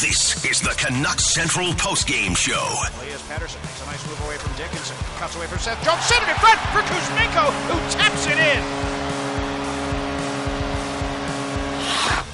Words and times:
This 0.00 0.40
is 0.48 0.64
the 0.64 0.72
Canucks 0.80 1.36
Central 1.36 1.68
postgame 1.76 2.32
show. 2.32 2.64
Elias 2.96 3.20
Pettersson 3.28 3.60
makes 3.60 3.76
a 3.84 3.86
nice 3.92 4.00
move 4.08 4.16
away 4.24 4.40
from 4.40 4.48
Dickinson. 4.56 4.96
Cuts 5.20 5.36
away 5.36 5.44
from 5.44 5.60
Seth 5.60 5.84
Jones. 5.84 6.00
Sent 6.08 6.24
it 6.24 6.32
in 6.32 6.38
front 6.40 6.56
for 6.72 6.80
Kuzmenko, 6.80 7.52
who 7.68 7.76
taps 7.92 8.24
it 8.24 8.40
in. 8.40 8.60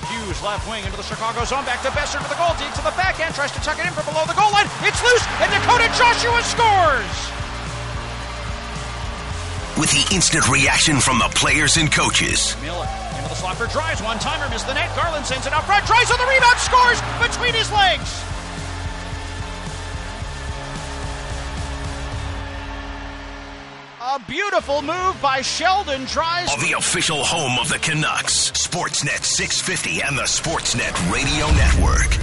Hughes 0.07 0.39
left 0.39 0.71
wing 0.71 0.87
into 0.87 0.97
the 0.97 1.03
Chicago 1.03 1.43
zone. 1.43 1.67
Back 1.67 1.83
to 1.83 1.91
Boeser 1.91 2.23
to 2.23 2.29
the 2.31 2.39
goal. 2.39 2.55
Deep 2.63 2.71
to 2.79 2.83
the 2.87 2.95
backhand. 2.95 3.35
Tries 3.35 3.51
to 3.51 3.61
tuck 3.67 3.83
it 3.83 3.91
in 3.91 3.93
from 3.93 4.07
below 4.07 4.23
the 4.31 4.39
goal 4.39 4.55
line. 4.55 4.71
It's 4.87 5.03
loose, 5.03 5.27
and 5.43 5.51
Dakota 5.51 5.91
Joshua 5.99 6.39
scores. 6.47 7.17
With 9.75 9.91
the 9.91 10.07
instant 10.15 10.47
reaction 10.47 11.03
from 11.03 11.19
the 11.19 11.29
players 11.35 11.77
and 11.77 11.91
coaches. 11.91 12.55
Miller 12.63 12.87
into 13.39 13.55
slot 13.55 13.57
for 13.57 13.73
Dries. 13.73 14.03
One 14.03 14.19
timer 14.19 14.49
missed 14.51 14.67
the 14.67 14.75
net. 14.75 14.95
Garland 14.97 15.27
sends 15.27 15.47
it 15.47 15.53
out 15.53 15.65
front. 15.65 15.87
Dries 15.87 16.11
on 16.11 16.19
the 16.19 16.27
rebound. 16.27 16.59
Scores 16.59 17.01
between 17.21 17.55
his 17.55 17.71
legs. 17.73 18.25
A 24.01 24.19
beautiful 24.27 24.81
move 24.83 25.21
by 25.21 25.43
Sheldon 25.43 26.05
Dries. 26.07 26.51
On 26.53 26.61
the 26.61 26.77
official 26.79 27.23
home 27.23 27.59
of 27.59 27.69
the 27.69 27.79
Canucks. 27.79 28.53
Sportsnet 28.53 29.23
650 29.23 30.03
and 30.03 30.17
the 30.17 30.23
Sportsnet 30.23 31.13
Radio 31.13 31.47
Network. 31.53 32.17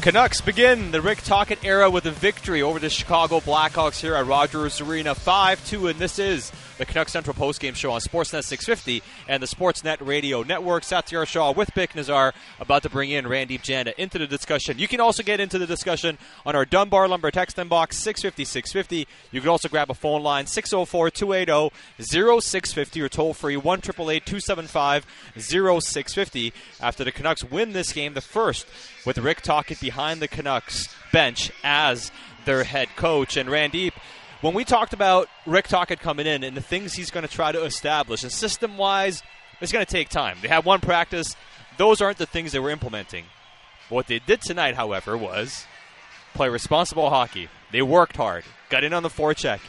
Canucks 0.00 0.40
begin 0.40 0.90
the 0.90 1.00
Rick 1.00 1.22
Tocchet 1.22 1.64
era 1.64 1.88
with 1.88 2.06
a 2.06 2.10
victory 2.10 2.60
over 2.60 2.80
the 2.80 2.90
Chicago 2.90 3.38
Blackhawks 3.38 4.00
here 4.00 4.16
at 4.16 4.26
Rogers 4.26 4.80
Arena 4.80 5.14
5 5.14 5.64
2, 5.68 5.86
and 5.86 5.98
this 5.98 6.18
is 6.18 6.50
the 6.82 6.86
Canucks 6.86 7.12
Central 7.12 7.36
postgame 7.36 7.76
show 7.76 7.92
on 7.92 8.00
Sportsnet 8.00 8.42
650 8.42 9.04
and 9.28 9.40
the 9.40 9.46
Sportsnet 9.46 10.04
Radio 10.04 10.42
Network. 10.42 10.82
Satiar 10.82 11.24
Shah 11.24 11.52
with 11.52 11.72
Bik 11.74 11.90
Nizzar 11.90 12.32
about 12.58 12.82
to 12.82 12.90
bring 12.90 13.10
in 13.10 13.24
Randip 13.24 13.60
Janda 13.60 13.94
into 13.94 14.18
the 14.18 14.26
discussion. 14.26 14.80
You 14.80 14.88
can 14.88 14.98
also 14.98 15.22
get 15.22 15.38
into 15.38 15.60
the 15.60 15.66
discussion 15.66 16.18
on 16.44 16.56
our 16.56 16.64
Dunbar 16.64 17.06
Lumber 17.06 17.30
text 17.30 17.56
inbox 17.56 17.92
650 17.92 18.44
650. 18.44 19.06
You 19.30 19.40
can 19.40 19.48
also 19.48 19.68
grab 19.68 19.90
a 19.90 19.94
phone 19.94 20.24
line 20.24 20.46
604 20.46 21.10
280 21.10 21.72
0650 22.00 23.00
or 23.00 23.08
toll 23.08 23.32
free 23.32 23.56
1 23.56 23.80
275 23.80 25.06
0650 25.38 26.52
after 26.80 27.04
the 27.04 27.12
Canucks 27.12 27.44
win 27.44 27.74
this 27.74 27.92
game, 27.92 28.14
the 28.14 28.20
first 28.20 28.66
with 29.06 29.18
Rick 29.18 29.42
Tocchet 29.42 29.78
behind 29.78 30.20
the 30.20 30.26
Canucks 30.26 30.92
bench 31.12 31.52
as 31.62 32.10
their 32.44 32.64
head 32.64 32.88
coach. 32.96 33.36
And 33.36 33.48
Randip, 33.48 33.92
when 34.42 34.54
we 34.54 34.64
talked 34.64 34.92
about 34.92 35.28
Rick 35.46 35.68
Tocchet 35.68 36.00
coming 36.00 36.26
in 36.26 36.44
and 36.44 36.56
the 36.56 36.60
things 36.60 36.92
he's 36.92 37.10
going 37.10 37.26
to 37.26 37.32
try 37.32 37.52
to 37.52 37.64
establish, 37.64 38.22
and 38.22 38.30
system 38.30 38.76
wise, 38.76 39.22
it's 39.60 39.72
going 39.72 39.84
to 39.84 39.90
take 39.90 40.08
time. 40.08 40.36
They 40.42 40.48
had 40.48 40.64
one 40.64 40.80
practice, 40.80 41.36
those 41.78 42.02
aren't 42.02 42.18
the 42.18 42.26
things 42.26 42.52
they 42.52 42.58
were 42.58 42.70
implementing. 42.70 43.24
What 43.88 44.08
they 44.08 44.18
did 44.18 44.42
tonight, 44.42 44.74
however, 44.74 45.16
was 45.16 45.64
play 46.34 46.48
responsible 46.48 47.08
hockey. 47.10 47.48
They 47.70 47.82
worked 47.82 48.16
hard, 48.16 48.44
got 48.68 48.84
in 48.84 48.92
on 48.92 49.02
the 49.02 49.08
forecheck. 49.08 49.60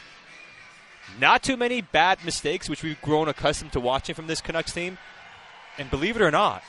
Not 1.20 1.42
too 1.42 1.56
many 1.56 1.80
bad 1.80 2.24
mistakes, 2.24 2.68
which 2.68 2.82
we've 2.82 3.00
grown 3.00 3.28
accustomed 3.28 3.72
to 3.72 3.80
watching 3.80 4.14
from 4.14 4.26
this 4.26 4.40
Canucks 4.40 4.72
team. 4.72 4.98
And 5.78 5.90
believe 5.90 6.16
it 6.16 6.22
or 6.22 6.30
not, 6.30 6.62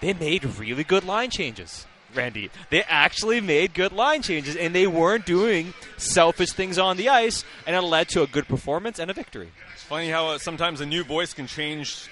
they 0.00 0.12
made 0.14 0.44
really 0.44 0.84
good 0.84 1.04
line 1.04 1.30
changes. 1.30 1.86
Randy. 2.14 2.50
They 2.70 2.82
actually 2.82 3.40
made 3.40 3.74
good 3.74 3.92
line 3.92 4.22
changes, 4.22 4.56
and 4.56 4.74
they 4.74 4.86
weren't 4.86 5.26
doing 5.26 5.74
selfish 5.96 6.52
things 6.52 6.78
on 6.78 6.96
the 6.96 7.08
ice, 7.08 7.44
and 7.66 7.74
it 7.76 7.80
led 7.82 8.08
to 8.10 8.22
a 8.22 8.26
good 8.26 8.46
performance 8.48 8.98
and 8.98 9.10
a 9.10 9.14
victory. 9.14 9.50
It's 9.74 9.82
funny 9.82 10.08
how 10.10 10.28
uh, 10.28 10.38
sometimes 10.38 10.80
a 10.80 10.86
new 10.86 11.04
voice 11.04 11.34
can 11.34 11.46
change 11.46 12.08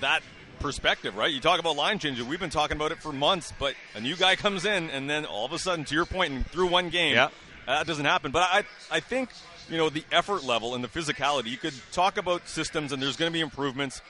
that 0.00 0.22
perspective, 0.60 1.16
right? 1.16 1.32
You 1.32 1.40
talk 1.40 1.60
about 1.60 1.76
line 1.76 1.98
changes. 1.98 2.24
We've 2.24 2.40
been 2.40 2.50
talking 2.50 2.76
about 2.76 2.92
it 2.92 2.98
for 2.98 3.12
months, 3.12 3.52
but 3.58 3.74
a 3.94 4.00
new 4.00 4.16
guy 4.16 4.36
comes 4.36 4.64
in, 4.64 4.90
and 4.90 5.10
then 5.10 5.24
all 5.24 5.44
of 5.44 5.52
a 5.52 5.58
sudden, 5.58 5.84
to 5.86 5.94
your 5.94 6.06
point, 6.06 6.32
and 6.32 6.46
through 6.46 6.68
one 6.68 6.88
game, 6.88 7.14
yeah. 7.14 7.28
that 7.66 7.86
doesn't 7.86 8.04
happen. 8.04 8.30
But 8.30 8.48
I, 8.50 8.64
I 8.90 9.00
think 9.00 9.30
you 9.68 9.76
know 9.76 9.90
the 9.90 10.04
effort 10.12 10.44
level 10.44 10.74
and 10.74 10.82
the 10.82 10.88
physicality. 10.88 11.46
You 11.46 11.56
could 11.56 11.74
talk 11.92 12.16
about 12.16 12.48
systems, 12.48 12.92
and 12.92 13.02
there's 13.02 13.16
going 13.16 13.30
to 13.30 13.34
be 13.34 13.40
improvements 13.40 14.00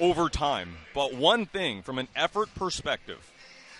over 0.00 0.28
time. 0.28 0.76
But 0.94 1.14
one 1.14 1.46
thing, 1.46 1.82
from 1.82 1.98
an 1.98 2.08
effort 2.14 2.54
perspective, 2.54 3.31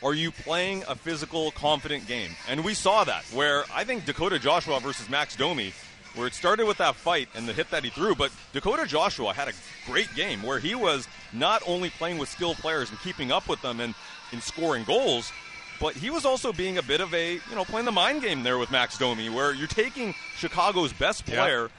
are 0.05 0.15
you 0.15 0.31
playing 0.31 0.85
a 0.89 0.95
physical, 0.95 1.51
confident 1.53 2.07
game? 2.07 2.31
And 2.49 2.65
we 2.65 2.75
saw 2.75 3.05
that 3.05 3.25
where 3.33 3.65
I 3.73 3.85
think 3.85 4.05
Dakota 4.05 4.39
Joshua 4.39 4.81
versus 4.81 5.09
Max 5.09 5.37
Domi, 5.37 5.73
where 6.15 6.27
it 6.27 6.35
started 6.35 6.67
with 6.67 6.79
that 6.79 6.95
fight 6.95 7.29
and 7.35 7.49
the 7.49 7.53
hit 7.53 7.71
that 7.71 7.85
he 7.85 7.91
threw, 7.91 8.15
but 8.15 8.31
Dakota 8.53 8.87
Joshua 8.87 9.33
had 9.33 9.49
a 9.49 9.53
great 9.87 10.12
game 10.15 10.43
where 10.43 10.59
he 10.59 10.75
was 10.75 11.09
not 11.33 11.62
only 11.67 11.91
playing 11.91 12.19
with 12.19 12.29
skilled 12.29 12.57
players 12.59 12.91
and 12.91 12.99
keeping 13.01 13.33
up 13.33 13.49
with 13.49 13.62
them 13.62 13.81
and 13.81 13.95
in 14.33 14.41
scoring 14.41 14.85
goals, 14.85 15.33
but 15.81 15.95
he 15.95 16.11
was 16.11 16.25
also 16.25 16.53
being 16.53 16.79
a 16.79 16.83
bit 16.83 17.01
of 17.01 17.12
a, 17.15 17.35
you 17.35 17.55
know, 17.55 17.65
playing 17.65 17.87
the 17.87 17.93
mind 17.93 18.23
game 18.23 18.43
there 18.43 18.59
with 18.59 18.71
Max 18.71 18.99
Domi, 18.99 19.29
where 19.29 19.55
you're 19.55 19.67
taking 19.67 20.15
Chicago's 20.37 20.93
best 20.93 21.25
player. 21.27 21.71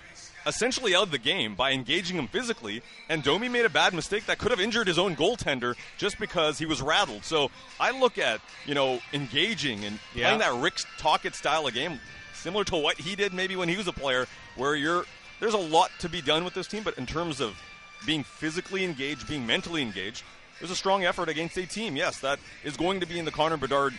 Essentially 0.45 0.95
out 0.95 1.03
of 1.03 1.11
the 1.11 1.17
game 1.17 1.55
by 1.55 1.71
engaging 1.71 2.17
him 2.17 2.27
physically, 2.27 2.81
and 3.09 3.23
Domi 3.23 3.49
made 3.49 3.65
a 3.65 3.69
bad 3.69 3.93
mistake 3.93 4.25
that 4.25 4.37
could 4.37 4.51
have 4.51 4.59
injured 4.59 4.87
his 4.87 4.99
own 4.99 5.15
goaltender 5.15 5.75
just 5.97 6.19
because 6.19 6.57
he 6.57 6.65
was 6.65 6.81
rattled. 6.81 7.23
So 7.23 7.51
I 7.79 7.97
look 7.97 8.17
at, 8.17 8.41
you 8.65 8.75
know, 8.75 8.99
engaging 9.13 9.85
and 9.85 9.99
yeah. 10.15 10.25
playing 10.25 10.39
that 10.39 10.53
Rick 10.61 10.79
Tocchet 10.97 11.35
style 11.35 11.67
of 11.67 11.73
game, 11.73 11.99
similar 12.33 12.63
to 12.65 12.75
what 12.75 12.97
he 12.99 13.15
did 13.15 13.33
maybe 13.33 13.55
when 13.55 13.69
he 13.69 13.77
was 13.77 13.87
a 13.87 13.93
player, 13.93 14.27
where 14.55 14.75
you're 14.75 15.05
there's 15.39 15.53
a 15.53 15.57
lot 15.57 15.91
to 15.99 16.07
be 16.07 16.21
done 16.21 16.45
with 16.45 16.53
this 16.53 16.67
team, 16.67 16.83
but 16.83 16.97
in 16.97 17.05
terms 17.05 17.41
of 17.41 17.61
being 18.05 18.23
physically 18.23 18.85
engaged, 18.85 19.27
being 19.27 19.45
mentally 19.45 19.81
engaged, 19.81 20.23
there's 20.59 20.71
a 20.71 20.75
strong 20.75 21.03
effort 21.03 21.27
against 21.27 21.57
a 21.57 21.65
team. 21.65 21.95
Yes, 21.95 22.19
that 22.19 22.39
is 22.63 22.77
going 22.77 23.01
to 23.01 23.05
be 23.05 23.19
in 23.19 23.25
the 23.25 23.31
Connor 23.31 23.57
Bedard, 23.57 23.93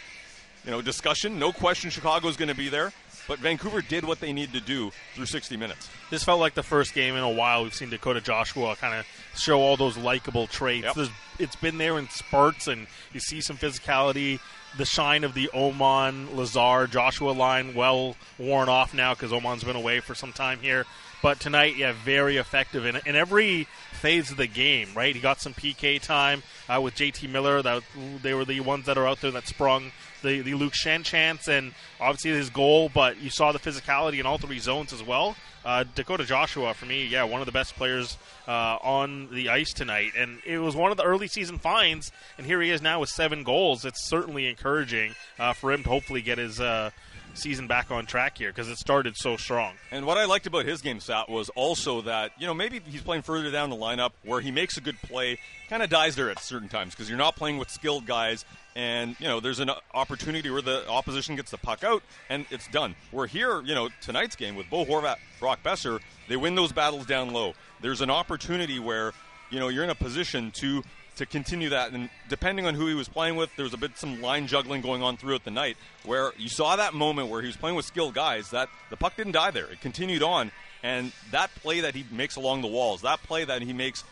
you 0.65 0.71
know, 0.71 0.81
discussion. 0.81 1.39
No 1.39 1.53
question 1.53 1.91
Chicago 1.91 2.29
is 2.29 2.37
going 2.37 2.49
to 2.49 2.55
be 2.55 2.69
there. 2.69 2.93
But 3.27 3.39
Vancouver 3.39 3.81
did 3.81 4.05
what 4.05 4.21
they 4.21 4.33
needed 4.33 4.55
to 4.55 4.61
do 4.61 4.91
through 5.15 5.27
60 5.27 5.57
minutes. 5.57 5.89
This 6.11 6.25
felt 6.25 6.41
like 6.41 6.55
the 6.55 6.63
first 6.63 6.95
game 6.95 7.15
in 7.15 7.23
a 7.23 7.31
while 7.31 7.63
we've 7.63 7.75
seen 7.75 7.91
Dakota 7.91 8.21
Joshua 8.21 8.77
kind 8.77 8.95
of 8.95 9.07
show 9.39 9.61
all 9.61 9.77
those 9.77 9.97
likable 9.97 10.47
traits. 10.47 10.97
Yep. 10.97 11.09
It's 11.39 11.57
been 11.57 11.79
there 11.79 11.99
in 11.99 12.09
spurts, 12.11 12.69
and 12.69 12.87
you 13.13 13.21
see 13.21 13.41
some 13.41 13.57
physicality. 13.57 14.41
The 14.77 14.85
shine 14.85 15.25
of 15.25 15.35
the 15.35 15.51
Aman, 15.55 16.37
Lazar, 16.37 16.87
Joshua 16.87 17.31
line 17.31 17.75
well 17.75 18.17
worn 18.39 18.69
off 18.69 18.93
now 18.93 19.15
because 19.15 19.33
Aman's 19.33 19.65
been 19.65 19.77
away 19.77 20.01
for 20.01 20.15
some 20.15 20.33
time 20.33 20.59
here. 20.61 20.85
But 21.23 21.41
tonight, 21.41 21.77
yeah, 21.77 21.95
very 22.05 22.37
effective 22.37 22.85
in, 22.85 23.01
in 23.07 23.17
every 23.17 23.67
phase 23.93 24.31
of 24.31 24.37
the 24.37 24.47
game, 24.47 24.89
right? 24.95 25.15
He 25.15 25.21
got 25.23 25.41
some 25.41 25.55
PK 25.55 25.99
time 25.99 26.43
uh, 26.69 26.81
with 26.83 26.95
JT 26.97 27.31
Miller. 27.31 27.63
That 27.63 27.83
They 28.23 28.35
were 28.35 28.45
the 28.45 28.61
ones 28.61 28.85
that 28.87 28.99
are 28.99 29.07
out 29.09 29.23
there 29.23 29.31
that 29.31 29.49
sprung 29.49 29.93
the, 30.25 30.41
the 30.41 30.55
Luke 30.55 30.73
Schenn 30.73 31.05
chance 31.05 31.47
and 31.49 31.73
obviously 32.01 32.33
his 32.33 32.51
goal, 32.51 32.91
but 32.93 33.21
you 33.21 33.31
saw 33.31 33.53
the 33.53 33.61
physicality 33.61 34.19
in 34.19 34.27
all 34.27 34.39
three 34.39 34.59
zones 34.59 34.93
as 34.93 35.03
well. 35.03 35.37
Uh, 35.65 35.85
Dakota 35.95 36.25
Joshua, 36.25 36.75
for 36.75 36.85
me, 36.85 37.07
yeah, 37.07 37.25
one 37.25 37.41
of 37.41 37.47
the 37.47 37.53
best 37.53 37.75
players 37.75 38.19
uh, 38.47 38.77
on 38.83 39.31
the 39.31 39.49
ice 39.49 39.73
tonight. 39.73 40.13
And 40.19 40.39
it 40.45 40.59
was 40.59 40.77
one 40.77 40.91
of 40.91 40.97
the 40.97 41.05
early 41.05 41.29
season 41.29 41.59
finds, 41.59 42.13
and 42.37 42.47
here 42.47 42.61
he 42.61 42.71
is 42.71 42.83
now 42.83 43.01
with 43.01 43.09
seven 43.09 43.45
goals. 43.45 43.85
It's 43.85 44.07
certainly 44.07 44.47
encouraging 44.47 45.15
uh, 45.39 45.53
for 45.55 45.73
him 45.73 45.83
to 45.85 45.89
hopefully 45.89 46.21
get 46.21 46.37
his 46.39 46.61
uh, 46.61 46.91
season 47.35 47.67
back 47.67 47.91
on 47.91 48.07
track 48.07 48.39
here 48.39 48.51
because 48.51 48.69
it 48.69 48.79
started 48.79 49.17
so 49.17 49.37
strong. 49.37 49.75
And 49.91 50.07
what 50.07 50.19
I 50.19 50.25
liked 50.25 50.47
about 50.47 50.65
his 50.65 50.81
game, 50.81 51.01
Sat, 51.01 51.29
was 51.29 51.51
also 51.51 52.03
that, 52.03 52.33
you 52.39 52.47
know, 52.47 52.55
maybe 52.55 52.81
he's 52.87 53.03
playing 53.03 53.23
further 53.23 53.51
down 53.51 53.71
the 53.71 53.77
lineup 53.77 54.13
where 54.25 54.41
he 54.41 54.51
makes 54.51 54.77
a 54.77 54.81
good 54.81 55.01
play, 55.03 55.39
kind 55.69 55.83
of 55.83 55.91
dies 55.91 56.17
there 56.17 56.31
at 56.31 56.39
certain 56.39 56.69
times 56.69 56.95
because 56.95 57.09
you're 57.09 57.19
not 57.19 57.37
playing 57.37 57.59
with 57.59 57.71
skilled 57.71 58.07
guys 58.07 58.45
and, 58.77 59.15
you 59.21 59.29
know, 59.29 59.41
there's 59.41 59.61
an 59.61 59.71
opportunity 59.93 60.51
where 60.51 60.63
the 60.63 60.89
opposition 60.89 61.37
gets 61.37 61.51
the 61.51 61.59
puck 61.59 61.85
out 61.85 62.03
and 62.29 62.45
it's 62.51 62.67
done. 62.69 62.95
We're 63.13 63.29
here, 63.29 63.63
you 63.63 63.75
know, 63.75 63.89
tonight's 64.01 64.37
game 64.37 64.57
with 64.57 64.69
Bo 64.69 64.85
Horvat, 64.85 65.17
Brock 65.39 65.61
Boeser, 65.63 66.01
they 66.29 66.37
win 66.37 66.55
those 66.55 66.73
battles 66.73 67.07
down 67.07 67.33
low. 67.33 67.55
There's 67.81 68.01
an 68.01 68.11
opportunity 68.11 68.79
where, 68.79 69.13
you 69.51 69.61
know, 69.61 69.69
you're 69.69 69.85
in 69.85 69.91
a 69.91 69.95
position 69.95 70.51
to 70.53 70.83
to 71.17 71.27
continue 71.27 71.71
that. 71.71 71.93
And 71.93 72.11
depending 72.29 72.67
on 72.67 72.75
who 72.75 72.87
he 72.87 72.95
was 72.95 73.09
playing 73.09 73.37
with, 73.37 73.55
there 73.57 73.65
was 73.65 73.75
a 73.75 73.79
bit 73.79 73.97
some 73.97 74.21
line 74.21 74.47
juggling 74.47 74.81
going 74.81 75.03
on 75.03 75.17
throughout 75.17 75.45
the 75.45 75.51
night 75.51 75.77
where 76.05 76.33
you 76.37 76.49
saw 76.49 76.77
that 76.77 76.95
moment 76.95 77.29
where 77.29 77.41
he 77.41 77.47
was 77.47 77.57
playing 77.57 77.77
with 77.77 77.85
skilled 77.85 78.15
guys 78.15 78.51
that 78.51 78.69
the 78.91 78.97
puck 78.97 79.17
didn't 79.17 79.33
die 79.33 79.51
there. 79.51 79.67
It 79.67 79.81
continued 79.81 80.23
on. 80.23 80.51
And 80.83 81.13
that 81.31 81.55
play 81.57 81.81
that 81.81 81.95
he 81.95 82.05
makes 82.11 82.37
along 82.37 82.61
the 82.61 82.69
walls, 82.69 83.03
that 83.03 83.23
play 83.23 83.45
that 83.45 83.63
he 83.63 83.73
makes 83.73 84.05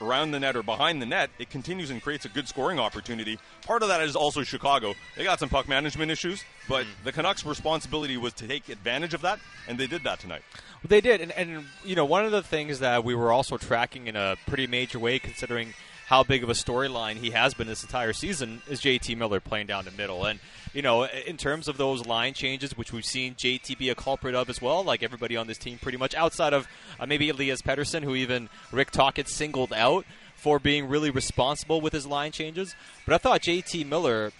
around 0.00 0.30
the 0.30 0.40
net 0.40 0.56
or 0.56 0.62
behind 0.62 1.00
the 1.00 1.06
net, 1.06 1.30
it 1.38 1.50
continues 1.50 1.90
and 1.90 2.02
creates 2.02 2.24
a 2.24 2.28
good 2.28 2.48
scoring 2.48 2.78
opportunity. 2.78 3.38
Part 3.62 3.82
of 3.82 3.88
that 3.88 4.00
is 4.02 4.16
also 4.16 4.42
Chicago. 4.42 4.94
They 5.16 5.24
got 5.24 5.38
some 5.38 5.48
puck 5.48 5.68
management 5.68 6.10
issues, 6.10 6.44
but 6.68 6.84
mm. 6.84 6.88
the 7.04 7.12
Canucks' 7.12 7.44
responsibility 7.44 8.16
was 8.16 8.32
to 8.34 8.46
take 8.46 8.68
advantage 8.68 9.14
of 9.14 9.22
that, 9.22 9.38
and 9.68 9.78
they 9.78 9.86
did 9.86 10.04
that 10.04 10.20
tonight. 10.20 10.42
They 10.84 11.00
did, 11.00 11.20
and, 11.20 11.32
and 11.32 11.64
you 11.84 11.96
know 11.96 12.04
one 12.04 12.24
of 12.24 12.32
the 12.32 12.42
things 12.42 12.80
that 12.80 13.04
we 13.04 13.14
were 13.14 13.32
also 13.32 13.56
tracking 13.56 14.06
in 14.06 14.16
a 14.16 14.36
pretty 14.46 14.66
major 14.66 14.98
way, 14.98 15.18
considering 15.18 15.74
how 16.06 16.22
big 16.22 16.44
of 16.44 16.48
a 16.48 16.52
storyline 16.52 17.16
he 17.16 17.30
has 17.30 17.52
been 17.52 17.66
this 17.66 17.82
entire 17.82 18.12
season 18.12 18.62
is 18.68 18.80
JT 18.80 19.16
Miller 19.16 19.40
playing 19.40 19.66
down 19.66 19.84
the 19.84 19.90
middle. 19.90 20.24
And, 20.24 20.38
you 20.72 20.80
know, 20.80 21.02
in 21.04 21.36
terms 21.36 21.66
of 21.66 21.78
those 21.78 22.06
line 22.06 22.32
changes, 22.32 22.78
which 22.78 22.92
we've 22.92 23.04
seen 23.04 23.34
JT 23.34 23.76
be 23.76 23.90
a 23.90 23.96
culprit 23.96 24.36
of 24.36 24.48
as 24.48 24.62
well, 24.62 24.84
like 24.84 25.02
everybody 25.02 25.36
on 25.36 25.48
this 25.48 25.58
team 25.58 25.78
pretty 25.82 25.98
much, 25.98 26.14
outside 26.14 26.52
of 26.52 26.68
uh, 27.00 27.06
maybe 27.06 27.28
Elias 27.28 27.60
Pettersson, 27.60 28.04
who 28.04 28.14
even 28.14 28.48
Rick 28.70 28.92
Tocchet 28.92 29.28
singled 29.28 29.72
out 29.72 30.06
for 30.36 30.60
being 30.60 30.88
really 30.88 31.10
responsible 31.10 31.80
with 31.80 31.92
his 31.92 32.06
line 32.06 32.30
changes. 32.30 32.76
But 33.04 33.14
I 33.14 33.18
thought 33.18 33.42
JT 33.42 33.88
Miller 33.88 34.30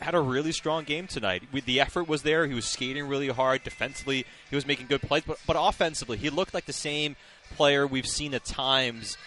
had 0.00 0.14
a 0.14 0.20
really 0.20 0.52
strong 0.52 0.84
game 0.84 1.06
tonight. 1.06 1.42
The 1.52 1.78
effort 1.78 2.08
was 2.08 2.22
there. 2.22 2.46
He 2.46 2.54
was 2.54 2.64
skating 2.64 3.06
really 3.06 3.28
hard. 3.28 3.62
Defensively, 3.64 4.24
he 4.48 4.56
was 4.56 4.66
making 4.66 4.86
good 4.86 5.02
plays, 5.02 5.24
but, 5.26 5.38
but 5.46 5.56
offensively, 5.58 6.16
he 6.16 6.30
looked 6.30 6.54
like 6.54 6.64
the 6.64 6.72
same 6.72 7.16
player 7.54 7.86
we've 7.86 8.06
seen 8.06 8.32
at 8.32 8.46
times 8.46 9.18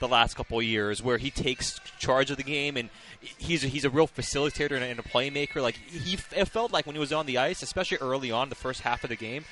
the 0.00 0.08
last 0.08 0.34
couple 0.34 0.60
years, 0.60 1.02
where 1.02 1.18
he 1.18 1.30
takes 1.30 1.78
charge 1.98 2.30
of 2.30 2.36
the 2.36 2.42
game 2.42 2.76
and 2.76 2.90
he's 3.38 3.64
a, 3.64 3.68
he's 3.68 3.84
a 3.84 3.90
real 3.90 4.08
facilitator 4.08 4.72
and 4.72 4.84
a, 4.84 4.86
and 4.86 4.98
a 4.98 5.02
playmaker. 5.02 5.62
Like 5.62 5.76
he, 5.76 6.18
it 6.36 6.48
felt 6.48 6.72
like 6.72 6.86
when 6.86 6.96
he 6.96 7.00
was 7.00 7.12
on 7.12 7.26
the 7.26 7.38
ice, 7.38 7.62
especially 7.62 7.98
early 7.98 8.30
on 8.32 8.48
the 8.48 8.54
first 8.54 8.80
half 8.80 9.04
of 9.04 9.10
the 9.10 9.16
game, 9.16 9.44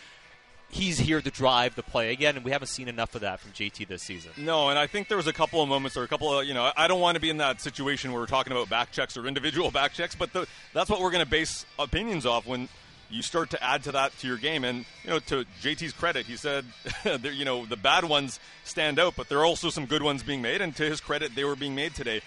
he's 0.70 0.98
here 0.98 1.20
to 1.20 1.30
drive 1.30 1.74
the 1.74 1.82
play 1.82 2.12
again, 2.12 2.36
and 2.36 2.44
we 2.44 2.50
haven't 2.50 2.68
seen 2.68 2.88
enough 2.88 3.14
of 3.14 3.22
that 3.22 3.40
from 3.40 3.52
JT 3.52 3.88
this 3.88 4.02
season. 4.02 4.32
No, 4.36 4.68
and 4.68 4.78
I 4.78 4.86
think 4.86 5.08
there 5.08 5.16
was 5.16 5.26
a 5.26 5.32
couple 5.32 5.62
of 5.62 5.68
moments 5.68 5.96
or 5.96 6.02
a 6.02 6.08
couple 6.08 6.38
of 6.38 6.46
you 6.46 6.54
know 6.54 6.70
I 6.76 6.88
don't 6.88 7.00
want 7.00 7.14
to 7.14 7.20
be 7.20 7.30
in 7.30 7.38
that 7.38 7.60
situation 7.60 8.12
where 8.12 8.20
we're 8.20 8.26
talking 8.26 8.52
about 8.52 8.68
back 8.68 8.92
checks 8.92 9.16
or 9.16 9.26
individual 9.26 9.70
back 9.72 9.92
checks, 9.92 10.14
but 10.14 10.32
the, 10.32 10.46
that's 10.74 10.90
what 10.90 11.00
we're 11.00 11.10
going 11.10 11.24
to 11.24 11.30
base 11.30 11.66
opinions 11.78 12.26
off 12.26 12.46
when 12.46 12.68
you 13.10 13.22
start 13.22 13.50
to 13.50 13.62
add 13.62 13.84
to 13.84 13.92
that 13.92 14.16
to 14.18 14.26
your 14.26 14.36
game. 14.36 14.64
And 14.64 14.84
you 15.04 15.10
know, 15.10 15.18
to 15.20 15.44
JT's 15.60 15.92
credit, 15.92 16.26
he 16.26 16.36
said, 16.36 16.64
you 17.22 17.44
know, 17.44 17.66
the 17.66 17.76
bad 17.76 18.04
ones 18.04 18.40
stand 18.64 18.98
out, 18.98 19.14
but 19.16 19.28
there 19.28 19.38
are 19.38 19.46
also 19.46 19.70
some 19.70 19.86
good 19.86 20.02
ones 20.02 20.22
being 20.22 20.42
made. 20.42 20.60
And 20.60 20.74
to 20.76 20.84
his 20.84 21.00
credit, 21.00 21.34
they 21.34 21.44
were 21.44 21.56
being 21.56 21.74
made 21.74 21.94
today. 21.94 22.20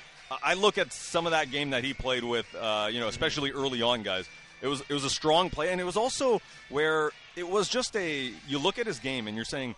I 0.44 0.54
look 0.54 0.78
at 0.78 0.94
some 0.94 1.26
of 1.26 1.32
that 1.32 1.52
game 1.52 1.72
that 1.72 1.84
he 1.84 1.94
played 1.94 2.24
with, 2.24 2.46
uh, 2.56 2.88
you 2.90 3.00
know, 3.00 3.10
especially 3.10 3.52
early 3.52 3.82
on, 3.82 4.02
guys. 4.04 4.28
It 4.62 4.68
was 4.68 4.82
it 4.88 4.94
was 4.94 5.04
a 5.04 5.10
strong 5.10 5.50
play, 5.50 5.72
and 5.72 5.82
it 5.82 5.84
was 5.84 5.98
also 5.98 6.42
where 6.70 7.12
it 7.36 7.48
was 7.48 7.68
just 7.68 7.96
a. 7.96 8.32
You 8.48 8.60
look 8.60 8.78
at 8.78 8.86
his 8.86 9.00
game, 9.00 9.28
and 9.28 9.36
you're 9.36 9.44
saying 9.44 9.76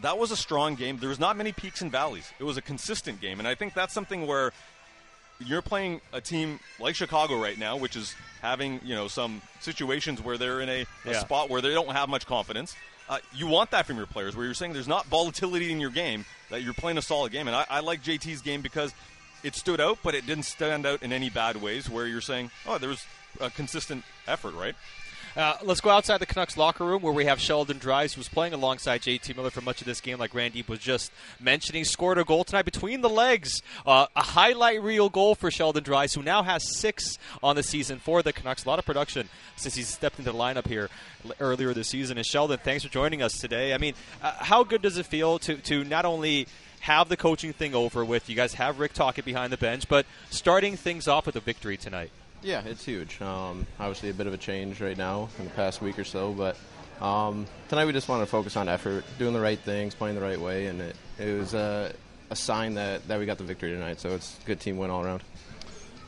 that 0.00 0.18
was 0.18 0.30
a 0.30 0.36
strong 0.36 0.74
game. 0.74 0.98
There 0.98 1.10
was 1.10 1.20
not 1.20 1.36
many 1.36 1.52
peaks 1.52 1.82
and 1.82 1.92
valleys. 1.92 2.32
It 2.38 2.44
was 2.44 2.56
a 2.56 2.62
consistent 2.62 3.20
game, 3.20 3.38
and 3.38 3.46
I 3.46 3.54
think 3.54 3.74
that's 3.74 3.92
something 3.92 4.26
where 4.26 4.52
you're 5.46 5.62
playing 5.62 6.00
a 6.12 6.20
team 6.20 6.60
like 6.80 6.94
Chicago 6.94 7.40
right 7.40 7.58
now, 7.58 7.76
which 7.76 7.96
is 7.96 8.14
having 8.40 8.80
you 8.84 8.94
know 8.94 9.08
some 9.08 9.42
situations 9.60 10.22
where 10.22 10.38
they're 10.38 10.60
in 10.60 10.68
a, 10.68 10.82
a 11.04 11.12
yeah. 11.12 11.20
spot 11.20 11.50
where 11.50 11.60
they 11.60 11.72
don't 11.72 11.92
have 11.92 12.08
much 12.08 12.26
confidence. 12.26 12.74
Uh, 13.08 13.18
you 13.34 13.46
want 13.46 13.70
that 13.72 13.86
from 13.86 13.96
your 13.96 14.06
players, 14.06 14.36
where 14.36 14.44
you're 14.44 14.54
saying 14.54 14.72
there's 14.72 14.88
not 14.88 15.06
volatility 15.06 15.70
in 15.70 15.80
your 15.80 15.90
game, 15.90 16.24
that 16.50 16.62
you're 16.62 16.72
playing 16.72 16.96
a 16.96 17.02
solid 17.02 17.32
game. 17.32 17.46
And 17.46 17.56
I, 17.56 17.66
I 17.68 17.80
like 17.80 18.02
JT's 18.02 18.40
game 18.40 18.62
because 18.62 18.94
it 19.42 19.54
stood 19.54 19.80
out, 19.80 19.98
but 20.02 20.14
it 20.14 20.26
didn't 20.26 20.44
stand 20.44 20.86
out 20.86 21.02
in 21.02 21.12
any 21.12 21.28
bad 21.28 21.60
ways, 21.60 21.90
where 21.90 22.06
you're 22.06 22.20
saying, 22.20 22.50
oh, 22.66 22.78
there 22.78 22.88
was 22.88 23.04
a 23.40 23.50
consistent 23.50 24.04
effort, 24.26 24.54
right? 24.54 24.74
Uh, 25.34 25.56
let's 25.62 25.80
go 25.80 25.88
outside 25.88 26.18
the 26.18 26.26
Canucks 26.26 26.58
locker 26.58 26.84
room 26.84 27.00
where 27.00 27.12
we 27.12 27.24
have 27.24 27.40
Sheldon 27.40 27.78
Dries, 27.78 28.12
who 28.12 28.20
was 28.20 28.28
playing 28.28 28.52
alongside 28.52 29.00
JT 29.00 29.34
Miller 29.34 29.48
for 29.48 29.62
much 29.62 29.80
of 29.80 29.86
this 29.86 30.02
game, 30.02 30.18
like 30.18 30.34
Randy 30.34 30.62
was 30.68 30.78
just 30.78 31.10
mentioning. 31.40 31.84
Scored 31.84 32.18
a 32.18 32.24
goal 32.24 32.44
tonight 32.44 32.66
between 32.66 33.00
the 33.00 33.08
legs. 33.08 33.62
Uh, 33.86 34.06
a 34.14 34.22
highlight 34.22 34.82
reel 34.82 35.08
goal 35.08 35.34
for 35.34 35.50
Sheldon 35.50 35.84
Dries, 35.84 36.12
who 36.12 36.22
now 36.22 36.42
has 36.42 36.76
six 36.76 37.16
on 37.42 37.56
the 37.56 37.62
season 37.62 37.98
for 37.98 38.22
the 38.22 38.32
Canucks. 38.32 38.66
A 38.66 38.68
lot 38.68 38.78
of 38.78 38.84
production 38.84 39.30
since 39.56 39.74
he's 39.74 39.88
stepped 39.88 40.18
into 40.18 40.30
the 40.30 40.38
lineup 40.38 40.66
here 40.66 40.90
earlier 41.40 41.72
this 41.72 41.88
season. 41.88 42.18
And 42.18 42.26
Sheldon, 42.26 42.58
thanks 42.58 42.84
for 42.84 42.90
joining 42.90 43.22
us 43.22 43.38
today. 43.38 43.72
I 43.72 43.78
mean, 43.78 43.94
uh, 44.22 44.32
how 44.32 44.64
good 44.64 44.82
does 44.82 44.98
it 44.98 45.06
feel 45.06 45.38
to, 45.40 45.56
to 45.56 45.82
not 45.84 46.04
only 46.04 46.46
have 46.80 47.08
the 47.08 47.16
coaching 47.16 47.54
thing 47.54 47.74
over 47.74 48.04
with? 48.04 48.28
You 48.28 48.36
guys 48.36 48.52
have 48.54 48.78
Rick 48.78 48.92
Tocchet 48.92 49.24
behind 49.24 49.50
the 49.50 49.56
bench, 49.56 49.88
but 49.88 50.04
starting 50.28 50.76
things 50.76 51.08
off 51.08 51.24
with 51.24 51.36
a 51.36 51.40
victory 51.40 51.78
tonight. 51.78 52.10
Yeah, 52.42 52.62
it's 52.64 52.84
huge. 52.84 53.20
Um, 53.22 53.66
obviously, 53.78 54.10
a 54.10 54.14
bit 54.14 54.26
of 54.26 54.34
a 54.34 54.38
change 54.38 54.80
right 54.80 54.96
now 54.96 55.28
in 55.38 55.44
the 55.44 55.50
past 55.50 55.80
week 55.80 55.98
or 55.98 56.04
so, 56.04 56.32
but 56.32 56.56
um, 57.00 57.46
tonight 57.68 57.84
we 57.84 57.92
just 57.92 58.08
want 58.08 58.22
to 58.22 58.26
focus 58.26 58.56
on 58.56 58.68
effort, 58.68 59.04
doing 59.18 59.32
the 59.32 59.40
right 59.40 59.58
things, 59.58 59.94
playing 59.94 60.16
the 60.16 60.22
right 60.22 60.40
way, 60.40 60.66
and 60.66 60.80
it, 60.80 60.96
it 61.18 61.38
was 61.38 61.54
a, 61.54 61.92
a 62.30 62.36
sign 62.36 62.74
that, 62.74 63.06
that 63.08 63.20
we 63.20 63.26
got 63.26 63.38
the 63.38 63.44
victory 63.44 63.70
tonight. 63.70 64.00
So 64.00 64.10
it's 64.10 64.38
a 64.42 64.46
good 64.46 64.60
team 64.60 64.76
win 64.76 64.90
all 64.90 65.04
around. 65.04 65.22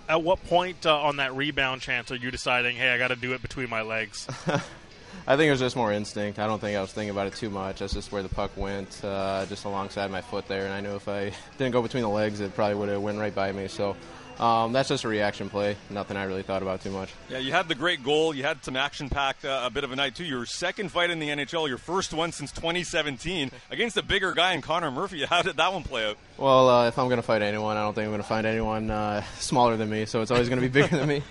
At 0.09 0.23
what 0.23 0.45
point 0.45 0.85
uh, 0.85 1.01
on 1.01 1.17
that 1.17 1.35
rebound 1.35 1.81
chance 1.81 2.11
are 2.11 2.17
you 2.17 2.31
deciding, 2.31 2.77
hey, 2.77 2.91
I 2.91 2.99
got 2.99 3.09
to 3.09 3.17
do 3.17 3.33
it 3.33 3.41
between 3.41 3.71
my 3.71 3.83
legs? 3.83 4.27
I 5.27 5.37
think 5.37 5.49
it 5.49 5.53
was 5.53 5.61
just 5.61 5.77
more 5.77 5.93
instinct. 5.93 6.39
I 6.39 6.47
don't 6.47 6.61
think 6.61 6.77
I 6.77 6.81
was 6.81 6.93
thinking 6.93 7.11
about 7.11 7.29
it 7.29 7.35
too 7.35 7.49
much. 7.49 7.79
That's 7.79 7.95
just 7.95 8.13
where 8.13 8.23
the 8.23 8.29
puck 8.29 8.51
went, 8.57 9.03
uh, 9.03 9.47
just 9.47 9.65
alongside 9.65 10.11
my 10.11 10.21
foot 10.21 10.47
there, 10.49 10.65
and 10.65 10.75
I 10.75 10.81
knew 10.81 10.97
if 10.97 11.09
I 11.09 11.33
didn't 11.59 11.73
go 11.73 11.81
between 11.81 12.03
the 12.03 12.09
legs, 12.09 12.41
it 12.41 12.55
probably 12.55 12.75
would 12.75 12.89
have 12.89 13.01
went 13.01 13.19
right 13.19 13.35
by 13.35 13.53
me. 13.53 13.69
So 13.69 13.97
um, 14.39 14.73
that's 14.73 14.89
just 14.89 15.05
a 15.05 15.09
reaction 15.09 15.49
play. 15.49 15.77
Nothing 15.91 16.17
I 16.17 16.25
really 16.25 16.43
thought 16.43 16.63
about 16.63 16.81
too 16.81 16.91
much. 16.91 17.13
Yeah, 17.29 17.39
you 17.39 17.53
had 17.53 17.69
the 17.69 17.75
great 17.75 18.03
goal. 18.03 18.35
You 18.35 18.43
had 18.43 18.65
some 18.65 18.77
action-packed 18.77 19.45
uh, 19.45 19.63
a 19.65 19.71
bit 19.71 19.85
of 19.85 19.93
a 19.93 19.97
night 19.97 20.17
too. 20.17 20.25
Your 20.25 20.45
second 20.47 20.91
fight 20.91 21.11
in 21.11 21.19
the 21.21 21.29
NHL, 21.29 21.69
your 21.69 21.79
first 21.79 22.13
one 22.13 22.33
since 22.33 22.51
2017 22.53 23.51
against 23.71 23.97
a 23.97 24.03
bigger 24.03 24.33
guy 24.33 24.53
in 24.55 24.61
Connor 24.61 24.91
Murphy. 24.91 25.25
How 25.29 25.43
did 25.43 25.57
that 25.57 25.73
one 25.73 25.85
play 25.85 26.09
out? 26.09 26.19
Well, 26.37 26.69
uh, 26.69 26.89
if 26.89 26.99
I'm 26.99 27.07
going 27.07 27.19
to 27.19 27.23
fight 27.23 27.43
anyone, 27.43 27.77
I 27.77 27.83
don't 27.83 27.95
think 27.95 28.07
I'm 28.07 28.11
going 28.11 28.23
to 28.23 28.29
find 28.29 28.47
anyone 28.47 28.91
uh, 28.91 29.23
smaller 29.39 29.77
than 29.77 29.89
me. 29.89 30.07
So 30.07 30.21
it's 30.23 30.31
always 30.31 30.49
going 30.49 30.61
to 30.61 30.69
be 30.69 30.73
bigger 30.81 30.97
than 30.97 31.09
me. 31.09 31.23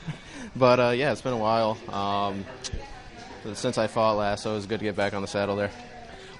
But 0.55 0.79
uh, 0.79 0.89
yeah, 0.89 1.11
it's 1.11 1.21
been 1.21 1.33
a 1.33 1.37
while 1.37 1.77
um, 1.89 2.45
since 3.53 3.77
I 3.77 3.87
fought 3.87 4.17
last, 4.17 4.43
so 4.43 4.51
it 4.51 4.55
was 4.55 4.65
good 4.65 4.79
to 4.79 4.85
get 4.85 4.95
back 4.95 5.13
on 5.13 5.21
the 5.21 5.27
saddle 5.27 5.55
there. 5.55 5.71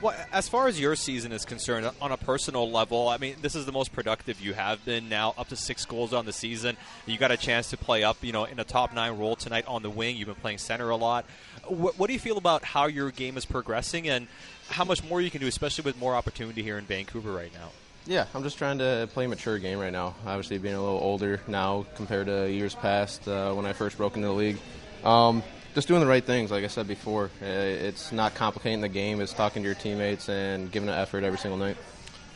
Well, 0.04 0.14
as 0.34 0.50
far 0.50 0.68
as 0.68 0.78
your 0.78 0.98
season 0.98 1.32
is 1.32 1.46
concerned, 1.46 1.90
on 2.02 2.12
a 2.12 2.18
personal 2.18 2.70
level, 2.70 3.08
I 3.08 3.16
mean, 3.16 3.38
this 3.42 3.56
is 3.56 3.66
the 3.66 3.72
most 3.72 3.94
productive 3.94 4.42
you 4.42 4.54
have 4.54 4.84
been 4.84 5.08
now, 5.08 5.34
up 5.38 5.48
to 5.48 5.56
six 5.56 5.86
goals 5.86 6.12
on 6.12 6.26
the 6.26 6.34
season. 6.34 6.76
You 7.06 7.18
got 7.18 7.32
a 7.32 7.38
chance 7.38 7.70
to 7.70 7.78
play 7.78 8.04
up, 8.04 8.18
you 8.22 8.34
know, 8.34 8.44
in 8.44 8.60
a 8.60 8.66
top 8.66 8.94
nine 8.94 9.18
role 9.18 9.38
tonight 9.38 9.64
on 9.66 9.82
the 9.82 9.90
wing. 9.90 10.18
You've 10.18 10.28
been 10.28 10.36
playing 10.36 10.58
center 10.58 10.90
a 10.90 10.98
lot. 10.98 11.24
What, 11.70 11.98
what 11.98 12.08
do 12.08 12.14
you 12.14 12.20
feel 12.20 12.38
about 12.38 12.66
how 12.66 12.88
your 12.88 13.12
game 13.12 13.38
is 13.38 13.46
progressing 13.46 14.10
and 14.10 14.28
how 14.68 14.84
much 14.84 15.02
more 15.06 15.22
you 15.22 15.32
can 15.32 15.40
do, 15.40 15.48
especially 15.48 15.86
with 15.86 15.98
more 15.98 16.16
opportunity 16.16 16.64
here 16.64 16.78
in 16.78 16.84
Vancouver 16.84 17.32
right 17.32 17.54
now? 17.54 17.70
Yeah, 18.06 18.26
I'm 18.36 18.44
just 18.44 18.58
trying 18.58 18.80
to 18.80 19.08
play 19.14 19.24
a 19.24 19.30
mature 19.30 19.58
game 19.58 19.80
right 19.80 19.94
now. 19.94 20.16
Obviously, 20.26 20.58
being 20.58 20.76
a 20.76 20.84
little 20.84 21.00
older 21.00 21.40
now 21.48 21.86
compared 21.96 22.26
to 22.26 22.52
years 22.52 22.76
past 22.76 23.26
uh, 23.30 23.54
when 23.54 23.66
I 23.66 23.72
first 23.72 23.96
broke 23.96 24.18
into 24.18 24.28
the 24.28 24.34
league. 24.34 24.58
Um, 25.06 25.44
just 25.74 25.88
doing 25.88 26.00
the 26.00 26.08
right 26.08 26.24
things. 26.24 26.52
Like 26.52 26.64
I 26.64 26.68
said 26.68 26.88
before, 26.88 27.26
uh, 27.42 27.46
it's 27.46 28.12
not 28.12 28.36
complicating 28.36 28.82
the 28.82 28.90
game. 28.90 29.22
It's 29.22 29.34
talking 29.34 29.64
to 29.64 29.68
your 29.68 29.76
teammates 29.76 30.30
and 30.30 30.72
giving 30.72 30.90
an 30.90 30.96
effort 30.96 31.24
every 31.24 31.40
single 31.40 31.58
night. 31.58 31.78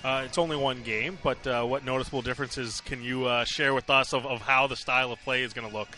Uh, 0.04 0.24
it's 0.26 0.38
only 0.38 0.56
one 0.56 0.84
game, 0.84 1.18
but 1.24 1.46
uh, 1.48 1.64
what 1.64 1.84
noticeable 1.84 2.22
differences 2.22 2.82
can 2.82 3.04
you 3.04 3.26
uh, 3.26 3.44
share 3.44 3.74
with 3.74 3.90
us 3.90 4.14
of, 4.14 4.26
of, 4.26 4.42
how 4.42 4.68
the 4.68 4.76
style 4.76 5.12
of 5.12 5.20
play 5.22 5.44
is 5.44 5.54
going 5.54 5.68
to 5.68 5.76
look? 5.76 5.90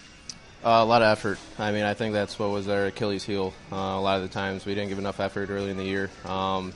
Uh, 0.64 0.82
a 0.82 0.86
lot 0.86 1.02
of 1.02 1.10
effort. 1.10 1.38
I 1.58 1.72
mean, 1.72 1.84
I 1.84 1.94
think 1.94 2.14
that's 2.14 2.40
what 2.40 2.50
was 2.50 2.68
our 2.68 2.88
Achilles 2.88 3.24
heel. 3.24 3.54
Uh, 3.72 3.76
a 3.76 4.02
lot 4.02 4.18
of 4.18 4.24
the 4.24 4.34
times 4.34 4.66
we 4.66 4.74
didn't 4.74 4.90
give 4.90 5.00
enough 5.00 5.20
effort 5.20 5.50
early 5.50 5.70
in 5.70 5.78
the 5.78 5.84
year. 5.84 6.10
Um, 6.26 6.74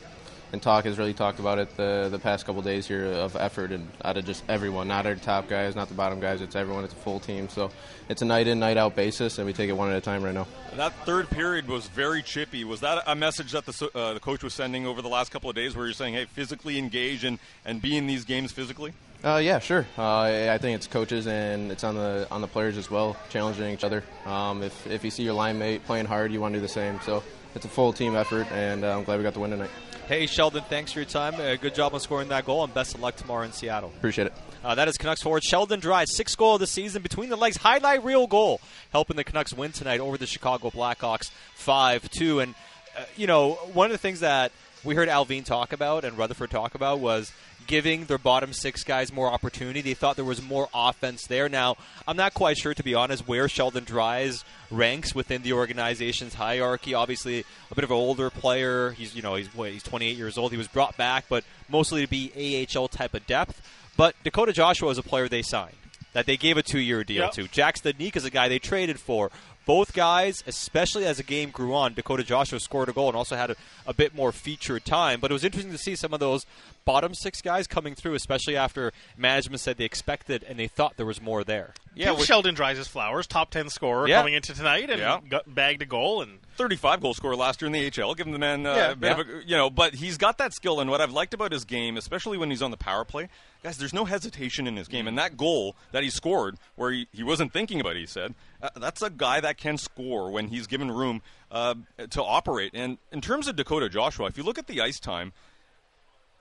and 0.53 0.61
Talk 0.61 0.85
has 0.85 0.99
really 0.99 1.15
talked 1.15 1.39
about 1.39 1.57
it 1.57 1.75
the 1.75 2.07
the 2.09 2.19
past 2.19 2.45
couple 2.45 2.61
days 2.61 2.87
here 2.87 3.05
of 3.05 3.35
effort 3.35 3.71
and 3.71 3.89
out 4.05 4.17
of 4.17 4.25
just 4.25 4.43
everyone, 4.47 4.87
not 4.87 5.07
our 5.07 5.15
top 5.15 5.49
guys, 5.49 5.75
not 5.75 5.89
the 5.89 5.95
bottom 5.95 6.19
guys. 6.19 6.41
It's 6.41 6.55
everyone. 6.55 6.83
It's 6.83 6.93
a 6.93 6.97
full 6.97 7.19
team. 7.19 7.49
So 7.49 7.71
it's 8.07 8.21
a 8.21 8.25
night 8.25 8.47
in, 8.47 8.59
night 8.59 8.77
out 8.77 8.95
basis, 8.95 9.39
and 9.39 9.47
we 9.47 9.53
take 9.53 9.69
it 9.69 9.73
one 9.73 9.89
at 9.89 9.97
a 9.97 10.01
time 10.01 10.23
right 10.23 10.33
now. 10.33 10.47
That 10.75 10.93
third 11.05 11.29
period 11.31 11.67
was 11.67 11.87
very 11.87 12.21
chippy. 12.21 12.63
Was 12.63 12.81
that 12.81 13.03
a 13.07 13.15
message 13.15 13.51
that 13.53 13.65
the 13.65 13.89
uh, 13.95 14.13
the 14.13 14.19
coach 14.19 14.43
was 14.43 14.53
sending 14.53 14.85
over 14.85 15.01
the 15.01 15.09
last 15.09 15.31
couple 15.31 15.49
of 15.49 15.55
days, 15.55 15.75
where 15.75 15.87
you're 15.87 15.93
saying, 15.93 16.13
hey, 16.13 16.25
physically 16.25 16.77
engage 16.77 17.23
and 17.23 17.39
and 17.65 17.81
be 17.81 17.97
in 17.97 18.05
these 18.05 18.23
games 18.23 18.51
physically? 18.51 18.93
Uh, 19.23 19.37
yeah, 19.41 19.57
sure. 19.57 19.87
Uh, 19.97 20.51
I 20.51 20.57
think 20.59 20.75
it's 20.75 20.85
coaches 20.85 21.27
and 21.27 21.71
it's 21.71 21.83
on 21.83 21.95
the 21.95 22.27
on 22.29 22.41
the 22.41 22.47
players 22.47 22.77
as 22.77 22.91
well, 22.91 23.17
challenging 23.29 23.73
each 23.73 23.83
other. 23.83 24.03
Um, 24.27 24.61
if 24.61 24.85
if 24.85 25.03
you 25.03 25.09
see 25.09 25.23
your 25.23 25.33
line 25.33 25.57
mate 25.57 25.83
playing 25.85 26.05
hard, 26.05 26.31
you 26.31 26.39
want 26.39 26.53
to 26.53 26.59
do 26.59 26.61
the 26.61 26.67
same. 26.67 26.99
So 27.01 27.23
it's 27.55 27.65
a 27.65 27.69
full 27.69 27.91
team 27.91 28.15
effort, 28.15 28.51
and 28.51 28.83
uh, 28.83 28.95
I'm 28.95 29.03
glad 29.03 29.17
we 29.17 29.23
got 29.23 29.33
the 29.33 29.39
win 29.39 29.49
tonight. 29.49 29.71
Hey, 30.07 30.27
Sheldon, 30.27 30.63
thanks 30.69 30.91
for 30.91 30.99
your 30.99 31.05
time. 31.05 31.35
Uh, 31.35 31.55
good 31.55 31.73
job 31.73 31.93
on 31.93 31.99
scoring 32.01 32.27
that 32.27 32.45
goal, 32.45 32.61
and 32.63 32.73
best 32.73 32.93
of 32.93 32.99
luck 32.99 33.15
tomorrow 33.15 33.43
in 33.45 33.53
Seattle. 33.53 33.89
Appreciate 33.97 34.27
it. 34.27 34.33
Uh, 34.61 34.75
that 34.75 34.89
is 34.89 34.97
Canucks 34.97 35.21
forward 35.21 35.43
Sheldon 35.45 35.79
Dries, 35.79 36.13
sixth 36.13 36.37
goal 36.37 36.55
of 36.55 36.59
the 36.59 36.67
season 36.67 37.01
between 37.01 37.29
the 37.29 37.37
legs, 37.37 37.55
highlight 37.55 38.03
real 38.03 38.27
goal, 38.27 38.59
helping 38.91 39.15
the 39.15 39.23
Canucks 39.23 39.53
win 39.53 39.71
tonight 39.71 40.01
over 40.01 40.17
the 40.17 40.27
Chicago 40.27 40.69
Blackhawks, 40.69 41.31
five 41.55 42.09
two. 42.09 42.41
And 42.41 42.53
uh, 42.97 43.05
you 43.15 43.27
know, 43.27 43.53
one 43.73 43.85
of 43.85 43.91
the 43.93 43.97
things 43.97 44.19
that 44.19 44.51
we 44.83 44.95
heard 44.95 45.09
Allvin 45.09 45.45
talk 45.45 45.73
about 45.73 46.03
and 46.03 46.17
Rutherford 46.17 46.51
talk 46.51 46.75
about 46.75 46.99
was 46.99 47.31
giving 47.67 48.05
their 48.05 48.17
bottom 48.17 48.53
six 48.53 48.83
guys 48.83 49.11
more 49.13 49.31
opportunity. 49.31 49.81
They 49.81 49.93
thought 49.93 50.15
there 50.15 50.25
was 50.25 50.41
more 50.41 50.67
offense 50.73 51.27
there. 51.27 51.47
Now, 51.47 51.77
I'm 52.07 52.17
not 52.17 52.33
quite 52.33 52.57
sure, 52.57 52.73
to 52.73 52.83
be 52.83 52.93
honest, 52.93 53.27
where 53.27 53.47
Sheldon 53.47 53.85
Dries 53.85 54.43
ranks 54.69 55.15
within 55.15 55.43
the 55.43 55.53
organization's 55.53 56.33
hierarchy. 56.33 56.93
Obviously, 56.93 57.45
a 57.71 57.75
bit 57.75 57.83
of 57.83 57.91
an 57.91 57.97
older 57.97 58.29
player. 58.29 58.91
He's 58.91 59.15
you 59.15 59.21
know 59.21 59.35
he's 59.35 59.53
what, 59.55 59.71
he's 59.71 59.83
28 59.83 60.17
years 60.17 60.37
old. 60.37 60.51
He 60.51 60.57
was 60.57 60.67
brought 60.67 60.97
back, 60.97 61.25
but 61.29 61.43
mostly 61.69 62.05
to 62.05 62.09
be 62.09 62.67
AHL 62.75 62.87
type 62.89 63.13
of 63.13 63.25
depth. 63.25 63.61
But 63.95 64.15
Dakota 64.23 64.53
Joshua 64.53 64.89
is 64.89 64.97
a 64.97 65.03
player 65.03 65.29
they 65.29 65.43
signed 65.43 65.75
that 66.13 66.25
they 66.25 66.37
gave 66.37 66.57
a 66.57 66.63
two-year 66.63 67.03
deal 67.03 67.23
yep. 67.23 67.31
to. 67.33 67.47
Jack 67.47 67.75
Studnicka 67.75 68.17
is 68.17 68.25
a 68.25 68.29
guy 68.29 68.47
they 68.47 68.59
traded 68.59 68.99
for 68.99 69.31
both 69.65 69.93
guys, 69.93 70.43
especially 70.45 71.05
as 71.05 71.17
the 71.17 71.23
game 71.23 71.49
grew 71.49 71.73
on, 71.73 71.93
Dakota 71.93 72.23
Joshua 72.23 72.59
scored 72.59 72.89
a 72.89 72.93
goal 72.93 73.07
and 73.07 73.17
also 73.17 73.35
had 73.35 73.51
a, 73.51 73.55
a, 73.85 73.93
bit 73.93 74.13
more 74.13 74.31
featured 74.31 74.85
time. 74.85 75.19
But 75.19 75.31
it 75.31 75.33
was 75.33 75.43
interesting 75.43 75.71
to 75.71 75.77
see 75.77 75.95
some 75.95 76.13
of 76.13 76.19
those 76.19 76.45
bottom 76.85 77.13
six 77.13 77.41
guys 77.41 77.67
coming 77.67 77.95
through, 77.95 78.15
especially 78.15 78.55
after 78.57 78.91
management 79.17 79.61
said 79.61 79.77
they 79.77 79.85
expected 79.85 80.43
and 80.43 80.59
they 80.59 80.67
thought 80.67 80.97
there 80.97 81.05
was 81.05 81.21
more 81.21 81.43
there. 81.43 81.73
Yeah, 81.95 82.11
well, 82.11 82.23
Sheldon 82.23 82.55
Dries 82.55 82.77
his 82.77 82.87
flowers, 82.87 83.27
top 83.27 83.51
ten 83.51 83.69
scorer 83.69 84.07
Yeah. 84.07 84.17
coming 84.19 84.33
into 84.33 84.53
tonight, 84.53 84.89
and 84.89 84.99
Yeah. 84.99 85.19
got, 85.29 85.53
bagged 85.53 85.81
a 85.83 85.85
goal. 85.85 86.21
And 86.23 86.39
35 86.55 87.01
goal 87.01 87.13
scorer 87.13 87.35
last 87.35 87.61
year 87.61 87.67
in 87.67 87.71
the 87.71 87.85
HL. 87.85 88.15
Give 88.15 88.25
him 88.25 88.33
the 88.33 88.39
man 88.39 88.65
uh, 88.65 88.75
Yeah, 88.75 88.91
a 88.91 88.95
bit 88.95 89.07
yeah. 89.07 89.21
of 89.21 89.29
a, 89.29 89.43
you 89.45 89.55
know, 89.55 89.69
but 89.69 89.95
he's 89.95 90.17
got 90.17 90.37
that 90.39 90.53
skill. 90.53 90.79
And 90.79 90.89
what 90.89 91.01
I've 91.01 91.11
liked 91.11 91.33
about 91.33 91.51
his 91.51 91.65
game, 91.65 91.97
especially 91.97 92.37
when 92.37 92.49
he's 92.49 92.61
on 92.61 92.71
the 92.71 92.77
power 92.77 93.05
play, 93.05 93.29
guys, 93.63 93.77
there's 93.77 93.93
no 93.93 94.05
hesitation 94.05 94.65
in 94.67 94.75
his 94.75 94.87
game. 94.87 95.07
And 95.07 95.17
that 95.17 95.37
goal 95.37 95.75
that 95.91 96.03
he 96.03 96.09
scored, 96.09 96.57
where 96.75 96.91
he, 96.91 97.07
he 97.11 97.23
wasn't 97.23 97.53
thinking 97.53 97.79
about 97.79 97.95
it, 97.95 97.99
he 97.99 98.05
said, 98.07 98.33
uh, 98.63 98.69
that's 98.77 99.01
a 99.03 99.09
guy 99.11 99.39
that 99.41 99.57
can 99.57 99.77
score 99.77 100.31
when 100.31 100.47
he's 100.47 100.65
given 100.65 100.89
room 100.89 101.21
uh, 101.51 101.75
to 102.09 102.23
operate. 102.23 102.71
And 102.73 102.97
in 103.11 103.21
terms 103.21 103.47
of 103.47 103.55
Dakota 103.55 103.89
Joshua, 103.89 104.25
if 104.27 104.37
you 104.37 104.43
look 104.43 104.57
at 104.57 104.65
the 104.67 104.81
ice 104.81 104.99
time, 104.99 105.33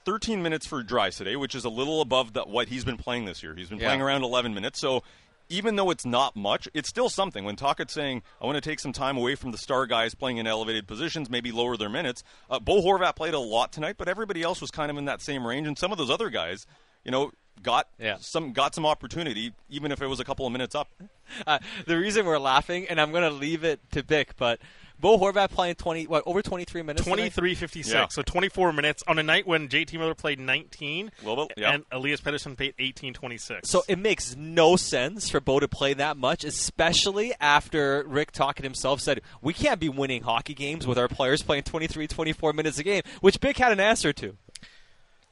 13 0.04 0.42
minutes 0.42 0.66
for 0.66 0.82
Dries 0.82 1.16
today, 1.16 1.36
which 1.36 1.54
is 1.54 1.64
a 1.64 1.68
little 1.68 2.00
above 2.00 2.32
the, 2.32 2.42
what 2.42 2.68
he's 2.68 2.84
been 2.84 2.96
playing 2.96 3.24
this 3.24 3.42
year. 3.42 3.54
He's 3.54 3.68
been 3.68 3.78
Yeah. 3.78 3.88
playing 3.88 4.02
around 4.02 4.22
11 4.24 4.52
minutes. 4.54 4.80
So 4.80 5.02
even 5.48 5.76
though 5.76 5.90
it's 5.90 6.04
not 6.06 6.34
much, 6.34 6.66
it's 6.74 6.88
still 6.88 7.08
something. 7.08 7.44
When 7.44 7.56
Tocchet's 7.56 7.92
saying, 7.92 8.22
I 8.40 8.46
want 8.46 8.56
to 8.56 8.60
take 8.60 8.80
some 8.80 8.92
time 8.92 9.16
away 9.16 9.34
from 9.34 9.52
the 9.52 9.58
star 9.58 9.86
guys 9.86 10.14
playing 10.14 10.38
in 10.38 10.46
elevated 10.46 10.88
positions, 10.88 11.28
maybe 11.30 11.52
lower 11.52 11.76
their 11.76 11.90
minutes, 11.90 12.24
uh, 12.50 12.58
Bo 12.58 12.80
Horvat 12.82 13.14
played 13.16 13.34
a 13.34 13.38
lot 13.38 13.72
tonight, 13.72 13.96
but 13.98 14.08
everybody 14.08 14.42
else 14.42 14.60
was 14.60 14.70
kind 14.70 14.90
of 14.90 14.96
in 14.96 15.04
that 15.04 15.20
same 15.20 15.46
range. 15.46 15.66
And 15.68 15.78
some 15.78 15.92
of 15.92 15.98
those 15.98 16.10
other 16.10 16.30
guys, 16.30 16.66
you 17.04 17.10
know, 17.10 17.30
got 17.62 17.88
Yeah. 17.98 18.16
some 18.20 18.52
got 18.52 18.74
some 18.74 18.86
opportunity, 18.86 19.52
even 19.68 19.92
if 19.92 20.00
it 20.02 20.06
was 20.06 20.20
a 20.20 20.24
couple 20.24 20.46
of 20.46 20.52
minutes 20.52 20.74
up. 20.74 20.88
Uh, 21.46 21.58
the 21.86 21.96
reason 21.96 22.26
we're 22.26 22.38
laughing, 22.38 22.86
and 22.90 23.00
I'm 23.00 23.10
going 23.10 23.22
to 23.22 23.30
leave 23.30 23.64
it 23.64 23.80
to 23.92 24.02
Bik, 24.02 24.32
but 24.36 24.58
Bo 25.00 25.18
Horvat 25.18 25.48
playing 25.50 25.76
20, 25.76 26.06
what, 26.06 26.22
over 26.26 26.42
23 26.42 26.82
minutes? 26.82 27.04
tonight? 27.04 27.14
23 27.32 27.54
56. 27.54 27.94
Yeah. 27.94 28.06
So 28.08 28.20
24 28.20 28.74
minutes 28.74 29.02
on 29.08 29.18
a 29.18 29.22
night 29.22 29.46
when 29.46 29.68
JT 29.68 29.94
Miller 29.98 30.14
played 30.14 30.38
19 30.38 31.10
Little 31.24 31.46
bit, 31.46 31.56
yeah. 31.56 31.72
and 31.72 31.84
Elias 31.90 32.20
Pettersson 32.20 32.54
played 32.54 32.74
18:26 32.78 33.64
So 33.64 33.82
it 33.88 33.98
makes 33.98 34.36
no 34.36 34.76
sense 34.76 35.30
for 35.30 35.40
Bo 35.40 35.58
to 35.58 35.68
play 35.68 35.94
that 35.94 36.18
much, 36.18 36.44
especially 36.44 37.32
after 37.40 38.04
Rick 38.06 38.32
Tocchet 38.32 38.64
himself 38.64 39.00
said, 39.00 39.22
we 39.40 39.54
can't 39.54 39.80
be 39.80 39.88
winning 39.88 40.22
hockey 40.24 40.52
games 40.54 40.86
with 40.86 40.98
our 40.98 41.08
players 41.08 41.42
playing 41.42 41.62
23, 41.62 42.08
24 42.08 42.52
minutes 42.52 42.78
a 42.78 42.82
game, 42.82 43.02
which 43.22 43.40
Bik 43.40 43.56
had 43.56 43.72
an 43.72 43.80
answer 43.80 44.12
to. 44.12 44.36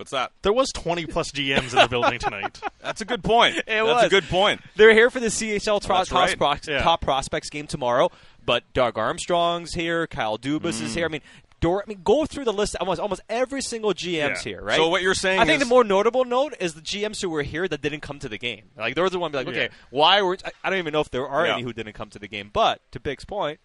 What's 0.00 0.12
that? 0.12 0.33
there 0.42 0.52
was 0.52 0.73
20 0.73 1.04
plus 1.07 1.30
GMs 1.30 1.73
in 1.73 1.78
the 1.78 1.87
building 1.88 2.19
tonight. 2.19 2.59
That's 2.83 3.00
a 3.02 3.04
good 3.04 3.23
point. 3.23 3.59
It 3.59 3.64
That's 3.66 3.87
was. 3.87 4.04
a 4.04 4.09
good 4.09 4.25
point. 4.25 4.62
They're 4.76 4.95
here 4.95 5.11
for 5.11 5.21
the 5.21 5.26
CHL 5.26 5.80
tro- 5.85 5.97
That's 5.99 6.09
top, 6.09 6.19
right. 6.19 6.38
prox- 6.38 6.66
Yeah. 6.69 6.83
top 6.83 7.02
prospects 7.02 7.50
game 7.50 7.66
tomorrow, 7.66 8.11
but 8.45 8.64
Doug 8.73 8.97
Armstrong's 8.99 9.75
here, 9.75 10.07
Kyle 10.07 10.38
Dubas 10.38 10.83
is 10.83 10.95
here. 10.95 11.04
Mm. 11.07 11.11
I 11.11 11.12
mean, 11.12 11.21
Dor- 11.61 11.83
I 11.83 11.88
mean, 11.88 12.00
go 12.02 12.25
through 12.25 12.47
the 12.47 12.54
list. 12.54 12.75
Almost, 12.80 12.99
almost 13.00 13.21
every 13.28 13.61
single 13.61 13.92
GM's 13.92 14.45
Yeah. 14.47 14.52
here, 14.52 14.62
right? 14.62 14.76
So 14.76 14.88
what 14.88 15.02
you're 15.02 15.12
saying 15.12 15.40
I 15.40 15.45
think 15.45 15.61
the 15.61 15.66
more 15.66 15.85
notable 15.85 16.25
note 16.25 16.54
is 16.59 16.73
the 16.73 16.80
GMs 16.80 17.21
who 17.21 17.28
were 17.28 17.42
here 17.42 17.69
that 17.69 17.83
didn't 17.83 18.00
come 18.00 18.19
to 18.21 18.30
the 18.30 18.38
game. 18.38 18.71
Like 18.78 18.95
those 18.95 19.09
are 19.09 19.11
the 19.11 19.19
one 19.19 19.30
be 19.33 19.37
like, 19.37 19.49
okay, 19.49 19.64
Yeah. 19.64 19.69
why 19.90 20.23
were 20.23 20.38
I- 20.42 20.52
I 20.64 20.71
don't 20.71 20.78
even 20.78 20.95
know 20.95 21.00
if 21.00 21.11
there 21.11 21.28
are 21.28 21.47
Yeah. 21.47 21.52
any 21.54 21.62
who 21.62 21.75
didn't 21.75 21.92
come 21.92 22.09
to 22.11 22.19
the 22.19 22.28
game. 22.28 22.49
But 22.50 22.80
to 22.92 23.00
Bik's 23.00 23.26
point, 23.26 23.61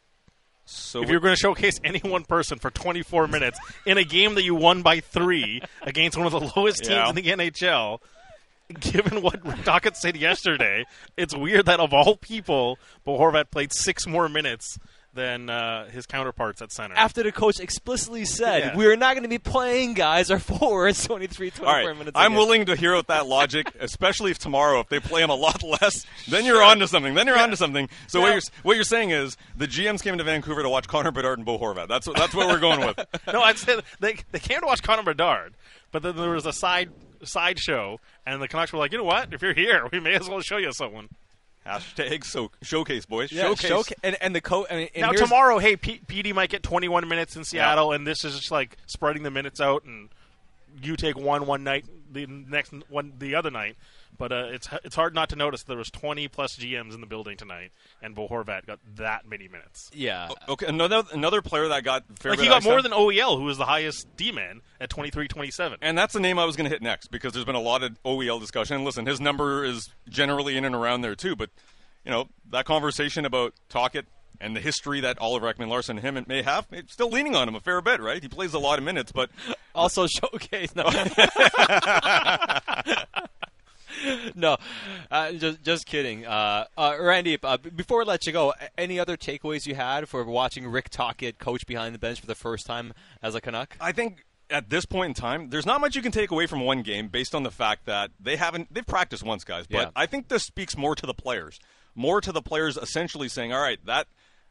So 0.66 1.04
if 1.04 1.10
you're 1.10 1.20
going 1.20 1.34
to 1.36 1.40
showcase 1.40 1.80
any 1.84 2.00
one 2.00 2.24
person 2.24 2.58
for 2.60 2.72
24 2.72 3.28
minutes 3.28 3.60
in 3.86 3.98
a 3.98 4.04
game 4.04 4.36
that 4.36 4.44
you 4.44 4.56
won 4.56 4.82
by 4.82 5.00
three 5.00 5.62
against 5.84 6.18
one 6.18 6.26
of 6.26 6.32
the 6.34 6.52
lowest 6.56 6.80
teams 6.84 6.90
Yeah. 6.90 7.10
in 7.10 7.16
the 7.16 7.22
NHL, 7.22 8.00
given 8.80 9.22
what 9.22 9.44
Tocchet 9.64 9.96
said 9.96 10.18
yesterday, 10.18 10.86
it's 11.18 11.36
weird 11.36 11.68
that 11.68 11.80
of 11.80 11.94
all 11.94 12.18
people, 12.18 12.80
Bo 13.04 13.20
Horvat 13.20 13.52
played 13.52 13.72
six 13.74 14.08
more 14.08 14.28
minutes 14.28 14.80
than 15.16 15.50
uh, 15.50 15.90
his 15.90 16.06
counterparts 16.06 16.62
at 16.62 16.72
center. 16.72 16.94
after 16.96 17.24
the 17.24 17.32
coach 17.32 17.60
explicitly 17.60 18.26
said 18.26 18.60
Yeah. 18.60 18.76
we're 18.78 18.96
not 18.96 19.14
going 19.16 19.24
to 19.24 19.30
be 19.30 19.40
playing 19.40 19.94
guys 19.96 20.30
our 20.30 20.40
forwards 20.52 21.04
23, 21.06 21.50
24 21.52 21.68
All 21.68 21.74
right, 21.88 21.98
minutes. 21.98 22.16
a 22.16 22.20
I'm 22.20 22.32
game." 22.32 22.38
willing 22.38 22.66
to 22.66 22.76
hear 22.76 22.94
out 22.96 23.08
that 23.08 23.26
logic, 23.26 23.68
especially 23.80 24.32
if 24.32 24.38
tomorrow, 24.38 24.82
if 24.82 24.90
they 24.90 25.00
play 25.00 25.24
him 25.24 25.30
a 25.30 25.36
lot 25.36 25.64
less, 25.82 26.06
then 26.28 26.46
you're 26.46 26.62
on 26.62 26.80
to 26.80 26.88
something. 26.88 27.14
Then 27.16 27.26
you're 27.28 27.40
on 27.40 27.50
to 27.50 27.58
something. 27.58 27.90
So 28.08 28.22
what 28.22 28.34
you're 28.34 28.42
what 28.64 28.76
you're 28.76 28.84
saying 28.84 29.12
is 29.12 29.38
the 29.58 29.68
GMs 29.68 30.04
came 30.04 30.18
to 30.18 30.24
Vancouver 30.24 30.62
to 30.62 30.70
watch 30.70 30.88
Connor 30.88 31.12
Bedard 31.12 31.40
and 31.40 31.46
Bo 31.46 31.58
Horvat. 31.58 31.88
That's 31.88 32.06
what 32.08 32.18
that's 32.18 32.36
what 32.36 32.48
we're 32.48 32.60
going 32.60 32.82
with. 32.86 33.00
no, 33.32 33.42
I'd 33.42 33.58
say 33.58 33.80
they 34.02 34.18
they 34.32 34.40
came 34.40 34.60
to 34.60 34.66
watch 34.68 34.84
Connor 34.84 35.04
Bedard, 35.04 35.54
but 35.92 36.04
then 36.04 36.16
there 36.18 36.30
was 36.32 36.46
a 36.46 36.54
side 36.54 36.90
side 37.24 37.58
show, 37.58 38.00
and 38.26 38.42
the 38.42 38.48
Canucks 38.48 38.74
were 38.74 38.80
like, 38.80 38.92
you 38.92 38.98
know 38.98 39.04
what? 39.06 39.34
If 39.34 39.42
you're 39.42 39.54
here, 39.54 39.88
we 39.92 40.00
may 40.00 40.14
as 40.16 40.28
well 40.30 40.42
show 40.42 40.58
you 40.58 40.72
someone. 40.74 41.08
Hashtag 41.66 42.24
so 42.24 42.52
showcase, 42.62 43.06
boys. 43.06 43.32
Yeah, 43.32 43.44
showcase. 43.56 43.72
showca- 43.72 43.94
and, 44.04 44.16
and 44.22 44.36
the 44.36 44.42
coach. 44.42 44.68
I 44.70 44.76
mean, 44.76 44.90
and 44.94 45.02
now 45.02 45.12
tomorrow, 45.14 45.58
hey, 45.58 45.76
P- 45.76 46.02
PD 46.06 46.34
might 46.34 46.50
get 46.50 46.62
21 46.64 47.08
minutes 47.08 47.36
in 47.36 47.44
Seattle, 47.44 47.92
and 47.92 48.06
this 48.06 48.24
is 48.24 48.36
just 48.38 48.52
like 48.52 48.78
spreading 48.86 49.24
the 49.24 49.32
minutes 49.32 49.60
out, 49.60 49.84
and 49.84 50.10
you 50.82 50.96
take 50.96 51.18
one 51.18 51.46
one 51.48 51.64
night, 51.64 51.86
the 52.12 52.28
next 52.28 52.72
one 52.90 53.14
the 53.18 53.36
other 53.36 53.50
night. 53.50 53.78
But 54.18 54.32
uh, 54.32 54.46
it's 54.52 54.70
it's 54.84 54.96
hard 54.96 55.14
not 55.14 55.30
to 55.30 55.36
notice 55.36 55.64
there 55.64 55.78
was 55.78 55.90
20 55.90 56.28
plus 56.30 56.56
GMs 56.58 56.94
in 56.94 57.02
the 57.02 57.08
building 57.08 57.38
tonight, 57.38 57.72
and 58.02 58.16
Bo 58.16 58.28
Horvat 58.28 58.66
got 58.66 58.80
that 58.96 59.28
many 59.28 59.48
minutes. 59.48 59.90
Yeah. 59.94 60.30
Okay, 60.48 60.66
another 60.68 61.04
another 61.14 61.42
player 61.42 61.68
that 61.70 61.84
got 61.84 62.04
fair 62.20 62.32
Like 62.32 62.40
bit 62.40 62.44
he 62.44 62.50
got 62.50 62.64
more 62.64 62.76
time. 62.82 62.84
than 62.84 62.92
OEL, 62.94 63.38
who 63.38 63.44
was 63.46 63.58
the 63.58 63.66
highest 63.66 64.08
D 64.16 64.32
man 64.32 64.62
at 64.80 64.90
23-27. 64.90 65.78
And 65.82 65.98
that's 65.98 66.14
the 66.14 66.20
name 66.20 66.40
I 66.40 66.46
was 66.46 66.56
going 66.56 66.66
to 66.66 66.74
hit 66.74 66.82
next 66.82 67.08
because 67.12 67.34
there's 67.34 67.46
been 67.46 67.56
a 67.56 67.60
lot 67.62 67.84
of 67.84 68.02
OEL 68.04 68.40
discussion. 68.40 68.76
And 68.78 68.86
listen, 68.86 69.06
his 69.06 69.20
number 69.20 69.64
is 69.66 69.90
generally 70.10 70.58
in 70.58 70.66
and 70.66 70.76
around 70.76 71.02
there 71.02 71.16
too. 71.16 71.36
But 71.36 71.50
you 72.04 72.12
know 72.12 72.28
that 72.52 72.66
conversation 72.66 73.26
about 73.26 73.54
Tocchet 73.70 74.06
and 74.42 74.56
the 74.56 74.60
history 74.60 75.00
that 75.00 75.18
Oliver 75.20 75.52
Ekman-Larsson 75.54 75.98
and 75.98 76.06
him 76.18 76.26
may 76.28 76.42
have, 76.42 76.68
it's 76.72 76.92
still 76.92 77.10
leaning 77.10 77.36
on 77.38 77.48
him 77.48 77.56
a 77.56 77.62
fair 77.62 77.80
bit, 77.82 78.02
right? 78.02 78.22
He 78.22 78.28
plays 78.28 78.54
a 78.54 78.60
lot 78.60 78.78
of 78.78 78.84
minutes, 78.84 79.12
but 79.14 79.30
Also 79.74 80.08
showcase. 80.08 80.76
No, 80.76 80.84
no 84.36 84.58
uh, 85.12 85.32
just 85.34 85.64
just 85.64 85.86
kidding. 85.86 86.26
Uh, 86.26 86.66
uh, 86.78 86.96
Randy, 87.00 87.38
uh, 87.42 87.58
before 87.58 88.00
we 88.00 88.06
let 88.06 88.26
you 88.26 88.34
go, 88.34 88.54
any 88.78 89.00
other 89.00 89.18
takeaways 89.18 89.66
you 89.66 89.76
had 89.76 90.08
for 90.10 90.24
watching 90.24 90.68
Rick 90.68 90.90
Tocchet 90.90 91.40
coach 91.40 91.66
behind 91.66 91.96
the 91.96 92.00
bench 92.00 92.20
for 92.20 92.28
the 92.28 92.36
first 92.36 92.66
time 92.66 92.94
as 93.22 93.36
a 93.36 93.42
Canuck? 93.42 93.78
I 93.80 93.92
think 93.92 94.26
at 94.50 94.70
this 94.70 94.86
point 94.86 95.10
in 95.10 95.14
time, 95.14 95.50
there's 95.50 95.66
not 95.66 95.82
much 95.82 95.96
you 95.96 96.02
can 96.02 96.12
take 96.12 96.32
away 96.32 96.46
from 96.46 96.62
one 96.62 96.82
game 96.82 97.08
based 97.08 97.34
on 97.34 97.44
the 97.44 97.52
fact 97.52 97.86
that 97.86 98.12
they 98.20 98.36
haven't 98.36 98.74
they've 98.74 98.86
practiced 98.86 99.24
once, 99.24 99.44
guys. 99.44 99.68
But 99.68 99.78
Yeah. 99.78 99.90
I 99.96 100.06
think 100.06 100.28
this 100.28 100.44
speaks 100.44 100.78
more 100.78 100.96
to 100.96 101.06
the 101.06 101.14
players, 101.14 101.60
more 101.96 102.22
to 102.22 102.32
the 102.32 102.42
players 102.42 102.78
essentially 102.78 103.30
saying, 103.30 103.54
"All 103.54 103.62
right, 103.62 103.84
that 103.86 104.08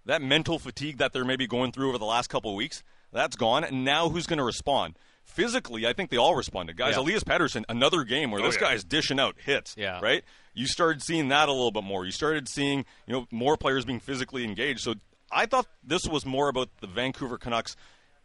that 0.07 0.21
mental 0.23 0.59
fatigue 0.59 0.99
that 0.99 1.13
they're 1.13 1.25
maybe 1.25 1.47
going 1.47 1.73
through 1.73 1.89
over 1.91 1.99
the 1.99 2.05
last 2.05 2.29
couple 2.29 2.51
of 2.51 2.57
weeks, 2.57 2.83
that's 3.13 3.37
gone, 3.37 3.65
and 3.65 3.85
now 3.85 4.09
who's 4.09 4.27
going 4.27 4.39
to 4.39 4.45
respond?" 4.45 4.99
Physically, 5.25 5.87
I 5.87 5.93
think 5.93 6.11
they 6.11 6.17
all 6.17 6.35
responded. 6.37 6.77
Guys, 6.77 6.95
Yeah. 6.95 7.03
Elias 7.03 7.25
Pettersson, 7.25 7.65
another 7.69 8.05
game 8.05 8.31
where 8.31 8.41
Oh, 8.43 8.47
this 8.47 8.55
yeah. 8.55 8.61
guy 8.69 8.73
is 8.75 8.85
dishing 8.85 9.19
out 9.19 9.37
hits. 9.45 9.75
Yeah. 9.77 9.99
Right? 10.01 10.23
You 10.55 10.67
started 10.69 11.03
seeing 11.03 11.29
that 11.29 11.49
a 11.49 11.53
little 11.53 11.73
bit 11.73 11.83
more. 11.83 12.05
You 12.05 12.13
started 12.13 12.49
seeing, 12.49 12.85
you 13.07 13.13
know, 13.13 13.27
more 13.33 13.57
players 13.57 13.85
being 13.85 13.99
physically 14.01 14.45
engaged. 14.45 14.81
So 14.81 14.95
I 15.33 15.47
thought 15.47 15.67
this 15.83 16.07
was 16.07 16.25
more 16.25 16.49
about 16.49 16.69
the 16.81 16.87
Vancouver 16.87 17.37
Canucks 17.39 17.75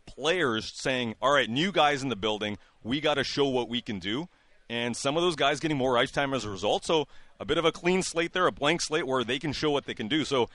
players 0.06 0.72
saying, 0.76 1.16
"All 1.22 1.32
right, 1.32 1.50
new 1.50 1.72
guys 1.72 2.04
in 2.04 2.10
the 2.10 2.16
building, 2.16 2.58
we 2.84 3.00
got 3.02 3.16
to 3.16 3.24
show 3.24 3.48
what 3.48 3.70
we 3.70 3.82
can 3.82 4.00
do." 4.00 4.28
And 4.70 4.96
some 4.96 5.18
of 5.18 5.24
those 5.24 5.36
guys 5.36 5.60
getting 5.60 5.78
more 5.78 5.98
ice 5.98 6.12
time 6.12 6.34
as 6.34 6.46
a 6.46 6.50
result. 6.50 6.86
So 6.86 7.08
a 7.40 7.46
bit 7.46 7.58
of 7.58 7.66
a 7.66 7.72
clean 7.72 8.04
slate 8.04 8.34
there, 8.34 8.46
a 8.46 8.52
blank 8.52 8.82
slate 8.82 9.08
where 9.08 9.24
they 9.24 9.40
can 9.40 9.52
show 9.54 9.72
what 9.72 9.86
they 9.86 9.96
can 9.96 10.08
do. 10.08 10.26
So 10.26 10.48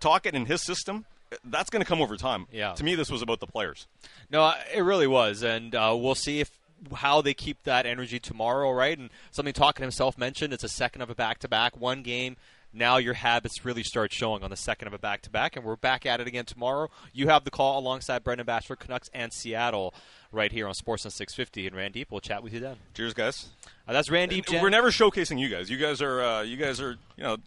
Tocchet 0.00 0.34
in 0.34 0.44
his 0.44 0.62
system, 0.62 1.06
that's 1.44 1.70
going 1.70 1.82
to 1.82 1.88
come 1.88 2.00
over 2.00 2.16
time. 2.16 2.46
Yeah. 2.52 2.72
To 2.74 2.84
me, 2.84 2.94
this 2.94 3.10
was 3.10 3.22
about 3.22 3.40
the 3.40 3.46
players. 3.46 3.86
No, 4.30 4.52
it 4.74 4.80
really 4.80 5.06
was, 5.06 5.42
and 5.42 5.74
uh, 5.74 5.94
we'll 5.98 6.14
see 6.14 6.40
if 6.40 6.50
how 6.94 7.22
they 7.22 7.32
keep 7.34 7.62
that 7.64 7.86
energy 7.86 8.18
tomorrow, 8.18 8.70
right? 8.70 8.98
And 8.98 9.10
something 9.30 9.54
Talkin 9.54 9.82
himself 9.82 10.18
mentioned, 10.18 10.52
it's 10.52 10.64
a 10.64 10.68
second 10.68 11.00
of 11.02 11.08
a 11.10 11.14
back-to-back, 11.14 11.76
one 11.80 12.02
game. 12.02 12.36
Now 12.72 12.98
your 12.98 13.14
habits 13.14 13.64
really 13.64 13.82
start 13.82 14.12
showing 14.12 14.42
on 14.42 14.50
the 14.50 14.56
second 14.56 14.86
of 14.88 14.92
a 14.94 14.98
back-to-back, 14.98 15.56
and 15.56 15.64
we're 15.64 15.76
back 15.76 16.04
at 16.04 16.20
it 16.20 16.26
again 16.26 16.44
tomorrow. 16.44 16.90
You 17.14 17.28
have 17.28 17.44
the 17.44 17.50
call 17.50 17.78
alongside 17.78 18.22
Brendan 18.22 18.44
Batchelor, 18.46 18.76
Canucks, 18.76 19.08
and 19.14 19.32
Seattle, 19.32 19.94
right 20.30 20.52
here 20.52 20.66
on 20.68 20.74
Sportsnet 20.74 21.12
650. 21.12 21.66
And 21.66 21.74
Randip, 21.76 22.06
we'll 22.10 22.20
chat 22.20 22.42
with 22.42 22.52
you 22.52 22.60
then. 22.60 22.76
Cheers, 22.92 23.14
guys. 23.14 23.48
Uh, 23.88 23.94
that's 23.94 24.10
Randip. 24.10 24.46
Jan- 24.46 24.62
We're 24.62 24.68
never 24.68 24.90
showcasing 24.90 25.38
you 25.40 25.48
guys. 25.48 25.70
You 25.70 25.78
guys 25.78 26.02
are, 26.02 26.20
uh, 26.22 26.42
you 26.42 26.58
guys 26.58 26.78
are, 26.82 26.96
you 27.16 27.22
know, 27.24 27.38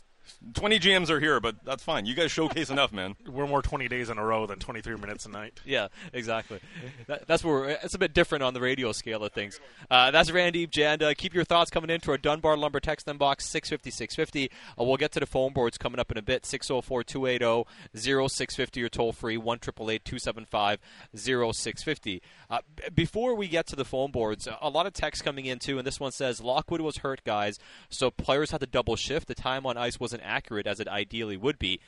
20 0.54 0.80
GMs 0.80 1.10
are 1.10 1.20
here, 1.20 1.40
but 1.40 1.56
that's 1.66 1.84
fine. 1.84 2.06
You 2.06 2.16
guys 2.16 2.32
showcase 2.32 2.70
enough, 2.70 2.92
man. 2.92 3.16
We're 3.28 3.48
more 3.48 3.62
20 3.62 3.88
days 3.88 4.10
in 4.10 4.18
a 4.18 4.26
row 4.26 4.46
than 4.46 4.60
23 4.60 4.96
minutes 4.98 5.26
a 5.26 5.30
night. 5.30 5.60
Yeah, 5.70 5.90
exactly. 6.14 6.60
That, 7.08 7.28
that's 7.28 7.44
where 7.44 7.54
we're, 7.54 7.70
it's 7.84 7.94
a 7.94 8.00
bit 8.00 8.14
different 8.14 8.44
on 8.44 8.56
the 8.56 8.60
radio 8.62 8.92
scale 8.92 9.24
of 9.24 9.32
things. 9.34 9.60
Uh, 9.92 10.10
that's 10.10 10.32
Randy 10.32 10.66
Janda. 10.66 11.16
Keep 11.16 11.36
your 11.36 11.44
thoughts 11.44 11.70
coming 11.70 11.92
in 11.92 12.00
to 12.02 12.12
our 12.12 12.18
Dunbar 12.18 12.58
Lumber 12.58 12.80
text 12.80 13.06
inbox 13.06 13.42
650 13.44 13.92
650. 13.92 14.52
Uh, 14.80 14.84
we'll 14.84 14.98
get 14.98 15.12
to 15.12 15.20
the 15.20 15.28
phone 15.28 15.54
boards 15.54 15.78
coming 15.78 16.00
up 16.00 16.12
in 16.12 16.18
a 16.18 16.24
bit 16.24 16.44
604 16.46 17.04
280 17.04 17.70
0650 17.96 18.84
or 18.84 18.90
toll 18.90 19.12
free 19.14 19.38
1 19.38 19.60
275 19.60 20.80
0650. 21.16 22.22
Uh, 22.50 22.60
Before 22.96 23.36
we 23.36 23.48
get 23.48 23.68
to 23.68 23.76
the 23.76 23.86
phone 23.86 24.10
boards, 24.12 24.48
a 24.62 24.70
lot 24.70 24.88
of 24.88 24.94
text 24.94 25.24
coming 25.24 25.46
in 25.46 25.60
too, 25.60 25.78
and 25.78 25.86
this 25.86 26.00
one 26.00 26.12
says 26.12 26.42
Lockwood 26.42 26.82
was 26.82 26.98
hurt, 26.98 27.24
guys, 27.24 27.60
so 27.90 28.10
players 28.10 28.52
had 28.52 28.62
to 28.62 28.66
double 28.66 28.96
shift. 28.96 29.28
The 29.28 29.36
time 29.36 29.66
on 29.66 29.78
ice 29.78 30.00
wasn't 30.00 30.19
accurate 30.22 30.68
as 30.68 30.80
it 30.80 30.88
ideally 30.88 31.38
would 31.38 31.60
be. 31.60 31.80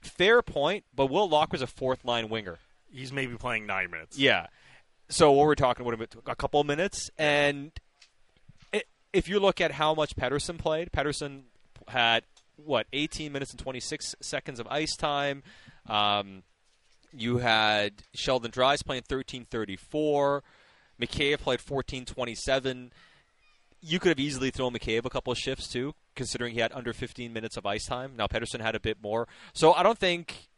Fair 0.00 0.42
point, 0.42 0.84
but 0.94 1.06
Will 1.06 1.28
Lockwood's 1.28 1.62
a 1.62 1.66
fourth 1.66 2.04
line 2.04 2.28
winger. 2.28 2.58
He's 2.90 3.12
maybe 3.12 3.36
playing 3.36 3.66
nine 3.66 3.90
minutes. 3.90 4.18
Yeah. 4.18 4.46
so 5.08 5.32
what 5.32 5.46
we're 5.46 5.54
talking 5.54 5.86
about 5.86 6.14
a 6.26 6.34
couple 6.34 6.60
of 6.60 6.66
minutes, 6.66 7.10
and 7.16 7.70
it, 8.72 8.86
if 9.12 9.28
you 9.28 9.38
look 9.40 9.60
at 9.60 9.72
how 9.72 9.94
much 9.94 10.16
Pettersson 10.16 10.58
played, 10.58 10.90
Pettersson 10.92 11.42
had 11.88 12.24
what 12.56 12.86
18 12.92 13.32
minutes 13.32 13.52
and 13.52 13.60
26 13.60 14.14
seconds 14.20 14.60
of 14.60 14.66
ice 14.68 14.96
time. 14.96 15.42
Um, 15.88 16.42
you 17.12 17.38
had 17.38 18.02
Sheldon 18.14 18.50
Dries 18.50 18.82
playing 18.82 19.02
13:34. 19.02 20.42
McKay 21.00 21.38
played 21.38 21.60
14:27. 21.60 22.90
You 23.82 23.98
could 23.98 24.10
have 24.10 24.20
easily 24.20 24.50
thrown 24.50 24.72
McCabe 24.72 25.04
a 25.04 25.10
couple 25.10 25.32
of 25.32 25.38
shifts 25.38 25.68
too, 25.68 25.94
considering 26.14 26.54
he 26.54 26.60
had 26.60 26.72
under 26.72 26.92
15 26.92 27.32
minutes 27.32 27.56
of 27.56 27.66
ice 27.66 27.84
time. 27.84 28.12
Now 28.16 28.28
Pettersson 28.28 28.60
had 28.60 28.74
a 28.74 28.80
bit 28.80 28.98
more, 29.02 29.26
so 29.52 29.72
I 29.72 29.82
don't 29.82 29.98
think 29.98 30.48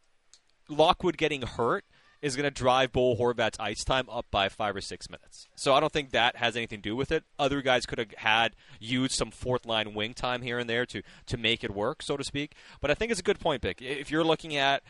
Lockwood 0.69 1.17
getting 1.17 1.41
hurt 1.41 1.85
is 2.21 2.35
going 2.35 2.45
to 2.45 2.51
drive 2.51 2.91
Bo 2.91 3.15
Horvat's 3.15 3.59
ice 3.59 3.83
time 3.83 4.09
up 4.09 4.25
by 4.31 4.49
five 4.49 4.75
or 4.75 4.81
six 4.81 5.09
minutes. 5.09 5.47
So 5.55 5.73
I 5.73 5.79
don't 5.79 5.91
think 5.91 6.11
that 6.11 6.37
has 6.37 6.55
anything 6.55 6.79
to 6.81 6.89
do 6.89 6.95
with 6.95 7.11
it. 7.11 7.23
Other 7.37 7.61
guys 7.61 7.85
could 7.85 7.99
have 7.99 8.11
had 8.17 8.55
used 8.79 9.11
some 9.13 9.29
fourth 9.31 9.65
line 9.65 9.93
wing 9.93 10.13
time 10.13 10.41
here 10.41 10.57
and 10.57 10.69
there 10.69 10.85
to 10.87 11.01
to 11.27 11.37
make 11.37 11.63
it 11.63 11.71
work, 11.71 12.01
so 12.01 12.17
to 12.17 12.23
speak. 12.23 12.53
But 12.81 12.89
I 12.89 12.95
think 12.95 13.11
it's 13.11 13.19
a 13.19 13.23
good 13.23 13.39
point, 13.39 13.61
Bik. 13.61 13.81
If 13.81 14.09
you're 14.09 14.23
looking 14.23 14.55
at 14.55 14.81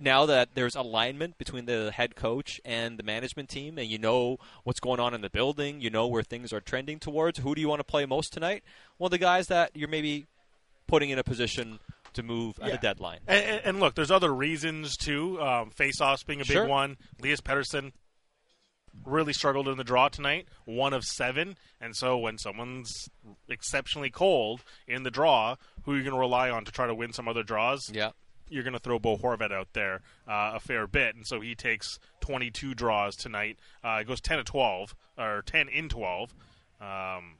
now 0.00 0.26
that 0.26 0.50
there's 0.54 0.74
alignment 0.74 1.38
between 1.38 1.66
the 1.66 1.92
head 1.94 2.16
coach 2.16 2.60
and 2.64 2.98
the 2.98 3.02
management 3.02 3.48
team, 3.48 3.78
and 3.78 3.88
you 3.88 3.98
know 3.98 4.38
what's 4.64 4.80
going 4.80 4.98
on 5.00 5.14
in 5.14 5.20
the 5.20 5.30
building, 5.30 5.80
you 5.80 5.90
know 5.90 6.06
where 6.06 6.22
things 6.22 6.52
are 6.52 6.60
trending 6.60 6.98
towards. 6.98 7.38
Who 7.38 7.54
do 7.54 7.60
you 7.60 7.68
want 7.68 7.80
to 7.80 7.84
play 7.84 8.04
most 8.06 8.32
tonight? 8.32 8.64
Well, 8.98 9.08
the 9.08 9.18
guys 9.18 9.46
that 9.48 9.70
you're 9.74 9.88
maybe 9.88 10.26
putting 10.86 11.10
in 11.10 11.18
a 11.18 11.24
position 11.24 11.78
to 12.14 12.22
move 12.22 12.58
at 12.60 12.68
Yeah. 12.68 12.74
a 12.74 12.78
deadline. 12.78 13.20
And, 13.26 13.60
and 13.64 13.80
look, 13.80 13.94
there's 13.94 14.10
other 14.10 14.32
reasons 14.34 14.96
too. 14.96 15.40
Um, 15.40 15.70
face-offs 15.70 16.22
being 16.24 16.40
a 16.40 16.44
big 16.44 16.52
Sure. 16.52 16.66
one. 16.66 16.96
Elias 17.20 17.40
Pettersson 17.40 17.92
really 19.04 19.32
struggled 19.32 19.66
in 19.66 19.76
the 19.76 19.82
draw 19.84 20.08
tonight, 20.08 20.46
one 20.64 20.92
of 20.92 21.02
seven. 21.04 21.56
And 21.80 21.96
so 21.96 22.16
when 22.16 22.38
someone's 22.38 23.08
exceptionally 23.48 24.10
cold 24.10 24.62
in 24.86 25.02
the 25.02 25.10
draw, 25.10 25.56
who 25.82 25.92
are 25.92 25.96
you 25.96 26.02
going 26.02 26.14
to 26.14 26.20
rely 26.20 26.50
on 26.50 26.64
to 26.64 26.70
try 26.72 26.86
to 26.86 26.94
win 26.94 27.12
some 27.12 27.26
other 27.28 27.42
draws? 27.42 27.90
Yeah. 27.92 28.10
You're 28.48 28.62
going 28.62 28.74
to 28.74 28.78
throw 28.78 28.98
Bo 28.98 29.16
Horvat 29.16 29.52
out 29.52 29.68
there 29.72 30.02
uh, 30.28 30.52
a 30.54 30.60
fair 30.60 30.86
bit, 30.86 31.14
and 31.14 31.26
so 31.26 31.40
he 31.40 31.54
takes 31.54 31.98
22 32.20 32.74
draws 32.74 33.16
tonight. 33.16 33.58
Uh, 33.82 33.98
it 34.00 34.06
goes 34.06 34.20
10 34.20 34.38
to 34.38 34.44
12 34.44 34.94
or 35.18 35.42
10 35.46 35.68
in 35.68 35.88
12. 35.88 36.34
Um, 36.80 37.36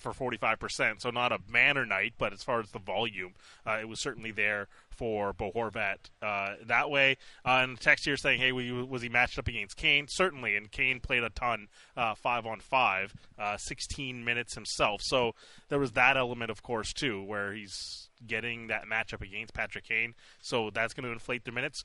for 0.00 0.12
45%. 0.12 1.00
So 1.00 1.10
not 1.10 1.32
a 1.32 1.38
manner 1.48 1.86
night, 1.86 2.14
but 2.18 2.32
as 2.32 2.42
far 2.42 2.60
as 2.60 2.70
the 2.70 2.78
volume, 2.78 3.34
uh, 3.66 3.78
it 3.80 3.88
was 3.88 4.00
certainly 4.00 4.32
there 4.32 4.68
for 4.90 5.32
Bo 5.32 5.52
Horvat 5.52 6.10
uh, 6.22 6.54
that 6.66 6.90
way. 6.90 7.18
Uh, 7.44 7.60
and 7.62 7.76
the 7.76 7.80
text 7.80 8.04
here 8.04 8.16
saying, 8.16 8.40
hey, 8.40 8.52
was 8.52 9.02
he 9.02 9.08
matched 9.08 9.38
up 9.38 9.48
against 9.48 9.76
Kane? 9.76 10.08
Certainly, 10.08 10.56
and 10.56 10.70
Kane 10.70 11.00
played 11.00 11.22
a 11.22 11.30
ton, 11.30 11.68
uh, 11.96 12.14
five 12.14 12.46
on 12.46 12.60
five, 12.60 13.14
uh, 13.38 13.56
16 13.56 14.24
minutes 14.24 14.54
himself. 14.54 15.02
So 15.02 15.34
there 15.68 15.78
was 15.78 15.92
that 15.92 16.16
element, 16.16 16.50
of 16.50 16.62
course, 16.62 16.92
too, 16.92 17.22
where 17.22 17.52
he's 17.52 18.09
getting 18.26 18.68
that 18.68 18.84
matchup 18.84 19.22
against 19.22 19.54
Patrick 19.54 19.84
Kane. 19.84 20.14
So 20.40 20.70
that's 20.72 20.94
going 20.94 21.04
to 21.04 21.12
inflate 21.12 21.44
the 21.44 21.52
minutes. 21.52 21.84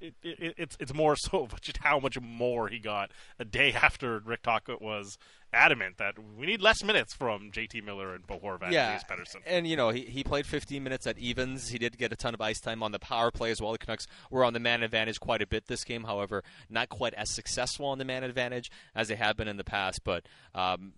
It, 0.00 0.14
it, 0.22 0.54
it's 0.58 0.76
it's 0.80 0.92
more 0.92 1.16
so 1.16 1.48
just 1.60 1.78
how 1.78 1.98
much 1.98 2.20
more 2.20 2.68
he 2.68 2.78
got 2.78 3.10
a 3.38 3.44
day 3.44 3.72
after 3.82 4.18
Rick 4.18 4.42
Tocchet 4.42 4.82
was 4.82 5.18
adamant 5.52 5.98
that 5.98 6.16
we 6.36 6.46
need 6.46 6.60
less 6.60 6.82
minutes 6.82 7.14
from 7.14 7.52
JT 7.52 7.84
Miller 7.84 8.12
and 8.12 8.26
Bo 8.26 8.38
Horvat 8.40 8.72
yeah, 8.72 9.00
and 9.08 9.26
and 9.46 9.68
you 9.68 9.76
know 9.76 9.90
he, 9.90 10.00
he 10.00 10.24
played 10.24 10.46
15 10.46 10.82
minutes 10.82 11.06
at 11.06 11.16
evens. 11.16 11.68
He 11.68 11.78
did 11.78 11.96
get 11.96 12.12
a 12.12 12.16
ton 12.16 12.34
of 12.34 12.40
ice 12.40 12.60
time 12.60 12.82
on 12.82 12.92
the 12.92 12.98
power 12.98 13.30
play 13.30 13.50
as 13.50 13.62
well. 13.62 13.72
The 13.72 13.78
Canucks 13.78 14.06
were 14.30 14.44
on 14.44 14.52
the 14.52 14.60
man 14.60 14.82
advantage 14.82 15.20
quite 15.20 15.40
a 15.40 15.46
bit 15.46 15.68
this 15.68 15.84
game, 15.84 16.04
however, 16.04 16.42
not 16.68 16.88
quite 16.88 17.14
as 17.14 17.30
successful 17.30 17.86
on 17.86 17.98
the 17.98 18.04
man 18.04 18.24
advantage 18.24 18.70
as 18.94 19.08
they 19.08 19.16
have 19.16 19.36
been 19.36 19.48
in 19.48 19.56
the 19.56 19.64
past. 19.64 20.02
But 20.04 20.26
um, 20.54 20.94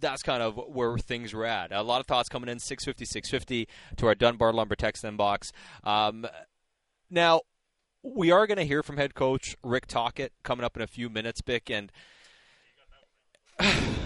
that's 0.00 0.22
kind 0.22 0.42
of 0.42 0.56
where 0.56 0.96
things 0.98 1.32
were 1.32 1.44
at. 1.44 1.72
A 1.72 1.82
lot 1.82 2.00
of 2.00 2.06
thoughts 2.06 2.28
coming 2.28 2.48
in 2.48 2.58
650 2.58 3.04
650 3.04 3.68
to 3.96 4.06
our 4.06 4.14
Dunbar 4.14 4.52
Lumber 4.52 4.76
text 4.76 5.04
inbox. 5.04 5.52
Um, 5.84 6.26
now 7.10 7.42
we 8.02 8.30
are 8.30 8.46
going 8.46 8.58
to 8.58 8.64
hear 8.64 8.82
from 8.82 8.96
head 8.96 9.14
coach 9.14 9.56
Rick 9.62 9.86
Tocchet 9.86 10.32
coming 10.42 10.64
up 10.64 10.76
in 10.76 10.82
a 10.82 10.86
few 10.86 11.08
minutes, 11.08 11.40
Bik, 11.42 11.70
and. 11.70 11.92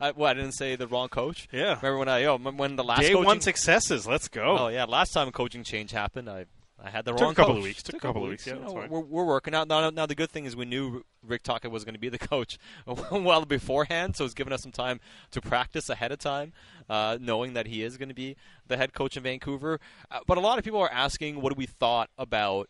I, 0.00 0.10
well, 0.10 0.28
I 0.28 0.34
didn't 0.34 0.52
say 0.52 0.74
the 0.74 0.88
wrong 0.88 1.08
coach. 1.08 1.46
Yeah. 1.52 1.76
Remember 1.76 1.98
when 1.98 2.08
I 2.08 2.24
oh, 2.24 2.36
when 2.38 2.74
the 2.74 2.82
last 2.82 3.02
Day 3.02 3.10
coaching, 3.10 3.24
one 3.24 3.40
successes. 3.40 4.04
Let's 4.04 4.26
go. 4.26 4.56
Oh 4.58 4.66
yeah, 4.68 4.84
last 4.84 5.12
time 5.12 5.28
a 5.28 5.32
coaching 5.32 5.62
change 5.62 5.92
happened, 5.92 6.28
I 6.28 6.46
I 6.82 6.88
had 6.90 7.04
the 7.04 7.12
Took 7.12 7.20
a 7.20 7.24
wrong 7.24 7.34
couple 7.34 7.54
coach. 7.54 7.58
of 7.58 7.64
weeks. 7.64 7.82
Took 7.82 7.96
a 7.96 7.98
couple 8.00 8.24
of 8.24 8.30
weeks. 8.30 8.46
Yeah, 8.46 8.54
You 8.54 8.60
that's 8.60 8.72
know, 8.72 8.80
fine. 8.80 8.90
we're, 8.90 9.00
we're 9.00 9.24
working 9.24 9.54
out 9.54 9.68
now. 9.68 9.90
Now 9.90 10.06
the 10.06 10.14
good 10.14 10.30
thing 10.30 10.46
is 10.46 10.56
we 10.56 10.64
knew 10.64 11.04
Rick 11.22 11.42
Tocchet 11.42 11.70
was 11.70 11.84
going 11.84 11.94
to 11.94 12.00
be 12.00 12.08
the 12.08 12.18
coach 12.32 12.58
well 13.10 13.44
beforehand, 13.44 14.16
so 14.16 14.24
it's 14.24 14.34
given 14.34 14.52
us 14.52 14.62
some 14.62 14.72
time 14.72 14.98
to 15.32 15.40
practice 15.42 15.90
ahead 15.90 16.10
of 16.10 16.18
time, 16.18 16.52
uh, 16.88 17.18
knowing 17.20 17.52
that 17.52 17.66
he 17.66 17.82
is 17.82 17.96
going 17.98 18.08
to 18.08 18.14
be 18.14 18.34
the 18.66 18.76
head 18.78 18.92
coach 18.94 19.16
in 19.16 19.22
Vancouver. 19.22 19.78
Uh, 20.10 20.20
but 20.26 20.38
a 20.38 20.40
lot 20.40 20.58
of 20.58 20.64
people 20.64 20.80
are 20.80 20.90
asking 20.92 21.40
what 21.42 21.52
do 21.52 21.56
we 21.58 21.66
thought 21.66 22.08
about 22.16 22.68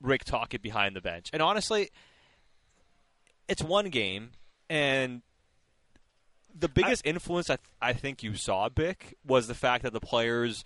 Rick 0.00 0.24
Tocchet 0.24 0.60
behind 0.60 0.96
the 0.96 1.00
bench, 1.00 1.30
and 1.32 1.40
honestly, 1.40 1.90
it's 3.48 3.62
one 3.62 3.88
game, 3.90 4.30
and 4.68 5.22
the 6.56 6.68
biggest 6.68 7.02
influence 7.04 7.50
I, 7.50 7.56
th- 7.56 7.68
I 7.80 7.92
think 7.92 8.22
you 8.22 8.34
saw, 8.36 8.68
Bik, 8.68 9.14
was 9.26 9.46
the 9.48 9.54
fact 9.54 9.82
that 9.84 9.92
the 9.92 10.00
players 10.00 10.64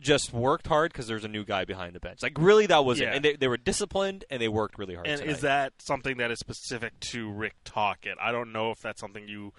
just 0.00 0.32
worked 0.32 0.66
hard 0.66 0.92
because 0.92 1.06
there's 1.06 1.24
a 1.24 1.28
new 1.28 1.44
guy 1.44 1.64
behind 1.64 1.94
the 1.94 2.00
bench. 2.00 2.22
Like, 2.22 2.36
really, 2.38 2.66
that 2.66 2.84
was 2.84 3.00
Yeah. 3.00 3.10
it. 3.10 3.16
And 3.16 3.24
they, 3.24 3.36
they 3.36 3.48
were 3.48 3.56
disciplined 3.56 4.24
and 4.30 4.40
they 4.42 4.48
worked 4.48 4.78
really 4.78 4.94
hard. 4.94 5.06
And 5.06 5.20
tonight. 5.20 5.32
is 5.32 5.40
that 5.42 5.72
something 5.78 6.16
that 6.18 6.30
is 6.30 6.38
specific 6.38 6.98
to 7.00 7.30
Rick 7.30 7.54
Tocchet? 7.64 8.16
I 8.20 8.32
don't 8.32 8.52
know 8.52 8.70
if 8.70 8.80
that's 8.80 9.00
something 9.00 9.28
you 9.28 9.52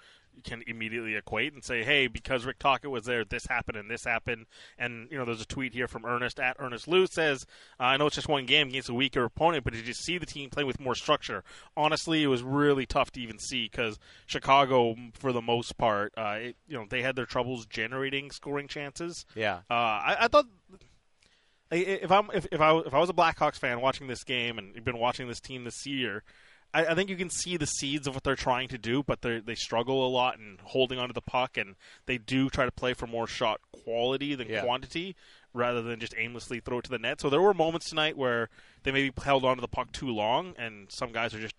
can 0.44 0.62
immediately 0.66 1.14
equate 1.14 1.52
and 1.52 1.64
say, 1.64 1.82
hey, 1.82 2.06
because 2.06 2.44
Rick 2.44 2.58
Tocchet 2.58 2.90
was 2.90 3.04
there, 3.04 3.24
this 3.24 3.46
happened 3.46 3.76
and 3.78 3.90
this 3.90 4.04
happened. 4.04 4.46
And, 4.78 5.10
you 5.10 5.18
know, 5.18 5.24
there's 5.24 5.40
a 5.40 5.46
tweet 5.46 5.72
here 5.72 5.88
from 5.88 6.04
Ernest 6.04 6.40
at 6.40 6.56
Ernest 6.58 6.88
Lou 6.88 7.06
says, 7.06 7.46
I 7.78 7.96
know 7.96 8.06
it's 8.06 8.16
just 8.16 8.28
one 8.28 8.46
game 8.46 8.68
against 8.68 8.88
a 8.88 8.94
weaker 8.94 9.24
opponent, 9.24 9.64
but 9.64 9.72
did 9.72 9.86
you 9.86 9.94
see 9.94 10.18
the 10.18 10.26
team 10.26 10.50
play 10.50 10.64
with 10.64 10.80
more 10.80 10.94
structure? 10.94 11.44
Honestly, 11.76 12.22
it 12.22 12.28
was 12.28 12.42
really 12.42 12.86
tough 12.86 13.10
to 13.12 13.20
even 13.20 13.38
see 13.38 13.68
because 13.70 13.98
Chicago, 14.26 14.96
for 15.14 15.32
the 15.32 15.42
most 15.42 15.76
part, 15.78 16.12
uh, 16.16 16.36
it, 16.40 16.56
you 16.68 16.76
know, 16.76 16.86
they 16.88 17.02
had 17.02 17.16
their 17.16 17.26
troubles 17.26 17.66
generating 17.66 18.30
scoring 18.30 18.68
chances. 18.68 19.26
Yeah. 19.34 19.60
Uh, 19.70 19.74
I, 19.74 20.16
I 20.20 20.28
thought 20.28 20.46
if 21.70 22.10
I'm 22.10 22.30
if, 22.32 22.46
if 22.52 22.60
I 22.60 22.76
if 22.78 22.94
I 22.94 22.98
was 22.98 23.10
a 23.10 23.14
Blackhawks 23.14 23.56
fan 23.56 23.80
watching 23.80 24.06
this 24.06 24.24
game 24.24 24.58
and 24.58 24.74
you've 24.74 24.84
been 24.84 24.98
watching 24.98 25.28
this 25.28 25.40
team 25.40 25.64
this 25.64 25.86
year, 25.86 26.22
I, 26.74 26.86
I 26.86 26.94
think 26.94 27.10
you 27.10 27.16
can 27.16 27.30
see 27.30 27.56
the 27.56 27.66
seeds 27.66 28.06
of 28.06 28.14
what 28.14 28.24
they're 28.24 28.36
trying 28.36 28.68
to 28.68 28.78
do, 28.78 29.02
but 29.02 29.22
they 29.22 29.40
they 29.40 29.54
struggle 29.54 30.06
a 30.06 30.10
lot 30.10 30.38
in 30.38 30.58
holding 30.62 30.98
onto 30.98 31.12
the 31.14 31.20
puck, 31.20 31.56
and 31.56 31.76
they 32.06 32.18
do 32.18 32.48
try 32.50 32.64
to 32.64 32.72
play 32.72 32.94
for 32.94 33.06
more 33.06 33.26
shot 33.26 33.60
quality 33.72 34.34
than 34.34 34.48
Yeah. 34.48 34.62
quantity, 34.62 35.16
rather 35.54 35.80
than 35.82 36.00
just 36.00 36.14
aimlessly 36.18 36.60
throw 36.60 36.78
it 36.78 36.84
to 36.84 36.90
the 36.90 36.98
net. 36.98 37.20
So 37.20 37.30
there 37.30 37.40
were 37.40 37.54
moments 37.54 37.88
tonight 37.88 38.16
where 38.16 38.48
they 38.82 38.92
maybe 38.92 39.12
held 39.22 39.44
onto 39.44 39.60
the 39.60 39.68
puck 39.68 39.92
too 39.92 40.10
long, 40.10 40.54
and 40.58 40.90
some 40.90 41.12
guys 41.12 41.34
are 41.34 41.40
just 41.40 41.56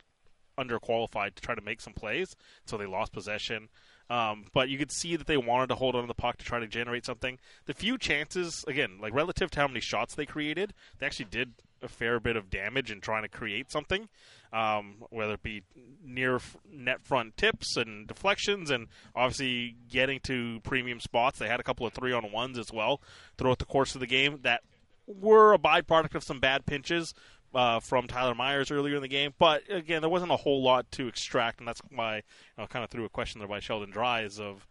underqualified 0.58 1.36
to 1.36 1.42
try 1.42 1.56
to 1.56 1.62
make 1.62 1.82
some 1.82 1.94
plays, 1.94 2.36
so 2.66 2.78
they 2.78 2.86
lost 2.86 3.12
possession. 3.14 3.70
Um, 4.10 4.46
but 4.54 4.70
you 4.70 4.78
could 4.78 4.92
see 4.92 5.16
that 5.18 5.28
they 5.28 5.38
wanted 5.38 5.68
to 5.68 5.76
hold 5.76 5.94
on 5.96 6.02
to 6.02 6.08
the 6.08 6.14
puck 6.14 6.38
to 6.38 6.46
try 6.46 6.60
to 6.60 6.68
generate 6.68 7.06
something. 7.06 7.40
The 7.66 7.74
few 7.74 7.98
chances, 7.98 8.64
again, 8.68 9.00
like 9.02 9.14
relative 9.14 9.52
to 9.52 9.60
how 9.60 9.68
many 9.68 9.82
shots 9.82 10.16
they 10.16 10.26
created, 10.26 10.74
they 10.98 11.06
actually 11.06 11.26
did 11.26 11.54
a 11.82 11.88
fair 11.88 12.20
bit 12.20 12.36
of 12.36 12.50
damage 12.50 12.92
in 12.92 13.02
trying 13.02 13.24
to 13.24 13.30
create 13.30 13.72
something, 13.72 14.10
um, 14.54 15.04
whether 15.10 15.34
it 15.34 15.44
be 15.44 15.64
near 16.04 16.40
net 16.72 17.04
front 17.04 17.38
tips 17.38 17.78
and 17.78 18.08
deflections, 18.08 18.70
and 18.70 18.88
obviously 19.16 19.76
getting 19.90 20.20
to 20.22 20.60
premium 20.62 21.00
spots. 21.00 21.40
They 21.40 21.48
had 21.48 21.60
a 21.60 21.64
couple 21.64 21.86
of 21.86 21.94
three 21.94 22.14
on 22.14 22.32
ones 22.32 22.58
as 22.58 22.72
well 22.72 23.02
throughout 23.38 23.60
the 23.60 23.66
course 23.66 23.96
of 23.96 24.02
the 24.02 24.08
game 24.08 24.40
that 24.44 24.62
were 25.06 25.54
a 25.54 25.60
byproduct 25.60 26.16
of 26.16 26.24
some 26.24 26.40
bad 26.40 26.66
pinches 26.66 27.14
uh, 27.54 27.80
from 27.80 28.08
Tyler 28.08 28.36
Myers 28.36 28.72
earlier 28.72 28.96
in 28.96 29.02
the 29.02 29.08
game. 29.08 29.34
But 29.38 29.64
again, 29.70 30.02
there 30.02 30.10
wasn't 30.10 30.32
a 30.32 30.38
whole 30.38 30.64
lot 30.64 30.92
to 30.94 31.08
extract, 31.08 31.60
and 31.60 31.68
that's 31.68 31.82
why 31.90 32.24
I 32.58 32.66
kind 32.66 32.84
of 32.84 32.90
threw 32.90 33.06
a 33.06 33.10
question 33.10 33.40
there 33.40 33.48
by 33.48 33.60
Sheldon 33.60 33.90
Dries 33.90 34.40
of, 34.40 34.68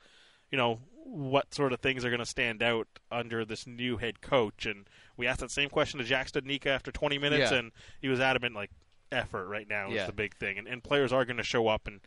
you 0.56 0.62
know, 0.62 0.80
what 1.04 1.52
sort 1.52 1.74
of 1.74 1.80
things 1.80 2.02
are 2.02 2.08
going 2.08 2.18
to 2.18 2.24
stand 2.24 2.62
out 2.62 2.88
under 3.12 3.44
this 3.44 3.66
new 3.66 3.98
head 3.98 4.22
coach. 4.22 4.64
And 4.64 4.88
we 5.14 5.26
asked 5.26 5.40
that 5.40 5.50
same 5.50 5.68
question 5.68 5.98
to 5.98 6.04
Jack 6.04 6.32
Studnicka 6.32 6.64
after 6.68 6.90
20 6.90 7.18
minutes, 7.18 7.50
Yeah. 7.52 7.58
and 7.58 7.72
he 8.00 8.08
was 8.08 8.20
adamant, 8.20 8.54
like, 8.54 8.70
effort 9.12 9.46
right 9.48 9.68
now 9.68 9.90
is 9.90 10.06
the 10.06 10.12
big 10.14 10.34
thing. 10.36 10.56
And, 10.56 10.66
and 10.66 10.82
players 10.82 11.12
are 11.12 11.26
going 11.26 11.36
to 11.36 11.42
show 11.42 11.68
up 11.68 11.86
and 11.86 12.00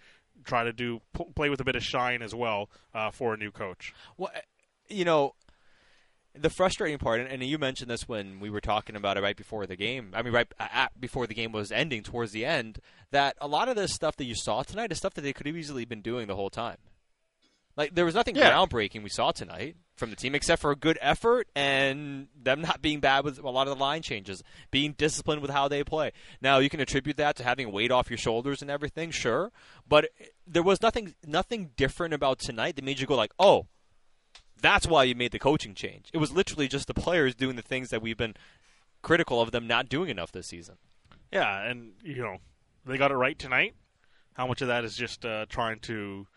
try 0.45 0.63
to 0.63 0.73
do 0.73 1.01
pl- 1.13 1.31
play 1.35 1.51
with 1.51 1.61
a 1.61 1.63
bit 1.63 1.75
of 1.75 1.83
shine 1.83 2.23
as 2.23 2.33
well 2.33 2.71
uh, 2.95 3.11
for 3.11 3.35
a 3.35 3.37
new 3.37 3.51
coach. 3.51 3.93
Well, 4.17 4.31
uh, 4.35 4.39
you 4.89 5.05
know, 5.05 5.35
the 6.33 6.49
frustrating 6.49 6.97
part, 6.97 7.19
and, 7.19 7.29
and 7.29 7.43
you 7.43 7.59
mentioned 7.59 7.91
this 7.91 8.07
when 8.07 8.39
we 8.39 8.49
were 8.49 8.61
talking 8.61 8.95
about 8.95 9.15
it 9.15 9.21
right 9.21 9.37
before 9.37 9.67
the 9.67 9.75
game. 9.75 10.09
I 10.15 10.23
mean, 10.23 10.33
right 10.33 10.51
at, 10.59 10.99
before 10.99 11.27
the 11.27 11.35
game 11.35 11.51
was 11.51 11.71
ending, 11.71 12.01
towards 12.01 12.31
the 12.31 12.45
end, 12.45 12.79
that 13.11 13.37
a 13.39 13.47
lot 13.47 13.69
of 13.69 13.75
this 13.75 13.93
stuff 13.93 14.15
that 14.15 14.25
you 14.25 14.33
saw 14.35 14.63
tonight 14.63 14.91
is 14.91 14.97
stuff 14.97 15.13
that 15.13 15.21
they 15.21 15.33
could 15.33 15.45
have 15.45 15.55
easily 15.55 15.85
been 15.85 16.01
doing 16.01 16.25
the 16.27 16.35
whole 16.35 16.49
time. 16.49 16.77
Like 17.79 17.95
there 17.95 18.03
was 18.03 18.13
nothing 18.13 18.35
Yeah. 18.35 18.51
groundbreaking 18.51 19.03
we 19.03 19.09
saw 19.09 19.31
tonight 19.31 19.77
from 19.95 20.09
the 20.09 20.17
team 20.17 20.35
except 20.35 20.61
for 20.61 20.71
a 20.71 20.75
good 20.75 20.97
effort 20.99 21.47
and 21.55 22.27
them 22.35 22.59
not 22.59 22.81
being 22.81 22.99
bad 22.99 23.23
with 23.23 23.39
a 23.39 23.49
lot 23.49 23.69
of 23.69 23.77
the 23.77 23.81
line 23.81 24.01
changes, 24.01 24.43
being 24.69 24.91
disciplined 24.97 25.41
with 25.41 25.49
how 25.49 25.69
they 25.69 25.81
play. 25.85 26.11
Now 26.41 26.57
you 26.59 26.69
can 26.69 26.81
attribute 26.81 27.15
that 27.15 27.37
to 27.37 27.43
having 27.45 27.71
weight 27.71 27.89
off 27.89 28.09
your 28.09 28.17
shoulders 28.17 28.61
and 28.61 28.69
everything, 28.69 29.11
sure, 29.11 29.53
but 29.87 30.09
there 30.45 30.61
was 30.61 30.81
nothing 30.81 31.15
nothing 31.25 31.69
different 31.77 32.13
about 32.13 32.39
tonight 32.39 32.75
that 32.75 32.83
made 32.83 32.99
you 32.99 33.07
go 33.07 33.15
like, 33.15 33.31
"Oh, 33.39 33.67
that's 34.61 34.85
why 34.85 35.05
you 35.05 35.15
made 35.15 35.31
the 35.31 35.39
coaching 35.39 35.73
change." 35.73 36.09
It 36.11 36.17
was 36.17 36.33
literally 36.33 36.67
just 36.67 36.87
the 36.87 36.93
players 36.93 37.33
doing 37.33 37.55
the 37.55 37.61
things 37.61 37.91
that 37.91 38.01
we've 38.01 38.17
been 38.17 38.35
critical 39.01 39.39
of 39.41 39.51
them 39.51 39.67
not 39.67 39.87
doing 39.87 40.09
enough 40.09 40.33
this 40.33 40.47
season. 40.47 40.75
Yeah, 41.31 41.61
and 41.63 41.93
you 42.03 42.17
know 42.21 42.39
they 42.85 42.97
got 42.97 43.11
it 43.11 43.15
right 43.15 43.39
tonight. 43.39 43.73
How 44.33 44.47
much 44.47 44.61
of 44.61 44.67
that 44.67 44.83
is 44.83 44.97
just 44.97 45.25
uh, 45.25 45.45
trying 45.47 45.79
to 45.81 46.27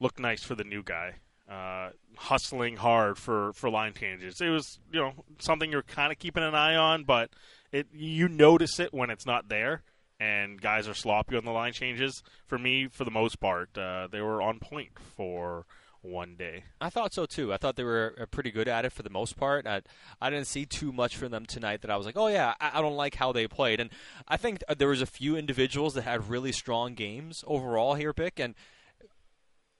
look 0.00 0.18
nice 0.18 0.42
for 0.42 0.54
the 0.54 0.64
new 0.64 0.82
guy, 0.82 1.14
uh, 1.50 1.90
hustling 2.16 2.76
hard 2.76 3.18
for 3.18 3.52
for 3.52 3.70
line 3.70 3.94
changes? 3.94 4.40
It 4.40 4.48
was 4.48 4.78
you 4.92 5.00
know 5.00 5.12
something 5.38 5.70
you're 5.70 5.82
kind 5.82 6.12
of 6.12 6.18
keeping 6.18 6.42
an 6.42 6.54
eye 6.54 6.76
on, 6.76 7.04
but 7.04 7.30
it 7.72 7.88
you 7.92 8.28
notice 8.28 8.78
it 8.80 8.92
when 8.92 9.10
it's 9.10 9.26
not 9.26 9.48
there. 9.48 9.82
And 10.20 10.60
guys 10.60 10.88
are 10.88 10.94
sloppy 10.94 11.36
on 11.36 11.44
the 11.44 11.52
line 11.52 11.72
changes. 11.72 12.24
For 12.44 12.58
me, 12.58 12.88
for 12.88 13.04
the 13.04 13.10
most 13.10 13.38
part, 13.38 13.78
uh, 13.78 14.08
they 14.10 14.20
were 14.20 14.42
on 14.42 14.58
point 14.58 14.90
for 15.16 15.64
one 16.02 16.36
day. 16.36 16.64
I 16.80 16.90
thought 16.90 17.12
so 17.12 17.26
too. 17.26 17.52
I 17.52 17.56
thought 17.56 17.76
they 17.76 17.84
were 17.84 18.14
uh, 18.20 18.26
pretty 18.26 18.50
good 18.50 18.68
at 18.68 18.84
it 18.84 18.92
for 18.92 19.02
the 19.02 19.10
most 19.10 19.36
part. 19.36 19.66
I, 19.66 19.82
I 20.20 20.30
didn't 20.30 20.46
see 20.46 20.64
too 20.64 20.92
much 20.92 21.16
from 21.16 21.30
them 21.30 21.46
tonight 21.46 21.82
that 21.82 21.90
I 21.90 21.96
was 21.96 22.06
like, 22.06 22.16
oh 22.16 22.28
yeah, 22.28 22.54
I, 22.60 22.78
I 22.78 22.82
don't 22.82 22.96
like 22.96 23.14
how 23.16 23.32
they 23.32 23.46
played. 23.46 23.80
And 23.80 23.90
I 24.26 24.36
think 24.36 24.62
uh, 24.68 24.74
there 24.74 24.88
was 24.88 25.02
a 25.02 25.06
few 25.06 25.36
individuals 25.36 25.94
that 25.94 26.02
had 26.02 26.28
really 26.28 26.52
strong 26.52 26.94
games 26.94 27.44
overall 27.46 27.94
here, 27.94 28.12
pick 28.12 28.38
And 28.38 28.54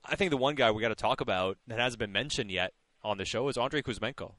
I 0.09 0.17
think 0.17 0.31
the 0.31 0.37
one 0.37 0.55
guy 0.55 0.71
we 0.71 0.83
got 0.83 0.89
to 0.89 0.95
talk 0.95 1.21
about 1.21 1.59
that 1.67 1.79
hasn't 1.79 1.99
been 1.99 2.13
mentioned 2.13 2.51
yet 2.51 2.73
on 3.03 3.19
the 3.19 3.25
show 3.25 3.49
is 3.49 3.57
Andrei 3.57 3.83
Kuzmenko. 3.83 4.33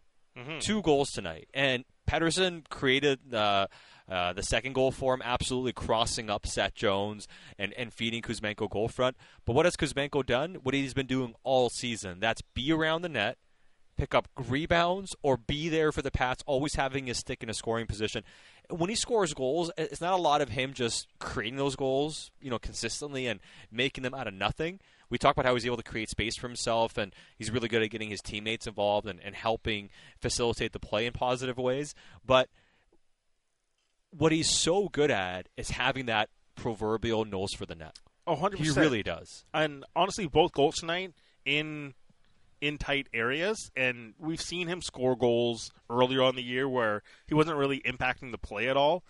Two 0.60 0.82
goals 0.82 1.10
tonight, 1.12 1.50
and 1.54 1.84
Pettersson 2.10 2.64
created 2.70 3.34
uh, 3.34 3.68
uh, 4.10 4.32
the 4.34 4.44
second 4.44 4.74
goal 4.74 4.92
for 4.92 5.14
him, 5.14 5.22
absolutely 5.24 5.74
crossing 5.74 6.30
up 6.30 6.48
Seth 6.48 6.76
Jones 6.76 7.28
and, 7.58 7.74
and 7.74 7.92
feeding 7.94 8.22
Kuzmenko 8.22 8.70
goal 8.70 8.88
front. 8.88 9.18
But 9.46 9.54
what 9.54 9.66
has 9.66 9.76
Kuzmenko 9.76 10.26
done? 10.26 10.56
What 10.64 10.74
he's 10.74 10.94
been 10.94 11.08
doing 11.08 11.34
all 11.44 11.70
season. 11.70 12.20
That's 12.20 12.42
be 12.54 12.72
around 12.72 13.02
the 13.02 13.10
net, 13.10 13.38
pick 13.98 14.16
up 14.16 14.30
rebounds, 14.48 15.14
or 15.24 15.36
be 15.36 15.68
there 15.68 15.92
for 15.92 16.02
the 16.02 16.12
pass, 16.12 16.38
always 16.46 16.76
having 16.76 17.08
his 17.08 17.18
stick 17.18 17.44
in 17.44 17.50
a 17.50 17.54
scoring 17.54 17.86
position. 17.86 18.24
When 18.70 18.90
he 18.90 18.96
scores 18.96 19.34
goals, 19.34 19.72
it's 19.78 20.00
not 20.00 20.14
a 20.14 20.22
lot 20.22 20.42
of 20.42 20.50
him 20.50 20.74
just 20.74 21.08
creating 21.20 21.58
those 21.58 21.76
goals, 21.76 22.32
you 22.40 22.50
know, 22.50 22.60
consistently 22.60 23.28
and 23.28 23.42
making 23.72 24.04
them 24.04 24.14
out 24.14 24.28
of 24.28 24.34
nothing. 24.34 24.80
We 25.10 25.18
talk 25.18 25.36
about 25.36 25.46
how 25.46 25.54
he's 25.54 25.66
able 25.66 25.78
to 25.78 25.84
create 25.84 26.10
space 26.10 26.38
for 26.38 26.48
himself, 26.48 26.98
and 26.98 27.14
he's 27.38 27.52
really 27.52 27.68
good 27.68 27.82
at 27.82 27.90
getting 27.90 28.10
his 28.10 28.22
teammates 28.22 28.68
involved 28.68 29.08
and, 29.08 29.20
and 29.24 29.36
helping 29.36 29.90
facilitate 30.20 30.72
the 30.74 30.80
play 30.80 31.06
in 31.06 31.14
positive 31.14 31.58
ways. 31.58 31.96
But 32.26 32.50
what 34.12 34.32
he's 34.32 34.50
so 34.50 34.90
good 34.90 35.12
at 35.12 35.50
is 35.58 35.72
having 35.72 36.06
that 36.08 36.30
proverbial 36.56 37.26
nose 37.26 37.54
for 37.54 37.66
the 37.66 37.76
net. 37.76 37.98
Oh, 38.28 38.36
100%. 38.36 38.56
He 38.58 38.70
really 38.72 39.04
does. 39.04 39.46
and 39.54 39.84
honestly, 39.96 40.28
both 40.28 40.52
goals 40.52 40.76
tonight 40.76 41.14
in 41.46 41.94
in 42.62 42.78
tight 42.78 43.08
areas, 43.14 43.72
and 43.76 44.14
we've 44.20 44.42
seen 44.42 44.68
him 44.68 44.82
score 44.82 45.16
goals 45.16 45.72
earlier 45.90 46.22
on 46.22 46.36
the 46.36 46.44
year 46.44 46.68
where 46.68 47.02
he 47.26 47.34
wasn't 47.34 47.56
really 47.56 47.80
impacting 47.86 48.32
the 48.32 48.38
play 48.38 48.68
at 48.68 48.76
all, 48.76 49.04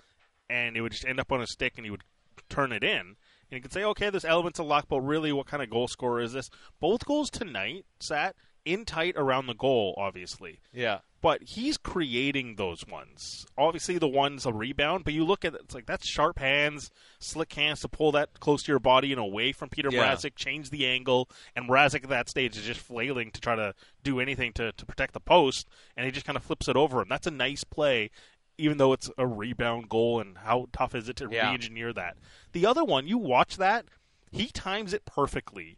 and 0.49 0.77
it 0.77 0.81
would 0.81 0.91
just 0.91 1.05
end 1.05 1.19
up 1.19 1.31
on 1.31 1.41
a 1.41 1.47
stick, 1.47 1.73
and 1.75 1.85
he 1.85 1.89
would 1.89 2.03
turn 2.47 2.71
it 2.71 2.83
in. 2.83 3.15
And 3.51 3.57
you 3.57 3.62
could 3.62 3.73
say, 3.73 3.83
okay, 3.83 4.09
there's 4.09 4.25
elements 4.25 4.59
of 4.59 4.67
luck, 4.67 4.85
but 4.89 5.01
really, 5.01 5.31
what 5.31 5.47
kind 5.47 5.63
of 5.63 5.69
goal 5.69 5.88
scorer 5.88 6.21
is 6.21 6.33
this? 6.33 6.49
Both 6.79 7.05
goals 7.05 7.29
tonight 7.29 7.85
sat 7.99 8.35
in 8.65 8.85
tight 8.85 9.15
around 9.17 9.47
the 9.47 9.55
goal, 9.55 9.95
obviously 9.97 10.59
Yeah. 10.73 10.99
but 11.21 11.41
he's 11.41 11.77
creating 11.77 12.55
those 12.57 12.85
ones. 12.85 13.45
Obviously, 13.57 13.97
the 13.97 14.07
one's 14.07 14.45
a 14.45 14.51
rebound, 14.53 15.05
but 15.05 15.13
you 15.13 15.23
look 15.23 15.43
at 15.45 15.55
it, 15.55 15.62
it's 15.63 15.73
like 15.73 15.85
that's 15.85 16.05
sharp 16.07 16.38
hands, 16.39 16.91
slick 17.19 17.51
hands 17.53 17.79
to 17.79 17.88
pull 17.88 18.12
that 18.12 18.39
close 18.41 18.62
to 18.63 18.71
your 18.71 18.79
body 18.79 19.12
and 19.12 19.19
away 19.19 19.53
from 19.53 19.69
Peter 19.69 19.89
Yeah. 19.91 20.13
Mrazek, 20.13 20.35
change 20.35 20.69
the 20.69 20.85
angle, 20.85 21.29
and 21.55 21.67
Mrazek 21.69 22.03
at 22.03 22.09
that 22.09 22.29
stage 22.29 22.57
is 22.57 22.65
just 22.65 22.81
flailing 22.81 23.31
to 23.31 23.41
try 23.41 23.55
to 23.55 23.73
do 24.03 24.19
anything 24.19 24.51
to, 24.53 24.73
to 24.73 24.85
protect 24.85 25.13
the 25.13 25.19
post, 25.21 25.67
and 25.95 26.05
he 26.05 26.12
just 26.12 26.25
kind 26.25 26.38
of 26.38 26.43
flips 26.43 26.67
it 26.67 26.75
over 26.75 27.01
him. 27.01 27.07
That's 27.09 27.27
a 27.27 27.31
nice 27.31 27.63
play, 27.63 28.12
even 28.59 28.77
though 28.77 28.93
it's 28.93 29.09
a 29.17 29.25
rebound 29.25 29.89
goal, 29.89 30.19
and 30.19 30.37
how 30.39 30.67
tough 30.73 30.93
is 30.93 31.09
it 31.09 31.15
to 31.17 31.29
Yeah. 31.31 31.47
re-engineer 31.49 31.93
that? 31.93 32.17
The 32.51 32.65
other 32.65 32.83
one, 32.83 33.07
you 33.07 33.17
watch 33.17 33.57
that, 33.57 33.85
he 34.31 34.47
times 34.47 34.93
it 34.93 35.05
perfectly 35.05 35.77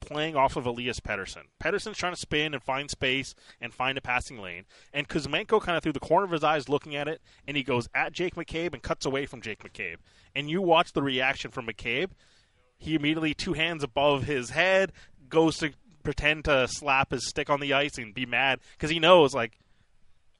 playing 0.00 0.34
off 0.36 0.56
of 0.56 0.66
Elias 0.66 0.98
Pettersson. 1.00 1.44
Pettersson's 1.62 1.96
trying 1.96 2.12
to 2.12 2.18
spin 2.20 2.54
and 2.54 2.62
find 2.62 2.90
space 2.90 3.34
and 3.60 3.72
find 3.72 3.96
a 3.96 4.00
passing 4.00 4.38
lane. 4.40 4.64
And 4.92 5.08
Kuzmenko 5.08 5.60
kind 5.62 5.76
of 5.76 5.82
through 5.84 5.92
the 5.92 6.00
corner 6.00 6.24
of 6.24 6.32
his 6.32 6.42
eyes 6.42 6.68
looking 6.68 6.96
at 6.96 7.06
it, 7.08 7.22
and 7.46 7.56
he 7.56 7.62
goes 7.62 7.88
at 7.94 8.12
Jake 8.12 8.34
McCabe 8.34 8.72
and 8.74 8.82
cuts 8.82 9.06
away 9.06 9.26
from 9.26 9.40
Jake 9.40 9.62
McCabe. 9.62 9.98
And 10.34 10.50
you 10.50 10.60
watch 10.60 10.92
the 10.92 11.02
reaction 11.02 11.50
from 11.52 11.66
McCabe. 11.66 12.10
He 12.78 12.96
immediately, 12.96 13.32
two 13.32 13.52
hands 13.52 13.84
above 13.84 14.24
his 14.24 14.50
head, 14.50 14.92
goes 15.28 15.58
to 15.58 15.72
pretend 16.02 16.46
to 16.46 16.66
slap 16.66 17.12
his 17.12 17.28
stick 17.28 17.48
on 17.48 17.60
the 17.60 17.72
ice 17.72 17.96
and 17.96 18.12
be 18.12 18.26
mad 18.26 18.58
because 18.72 18.90
he 18.90 18.98
knows, 18.98 19.34
like, 19.34 19.56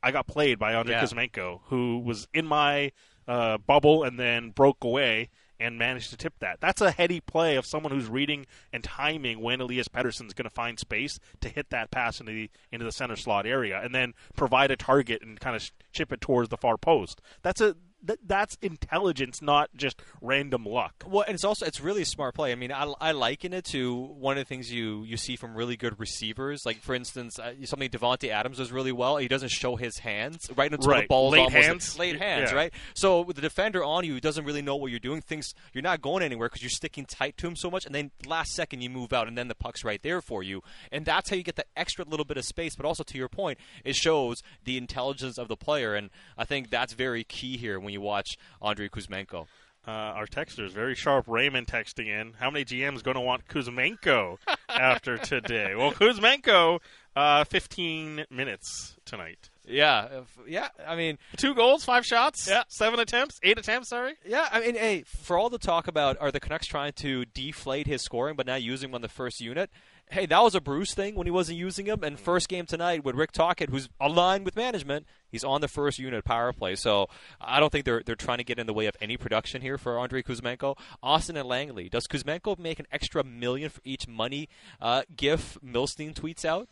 I 0.02 0.10
got 0.10 0.26
played 0.26 0.58
by 0.58 0.74
Andrei 0.74 0.94
Yeah. 0.94 1.02
Kuzmenko, 1.02 1.60
who 1.66 1.98
was 1.98 2.28
in 2.34 2.46
my 2.46 2.92
uh, 3.28 3.58
bubble 3.58 4.02
and 4.02 4.18
then 4.18 4.50
broke 4.50 4.82
away 4.82 5.30
and 5.60 5.78
managed 5.78 6.10
to 6.10 6.16
tip 6.16 6.34
that. 6.40 6.60
That's 6.60 6.80
a 6.80 6.90
heady 6.90 7.20
play 7.20 7.54
of 7.54 7.64
someone 7.64 7.92
who's 7.92 8.08
reading 8.08 8.46
and 8.72 8.82
timing 8.82 9.40
when 9.40 9.60
Elias 9.60 9.86
Pettersson's 9.86 10.34
going 10.34 10.44
to 10.44 10.50
find 10.50 10.76
space 10.76 11.20
to 11.40 11.48
hit 11.48 11.70
that 11.70 11.92
pass 11.92 12.18
into 12.18 12.32
the 12.32 12.50
into 12.72 12.84
the 12.84 12.90
center 12.90 13.14
slot 13.14 13.46
area, 13.46 13.80
and 13.80 13.94
then 13.94 14.14
provide 14.36 14.72
a 14.72 14.76
target 14.76 15.22
and 15.22 15.38
kind 15.38 15.54
of 15.54 15.70
chip 15.92 16.12
it 16.12 16.20
towards 16.20 16.48
the 16.48 16.56
far 16.56 16.76
post. 16.76 17.20
That's 17.42 17.60
a 17.60 17.76
that, 18.04 18.18
that's 18.26 18.56
intelligence, 18.62 19.40
not 19.42 19.70
just 19.76 20.00
random 20.20 20.64
luck. 20.66 21.04
Well, 21.06 21.24
and 21.26 21.34
it's 21.34 21.44
also 21.44 21.66
it's 21.66 21.80
really 21.80 22.02
a 22.02 22.06
smart 22.06 22.34
play. 22.34 22.52
I 22.52 22.54
mean, 22.54 22.72
I, 22.72 22.92
I 23.00 23.12
liken 23.12 23.52
it 23.52 23.64
to 23.66 23.94
one 24.18 24.36
of 24.38 24.44
the 24.44 24.48
things 24.48 24.72
you 24.72 25.02
you 25.04 25.16
see 25.16 25.36
from 25.36 25.54
really 25.54 25.76
good 25.76 25.98
receivers. 26.00 26.62
Like 26.66 26.78
for 26.80 26.94
instance, 26.94 27.38
uh, 27.38 27.52
something 27.64 27.88
Davante 27.90 28.28
Adams 28.30 28.58
does 28.58 28.72
really 28.72 28.92
well. 28.92 29.16
He 29.18 29.28
doesn't 29.28 29.50
show 29.50 29.76
his 29.76 29.98
hands 29.98 30.50
right 30.56 30.70
until 30.72 30.88
the 30.88 30.92
Right. 30.92 31.08
ball's 31.08 31.32
Late 31.32 31.38
almost 31.40 31.54
hands. 31.66 31.98
late 31.98 32.18
hands, 32.18 32.50
Yeah. 32.50 32.56
right? 32.56 32.72
So 32.94 33.20
with 33.22 33.36
the 33.36 33.42
defender 33.42 33.82
on 33.84 34.04
you, 34.04 34.20
doesn't 34.20 34.44
really 34.44 34.62
know 34.62 34.76
what 34.76 34.90
you're 34.90 35.00
doing, 35.00 35.20
thinks 35.20 35.52
you're 35.72 35.82
not 35.82 36.00
going 36.02 36.22
anywhere 36.22 36.48
because 36.48 36.62
you're 36.62 36.70
sticking 36.70 37.04
tight 37.06 37.36
to 37.38 37.46
him 37.46 37.56
so 37.56 37.70
much, 37.70 37.84
and 37.86 37.94
then 37.94 38.10
last 38.26 38.52
second 38.52 38.80
you 38.82 38.90
move 38.90 39.12
out, 39.12 39.28
and 39.28 39.36
then 39.38 39.48
the 39.48 39.54
puck's 39.54 39.84
right 39.84 40.02
there 40.02 40.20
for 40.20 40.42
you, 40.42 40.62
and 40.90 41.04
that's 41.04 41.30
how 41.30 41.36
you 41.36 41.42
get 41.42 41.56
that 41.56 41.68
extra 41.76 42.04
little 42.04 42.24
bit 42.24 42.36
of 42.36 42.44
space. 42.44 42.74
But 42.76 42.86
also 42.86 43.02
to 43.04 43.18
your 43.18 43.28
point, 43.28 43.58
it 43.84 43.96
shows 43.96 44.42
the 44.64 44.76
intelligence 44.76 45.38
of 45.38 45.48
the 45.48 45.56
player, 45.56 45.94
and 45.94 46.10
I 46.36 46.44
think 46.44 46.70
that's 46.70 46.92
very 46.92 47.24
key 47.24 47.56
here 47.56 47.78
when 47.80 47.91
you 47.92 48.00
watch 48.00 48.36
Andrei 48.60 48.88
Kuzmenko. 48.88 49.46
Uh, 49.86 49.90
our 49.90 50.26
texter 50.26 50.64
is 50.64 50.72
very 50.72 50.94
sharp. 50.94 51.26
Raymond 51.26 51.66
texting 51.66 52.06
in. 52.06 52.34
How 52.34 52.50
many 52.50 52.64
GMs 52.64 53.02
going 53.02 53.16
to 53.16 53.20
want 53.20 53.48
Kuzmenko 53.48 54.38
after 54.68 55.18
today? 55.18 55.74
Well, 55.74 55.92
Kuzmenko, 55.92 56.80
uh, 57.16 57.44
15 57.44 58.26
minutes 58.30 58.96
tonight. 59.04 59.50
Yeah, 59.64 60.06
if- 60.22 60.38
yeah. 60.48 60.68
I 60.86 60.96
mean, 60.96 61.18
Two 61.36 61.54
goals, 61.54 61.84
five 61.84 62.04
shots, 62.04 62.48
Yeah. 62.48 62.64
seven 62.68 62.98
attempts, 62.98 63.38
eight 63.42 63.58
attempts. 63.58 63.88
Sorry. 63.88 64.14
yeah. 64.26 64.48
I 64.50 64.60
mean, 64.60 64.74
hey, 64.74 65.04
for 65.06 65.38
all 65.38 65.50
the 65.50 65.58
talk 65.58 65.86
about 65.86 66.16
are 66.20 66.32
the 66.32 66.40
Canucks 66.40 66.66
trying 66.66 66.92
to 66.94 67.24
deflate 67.26 67.86
his 67.86 68.02
scoring, 68.02 68.34
but 68.36 68.46
not 68.46 68.62
using 68.62 68.90
him 68.90 68.94
on 68.96 69.02
the 69.02 69.08
first 69.08 69.40
unit? 69.40 69.70
Hey, 70.10 70.26
that 70.26 70.42
was 70.42 70.54
a 70.54 70.60
Bruce 70.60 70.92
thing 70.92 71.14
when 71.14 71.26
he 71.26 71.30
wasn't 71.30 71.58
using 71.58 71.86
him. 71.86 72.02
And 72.02 72.18
first 72.20 72.48
game 72.48 72.66
tonight 72.66 73.02
with 73.02 73.14
Rick 73.14 73.32
Tocchet, 73.32 73.70
who's 73.70 73.88
aligned 73.98 74.44
with 74.44 74.56
management, 74.56 75.06
he's 75.30 75.44
on 75.44 75.60
the 75.62 75.68
first 75.68 75.98
unit 75.98 76.22
power 76.24 76.52
play. 76.52 76.74
So 76.74 77.08
I 77.40 77.60
don't 77.60 77.70
think 77.70 77.86
they're 77.86 78.02
they're 78.04 78.14
trying 78.16 78.38
to 78.38 78.44
get 78.44 78.58
in 78.58 78.66
the 78.66 78.74
way 78.74 78.86
of 78.86 78.96
any 79.00 79.16
production 79.16 79.62
here 79.62 79.78
for 79.78 79.98
Andrei 79.98 80.22
Kuzmenko. 80.22 80.76
Austin 81.02 81.36
and 81.36 81.48
Langley. 81.48 81.88
Does 81.88 82.06
Kuzmenko 82.08 82.58
make 82.58 82.78
an 82.80 82.86
extra 82.92 83.24
million 83.24 83.70
for 83.70 83.80
each 83.84 84.06
money 84.08 84.48
uh, 84.82 85.02
GIF 85.16 85.56
Milstein 85.64 86.12
tweets 86.12 86.44
out? 86.44 86.68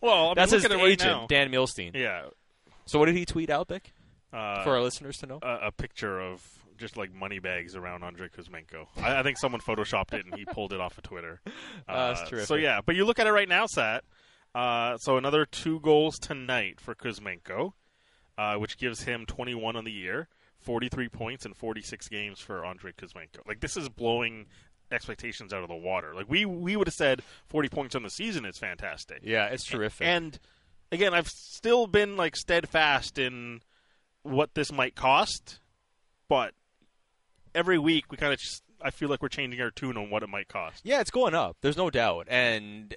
Well, 0.00 0.24
I 0.24 0.26
mean, 0.28 0.34
That's 0.36 0.52
his 0.52 0.64
at 0.64 0.72
it 0.72 0.76
right 0.76 0.84
agent, 0.88 1.10
now. 1.10 1.26
Dan 1.28 1.50
Milstein. 1.50 1.94
Yeah. 1.94 2.22
So 2.86 2.98
what 2.98 3.06
did 3.06 3.16
he 3.16 3.24
tweet 3.24 3.50
out, 3.50 3.68
Vic? 3.68 3.92
Uh, 4.32 4.62
For 4.64 4.70
our 4.70 4.80
listeners 4.82 5.18
to 5.18 5.26
know. 5.26 5.38
a, 5.42 5.66
a 5.68 5.72
picture 5.72 6.20
of 6.20 6.42
just 6.78 6.96
like 6.96 7.12
money 7.14 7.38
bags 7.38 7.76
around 7.76 8.02
Andrei 8.02 8.28
Kuzmenko. 8.28 8.86
I, 8.96 9.20
I 9.20 9.22
think 9.22 9.38
someone 9.38 9.60
photoshopped 9.60 10.14
it 10.14 10.24
and 10.24 10.34
he 10.34 10.44
pulled 10.44 10.72
it 10.72 10.80
off 10.80 10.96
of 10.98 11.04
Twitter. 11.04 11.40
Uh, 11.88 12.14
that's 12.14 12.46
So 12.46 12.54
yeah, 12.54 12.80
but 12.84 12.94
you 12.96 13.04
look 13.04 13.18
at 13.18 13.26
it 13.26 13.32
right 13.32 13.48
now, 13.48 13.66
Sat. 13.66 14.04
Uh, 14.54 14.96
so 14.98 15.16
another 15.16 15.44
two 15.44 15.80
goals 15.80 16.18
tonight 16.18 16.80
for 16.80 16.94
Kuzmenko, 16.94 17.72
uh, 18.38 18.54
which 18.56 18.78
gives 18.78 19.02
him 19.02 19.26
21 19.26 19.76
on 19.76 19.84
the 19.84 19.90
year, 19.92 20.28
43 20.60 21.08
points 21.08 21.44
in 21.44 21.54
46 21.54 22.08
games 22.08 22.38
for 22.40 22.64
Andrei 22.64 22.92
Kuzmenko. 22.92 23.46
Like 23.46 23.60
this 23.60 23.76
is 23.76 23.88
blowing 23.88 24.46
expectations 24.92 25.52
out 25.52 25.62
of 25.62 25.68
the 25.68 25.74
water. 25.74 26.14
Like 26.14 26.26
we 26.28 26.44
we 26.44 26.76
would 26.76 26.86
have 26.86 26.94
said 26.94 27.22
40 27.48 27.68
points 27.68 27.94
on 27.94 28.02
the 28.02 28.10
season 28.10 28.44
is 28.44 28.58
fantastic. 28.58 29.20
Yeah, 29.22 29.46
it's 29.46 29.64
terrific. 29.64 30.06
And 30.06 30.38
again, 30.90 31.14
I've 31.14 31.28
still 31.28 31.86
been 31.86 32.16
like 32.16 32.36
steadfast 32.36 33.18
in 33.18 33.60
what 34.22 34.54
this 34.54 34.72
might 34.72 34.94
cost, 34.94 35.60
but 36.28 36.54
every 37.54 37.78
week 37.78 38.10
we 38.10 38.16
kind 38.16 38.32
of 38.32 38.38
just 38.38 38.62
I 38.80 38.90
feel 38.90 39.08
like 39.08 39.22
we're 39.22 39.28
changing 39.28 39.60
our 39.60 39.70
tune 39.70 39.96
on 39.96 40.10
what 40.10 40.22
it 40.22 40.28
might 40.28 40.48
cost. 40.48 40.80
Yeah, 40.84 41.00
it's 41.00 41.10
going 41.10 41.34
up. 41.34 41.56
There's 41.60 41.76
no 41.76 41.90
doubt. 41.90 42.26
And 42.28 42.94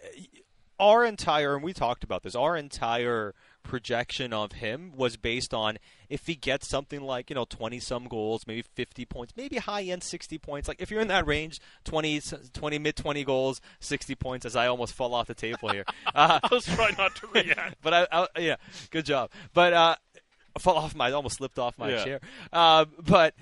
our 0.80 1.06
entire, 1.06 1.56
and 1.56 1.64
we 1.64 1.74
talked 1.74 2.04
about 2.04 2.24
this, 2.24 2.36
our 2.36 2.58
entire 2.58 3.34
projection 3.66 4.32
of 4.32 4.54
him 4.54 4.94
was 4.96 5.18
based 5.18 5.54
on 5.54 5.78
if 6.10 6.28
he 6.28 6.36
gets 6.36 6.68
something 6.70 7.02
like, 7.02 7.30
you 7.30 7.36
know, 7.36 7.46
20 7.50 7.80
some 7.82 8.06
goals, 8.06 8.46
maybe 8.48 8.62
50 8.62 9.04
points, 9.06 9.34
maybe 9.36 9.58
high 9.58 9.82
end 9.84 10.04
60 10.04 10.38
points. 10.38 10.68
Like 10.70 10.80
if 10.82 10.90
you're 10.90 11.02
in 11.02 11.10
that 11.10 11.28
range, 11.28 11.60
20, 11.84 12.22
20 12.54 12.80
mid 12.80 12.96
20 12.96 13.24
goals, 13.26 13.60
60 13.82 14.16
points, 14.16 14.46
as 14.46 14.56
I 14.56 14.68
almost 14.68 14.94
fall 14.94 15.14
off 15.14 15.28
the 15.28 15.34
table 15.34 15.70
here. 15.70 15.84
Uh, 16.14 16.40
I 16.44 16.48
was 16.50 16.66
trying 16.66 16.96
not 16.98 17.16
to 17.18 17.28
react. 17.34 17.76
but 17.82 17.94
I, 17.94 18.08
I, 18.12 18.28
yeah, 18.40 18.56
good 18.92 19.06
job. 19.06 19.32
But, 19.54 19.74
uh, 19.74 19.96
I 20.56 20.60
fall 20.60 20.78
off 20.78 20.96
my, 20.96 21.10
I 21.10 21.12
almost 21.12 21.38
slipped 21.38 21.60
off 21.60 21.78
my 21.78 21.90
Yeah. 21.90 22.04
chair. 22.06 22.20
Uh, 22.54 22.86
but, 23.04 23.34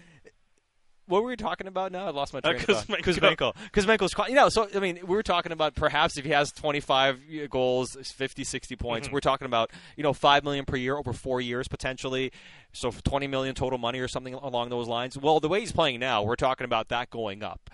what 1.07 1.21
were 1.23 1.29
we 1.29 1.35
talking 1.35 1.67
about 1.67 1.91
now? 1.91 2.07
I 2.07 2.11
lost 2.11 2.33
my 2.33 2.39
train 2.39 2.55
of 2.55 2.61
thought. 2.61 2.87
Kuzmenko. 2.87 3.03
Kuzmenko. 3.03 3.53
Kuzmenko's, 3.73 4.29
you 4.29 4.35
know, 4.35 4.49
so, 4.49 4.67
I 4.73 4.79
mean, 4.79 4.99
we 5.01 5.15
were 5.15 5.23
talking 5.23 5.51
about 5.51 5.75
perhaps 5.75 6.17
if 6.17 6.25
he 6.25 6.31
has 6.31 6.51
25 6.51 7.19
goals, 7.49 7.97
50, 8.01 8.43
60 8.43 8.75
points, 8.75 9.07
Mm-hmm. 9.07 9.13
we're 9.13 9.19
talking 9.19 9.45
about, 9.45 9.71
you 9.97 10.03
know, 10.03 10.13
5 10.13 10.43
million 10.43 10.65
per 10.65 10.75
year 10.77 10.95
over 10.97 11.13
four 11.13 11.41
years 11.41 11.67
potentially. 11.67 12.31
So 12.71 12.91
20 12.91 13.27
million 13.27 13.53
total 13.55 13.77
money 13.77 13.99
or 13.99 14.07
something 14.07 14.33
along 14.33 14.69
those 14.69 14.87
lines. 14.87 15.17
Well, 15.17 15.39
the 15.39 15.47
way 15.49 15.59
he's 15.59 15.71
playing 15.71 15.99
now, 15.99 16.23
we're 16.23 16.35
talking 16.35 16.65
about 16.65 16.89
that 16.89 17.09
going 17.09 17.43
up. 17.43 17.69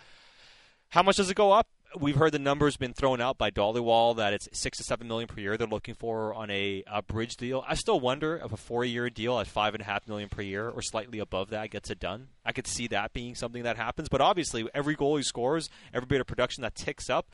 How 0.89 1.03
much 1.03 1.17
does 1.17 1.29
it 1.29 1.35
go 1.35 1.51
up? 1.51 1.67
We've 1.97 2.15
heard 2.15 2.31
the 2.33 2.39
numbers 2.39 2.77
been 2.77 2.93
thrown 2.93 3.19
out 3.19 3.37
by 3.39 3.49
Dhaliwal 3.49 4.17
that 4.17 4.31
it's 4.33 4.47
six 4.53 4.77
to 4.77 4.83
seven 4.83 5.07
million 5.07 5.27
per 5.27 5.39
year 5.41 5.57
they're 5.57 5.65
looking 5.67 5.95
for 5.95 6.33
on 6.35 6.49
a, 6.51 6.83
a 6.85 7.01
bridge 7.01 7.35
deal. 7.35 7.63
I 7.67 7.73
still 7.73 7.99
wonder 7.99 8.39
if 8.45 8.51
a 8.53 8.57
four-year 8.57 9.09
deal 9.09 9.39
at 9.39 9.47
five 9.47 9.73
and 9.73 9.81
a 9.81 9.85
half 9.85 10.07
million 10.07 10.29
per 10.29 10.43
year 10.43 10.69
or 10.69 10.83
slightly 10.83 11.17
above 11.17 11.49
that 11.49 11.71
gets 11.71 11.89
it 11.89 11.99
done. 11.99 12.27
I 12.45 12.51
could 12.51 12.67
see 12.67 12.85
that 12.87 13.11
being 13.13 13.33
something 13.33 13.63
that 13.63 13.75
happens. 13.77 14.07
But 14.07 14.21
obviously, 14.21 14.67
every 14.73 14.93
goal 14.95 15.17
he 15.17 15.23
scores, 15.23 15.67
every 15.91 16.05
bit 16.05 16.21
of 16.21 16.27
production 16.27 16.61
that 16.61 16.75
ticks 16.75 17.09
up, 17.09 17.27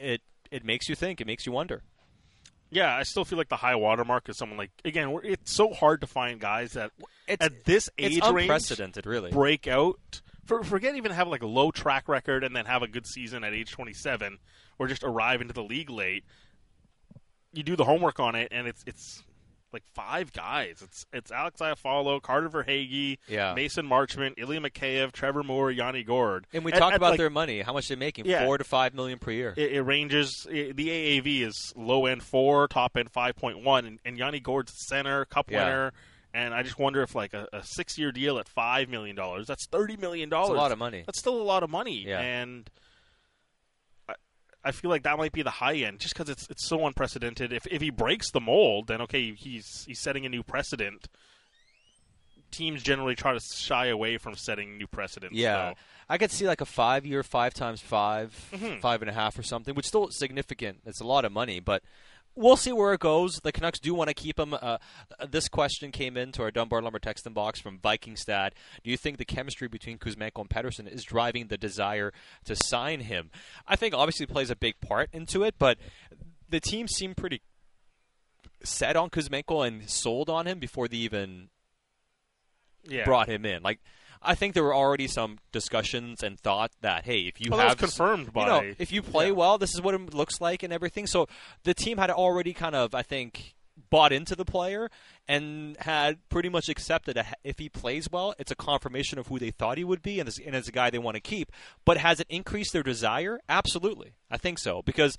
it 0.00 0.20
it 0.52 0.64
makes 0.64 0.88
you 0.88 0.94
think. 0.94 1.20
It 1.20 1.26
makes 1.26 1.44
you 1.44 1.50
wonder. 1.52 1.82
Yeah, 2.70 2.94
I 2.94 3.02
still 3.02 3.24
feel 3.24 3.38
like 3.38 3.48
the 3.48 3.56
high 3.56 3.74
watermark 3.74 4.28
is 4.28 4.38
someone 4.38 4.56
like 4.56 4.70
again. 4.84 5.18
It's 5.24 5.52
so 5.52 5.72
hard 5.72 6.00
to 6.02 6.06
find 6.06 6.38
guys 6.38 6.74
that 6.74 6.92
It's- 7.26 7.44
at 7.44 7.64
this 7.64 7.90
age 7.98 8.18
it's 8.18 8.30
range 8.30 8.48
unprecedented, 8.48 9.06
really. 9.06 9.32
break 9.32 9.66
out. 9.66 10.20
For, 10.50 10.64
forget 10.64 10.96
even 10.96 11.12
have 11.12 11.28
like 11.28 11.42
a 11.44 11.46
low 11.46 11.70
track 11.70 12.08
record 12.08 12.42
and 12.42 12.56
then 12.56 12.66
have 12.66 12.82
a 12.82 12.88
good 12.88 13.06
season 13.06 13.44
at 13.44 13.54
age 13.54 13.70
27, 13.70 14.38
or 14.80 14.88
just 14.88 15.04
arrive 15.04 15.40
into 15.40 15.54
the 15.54 15.62
league 15.62 15.90
late. 15.90 16.24
You 17.52 17.62
do 17.62 17.76
the 17.76 17.84
homework 17.84 18.18
on 18.18 18.34
it, 18.34 18.48
and 18.50 18.66
it's 18.66 18.82
it's 18.84 19.22
like 19.72 19.84
five 19.94 20.32
guys. 20.32 20.82
It's 20.82 21.06
it's 21.12 21.30
Alex 21.30 21.60
Iafallo, 21.60 22.20
Carter 22.20 22.48
Verhaeghe, 22.48 23.18
Yeah. 23.28 23.54
Mason 23.54 23.86
Marchment, 23.88 24.34
Ilya 24.38 24.60
Mikheyev, 24.60 25.12
Trevor 25.12 25.44
Moore, 25.44 25.70
Yanni 25.70 26.02
Gourde. 26.02 26.46
And 26.52 26.64
we 26.64 26.72
At- 26.72 26.80
talked 26.80 26.94
at, 26.94 26.96
about 26.96 27.10
like, 27.10 27.18
their 27.18 27.30
money, 27.30 27.60
how 27.60 27.72
much 27.72 27.86
they're 27.86 27.96
making, 27.96 28.26
Yeah. 28.26 28.44
four 28.44 28.58
to 28.58 28.64
five 28.64 28.92
million 28.94 29.20
per 29.20 29.30
year. 29.30 29.54
it, 29.56 29.70
it 29.72 29.82
ranges. 29.82 30.48
i 30.50 30.72
the 30.74 30.88
AAV 30.88 31.42
is 31.46 31.72
low 31.76 32.06
end 32.06 32.24
four, 32.24 32.66
top 32.66 32.96
end 32.96 33.12
five 33.12 33.36
point 33.36 33.62
one, 33.62 33.84
and, 33.86 34.00
and 34.04 34.18
Yanni 34.18 34.40
Gourde's 34.40 34.72
center, 34.88 35.24
cup 35.26 35.48
Yeah. 35.48 35.64
winner. 35.64 35.92
And 36.32 36.54
I 36.54 36.62
just 36.62 36.78
wonder 36.78 37.02
if 37.02 37.14
like 37.14 37.34
a, 37.34 37.48
a 37.52 37.62
six 37.64 37.98
year 37.98 38.12
deal 38.12 38.38
at 38.38 38.48
five 38.48 38.88
million 38.88 39.16
dollars, 39.16 39.46
that's 39.46 39.66
thirty 39.66 39.96
million 39.96 40.28
dollars. 40.28 40.50
A 40.50 40.60
lot 40.60 40.70
of 40.72 40.78
money. 40.78 41.02
That's 41.04 41.18
still 41.18 41.40
a 41.40 41.42
lot 41.42 41.62
of 41.62 41.70
money. 41.70 42.04
Yeah. 42.06 42.20
And 42.20 42.70
I, 44.08 44.14
I 44.64 44.70
feel 44.72 44.90
like 44.90 45.02
that 45.02 45.18
might 45.18 45.32
be 45.32 45.42
the 45.42 45.50
high 45.50 45.74
end, 45.76 45.98
just 46.00 46.14
because 46.14 46.28
it's 46.28 46.48
it's 46.48 46.66
so 46.68 46.86
unprecedented. 46.86 47.52
If 47.52 47.66
if 47.66 47.82
he 47.82 47.90
breaks 47.90 48.30
the 48.30 48.40
mold, 48.40 48.86
then 48.86 49.00
okay, 49.02 49.32
he's 49.34 49.84
he's 49.86 50.00
setting 50.00 50.24
a 50.24 50.28
new 50.28 50.42
precedent. 50.44 51.08
Teams 52.52 52.82
generally 52.82 53.14
try 53.14 53.32
to 53.32 53.38
shy 53.40 53.86
away 53.86 54.18
from 54.18 54.34
setting 54.34 54.76
new 54.76 54.88
precedents. 54.88 55.36
Yeah, 55.36 55.70
so. 55.70 55.76
I 56.08 56.18
could 56.18 56.32
see 56.32 56.48
like 56.48 56.60
a 56.60 56.64
five-year, 56.64 57.22
five 57.22 57.54
times 57.54 57.80
5 57.80 58.50
Mhm. 58.52 58.80
five 58.80 59.02
and 59.02 59.08
a 59.10 59.14
half 59.14 59.38
or 59.38 59.44
something, 59.44 59.76
which 59.76 59.86
is 59.86 59.88
still 59.88 60.08
significant. 60.10 60.80
It's 60.84 60.98
a 61.00 61.04
lot 61.06 61.24
of 61.24 61.30
money, 61.30 61.60
but 61.60 61.84
we'll 62.34 62.56
see 62.56 62.72
where 62.72 62.92
it 62.92 63.00
goes. 63.00 63.40
The 63.42 63.52
Canucks 63.52 63.78
do 63.78 63.94
want 63.94 64.08
to 64.08 64.14
keep 64.14 64.38
him. 64.38 64.54
Uh, 64.54 64.78
this 65.28 65.48
question 65.48 65.92
came 65.92 66.16
into 66.16 66.42
our 66.42 66.50
Dunbar 66.50 66.82
Lumber 66.82 66.98
text 66.98 67.32
box 67.32 67.60
from 67.60 67.78
Vikingstad. 67.78 68.50
Do 68.82 68.90
you 68.90 68.96
think 68.96 69.18
the 69.18 69.24
chemistry 69.24 69.68
between 69.68 69.98
Kuzmenko 69.98 70.40
and 70.40 70.50
Pettersson 70.50 70.90
is 70.90 71.04
driving 71.04 71.48
the 71.48 71.58
desire 71.58 72.12
to 72.44 72.56
sign 72.56 73.00
him? 73.00 73.30
I 73.66 73.76
think 73.76 73.94
obviously 73.94 74.26
plays 74.26 74.50
a 74.50 74.56
big 74.56 74.80
part 74.80 75.10
into 75.12 75.42
it, 75.42 75.54
but 75.58 75.78
the 76.48 76.60
team 76.60 76.88
seemed 76.88 77.16
pretty 77.16 77.42
set 78.62 78.96
on 78.96 79.10
Kuzmenko 79.10 79.66
and 79.66 79.88
sold 79.88 80.28
on 80.28 80.46
him 80.46 80.58
before 80.58 80.88
they 80.88 80.98
even 80.98 81.48
yeah. 82.84 83.04
brought 83.04 83.28
him 83.28 83.44
in. 83.44 83.62
Like, 83.62 83.80
I 84.22 84.34
think 84.34 84.54
there 84.54 84.62
were 84.62 84.74
already 84.74 85.06
some 85.06 85.38
discussions 85.50 86.22
and 86.22 86.38
thought 86.38 86.72
that 86.82 87.04
hey, 87.04 87.20
if 87.22 87.40
you 87.40 87.50
Well, 87.50 87.60
have 87.60 87.78
confirmed 87.78 88.32
by 88.32 88.42
you 88.42 88.46
know, 88.48 88.74
if 88.78 88.92
you 88.92 89.02
play 89.02 89.26
yeah. 89.28 89.32
well, 89.32 89.58
this 89.58 89.74
is 89.74 89.80
what 89.80 89.94
it 89.94 90.14
looks 90.14 90.40
like 90.40 90.62
and 90.62 90.72
everything. 90.72 91.06
So 91.06 91.26
the 91.64 91.74
team 91.74 91.98
had 91.98 92.10
already 92.10 92.52
kind 92.52 92.74
of, 92.74 92.94
I 92.94 93.02
think, 93.02 93.54
bought 93.88 94.12
into 94.12 94.36
the 94.36 94.44
player 94.44 94.90
and 95.26 95.76
had 95.78 96.18
pretty 96.28 96.50
much 96.50 96.68
accepted 96.68 97.16
that 97.16 97.38
if 97.44 97.58
he 97.58 97.70
plays 97.70 98.08
well, 98.12 98.34
it's 98.38 98.50
a 98.50 98.56
confirmation 98.56 99.18
of 99.18 99.28
who 99.28 99.38
they 99.38 99.50
thought 99.50 99.78
he 99.78 99.84
would 99.84 100.02
be 100.02 100.20
and, 100.20 100.28
and 100.44 100.54
is 100.54 100.68
a 100.68 100.72
guy 100.72 100.90
they 100.90 100.98
want 100.98 101.14
to 101.14 101.20
keep. 101.20 101.50
But 101.86 101.96
has 101.96 102.20
it 102.20 102.26
increased 102.28 102.74
their 102.74 102.82
desire? 102.82 103.40
Absolutely, 103.48 104.12
I 104.30 104.36
think 104.36 104.58
so 104.58 104.82
because. 104.82 105.16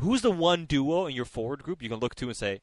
Who's 0.00 0.22
the 0.22 0.30
one 0.30 0.64
duo 0.64 1.06
in 1.06 1.14
your 1.16 1.24
forward 1.24 1.64
group 1.64 1.82
you 1.82 1.88
can 1.88 1.98
look 1.98 2.14
to 2.14 2.26
and 2.26 2.36
say, 2.36 2.60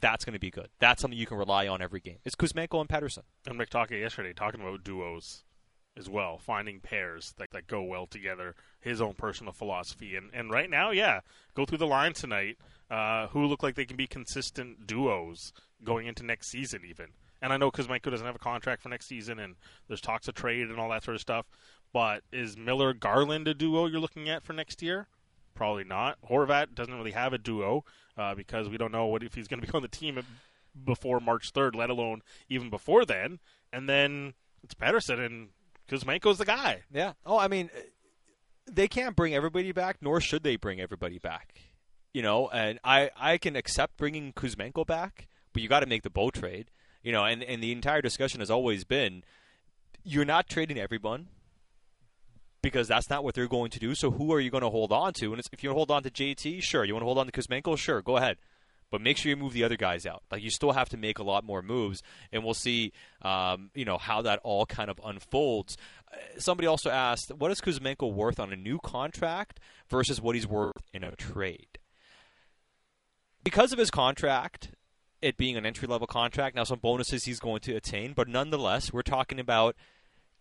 that's 0.00 0.24
going 0.24 0.34
to 0.34 0.40
be 0.40 0.50
good. 0.50 0.68
That's 0.78 1.00
something 1.00 1.18
you 1.18 1.26
can 1.26 1.38
rely 1.38 1.68
on 1.68 1.82
every 1.82 2.00
game. 2.00 2.18
It's 2.24 2.36
Kuzmenko 2.36 2.80
and 2.80 2.88
Pettersson. 2.88 3.22
and 3.46 3.70
talking 3.70 3.98
yesterday 3.98 4.32
talking 4.32 4.60
about 4.60 4.84
duos 4.84 5.44
as 5.96 6.08
well, 6.08 6.38
finding 6.38 6.80
pairs 6.80 7.34
that, 7.38 7.50
that 7.52 7.66
go 7.66 7.82
well 7.82 8.06
together. 8.06 8.54
His 8.80 9.00
own 9.00 9.14
personal 9.14 9.52
philosophy, 9.52 10.14
and 10.14 10.30
and 10.32 10.50
right 10.50 10.68
now, 10.68 10.90
yeah, 10.90 11.20
go 11.54 11.64
through 11.64 11.78
the 11.78 11.86
line 11.86 12.12
tonight. 12.12 12.58
Uh, 12.88 13.26
who 13.28 13.44
look 13.46 13.64
like 13.64 13.74
they 13.74 13.84
can 13.84 13.96
be 13.96 14.06
consistent 14.06 14.86
duos 14.86 15.52
going 15.82 16.06
into 16.06 16.22
next 16.22 16.48
season, 16.48 16.82
even. 16.88 17.08
And 17.42 17.52
I 17.52 17.56
know 17.56 17.72
Kuzmenko 17.72 18.10
doesn't 18.10 18.26
have 18.26 18.36
a 18.36 18.40
contract 18.40 18.82
for 18.82 18.88
next 18.88 19.06
season, 19.06 19.40
and 19.40 19.56
there's 19.88 20.00
talks 20.00 20.28
of 20.28 20.34
trade 20.34 20.68
and 20.68 20.78
all 20.78 20.90
that 20.90 21.02
sort 21.02 21.16
of 21.16 21.20
stuff. 21.20 21.46
But 21.92 22.22
is 22.32 22.56
Miller 22.56 22.92
Garland 22.92 23.48
a 23.48 23.54
duo 23.54 23.86
you're 23.86 24.00
looking 24.00 24.28
at 24.28 24.44
for 24.44 24.52
next 24.52 24.82
year? 24.82 25.08
Probably 25.56 25.84
not. 25.84 26.18
Horvat 26.30 26.74
doesn't 26.74 26.94
really 26.94 27.12
have 27.12 27.32
a 27.32 27.38
duo 27.38 27.84
uh, 28.16 28.34
because 28.34 28.68
we 28.68 28.76
don't 28.76 28.92
know 28.92 29.06
what 29.06 29.22
if 29.22 29.34
he's 29.34 29.48
going 29.48 29.60
to 29.60 29.66
be 29.66 29.72
on 29.74 29.82
the 29.82 29.88
team 29.88 30.20
before 30.84 31.18
March 31.18 31.52
3rd, 31.52 31.74
let 31.74 31.90
alone 31.90 32.22
even 32.48 32.70
before 32.70 33.04
then. 33.04 33.40
And 33.72 33.88
then 33.88 34.34
it's 34.62 34.74
Pettersson 34.74 35.24
and 35.24 35.48
Kuzmenko's 35.88 36.38
the 36.38 36.44
guy. 36.44 36.82
Yeah. 36.92 37.14
Oh, 37.24 37.38
I 37.38 37.48
mean, 37.48 37.70
they 38.70 38.86
can't 38.86 39.16
bring 39.16 39.34
everybody 39.34 39.72
back, 39.72 39.96
nor 40.00 40.20
should 40.20 40.42
they 40.42 40.56
bring 40.56 40.80
everybody 40.80 41.18
back. 41.18 41.54
You 42.12 42.22
know, 42.22 42.48
and 42.48 42.78
I, 42.84 43.10
I 43.18 43.38
can 43.38 43.56
accept 43.56 43.96
bringing 43.96 44.32
Kuzmenko 44.32 44.86
back, 44.86 45.26
but 45.52 45.62
you 45.62 45.68
got 45.68 45.80
to 45.80 45.86
make 45.86 46.02
the 46.02 46.10
bow 46.10 46.30
trade. 46.30 46.70
You 47.02 47.12
know, 47.12 47.24
and, 47.24 47.42
and 47.42 47.62
the 47.62 47.72
entire 47.72 48.02
discussion 48.02 48.40
has 48.40 48.50
always 48.50 48.84
been 48.84 49.22
you're 50.02 50.24
not 50.24 50.48
trading 50.48 50.78
everyone 50.78 51.28
because 52.66 52.88
that's 52.88 53.08
not 53.08 53.22
what 53.22 53.36
they're 53.36 53.46
going 53.46 53.70
to 53.70 53.78
do. 53.78 53.94
So 53.94 54.10
who 54.10 54.32
are 54.32 54.40
you 54.40 54.50
going 54.50 54.64
to 54.64 54.70
hold 54.70 54.90
on 54.90 55.12
to? 55.20 55.32
And 55.32 55.40
if 55.52 55.62
you 55.62 55.72
hold 55.72 55.88
on 55.88 56.02
to 56.02 56.10
JT, 56.10 56.64
sure. 56.64 56.84
You 56.84 56.94
want 56.94 57.02
to 57.02 57.06
hold 57.06 57.18
on 57.18 57.26
to 57.26 57.30
Kuzmenko, 57.32 57.78
sure. 57.78 58.02
Go 58.02 58.16
ahead. 58.16 58.38
But 58.90 59.00
make 59.00 59.18
sure 59.18 59.30
you 59.30 59.36
move 59.36 59.52
the 59.52 59.62
other 59.62 59.76
guys 59.76 60.04
out. 60.04 60.24
Like 60.32 60.42
you 60.42 60.50
still 60.50 60.72
have 60.72 60.88
to 60.88 60.96
make 60.96 61.20
a 61.20 61.22
lot 61.22 61.44
more 61.44 61.62
moves, 61.62 62.02
and 62.32 62.42
we'll 62.42 62.54
see, 62.54 62.92
um, 63.22 63.70
you 63.72 63.84
know, 63.84 63.98
how 63.98 64.20
that 64.22 64.40
all 64.42 64.66
kind 64.66 64.90
of 64.90 65.00
unfolds. 65.04 65.76
Uh, 66.12 66.16
Somebody 66.38 66.66
also 66.66 66.90
asked, 66.90 67.32
what 67.32 67.52
is 67.52 67.60
Kuzmenko 67.60 68.12
worth 68.12 68.40
on 68.40 68.52
a 68.52 68.56
new 68.56 68.80
contract 68.80 69.60
versus 69.88 70.20
what 70.20 70.34
he's 70.34 70.46
worth 70.46 70.72
in 70.92 71.04
a 71.04 71.14
trade? 71.14 71.78
Because 73.44 73.72
of 73.72 73.78
his 73.78 73.92
contract, 73.92 74.72
it 75.22 75.36
being 75.36 75.56
an 75.56 75.66
entry 75.66 75.86
level 75.86 76.08
contract, 76.08 76.56
now 76.56 76.64
some 76.64 76.80
bonuses 76.80 77.24
he's 77.24 77.38
going 77.38 77.60
to 77.60 77.76
attain, 77.76 78.12
but 78.12 78.26
nonetheless, 78.26 78.92
we're 78.92 79.02
talking 79.02 79.38
about 79.38 79.76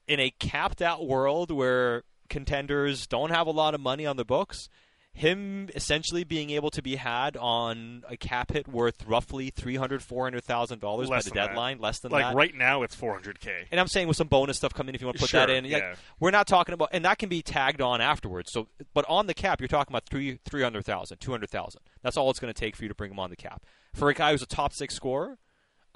in 0.07 0.19
a 0.19 0.31
capped 0.39 0.81
out 0.81 1.07
world 1.07 1.51
where 1.51 2.03
contenders 2.29 3.07
don't 3.07 3.29
have 3.31 3.47
a 3.47 3.51
lot 3.51 3.73
of 3.73 3.81
money 3.81 4.05
on 4.05 4.17
the 4.17 4.25
books, 4.25 4.69
him 5.13 5.69
essentially 5.73 6.25
being 6.25 6.49
able 6.49 6.69
to 6.71 6.81
be 6.81 6.97
had 6.97 7.37
on 7.37 8.03
a 8.09 8.17
cap 8.17 8.51
hit 8.51 8.67
worth 8.67 9.05
roughly 9.05 9.49
three 9.49 9.77
hundred, 9.77 10.03
four 10.03 10.25
hundred 10.25 10.43
thousand 10.43 10.79
dollars 10.81 11.09
by 11.09 11.19
the 11.19 11.23
than 11.29 11.33
that. 11.35 11.47
deadline, 11.47 11.79
less 11.79 11.99
than 11.99 12.11
Like 12.11 12.25
that. 12.25 12.35
right 12.35 12.53
now, 12.53 12.83
it's 12.83 12.95
400k. 12.97 13.67
And 13.71 13.79
I'm 13.79 13.87
saying 13.87 14.09
with 14.09 14.17
some 14.17 14.27
bonus 14.27 14.57
stuff 14.57 14.73
coming, 14.73 14.93
if 14.93 14.99
you 14.99 15.07
want 15.07 15.15
to 15.17 15.21
put 15.23 15.31
that 15.31 15.47
Sure, 15.47 15.55
in, 15.55 15.63
like, 15.71 15.81
yeah. 15.81 15.95
we're 16.19 16.31
not 16.31 16.47
talking 16.47 16.73
about, 16.73 16.89
and 16.91 17.05
that 17.05 17.17
can 17.17 17.29
be 17.29 17.41
tagged 17.41 17.79
on 17.81 18.01
afterwards. 18.01 18.51
So, 18.51 18.67
but 18.93 19.05
on 19.07 19.27
the 19.27 19.33
cap, 19.33 19.61
you're 19.61 19.69
talking 19.69 19.93
about 19.93 20.05
three, 20.05 20.39
three 20.43 20.63
hundred 20.63 20.83
thousand, 20.83 21.19
two 21.19 21.31
hundred 21.31 21.49
thousand. 21.49 21.79
That's 22.01 22.17
all 22.17 22.29
it's 22.29 22.39
going 22.41 22.53
to 22.53 22.59
take 22.59 22.75
for 22.75 22.83
you 22.83 22.89
to 22.89 22.95
bring 22.95 23.11
him 23.11 23.19
on 23.19 23.29
the 23.29 23.37
cap. 23.37 23.63
For 23.93 24.09
a 24.09 24.13
guy 24.13 24.31
who's 24.31 24.41
a 24.41 24.45
top 24.47 24.73
six 24.73 24.93
scorer, 24.95 25.37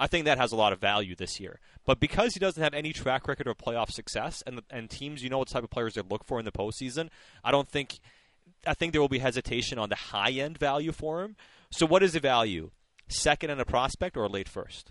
I 0.00 0.06
think 0.06 0.24
that 0.24 0.38
has 0.38 0.50
a 0.50 0.56
lot 0.56 0.72
of 0.72 0.80
value 0.80 1.14
this 1.14 1.38
year. 1.38 1.60
But 1.84 2.00
because 2.00 2.32
he 2.32 2.40
doesn't 2.40 2.62
have 2.62 2.72
any 2.72 2.94
track 2.94 3.28
record 3.28 3.46
of 3.46 3.58
playoff 3.58 3.90
success, 3.90 4.42
and 4.46 4.62
and 4.70 4.88
teams, 4.88 5.22
you 5.22 5.28
know 5.28 5.38
what 5.38 5.48
type 5.48 5.62
of 5.62 5.70
players 5.70 5.94
they 5.94 6.02
look 6.02 6.24
for 6.24 6.38
in 6.38 6.46
the 6.46 6.50
postseason, 6.52 7.10
I 7.44 7.52
don't 7.52 7.68
think. 7.68 8.00
I 8.66 8.74
think 8.74 8.92
there 8.92 9.00
will 9.00 9.08
be 9.08 9.20
hesitation 9.20 9.78
on 9.78 9.88
the 9.88 9.94
high 9.94 10.32
end 10.32 10.58
value 10.58 10.92
for 10.92 11.22
him. 11.22 11.36
So, 11.70 11.86
what 11.86 12.02
is 12.02 12.14
the 12.14 12.20
value? 12.20 12.70
Second 13.08 13.50
and 13.50 13.60
a 13.60 13.64
prospect 13.64 14.16
or 14.16 14.24
a 14.24 14.28
late 14.28 14.48
first? 14.48 14.90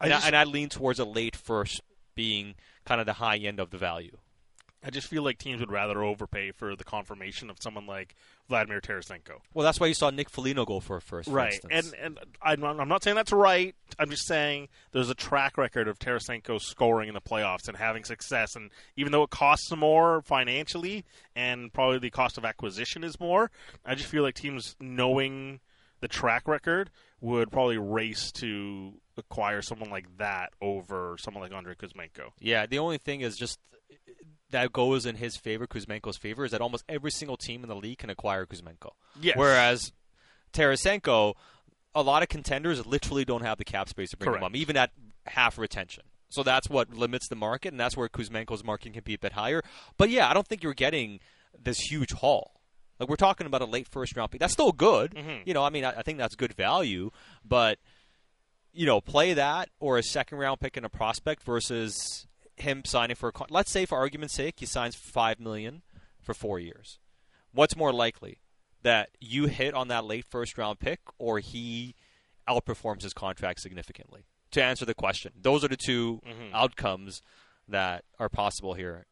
I 0.00 0.06
And 0.06 0.14
I, 0.14 0.26
and 0.26 0.36
I 0.36 0.44
lean 0.44 0.68
towards 0.68 0.98
a 0.98 1.04
late 1.04 1.36
first 1.36 1.80
being 2.14 2.54
kind 2.84 3.00
of 3.00 3.06
the 3.06 3.14
high 3.14 3.36
end 3.36 3.60
of 3.60 3.70
the 3.70 3.78
value. 3.78 4.18
I 4.84 4.90
just 4.90 5.06
feel 5.06 5.22
like 5.22 5.38
teams 5.38 5.60
would 5.60 5.70
rather 5.70 6.02
overpay 6.02 6.50
for 6.52 6.74
the 6.74 6.84
confirmation 6.84 7.50
of 7.50 7.56
someone 7.60 7.86
like 7.86 8.16
Vladimir 8.48 8.80
Tarasenko. 8.80 9.40
Well, 9.54 9.64
that's 9.64 9.78
why 9.78 9.86
you 9.86 9.94
saw 9.94 10.10
Nick 10.10 10.28
Foligno 10.28 10.64
go 10.64 10.80
for 10.80 10.96
a 10.96 11.00
first, 11.00 11.28
right? 11.28 11.52
instance. 11.52 11.92
And 12.00 12.18
and 12.18 12.18
I'm 12.42 12.60
not, 12.60 12.80
I'm 12.80 12.88
not 12.88 13.02
saying 13.04 13.14
that's 13.16 13.32
right. 13.32 13.74
I'm 13.98 14.10
just 14.10 14.26
saying 14.26 14.68
there's 14.92 15.10
a 15.10 15.14
track 15.14 15.56
record 15.56 15.86
of 15.86 15.98
Tarasenko 15.98 16.60
scoring 16.60 17.08
in 17.08 17.14
the 17.14 17.20
playoffs 17.20 17.68
and 17.68 17.76
having 17.76 18.04
success. 18.04 18.56
And 18.56 18.70
even 18.96 19.12
though 19.12 19.22
it 19.22 19.30
costs 19.30 19.70
more 19.74 20.22
financially 20.22 21.04
and 21.36 21.72
probably 21.72 21.98
the 21.98 22.10
cost 22.10 22.36
of 22.36 22.44
acquisition 22.44 23.04
is 23.04 23.20
more, 23.20 23.50
I 23.84 23.94
just 23.94 24.08
feel 24.08 24.22
like 24.22 24.34
teams 24.34 24.74
knowing 24.80 25.60
the 26.00 26.08
track 26.08 26.48
record 26.48 26.90
would 27.20 27.52
probably 27.52 27.78
race 27.78 28.32
to 28.32 28.94
acquire 29.16 29.62
someone 29.62 29.90
like 29.90 30.18
that 30.18 30.52
over 30.60 31.16
someone 31.20 31.42
like 31.42 31.52
Andrei 31.52 31.74
Kuzmenko. 31.74 32.32
Yeah, 32.40 32.66
the 32.66 32.80
only 32.80 32.98
thing 32.98 33.20
is 33.20 33.36
just 33.36 33.60
that 34.52 34.72
goes 34.72 35.04
in 35.04 35.16
his 35.16 35.36
favor, 35.36 35.66
Kuzmenko's 35.66 36.16
favor, 36.16 36.44
is 36.44 36.52
that 36.52 36.60
almost 36.60 36.84
every 36.88 37.10
single 37.10 37.36
team 37.36 37.62
in 37.62 37.68
the 37.68 37.76
league 37.76 37.98
can 37.98 38.10
acquire 38.10 38.46
Kuzmenko. 38.46 38.92
Yes. 39.20 39.36
Whereas 39.36 39.92
Tarasenko, 40.52 41.34
a 41.94 42.02
lot 42.02 42.22
of 42.22 42.28
contenders 42.28 42.84
literally 42.86 43.24
don't 43.24 43.42
have 43.42 43.58
the 43.58 43.64
cap 43.64 43.88
space 43.88 44.10
to 44.10 44.16
bring 44.16 44.30
Correct. 44.30 44.42
him 44.42 44.46
up, 44.46 44.56
even 44.56 44.76
at 44.76 44.90
half 45.26 45.58
retention. 45.58 46.04
So 46.28 46.42
that's 46.42 46.70
what 46.70 46.94
limits 46.94 47.28
the 47.28 47.36
market, 47.36 47.72
and 47.72 47.80
that's 47.80 47.96
where 47.96 48.08
Kuzmenko's 48.08 48.64
market 48.64 48.94
can 48.94 49.02
be 49.04 49.14
a 49.14 49.18
bit 49.18 49.32
higher. 49.32 49.62
But 49.98 50.08
yeah, 50.08 50.30
I 50.30 50.34
don't 50.34 50.46
think 50.46 50.62
you're 50.62 50.72
getting 50.72 51.20
this 51.62 51.78
huge 51.78 52.12
haul. 52.12 52.60
Like 52.98 53.08
we're 53.08 53.16
talking 53.16 53.46
about 53.46 53.60
a 53.62 53.66
late 53.66 53.88
first 53.88 54.16
round 54.16 54.30
pick. 54.30 54.40
That's 54.40 54.52
still 54.52 54.72
good. 54.72 55.14
Mm-hmm. 55.14 55.42
You 55.44 55.54
know, 55.54 55.62
I 55.62 55.70
mean, 55.70 55.84
I, 55.84 55.90
I 55.98 56.02
think 56.02 56.18
that's 56.18 56.34
good 56.34 56.54
value, 56.54 57.10
but 57.44 57.78
you 58.72 58.86
know, 58.86 59.00
play 59.00 59.34
that 59.34 59.68
or 59.80 59.98
a 59.98 60.02
second 60.02 60.38
round 60.38 60.60
pick 60.60 60.76
and 60.76 60.86
a 60.86 60.88
prospect 60.88 61.42
versus 61.42 62.26
him 62.62 62.82
signing 62.84 63.16
for 63.16 63.28
a 63.28 63.32
con- 63.32 63.48
let's 63.50 63.70
say 63.70 63.86
for 63.86 63.98
argument's 63.98 64.34
sake 64.34 64.56
he 64.58 64.66
signs 64.66 64.94
five 64.94 65.38
million 65.38 65.82
for 66.20 66.34
four 66.34 66.58
years. 66.58 66.98
What's 67.52 67.76
more 67.76 67.92
likely 67.92 68.38
that 68.82 69.10
you 69.20 69.46
hit 69.46 69.74
on 69.74 69.88
that 69.88 70.04
late 70.04 70.24
first 70.28 70.56
round 70.56 70.80
pick 70.80 71.00
or 71.18 71.38
he 71.38 71.94
outperforms 72.48 73.02
his 73.02 73.12
contract 73.12 73.60
significantly? 73.60 74.24
To 74.52 74.62
answer 74.62 74.84
the 74.84 74.94
question, 74.94 75.32
those 75.40 75.64
are 75.64 75.68
the 75.68 75.78
2 75.78 76.20
mm-hmm. 76.26 76.54
outcomes 76.54 77.22
that 77.68 78.04
are 78.18 78.28
possible 78.28 78.74
here 78.74 79.06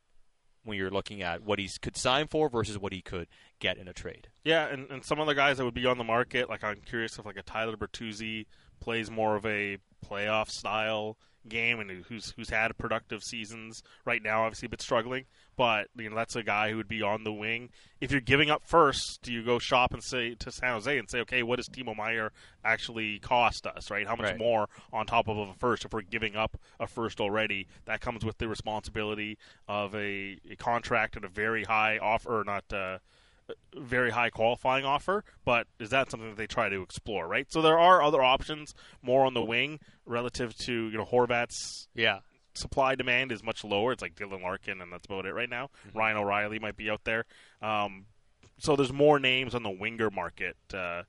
when 0.64 0.76
you're 0.76 0.90
looking 0.90 1.22
at 1.22 1.42
what 1.42 1.58
he 1.58 1.68
could 1.80 1.96
sign 1.96 2.26
for 2.26 2.48
versus 2.50 2.78
what 2.78 2.92
he 2.92 3.00
could 3.00 3.26
get 3.58 3.78
in 3.78 3.88
a 3.88 3.92
trade. 3.92 4.28
Yeah, 4.44 4.66
and, 4.66 4.90
and 4.90 5.04
some 5.04 5.18
other 5.18 5.34
guys 5.34 5.56
that 5.56 5.64
would 5.64 5.74
be 5.74 5.86
on 5.86 5.98
the 5.98 6.04
market, 6.04 6.48
like 6.48 6.62
I'm 6.62 6.80
curious 6.84 7.18
if 7.18 7.24
like 7.24 7.38
a 7.38 7.42
Tyler 7.42 7.76
Bertuzzi 7.76 8.46
plays 8.80 9.10
more 9.10 9.36
of 9.36 9.46
a 9.46 9.78
playoff 10.06 10.50
style 10.50 11.16
game 11.48 11.80
and 11.80 11.90
who's 12.04 12.32
who's 12.36 12.50
had 12.50 12.76
productive 12.78 13.22
seasons 13.24 13.82
right 14.04 14.22
now, 14.22 14.44
obviously 14.44 14.66
a 14.66 14.70
bit 14.70 14.82
struggling, 14.82 15.24
but 15.56 15.88
you 15.96 16.08
know 16.10 16.16
that's 16.16 16.36
a 16.36 16.42
guy 16.42 16.70
who 16.70 16.76
would 16.76 16.88
be 16.88 17.02
on 17.02 17.24
the 17.24 17.32
wing. 17.32 17.70
If 18.00 18.10
you're 18.12 18.20
giving 18.20 18.50
up 18.50 18.62
first, 18.64 19.20
do 19.22 19.32
you 19.32 19.42
go 19.42 19.58
shop 19.58 19.92
and 19.92 20.02
say 20.02 20.34
to 20.36 20.50
San 20.52 20.72
Jose 20.72 20.98
and 20.98 21.08
say, 21.10 21.20
okay, 21.20 21.42
what 21.42 21.56
does 21.56 21.68
Timo 21.68 21.96
Meier 21.96 22.32
actually 22.64 23.18
cost 23.18 23.66
us, 23.66 23.90
right? 23.90 24.06
How 24.06 24.16
much 24.16 24.26
Right. 24.26 24.38
more 24.38 24.68
on 24.92 25.06
top 25.06 25.28
of 25.28 25.36
a 25.38 25.52
first 25.54 25.84
if 25.84 25.92
we're 25.92 26.02
giving 26.02 26.36
up 26.36 26.56
a 26.78 26.86
first 26.86 27.20
already? 27.20 27.66
That 27.86 28.00
comes 28.00 28.24
with 28.24 28.38
the 28.38 28.48
responsibility 28.48 29.38
of 29.68 29.94
a, 29.94 30.38
a 30.50 30.56
contract 30.56 31.16
and 31.16 31.24
a 31.24 31.28
very 31.28 31.64
high 31.64 31.98
offer, 31.98 32.42
not. 32.46 32.72
Uh, 32.72 32.98
very 33.76 34.10
high 34.10 34.30
qualifying 34.30 34.84
offer, 34.84 35.24
but 35.44 35.66
is 35.78 35.90
that 35.90 36.10
something 36.10 36.30
that 36.30 36.36
they 36.36 36.46
try 36.46 36.68
to 36.68 36.82
explore, 36.82 37.26
right? 37.28 37.50
So 37.50 37.62
there 37.62 37.78
are 37.78 38.02
other 38.02 38.22
options 38.22 38.74
more 39.02 39.24
on 39.26 39.34
the 39.34 39.42
wing 39.44 39.80
relative 40.06 40.56
to, 40.58 40.72
you 40.72 40.96
know, 40.98 41.04
Horvat's 41.04 41.88
Yeah. 41.94 42.20
supply 42.54 42.94
demand 42.94 43.30
is 43.32 43.42
much 43.42 43.62
lower. 43.64 43.92
It's 43.92 44.02
like 44.02 44.14
Dylan 44.14 44.42
Larkin, 44.42 44.80
and 44.80 44.92
that's 44.92 45.06
about 45.06 45.24
it 45.26 45.32
right 45.34 45.48
now. 45.48 45.70
Ryan 45.94 46.16
O'Reilly 46.16 46.58
might 46.58 46.76
be 46.76 46.90
out 46.90 47.04
there. 47.04 47.24
Um, 47.62 48.06
so 48.58 48.76
there's 48.76 48.92
more 48.92 49.18
names 49.20 49.54
on 49.54 49.62
the 49.62 49.70
winger 49.70 50.10
market 50.10 50.56
uh, 50.74 51.04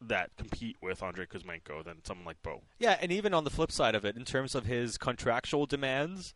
that 0.00 0.30
compete 0.36 0.76
with 0.82 1.02
Andrei 1.02 1.26
Kuzmenko 1.26 1.84
than 1.84 2.04
someone 2.04 2.26
like 2.26 2.42
Bo. 2.42 2.62
Yeah, 2.78 2.98
and 3.00 3.12
even 3.12 3.32
on 3.34 3.44
the 3.44 3.50
flip 3.50 3.70
side 3.72 3.94
of 3.94 4.04
it, 4.04 4.16
in 4.16 4.24
terms 4.24 4.54
of 4.54 4.66
his 4.66 4.98
contractual 4.98 5.66
demands, 5.66 6.34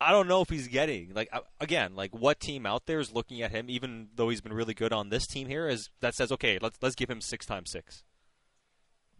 I 0.00 0.10
don't 0.12 0.28
know 0.28 0.42
if 0.42 0.50
he's 0.50 0.68
getting 0.68 1.12
like 1.14 1.28
uh, 1.32 1.40
again, 1.60 1.94
like 1.96 2.14
what 2.14 2.38
team 2.40 2.66
out 2.66 2.86
there 2.86 3.00
is 3.00 3.12
looking 3.12 3.40
at 3.42 3.50
him, 3.50 3.66
even 3.70 4.08
though 4.14 4.28
he's 4.28 4.40
been 4.40 4.52
really 4.52 4.74
good 4.74 4.92
on 4.92 5.08
this 5.08 5.26
team 5.26 5.48
here, 5.48 5.68
is 5.68 5.88
that 6.00 6.14
says 6.14 6.30
okay, 6.32 6.58
let's 6.60 6.76
let's 6.82 6.94
give 6.94 7.08
him 7.10 7.20
six 7.20 7.46
times 7.46 7.70
six, 7.70 8.04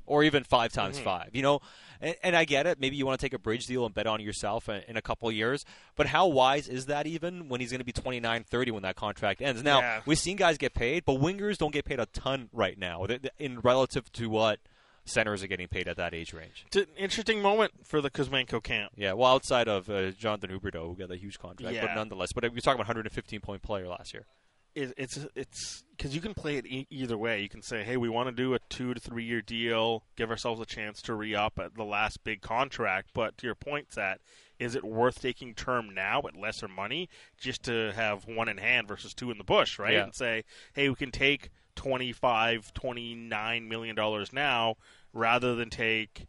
or 0.05 0.23
even 0.23 0.45
five 0.45 0.73
times 0.73 0.99
five. 0.99 1.31
You 1.33 1.43
know, 1.43 1.61
and, 2.01 2.15
and 2.23 2.37
I 2.37 2.45
get 2.45 2.67
it. 2.67 2.79
Maybe 2.79 2.97
you 2.97 3.07
want 3.07 3.19
to 3.19 3.25
take 3.25 3.33
a 3.33 3.39
bridge 3.39 3.67
deal 3.67 3.87
and 3.87 3.95
bet 3.95 4.07
on 4.07 4.21
yourself 4.21 4.69
in, 4.69 4.83
in 4.87 4.97
a 4.97 5.03
couple 5.03 5.29
of 5.29 5.35
years, 5.35 5.65
but 5.97 6.07
how 6.09 6.27
wise 6.27 6.69
is 6.69 6.87
that 6.87 7.07
even 7.07 7.49
when 7.49 7.61
he's 7.61 7.71
going 7.71 7.81
to 7.81 7.85
be 7.85 7.93
29, 7.93 8.45
30 8.45 8.71
when 8.71 8.83
that 8.83 8.97
contract 8.97 9.41
ends? 9.41 9.63
Now 9.63 9.81
Yeah. 9.81 10.01
we've 10.05 10.19
seen 10.19 10.37
guys 10.37 10.59
get 10.59 10.75
paid, 10.75 11.05
but 11.07 11.19
wingers 11.21 11.57
don't 11.59 11.73
get 11.73 11.85
paid 11.87 12.01
a 12.01 12.07
ton 12.07 12.51
right 12.53 12.79
now 12.79 13.07
in 13.39 13.61
relative 13.61 14.13
to 14.13 14.29
what 14.29 14.61
centers 15.07 15.43
are 15.43 15.47
getting 15.47 15.69
paid 15.69 15.89
at 15.89 15.97
that 15.97 16.15
age 16.15 16.33
range. 16.33 16.65
It's 16.67 16.77
an 16.77 16.87
interesting 16.97 17.41
moment 17.41 17.73
for 17.87 18.01
the 18.01 18.11
Kuzmenko 18.11 18.63
camp. 18.63 18.93
Yeah, 18.97 19.13
well, 19.15 19.33
outside 19.33 19.69
of 19.69 19.89
uh, 19.89 20.11
Jonathan 20.11 20.51
Huberdeau, 20.51 20.87
who 20.89 20.97
got 20.97 21.11
a 21.11 21.17
huge 21.17 21.39
contract, 21.39 21.77
but 21.81 21.95
nonetheless, 21.95 22.33
but 22.33 22.45
you're 22.45 22.53
talking 22.61 22.75
about 22.81 22.89
115 22.89 23.41
point 23.41 23.63
player 23.63 23.89
last 23.89 24.13
year. 24.13 24.27
it, 24.75 24.93
it's 24.97 25.27
it's 25.35 25.85
because 25.97 26.15
you 26.15 26.21
can 26.21 26.35
play 26.35 26.57
it 26.57 26.67
e- 26.67 26.87
either 26.91 27.17
way. 27.17 27.41
You 27.41 27.49
can 27.49 27.63
say, 27.63 27.83
"Hey, 27.85 27.97
we 27.97 28.09
want 28.09 28.29
to 28.29 28.33
do 28.33 28.53
a 28.55 28.59
two 28.69 28.93
to 28.93 29.01
three 29.01 29.25
year 29.25 29.41
deal, 29.41 30.05
give 30.17 30.31
ourselves 30.31 30.61
a 30.61 30.67
chance 30.67 31.01
to 31.03 31.15
re 31.15 31.35
up 31.35 31.59
at 31.59 31.75
the 31.75 31.85
last 31.85 32.23
big 32.25 32.43
contract." 32.43 33.11
But 33.15 33.39
to 33.39 33.47
your 33.47 33.55
point, 33.55 33.89
that 33.93 34.21
is 34.59 34.75
it 34.75 34.85
worth 34.85 35.21
taking 35.21 35.55
term 35.55 35.95
now 35.95 36.23
at 36.27 36.35
lesser 36.37 36.69
money 36.69 37.09
just 37.39 37.63
to 37.65 37.93
have 37.93 38.27
one 38.27 38.49
in 38.49 38.57
hand 38.59 38.89
versus 38.89 39.13
two 39.15 39.31
in 39.31 39.39
the 39.39 39.45
bush, 39.45 39.79
right? 39.79 39.95
Yeah. 39.95 40.05
And 40.05 40.15
say, 40.15 40.45
"Hey, 40.75 40.89
we 40.89 40.95
can 40.95 41.11
take 41.11 41.51
25 41.77 42.73
29 42.75 43.69
million 43.69 43.95
dollars 43.95 44.33
now 44.33 44.77
rather 45.13 45.55
than 45.55 45.71
take, 45.71 46.27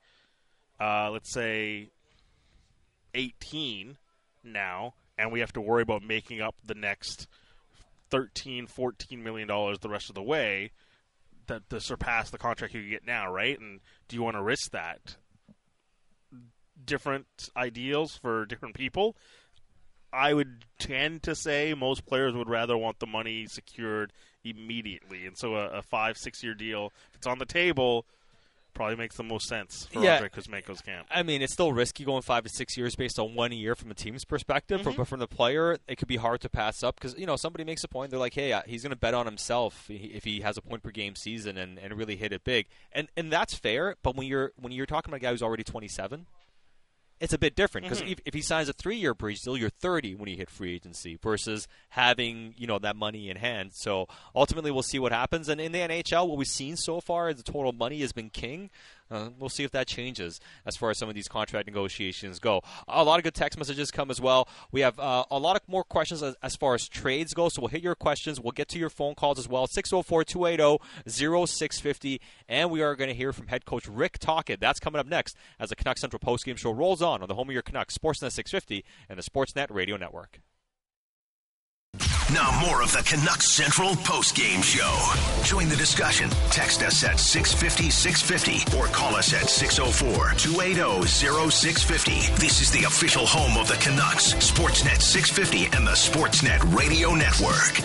uh, 0.79 1.09
let's 1.11 1.31
say, 1.31 1.89
18 3.13 3.97
now, 4.43 4.93
and 5.17 5.31
we 5.31 5.39
have 5.39 5.53
to 5.53 5.61
worry 5.61 5.81
about 5.81 6.03
making 6.03 6.41
up 6.41 6.55
the 6.65 6.75
next." 6.75 7.27
13 8.09 8.67
14 8.67 9.21
million 9.21 9.47
dollars 9.47 9.79
the 9.79 9.89
rest 9.89 10.09
of 10.09 10.15
the 10.15 10.23
way 10.23 10.71
that 11.47 11.69
to 11.69 11.79
surpass 11.79 12.29
the 12.29 12.37
contract 12.37 12.73
you 12.73 12.89
get 12.89 13.05
now 13.05 13.31
right 13.31 13.59
and 13.59 13.79
do 14.07 14.15
you 14.15 14.23
want 14.23 14.35
to 14.35 14.41
risk 14.41 14.71
that 14.71 15.17
different 16.85 17.49
ideals 17.55 18.15
for 18.15 18.45
different 18.45 18.75
people 18.75 19.15
i 20.13 20.33
would 20.33 20.65
tend 20.79 21.23
to 21.23 21.35
say 21.35 21.73
most 21.73 22.05
players 22.05 22.33
would 22.33 22.49
rather 22.49 22.77
want 22.77 22.99
the 22.99 23.07
money 23.07 23.45
secured 23.45 24.13
immediately 24.55 25.25
and 25.25 25.37
so 25.37 25.55
a, 25.55 25.67
a 25.69 25.81
five 25.81 26.17
six 26.17 26.43
year 26.43 26.53
deal 26.53 26.91
if 27.09 27.15
it's 27.15 27.27
on 27.27 27.39
the 27.39 27.45
table 27.45 28.05
probably 28.73 28.95
makes 28.95 29.15
the 29.17 29.23
most 29.23 29.47
sense 29.47 29.87
for 29.91 30.03
Yeah. 30.03 30.13
Andrei 30.15 30.29
Kuzmenko's 30.29 30.81
camp 30.81 31.07
I 31.09 31.23
mean, 31.23 31.41
it's 31.41 31.51
still 31.51 31.73
risky 31.73 32.05
going 32.05 32.21
five 32.21 32.43
to 32.43 32.49
six 32.49 32.77
years 32.77 32.95
based 32.95 33.17
on 33.17 33.33
one 33.33 33.51
year 33.51 33.73
from 33.73 33.89
a 33.89 33.95
team's 33.95 34.23
perspective. 34.23 34.81
Mm-hmm. 34.81 34.97
But 34.97 35.07
from 35.07 35.19
the 35.19 35.27
player, 35.27 35.79
it 35.87 35.95
could 35.97 36.07
be 36.07 36.17
hard 36.17 36.41
to 36.41 36.49
pass 36.49 36.83
up 36.83 36.93
because 36.95 37.17
you 37.17 37.25
know 37.25 37.37
somebody 37.37 37.63
makes 37.63 37.83
a 37.83 37.87
point. 37.87 38.11
They're 38.11 38.19
like, 38.19 38.35
"Hey, 38.35 38.53
he's 38.67 38.83
going 38.83 38.91
to 38.91 38.95
bet 38.95 39.15
on 39.15 39.25
himself 39.25 39.89
if 39.89 39.99
he- 39.99 40.07
if 40.13 40.23
he 40.25 40.41
has 40.41 40.57
a 40.57 40.61
point 40.61 40.83
per 40.83 40.91
game 40.91 41.15
season 41.15 41.57
and, 41.57 41.79
and 41.79 41.97
really 41.97 42.17
hit 42.17 42.31
it 42.31 42.43
big," 42.43 42.67
and 42.93 43.07
and 43.17 43.31
that's 43.33 43.55
fair. 43.55 43.95
But 44.03 44.15
when 44.15 44.27
you're 44.27 44.51
when 44.57 44.71
you're 44.71 44.85
talking 44.85 45.09
about 45.09 45.17
a 45.17 45.21
guy 45.21 45.31
who's 45.31 45.41
already 45.41 45.63
27, 45.63 46.27
it's 47.19 47.33
a 47.33 47.37
bit 47.37 47.55
different 47.55 47.85
because 47.85 48.01
Mm-hmm. 48.01 48.11
if, 48.11 48.19
if 48.25 48.33
he 48.33 48.41
signs 48.41 48.69
a 48.69 48.73
three-year 48.73 49.13
bridge 49.13 49.41
deal, 49.41 49.57
you're 49.57 49.69
30 49.69 50.15
when 50.15 50.29
you 50.29 50.37
hit 50.37 50.49
free 50.49 50.75
agency 50.75 51.17
versus 51.21 51.67
having 51.89 52.53
you 52.57 52.67
know 52.67 52.79
that 52.79 52.95
money 52.95 53.29
in 53.29 53.37
hand. 53.37 53.71
So 53.73 54.07
ultimately, 54.35 54.71
we'll 54.71 54.83
see 54.83 54.99
what 54.99 55.11
happens. 55.11 55.49
And 55.49 55.59
in 55.59 55.71
the 55.71 55.79
NHL, 55.79 56.27
what 56.27 56.37
we've 56.37 56.47
seen 56.47 56.75
so 56.75 57.01
far 57.01 57.29
is 57.29 57.37
the 57.37 57.43
total 57.43 57.71
money 57.73 57.99
has 58.01 58.11
been 58.13 58.29
king. 58.29 58.69
Uh, 59.09 59.29
we'll 59.39 59.49
see 59.49 59.63
if 59.63 59.71
that 59.71 59.87
changes 59.87 60.39
as 60.65 60.75
far 60.75 60.89
as 60.89 60.97
some 60.97 61.09
of 61.09 61.15
these 61.15 61.27
contract 61.27 61.67
negotiations 61.67 62.39
go. 62.39 62.61
A 62.87 63.03
lot 63.03 63.19
of 63.19 63.23
good 63.23 63.33
text 63.33 63.57
messages 63.57 63.91
come 63.91 64.09
as 64.09 64.19
well. 64.19 64.47
We 64.71 64.81
have 64.81 64.99
uh, 64.99 65.25
a 65.29 65.39
lot 65.39 65.55
of 65.55 65.61
more 65.67 65.83
questions 65.83 66.23
as, 66.23 66.35
as 66.43 66.55
far 66.55 66.73
as 66.73 66.87
trades 66.87 67.33
go, 67.33 67.49
so 67.49 67.61
we'll 67.61 67.69
hit 67.69 67.83
your 67.83 67.95
questions. 67.95 68.39
We'll 68.39 68.51
get 68.51 68.67
to 68.69 68.79
your 68.79 68.89
phone 68.89 69.15
calls 69.15 69.39
as 69.39 69.47
well. 69.47 69.67
604 69.67 70.23
280 70.23 70.83
0650. 71.07 72.21
And 72.47 72.71
we 72.71 72.81
are 72.81 72.95
going 72.95 73.09
to 73.09 73.15
hear 73.15 73.33
from 73.33 73.47
head 73.47 73.65
coach 73.65 73.87
Rick 73.87 74.19
Tocchet. 74.19 74.59
That's 74.59 74.79
coming 74.79 74.99
up 74.99 75.07
next 75.07 75.35
as 75.59 75.69
the 75.69 75.75
Canucks 75.75 76.01
Central 76.01 76.19
postgame 76.19 76.57
show 76.57 76.71
rolls 76.71 77.01
on 77.01 77.21
on 77.21 77.27
the 77.27 77.35
home 77.35 77.49
of 77.49 77.53
your 77.53 77.61
Canucks, 77.61 77.97
Sportsnet 77.97 78.31
650 78.31 78.83
and 79.09 79.17
the 79.17 79.23
Sportsnet 79.23 79.67
Radio 79.69 79.97
Network. 79.97 80.39
Now 82.33 82.59
more 82.59 82.83
of 82.83 82.91
the 82.91 83.03
Canucks 83.03 83.49
Central 83.49 83.95
post-game 83.97 84.61
show. 84.61 84.93
Join 85.43 85.69
the 85.69 85.77
discussion. 85.77 86.29
Text 86.51 86.83
us 86.83 87.01
at 87.05 87.21
650 87.21 87.89
650 87.89 88.77
or 88.77 88.87
call 88.87 89.15
us 89.15 89.33
at 89.33 89.49
604 89.49 90.33
280 90.33 91.07
0650. 91.07 92.11
This 92.35 92.59
is 92.59 92.69
the 92.71 92.83
official 92.83 93.25
home 93.25 93.57
of 93.57 93.69
the 93.69 93.75
Canucks, 93.75 94.33
Sportsnet 94.33 95.01
650 95.01 95.77
and 95.77 95.87
the 95.87 95.95
Sportsnet 95.95 96.59
Radio 96.75 97.15
Network. 97.15 97.79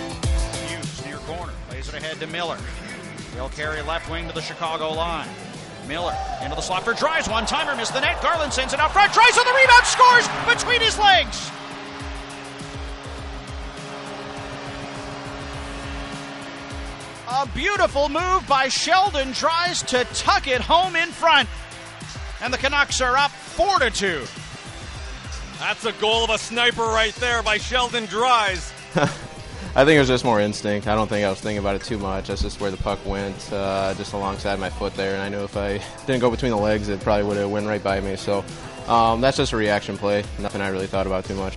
Hughes 0.66 1.06
near 1.06 1.18
corner, 1.18 1.52
plays 1.68 1.88
it 1.88 1.94
ahead 1.94 2.18
to 2.18 2.26
Miller. 2.26 2.58
He'll 3.34 3.48
carry 3.50 3.80
left 3.82 4.10
wing 4.10 4.26
to 4.26 4.34
the 4.34 4.42
Chicago 4.42 4.90
line. 4.90 5.28
Miller 5.86 6.16
into 6.42 6.56
the 6.56 6.62
slot 6.62 6.82
for 6.82 6.94
Dries. 6.94 7.28
One 7.28 7.46
timer 7.46 7.76
missed 7.76 7.94
the 7.94 8.00
net. 8.00 8.20
Garland 8.20 8.52
sends 8.52 8.74
it 8.74 8.80
out 8.80 8.92
front. 8.92 9.12
Dries 9.12 9.38
on 9.38 9.44
the 9.46 9.54
rebound, 9.54 9.86
scores 9.86 10.26
between 10.50 10.80
his 10.80 10.98
legs. 10.98 11.52
A 17.34 17.48
beautiful 17.54 18.10
move 18.10 18.46
by 18.46 18.68
Sheldon 18.68 19.32
Dries 19.32 19.82
to 19.84 20.04
tuck 20.12 20.48
it 20.48 20.60
home 20.60 20.94
in 20.96 21.08
front. 21.08 21.48
And 22.42 22.52
the 22.52 22.58
Canucks 22.58 23.00
are 23.00 23.16
up 23.16 23.30
4 23.30 23.78
to 23.78 23.90
2. 23.90 24.22
That's 25.58 25.86
a 25.86 25.92
goal 25.92 26.24
of 26.24 26.30
a 26.30 26.36
sniper 26.36 26.82
right 26.82 27.14
there 27.14 27.42
by 27.42 27.56
Sheldon 27.56 28.04
Dries. 28.04 28.70
I 28.94 29.86
think 29.86 29.96
it 29.96 30.00
was 30.00 30.08
just 30.08 30.26
more 30.26 30.42
instinct. 30.42 30.86
I 30.86 30.94
don't 30.94 31.08
think 31.08 31.24
I 31.24 31.30
was 31.30 31.40
thinking 31.40 31.58
about 31.58 31.76
it 31.76 31.82
too 31.82 31.96
much. 31.96 32.28
That's 32.28 32.42
just 32.42 32.60
where 32.60 32.70
the 32.70 32.76
puck 32.76 32.98
went, 33.06 33.50
uh, 33.50 33.94
just 33.94 34.12
alongside 34.12 34.60
my 34.60 34.68
foot 34.68 34.94
there. 34.94 35.14
And 35.14 35.22
I 35.22 35.30
knew 35.30 35.42
if 35.42 35.56
I 35.56 35.78
didn't 36.06 36.20
go 36.20 36.30
between 36.30 36.50
the 36.50 36.58
legs, 36.58 36.90
it 36.90 37.00
probably 37.00 37.24
would 37.24 37.38
have 37.38 37.50
went 37.50 37.66
right 37.66 37.82
by 37.82 37.98
me. 38.00 38.16
So 38.16 38.44
um, 38.88 39.22
that's 39.22 39.38
just 39.38 39.54
a 39.54 39.56
reaction 39.56 39.96
play. 39.96 40.22
Nothing 40.38 40.60
I 40.60 40.68
really 40.68 40.86
thought 40.86 41.06
about 41.06 41.24
too 41.24 41.34
much. 41.34 41.56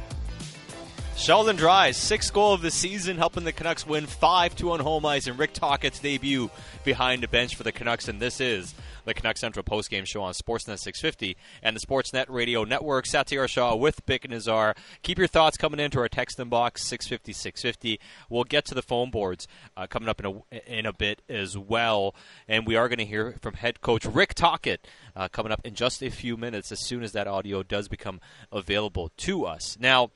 Sheldon 1.18 1.55
Dries, 1.55 1.95
sixth 1.95 2.34
goal 2.34 2.53
of 2.53 2.61
the 2.61 2.70
season, 2.70 3.18
helping 3.18 3.45
the 3.45 3.53
Canucks 3.53 3.88
win 3.88 4.05
5 4.05 4.53
2 4.53 4.72
on 4.72 4.82
home 4.82 5.05
ice, 5.05 5.28
and 5.28 5.39
Rick 5.39 5.53
Tocchet's 5.53 5.99
debut 5.99 6.51
behind 6.84 7.24
the 7.24 7.28
bench 7.30 7.55
for 7.55 7.63
the 7.63 7.72
Canucks. 7.72 8.09
And 8.09 8.20
this 8.20 8.41
is 8.41 8.76
the 9.05 9.13
Canucks 9.13 9.39
Central 9.39 9.63
postgame 9.63 10.05
show 10.05 10.22
on 10.22 10.34
Sportsnet 10.34 10.78
650 10.78 11.38
and 11.63 11.76
the 11.76 11.80
Sportsnet 11.80 12.26
Radio 12.28 12.66
Network. 12.66 13.05
Satiar 13.05 13.47
Shah 13.47 13.76
with 13.76 14.05
Bik 14.05 14.28
Nizzar. 14.30 14.76
Keep 15.03 15.18
your 15.18 15.28
thoughts 15.28 15.55
coming 15.55 15.80
into 15.80 15.99
our 15.99 16.09
text 16.09 16.38
inbox 16.38 16.80
650 16.80 17.32
650. 17.32 17.99
We'll 18.30 18.43
get 18.43 18.66
to 18.66 18.76
the 18.76 18.84
phone 18.84 19.09
boards 19.09 19.47
uh, 19.78 19.88
coming 19.88 20.09
up 20.09 20.20
in 20.20 20.26
a 20.26 20.80
in 20.80 20.86
a 20.86 20.93
bit 20.93 21.22
as 21.30 21.57
well, 21.57 22.13
and 22.45 22.68
we 22.68 22.76
are 22.76 22.89
going 22.89 22.99
to 22.99 23.05
hear 23.05 23.38
from 23.41 23.53
head 23.53 23.80
coach 23.80 24.05
Rick 24.05 24.36
Tockett 24.36 24.80
uh, 25.16 25.30
coming 25.30 25.53
up 25.53 25.61
in 25.63 25.76
just 25.76 26.03
a 26.03 26.09
few 26.09 26.36
minutes 26.36 26.74
as 26.74 26.86
soon 26.86 27.03
as 27.03 27.13
that 27.13 27.26
audio 27.26 27.63
does 27.63 27.88
become 27.88 28.20
available 28.51 29.11
to 29.18 29.45
us. 29.45 29.78
Now 29.80 30.11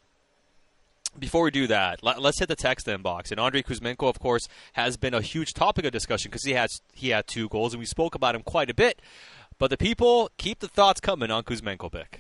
before 1.18 1.44
we 1.44 1.52
do 1.52 1.68
that, 1.68 2.04
let, 2.04 2.18
us 2.18 2.40
hit 2.40 2.48
the 2.48 2.56
text 2.56 2.88
inbox. 2.88 3.32
And 3.32 3.40
Andrei 3.40 3.64
Kuzmenko, 3.64 4.10
of 4.10 4.20
course, 4.20 4.48
has 4.74 4.98
been 4.98 5.14
a 5.14 5.22
huge 5.22 5.54
topic 5.54 5.86
of 5.86 5.92
discussion 5.92 6.30
because 6.30 6.44
he 6.44 6.54
has 6.54 6.82
he 6.94 7.10
had 7.10 7.28
two 7.28 7.50
goals, 7.50 7.74
and 7.74 7.80
we 7.80 7.86
spoke 7.86 8.16
about 8.16 8.36
him 8.36 8.44
quite 8.44 8.70
a 8.70 8.74
bit. 8.74 9.02
But 9.58 9.70
the 9.70 9.78
people 9.78 10.30
keep 10.38 10.60
the 10.60 10.68
thoughts 10.68 11.02
coming 11.02 11.32
on 11.32 11.44
Kuzmenko, 11.44 11.92
Bik. 11.92 12.20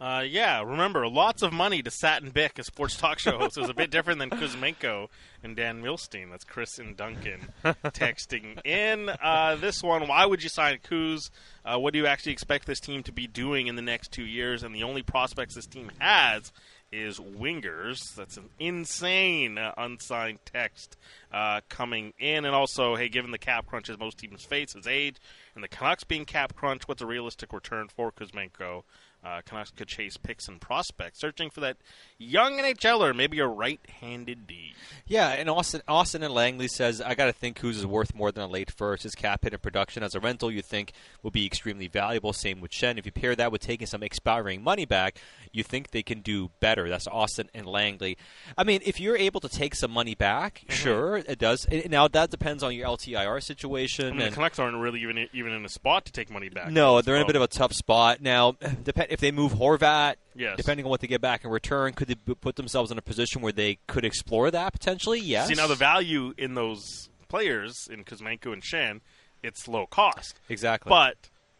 Uh, 0.00 0.24
yeah, 0.26 0.62
remember, 0.62 1.06
lots 1.06 1.42
of 1.42 1.52
money 1.52 1.82
to 1.82 1.90
Satin 1.90 2.30
Bick, 2.30 2.58
a 2.58 2.64
sports 2.64 2.96
talk 2.96 3.18
show 3.18 3.36
host. 3.36 3.58
It 3.58 3.60
was 3.60 3.68
a 3.68 3.74
bit 3.74 3.90
different 3.90 4.18
than 4.18 4.30
Kuzmenko 4.30 5.08
and 5.44 5.54
Dan 5.54 5.82
Milstein. 5.82 6.30
That's 6.30 6.42
Chris 6.42 6.78
and 6.78 6.96
Duncan 6.96 7.52
texting 7.64 8.64
in. 8.64 9.10
Uh, 9.10 9.56
this 9.56 9.82
one, 9.82 10.08
why 10.08 10.24
would 10.24 10.42
you 10.42 10.48
sign 10.48 10.78
Kuz? 10.78 11.28
Uh, 11.66 11.78
what 11.78 11.92
do 11.92 11.98
you 11.98 12.06
actually 12.06 12.32
expect 12.32 12.66
this 12.66 12.80
team 12.80 13.02
to 13.02 13.12
be 13.12 13.26
doing 13.26 13.66
in 13.66 13.76
the 13.76 13.82
next 13.82 14.10
two 14.10 14.24
years? 14.24 14.62
And 14.62 14.74
the 14.74 14.84
only 14.84 15.02
prospects 15.02 15.54
this 15.54 15.66
team 15.66 15.90
has 15.98 16.50
is 16.92 17.18
wingers. 17.18 18.14
That's 18.14 18.36
an 18.36 18.50
insane 18.58 19.58
uh, 19.58 19.72
unsigned 19.76 20.40
text 20.44 20.96
uh, 21.32 21.60
coming 21.68 22.12
in. 22.18 22.44
And 22.44 22.54
also, 22.54 22.96
hey, 22.96 23.08
given 23.08 23.30
the 23.30 23.38
cap 23.38 23.66
crunches 23.66 23.98
most 23.98 24.18
teams 24.18 24.44
face, 24.44 24.72
his 24.72 24.86
age, 24.86 25.16
and 25.54 25.62
the 25.62 25.68
Canucks 25.68 26.04
being 26.04 26.24
cap 26.24 26.54
crunch, 26.54 26.88
what's 26.88 27.02
a 27.02 27.06
realistic 27.06 27.52
return 27.52 27.88
for 27.88 28.10
Kuzmenko? 28.10 28.82
Uh, 29.22 29.42
Canucks 29.44 29.70
could 29.70 29.86
chase 29.86 30.16
picks 30.16 30.48
and 30.48 30.60
prospects, 30.60 31.20
searching 31.20 31.50
for 31.50 31.60
that 31.60 31.76
young 32.16 32.58
NHLer, 32.58 33.14
maybe 33.14 33.38
a 33.38 33.46
right-handed 33.46 34.46
D. 34.46 34.74
Yeah, 35.06 35.28
and 35.28 35.50
Austin, 35.50 35.82
Austin 35.86 36.22
and 36.22 36.32
Langley 36.32 36.68
says 36.68 37.02
I 37.02 37.14
got 37.14 37.26
to 37.26 37.32
think 37.32 37.60
Kuz 37.60 37.76
is 37.76 37.86
worth 37.86 38.14
more 38.14 38.32
than 38.32 38.44
a 38.44 38.46
late 38.46 38.70
first. 38.70 39.02
His 39.02 39.14
cap 39.14 39.42
hit 39.42 39.52
and 39.52 39.60
production 39.60 40.02
as 40.02 40.14
a 40.14 40.20
rental, 40.20 40.50
you 40.50 40.62
think 40.62 40.92
will 41.22 41.30
be 41.30 41.44
extremely 41.44 41.86
valuable. 41.86 42.32
Same 42.32 42.62
with 42.62 42.70
Schenn. 42.70 42.96
If 42.96 43.04
you 43.04 43.12
pair 43.12 43.36
that 43.36 43.52
with 43.52 43.60
taking 43.60 43.86
some 43.86 44.02
expiring 44.02 44.62
money 44.62 44.86
back, 44.86 45.18
you 45.52 45.62
think 45.62 45.90
they 45.90 46.02
can 46.02 46.20
do 46.20 46.50
better. 46.60 46.88
That's 46.88 47.06
Austin 47.06 47.50
and 47.52 47.66
Langley. 47.66 48.16
I 48.56 48.64
mean, 48.64 48.80
if 48.86 48.98
you're 48.98 49.18
able 49.18 49.40
to 49.40 49.50
take 49.50 49.74
some 49.74 49.90
money 49.90 50.14
back, 50.14 50.62
mm-hmm. 50.62 50.72
sure, 50.72 51.16
it 51.18 51.38
does. 51.38 51.66
now 51.90 52.08
that 52.08 52.30
depends 52.30 52.62
on 52.62 52.74
your 52.74 52.86
LTIR 52.86 53.42
situation. 53.42 54.06
I 54.06 54.10
mean, 54.10 54.18
the 54.20 54.30
Canucks 54.30 54.58
aren't 54.58 54.78
really 54.78 55.02
even 55.02 55.28
even 55.34 55.52
in 55.52 55.62
a 55.66 55.68
spot 55.68 56.06
to 56.06 56.12
take 56.12 56.30
money 56.30 56.48
back. 56.48 56.70
No, 56.70 57.02
they're 57.02 57.16
in 57.16 57.22
a 57.22 57.26
bit 57.26 57.36
of 57.36 57.42
a 57.42 57.48
tough 57.48 57.74
spot 57.74 58.22
now. 58.22 58.52
Depend 58.82 59.09
if 59.10 59.20
they 59.20 59.32
move 59.32 59.52
Horvat, 59.52 60.14
yes. 60.34 60.56
depending 60.56 60.86
on 60.86 60.90
what 60.90 61.00
they 61.00 61.08
get 61.08 61.20
back 61.20 61.44
in 61.44 61.50
return, 61.50 61.92
could 61.92 62.08
they 62.08 62.14
put 62.14 62.56
themselves 62.56 62.90
in 62.90 62.96
a 62.96 63.02
position 63.02 63.42
where 63.42 63.52
they 63.52 63.78
could 63.86 64.04
explore 64.04 64.50
that 64.50 64.72
potentially? 64.72 65.20
Yes. 65.20 65.48
See, 65.48 65.54
now 65.54 65.66
the 65.66 65.74
value 65.74 66.32
in 66.38 66.54
those 66.54 67.10
players 67.28 67.88
in 67.90 68.04
Kuzmenko 68.04 68.52
and 68.52 68.62
Schenn, 68.62 69.00
it's 69.42 69.66
low 69.66 69.86
cost. 69.86 70.40
Exactly. 70.48 70.88
But 70.88 71.16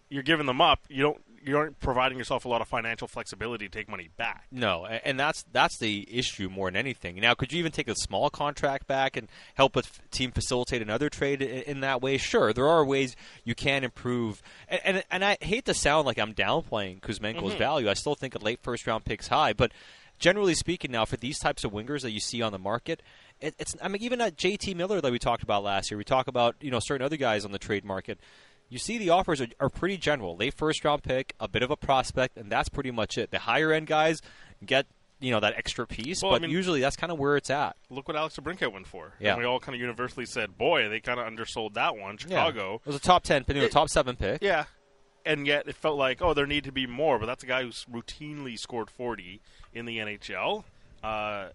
you're 0.08 0.22
giving 0.22 0.46
them 0.46 0.60
up. 0.60 0.80
You 0.88 1.02
don't 1.02 1.22
you 1.42 1.56
aren't 1.56 1.80
providing 1.80 2.18
yourself 2.18 2.44
a 2.44 2.48
lot 2.48 2.60
of 2.60 2.68
financial 2.68 3.08
flexibility 3.08 3.68
to 3.68 3.70
take 3.70 3.88
money 3.88 4.08
back. 4.16 4.46
No, 4.50 4.86
and 4.86 5.18
that's 5.18 5.44
that's 5.52 5.78
the 5.78 6.06
issue 6.10 6.48
more 6.48 6.68
than 6.68 6.76
anything. 6.76 7.16
Now, 7.16 7.34
could 7.34 7.52
you 7.52 7.58
even 7.58 7.72
take 7.72 7.88
a 7.88 7.94
small 7.94 8.30
contract 8.30 8.86
back 8.86 9.16
and 9.16 9.28
help 9.54 9.76
a 9.76 9.82
team 10.10 10.32
facilitate 10.32 10.82
another 10.82 11.08
trade 11.08 11.42
in 11.42 11.80
that 11.80 12.02
way? 12.02 12.18
Sure, 12.18 12.52
there 12.52 12.68
are 12.68 12.84
ways 12.84 13.16
you 13.44 13.54
can 13.54 13.84
improve. 13.84 14.42
And 14.68 14.80
and, 14.84 15.04
and 15.10 15.24
I 15.24 15.38
hate 15.40 15.64
to 15.66 15.74
sound 15.74 16.06
like 16.06 16.18
I'm 16.18 16.34
downplaying 16.34 17.00
Kuzmenko's 17.00 17.50
mm-hmm. 17.50 17.58
value. 17.58 17.90
I 17.90 17.94
still 17.94 18.14
think 18.14 18.34
a 18.34 18.38
late 18.38 18.60
first 18.62 18.86
round 18.86 19.04
pick's 19.04 19.28
high, 19.28 19.52
but 19.52 19.72
generally 20.18 20.54
speaking, 20.54 20.92
now 20.92 21.04
for 21.04 21.16
these 21.16 21.38
types 21.38 21.64
of 21.64 21.72
wingers 21.72 22.02
that 22.02 22.12
you 22.12 22.20
see 22.20 22.42
on 22.42 22.52
the 22.52 22.58
market, 22.58 23.02
it, 23.40 23.54
it's 23.58 23.74
I 23.82 23.88
mean 23.88 24.02
even 24.02 24.20
at 24.20 24.36
JT 24.36 24.76
Miller 24.76 25.00
that 25.00 25.10
we 25.10 25.18
talked 25.18 25.42
about 25.42 25.64
last 25.64 25.90
year, 25.90 25.98
we 25.98 26.04
talk 26.04 26.28
about 26.28 26.56
you 26.60 26.70
know 26.70 26.80
certain 26.80 27.04
other 27.04 27.16
guys 27.16 27.44
on 27.44 27.52
the 27.52 27.58
trade 27.58 27.84
market 27.84 28.18
you 28.70 28.78
see 28.78 28.96
the 28.96 29.10
offers 29.10 29.40
are, 29.40 29.48
are 29.58 29.68
pretty 29.68 29.98
general. 29.98 30.36
Late 30.36 30.54
first 30.54 30.84
round 30.84 31.02
pick, 31.02 31.34
a 31.38 31.48
bit 31.48 31.62
of 31.62 31.70
a 31.70 31.76
prospect, 31.76 32.38
and 32.38 32.50
that's 32.50 32.68
pretty 32.68 32.90
much 32.90 33.18
it. 33.18 33.30
The 33.30 33.40
higher 33.40 33.72
end 33.72 33.88
guys 33.88 34.22
get 34.64 34.86
you 35.20 35.30
know 35.30 35.40
that 35.40 35.54
extra 35.56 35.86
piece, 35.86 36.22
well, 36.22 36.32
but 36.32 36.36
I 36.36 36.46
mean, 36.46 36.50
usually 36.50 36.80
that's 36.80 36.96
kind 36.96 37.12
of 37.12 37.18
where 37.18 37.36
it's 37.36 37.50
at. 37.50 37.76
Look 37.90 38.08
what 38.08 38.16
Alex 38.16 38.36
DeBrincat 38.36 38.72
went 38.72 38.86
for. 38.86 39.12
Yeah, 39.20 39.32
and 39.32 39.38
we 39.38 39.44
all 39.44 39.60
kind 39.60 39.74
of 39.74 39.80
universally 39.80 40.24
said, 40.24 40.56
"Boy, 40.56 40.88
they 40.88 41.00
kind 41.00 41.20
of 41.20 41.26
undersold 41.26 41.74
that 41.74 41.96
one." 41.96 42.16
Chicago 42.16 42.70
yeah. 42.70 42.74
it 42.76 42.86
was 42.86 42.96
a 42.96 43.00
top 43.00 43.24
ten, 43.24 43.44
a 43.46 43.68
top 43.68 43.90
seven 43.90 44.16
pick. 44.16 44.42
Yeah, 44.42 44.64
and 45.26 45.46
yet 45.46 45.68
it 45.68 45.74
felt 45.74 45.98
like, 45.98 46.22
oh, 46.22 46.32
there 46.32 46.46
need 46.46 46.64
to 46.64 46.72
be 46.72 46.86
more. 46.86 47.18
But 47.18 47.26
that's 47.26 47.42
a 47.42 47.46
guy 47.46 47.64
who's 47.64 47.84
routinely 47.92 48.58
scored 48.58 48.90
forty 48.90 49.40
in 49.74 49.84
the 49.84 49.98
NHL. 49.98 50.64
Uh, 51.02 51.48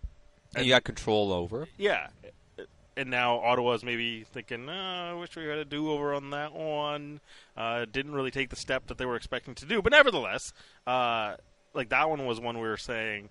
and, 0.54 0.58
and 0.58 0.66
you 0.66 0.74
got 0.74 0.84
control 0.84 1.34
over. 1.34 1.68
Yeah, 1.78 2.08
and 2.98 3.10
now 3.10 3.40
Ottawa's 3.40 3.84
maybe 3.84 4.24
thinking, 4.24 4.70
oh, 4.70 4.74
I 4.74 5.14
wish 5.14 5.36
we 5.36 5.46
had 5.46 5.58
a 5.58 5.66
do 5.66 5.92
over 5.92 6.14
on 6.14 6.30
that 6.32 6.54
one. 6.54 7.20
Uh, 7.56 7.86
didn't 7.86 8.14
really 8.14 8.32
take 8.32 8.50
the 8.50 8.56
step 8.56 8.88
that 8.88 8.98
they 8.98 9.06
were 9.06 9.16
expecting 9.16 9.56
to 9.56 9.66
do, 9.66 9.82
but 9.82 9.92
nevertheless, 9.92 10.54
uh, 10.88 11.36
like 11.74 11.90
that 11.90 12.10
one 12.10 12.26
was 12.26 12.40
one 12.40 12.56
we 12.56 12.68
were 12.68 12.78
saying 12.78 13.30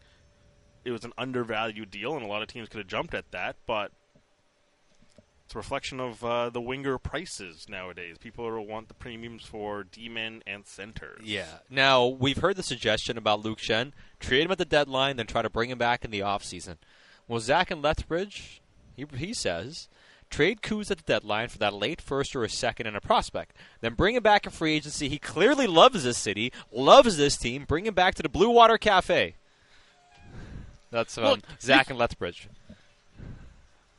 it 0.84 0.90
was 0.90 1.04
an 1.04 1.12
undervalued 1.16 1.90
deal, 1.90 2.14
and 2.14 2.24
a 2.24 2.28
lot 2.28 2.42
of 2.42 2.48
teams 2.48 2.68
could 2.68 2.78
have 2.78 2.86
jumped 2.86 3.14
at 3.14 3.30
that, 3.30 3.56
but 3.66 3.90
it's 5.44 5.54
a 5.54 5.58
reflection 5.58 6.00
of 6.00 6.24
uh, 6.24 6.50
the 6.50 6.60
winger 6.60 6.98
prices 6.98 7.66
nowadays. 7.68 8.16
People 8.18 8.66
want 8.66 8.88
the 8.88 8.94
premiums 8.94 9.44
for 9.44 9.84
D-men 9.84 10.42
and 10.46 10.66
centers. 10.66 11.20
Yeah. 11.22 11.58
Now, 11.68 12.06
we've 12.06 12.38
heard 12.38 12.56
the 12.56 12.62
suggestion 12.62 13.18
about 13.18 13.44
Luke 13.44 13.58
Schenn. 13.58 13.92
Trade 14.20 14.44
him 14.44 14.52
at 14.52 14.58
the 14.58 14.64
deadline, 14.64 15.16
then 15.16 15.26
try 15.26 15.42
to 15.42 15.50
bring 15.50 15.70
him 15.70 15.78
back 15.78 16.04
in 16.04 16.10
the 16.10 16.20
offseason. 16.20 16.76
Well, 17.28 17.40
Zach 17.40 17.70
and 17.70 17.82
Lethbridge, 17.82 18.62
he, 18.94 19.06
he 19.16 19.34
says, 19.34 19.88
trade 20.30 20.62
Kuz 20.62 20.90
at 20.90 20.98
the 20.98 21.04
deadline 21.04 21.48
for 21.48 21.58
that 21.58 21.74
late 21.74 22.00
first 22.00 22.34
or 22.34 22.44
a 22.44 22.48
second 22.48 22.86
and 22.86 22.96
a 22.96 23.00
prospect. 23.00 23.56
Then 23.80 23.94
bring 23.94 24.14
him 24.14 24.22
back 24.22 24.46
in 24.46 24.52
free 24.52 24.74
agency. 24.74 25.08
He 25.08 25.18
clearly 25.18 25.66
loves 25.66 26.04
this 26.04 26.18
city, 26.18 26.52
loves 26.72 27.16
this 27.16 27.36
team. 27.36 27.64
Bring 27.64 27.86
him 27.86 27.94
back 27.94 28.14
to 28.16 28.22
the 28.22 28.28
Blue 28.28 28.50
Water 28.50 28.78
Cafe. 28.78 29.36
That's 30.90 31.18
um, 31.18 31.24
well, 31.24 31.36
Zach 31.60 31.90
and 31.90 31.98
Lethbridge. 31.98 32.48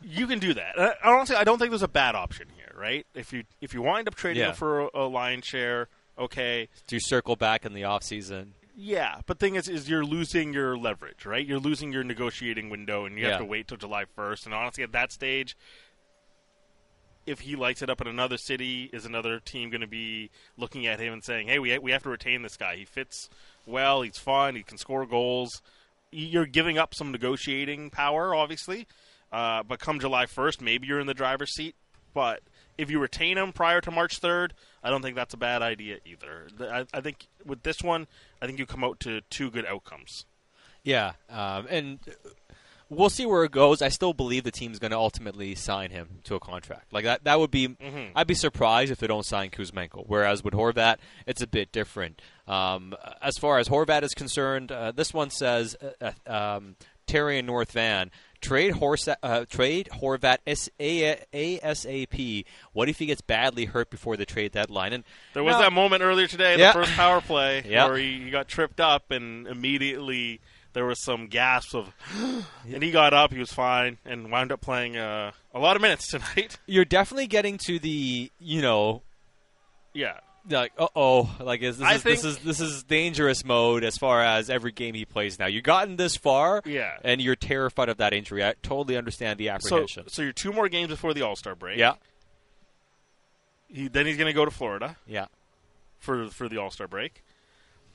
You 0.01 0.27
can 0.27 0.39
do 0.39 0.53
that. 0.53 0.77
Uh, 0.77 0.93
honestly, 1.03 1.35
I 1.35 1.43
don't 1.43 1.57
think 1.57 1.71
there's 1.71 1.83
a 1.83 1.87
bad 1.87 2.15
option 2.15 2.47
here, 2.55 2.71
right? 2.77 3.05
If 3.13 3.33
you 3.33 3.43
if 3.59 3.73
you 3.73 3.81
wind 3.81 4.07
up 4.07 4.15
trading 4.15 4.41
yeah. 4.41 4.49
him 4.49 4.55
for 4.55 4.81
a, 4.81 4.89
a 4.93 5.07
lion 5.07 5.41
share, 5.41 5.87
okay. 6.17 6.69
Do 6.87 6.95
you 6.95 6.99
circle 6.99 7.35
back 7.35 7.65
in 7.65 7.73
the 7.73 7.83
off 7.83 8.03
season? 8.03 8.53
Yeah, 8.75 9.21
but 9.25 9.39
thing 9.39 9.55
is, 9.55 9.69
is 9.69 9.89
you're 9.89 10.03
losing 10.03 10.51
your 10.51 10.77
leverage, 10.77 11.25
right? 11.25 11.45
You're 11.45 11.59
losing 11.59 11.93
your 11.93 12.03
negotiating 12.03 12.69
window, 12.69 13.05
and 13.05 13.17
you 13.17 13.23
yeah. 13.23 13.31
have 13.31 13.39
to 13.39 13.45
wait 13.45 13.69
till 13.69 13.77
July 13.77 14.03
1st. 14.17 14.45
And 14.45 14.53
honestly, 14.53 14.83
at 14.83 14.91
that 14.91 15.13
stage, 15.13 15.55
if 17.25 17.39
he 17.39 17.55
lights 17.55 17.81
it 17.81 17.89
up 17.89 18.01
in 18.01 18.07
another 18.07 18.37
city, 18.37 18.89
is 18.91 19.05
another 19.05 19.39
team 19.39 19.69
going 19.69 19.81
to 19.81 19.87
be 19.87 20.29
looking 20.57 20.85
at 20.87 20.99
him 20.99 21.13
and 21.13 21.23
saying, 21.23 21.47
"Hey, 21.47 21.57
we 21.57 21.77
we 21.79 21.91
have 21.91 22.03
to 22.03 22.09
retain 22.09 22.41
this 22.41 22.57
guy. 22.57 22.75
He 22.75 22.85
fits 22.85 23.29
well. 23.65 24.01
He's 24.01 24.17
fun. 24.17 24.55
He 24.55 24.63
can 24.63 24.77
score 24.77 25.05
goals." 25.05 25.61
You're 26.11 26.45
giving 26.45 26.77
up 26.77 26.93
some 26.93 27.11
negotiating 27.11 27.89
power, 27.89 28.35
obviously. 28.35 28.87
Uh, 29.31 29.63
but 29.63 29.79
come 29.79 29.99
July 29.99 30.25
1st, 30.27 30.61
maybe 30.61 30.87
you're 30.87 30.99
in 30.99 31.07
the 31.07 31.13
driver's 31.13 31.53
seat. 31.53 31.75
But 32.13 32.41
if 32.77 32.89
you 32.89 32.99
retain 32.99 33.37
him 33.37 33.51
prior 33.51 33.81
to 33.81 33.91
March 33.91 34.21
3rd, 34.21 34.51
I 34.83 34.89
don't 34.89 35.01
think 35.01 35.15
that's 35.15 35.33
a 35.33 35.37
bad 35.37 35.61
idea 35.61 35.97
either. 36.05 36.47
I, 36.61 36.85
I 36.93 37.01
think 37.01 37.27
with 37.45 37.63
this 37.63 37.81
one, 37.81 38.07
I 38.45 38.47
think 38.47 38.59
you 38.59 38.67
come 38.67 38.83
out 38.83 38.99
to 39.01 39.21
two 39.31 39.49
good 39.49 39.65
outcomes. 39.65 40.25
Yeah, 40.83 41.13
um, 41.31 41.65
and 41.67 41.99
we'll 42.89 43.09
see 43.09 43.25
where 43.25 43.43
it 43.43 43.51
goes. 43.51 43.81
I 43.81 43.89
still 43.89 44.13
believe 44.13 44.43
the 44.43 44.51
team's 44.51 44.77
going 44.77 44.91
to 44.91 44.97
ultimately 44.97 45.55
sign 45.55 45.89
him 45.89 46.19
to 46.25 46.35
a 46.35 46.39
contract. 46.39 46.93
Like 46.93 47.05
that, 47.05 47.23
that 47.23 47.39
would 47.39 47.49
be. 47.49 47.69
Mm-hmm. 47.69 48.15
I'd 48.15 48.27
be 48.27 48.35
surprised 48.35 48.91
if 48.91 48.99
they 48.99 49.07
don't 49.07 49.25
sign 49.25 49.49
Kuzmenko. 49.49 50.03
Whereas 50.05 50.43
with 50.43 50.53
Horvat, 50.53 50.97
it's 51.25 51.41
a 51.41 51.47
bit 51.47 51.71
different. 51.71 52.21
Um, 52.47 52.93
as 53.19 53.39
far 53.39 53.57
as 53.57 53.67
Horvat 53.67 54.03
is 54.03 54.13
concerned, 54.13 54.71
uh, 54.71 54.91
this 54.91 55.11
one 55.11 55.31
says 55.31 55.75
uh, 55.99 56.11
uh 56.27 56.57
um, 56.57 56.75
Terry 57.07 57.39
and 57.39 57.47
North 57.47 57.71
Van 57.71 58.11
Trade 58.45 58.73
Horse, 58.73 59.07
uh, 59.07 59.45
trade 59.49 59.89
Horvat 59.91 60.37
ASAP. 61.33 62.45
What 62.73 62.89
if 62.89 62.99
he 62.99 63.05
gets 63.07 63.21
badly 63.21 63.65
hurt 63.65 63.89
before 63.89 64.17
the 64.17 64.25
trade 64.25 64.51
deadline? 64.51 64.93
And 64.93 65.03
There 65.33 65.43
was 65.43 65.53
no, 65.53 65.61
that 65.61 65.73
moment 65.73 66.03
earlier 66.03 66.27
today, 66.27 66.57
Yeah. 66.57 66.71
the 66.73 66.79
first 66.79 66.91
power 66.93 67.21
play, 67.21 67.63
Yeah. 67.67 67.87
where 67.87 67.97
he, 67.97 68.23
he 68.25 68.29
got 68.29 68.47
tripped 68.47 68.79
up, 68.79 69.11
and 69.11 69.47
immediately 69.47 70.41
there 70.73 70.85
was 70.85 71.01
some 71.03 71.27
gasps 71.27 71.73
of, 71.73 71.91
and 72.71 72.83
he 72.83 72.91
got 72.91 73.13
up, 73.13 73.31
he 73.33 73.39
was 73.39 73.51
fine, 73.51 73.97
and 74.05 74.31
wound 74.31 74.51
up 74.51 74.61
playing 74.61 74.97
uh, 74.97 75.31
a 75.53 75.59
lot 75.59 75.75
of 75.75 75.81
minutes 75.81 76.07
tonight. 76.11 76.57
You're 76.67 76.85
definitely 76.85 77.27
getting 77.27 77.57
to 77.65 77.79
the 77.79 78.31
you 78.39 78.61
know 78.61 79.01
yeah, 79.93 80.19
like 80.49 80.73
uh 80.77 80.87
oh 80.95 81.35
like 81.39 81.61
is 81.61 81.77
this 81.77 81.95
is 81.95 82.03
this 82.03 82.23
is 82.23 82.37
this 82.39 82.59
is 82.59 82.83
dangerous 82.83 83.43
mode 83.43 83.83
as 83.83 83.97
far 83.97 84.21
as 84.21 84.49
every 84.49 84.71
game 84.71 84.93
he 84.93 85.05
plays 85.05 85.39
now. 85.39 85.47
You've 85.47 85.63
gotten 85.63 85.95
this 85.95 86.15
far, 86.15 86.61
Yeah. 86.65 86.97
and 87.03 87.19
you're 87.21 87.35
terrified 87.35 87.89
of 87.89 87.97
that 87.97 88.13
injury. 88.13 88.43
I 88.45 88.53
totally 88.61 88.97
understand 88.97 89.39
the 89.39 89.47
so 89.47 89.51
apprehension. 89.53 90.07
so 90.09 90.21
you're 90.21 90.31
two 90.33 90.53
more 90.53 90.69
games 90.69 90.89
before 90.89 91.13
the 91.13 91.23
All 91.23 91.35
Star 91.35 91.55
break. 91.55 91.77
yeah, 91.79 91.93
he, 93.67 93.87
then 93.87 94.05
he's 94.05 94.17
going 94.17 94.27
to 94.27 94.33
go 94.33 94.45
to 94.45 94.51
Florida 94.51 94.97
yeah. 95.07 95.25
for 95.99 96.27
for 96.29 96.47
the 96.47 96.57
All 96.57 96.69
Star 96.69 96.87
break. 96.87 97.23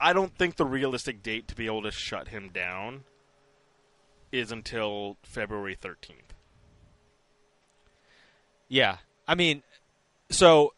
I 0.01 0.13
don't 0.13 0.35
think 0.37 0.57
the 0.57 0.65
realistic 0.65 1.23
date 1.23 1.47
to 1.49 1.55
be 1.55 1.67
able 1.67 1.83
to 1.83 1.91
shut 1.91 2.29
him 2.29 2.49
down 2.49 3.05
is 4.33 4.51
until 4.51 5.19
February 5.23 5.77
13th. 5.77 6.33
Yeah. 8.69 8.97
I 9.29 9.35
mean, 9.35 9.63
so 10.31 10.73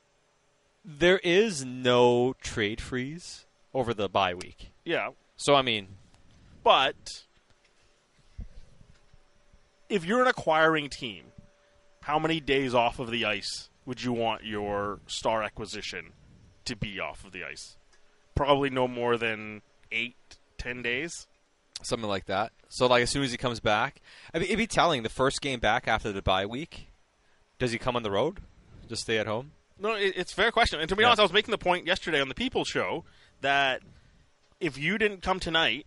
there 0.85 1.19
is 1.19 1.65
no 1.65 2.35
trade 2.43 2.81
freeze 2.81 3.47
over 3.75 3.95
the 3.95 4.09
bye 4.09 4.35
week. 4.35 4.73
Yeah, 4.85 5.11
So, 5.37 5.55
I 5.55 5.63
mean, 5.63 5.89
But 6.65 7.25
if 9.89 10.05
you're 10.05 10.23
an 10.23 10.29
acquiring 10.29 10.89
team, 10.89 11.25
how 12.03 12.19
many 12.19 12.41
days 12.41 12.75
off 12.75 12.99
of 12.99 13.11
the 13.11 13.25
ice 13.25 13.69
would 13.87 14.03
you 14.03 14.13
want 14.13 14.45
your 14.45 15.01
star 15.07 15.43
acquisition 15.43 16.13
to 16.65 16.77
be 16.77 16.99
off 17.01 17.25
of 17.25 17.33
the 17.33 17.45
ice? 17.45 17.77
Probably 18.35 18.71
no 18.71 18.89
more 18.89 19.17
than 19.17 19.63
eight, 19.91 20.17
ten 20.59 20.83
days. 20.83 21.27
something 21.83 22.09
like 22.09 22.27
that. 22.27 22.53
So, 22.69 22.87
like, 22.87 23.03
as 23.03 23.11
soon 23.11 23.23
as 23.25 23.33
he 23.33 23.37
comes 23.37 23.61
back, 23.61 24.01
I 24.33 24.39
mean, 24.39 24.47
it'd 24.47 24.57
be 24.59 24.67
telling 24.67 25.03
the 25.03 25.09
first 25.09 25.41
game 25.43 25.61
back 25.61 25.87
after 25.89 26.13
the 26.13 26.23
bye 26.23 26.47
week, 26.47 26.89
does 27.59 27.73
he 27.73 27.79
come 27.79 27.97
on 27.97 28.03
the 28.03 28.11
road? 28.11 28.41
Just 28.89 29.03
stay 29.03 29.19
at 29.19 29.27
home? 29.27 29.53
No, 29.83 29.95
it, 29.95 30.15
it's 30.17 30.33
a 30.33 30.35
fair 30.37 30.51
question. 30.53 30.81
And 30.81 30.89
to 30.89 30.97
be 30.97 31.03
Yeah. 31.03 31.09
honest, 31.09 31.21
I 31.21 31.25
was 31.25 31.33
making 31.33 31.51
the 31.51 31.59
point 31.59 31.87
yesterday 31.87 32.21
on 32.21 32.29
the 32.29 32.35
People 32.35 32.65
Show 32.65 33.05
that 33.41 33.83
if 34.61 34.79
you 34.79 34.97
didn't 34.99 35.23
come 35.23 35.41
tonight 35.41 35.87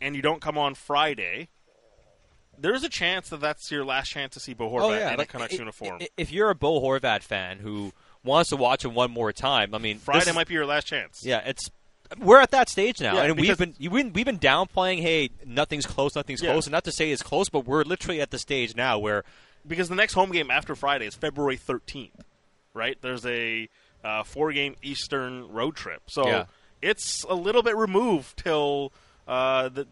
and 0.00 0.16
you 0.16 0.22
don't 0.22 0.40
come 0.40 0.56
on 0.58 0.74
Friday, 0.74 1.48
there's 2.58 2.82
a 2.84 2.88
chance 2.88 3.28
that 3.28 3.40
that's 3.40 3.70
your 3.70 3.84
last 3.84 4.08
chance 4.10 4.34
to 4.34 4.40
see 4.40 4.54
Bo 4.54 4.70
Horvat 4.70 4.80
oh, 4.82 4.92
in 4.92 5.02
a 5.02 5.12
Oh, 5.12 5.14
like, 5.18 5.28
Canucks 5.28 5.54
i- 5.54 5.58
uniform. 5.58 5.98
i- 6.00 6.08
If 6.16 6.32
you're 6.32 6.50
a 6.50 6.54
Bo 6.54 6.80
Horvat 6.80 7.22
fan 7.22 7.58
who 7.58 7.92
wants 8.22 8.50
to 8.50 8.56
watch 8.56 8.84
him 8.84 8.94
one 8.94 9.10
more 9.10 9.32
time, 9.32 9.74
I 9.74 9.78
mean, 9.78 9.98
Friday 9.98 10.32
might 10.32 10.48
be 10.48 10.54
your 10.54 10.66
last 10.66 10.86
chance. 10.86 11.22
Yeah, 11.24 11.38
it's 11.44 11.70
we're 12.18 12.40
at 12.40 12.50
that 12.52 12.68
stage 12.68 13.00
now, 13.00 13.16
Yeah, 13.16 13.22
and 13.24 13.40
we've 13.40 13.58
been 13.58 13.74
you- 13.78 13.90
we've 13.90 14.12
been 14.12 14.38
downplaying. 14.38 15.00
Hey, 15.02 15.30
nothing's 15.44 15.86
close, 15.86 16.14
nothing's 16.14 16.42
Yeah. 16.42 16.52
close, 16.52 16.66
and 16.66 16.72
not 16.72 16.84
to 16.84 16.92
say 16.92 17.10
it's 17.10 17.22
close, 17.22 17.48
but 17.48 17.60
we're 17.66 17.82
literally 17.82 18.20
at 18.20 18.30
the 18.30 18.38
stage 18.38 18.76
now 18.76 18.98
where 18.98 19.24
because 19.66 19.88
the 19.88 19.94
next 19.94 20.12
home 20.14 20.30
game 20.30 20.50
after 20.50 20.74
Friday 20.76 21.06
is 21.06 21.14
February 21.14 21.56
13th, 21.56 22.12
right? 22.74 22.98
There's 23.00 23.24
a 23.24 23.68
uh, 24.04 24.22
four 24.24 24.52
game 24.52 24.76
Eastern 24.82 25.48
road 25.50 25.76
trip. 25.76 26.02
So 26.08 26.26
Yeah. 26.26 26.44
it's 26.82 27.24
a 27.24 27.34
little 27.34 27.62
bit 27.62 27.76
removed 27.76 28.36
till 28.36 28.92
uh, 29.26 29.68
the, 29.70 29.86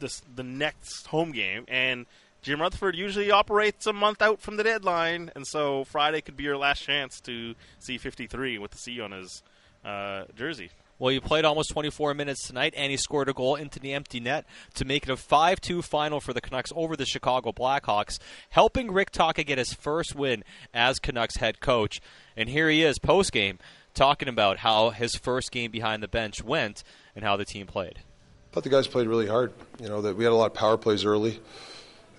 the, 0.00 0.20
the 0.34 0.42
next 0.42 1.06
home 1.06 1.32
game. 1.32 1.64
And 1.68 2.04
Jim 2.42 2.60
Rutherford 2.60 2.94
usually 2.94 3.30
operates 3.30 3.86
a 3.86 3.92
month 3.92 4.20
out 4.20 4.40
from 4.40 4.56
the 4.56 4.62
deadline. 4.62 5.30
And 5.34 5.46
so 5.46 5.84
Friday 5.84 6.20
could 6.20 6.36
be 6.36 6.44
your 6.44 6.58
last 6.58 6.82
chance 6.82 7.20
to 7.22 7.54
see 7.78 7.96
53 7.96 8.58
with 8.58 8.72
the 8.72 8.78
C 8.78 9.00
on 9.00 9.12
his 9.12 9.42
uh, 9.84 10.24
jersey. 10.36 10.70
Well, 10.98 11.12
he 11.12 11.20
played 11.20 11.44
almost 11.44 11.70
24 11.70 12.14
minutes 12.14 12.46
tonight, 12.46 12.72
and 12.76 12.90
he 12.90 12.96
scored 12.96 13.28
a 13.28 13.34
goal 13.34 13.54
into 13.54 13.78
the 13.78 13.92
empty 13.92 14.18
net 14.18 14.46
to 14.74 14.84
make 14.86 15.02
it 15.02 15.10
a 15.10 15.16
5 15.16 15.60
2 15.60 15.82
final 15.82 16.20
for 16.20 16.32
the 16.32 16.40
Canucks 16.40 16.72
over 16.74 16.96
the 16.96 17.04
Chicago 17.04 17.52
Blackhawks, 17.52 18.18
helping 18.50 18.90
Rick 18.90 19.10
Tocchet 19.10 19.46
get 19.46 19.58
his 19.58 19.74
first 19.74 20.14
win 20.14 20.42
as 20.72 20.98
Canucks 20.98 21.36
head 21.36 21.60
coach. 21.60 22.00
And 22.34 22.48
here 22.48 22.70
he 22.70 22.82
is, 22.82 22.98
post 22.98 23.32
game, 23.32 23.58
talking 23.92 24.28
about 24.28 24.58
how 24.58 24.90
his 24.90 25.14
first 25.16 25.52
game 25.52 25.70
behind 25.70 26.02
the 26.02 26.08
bench 26.08 26.42
went 26.42 26.82
and 27.14 27.24
how 27.24 27.36
the 27.36 27.44
team 27.44 27.66
played. 27.66 27.98
I 27.98 28.54
thought 28.54 28.64
the 28.64 28.70
guys 28.70 28.86
played 28.86 29.06
really 29.06 29.26
hard. 29.26 29.52
You 29.78 29.88
know 29.88 30.00
that 30.00 30.16
we 30.16 30.24
had 30.24 30.32
a 30.32 30.36
lot 30.36 30.46
of 30.46 30.54
power 30.54 30.78
plays 30.78 31.04
early, 31.04 31.40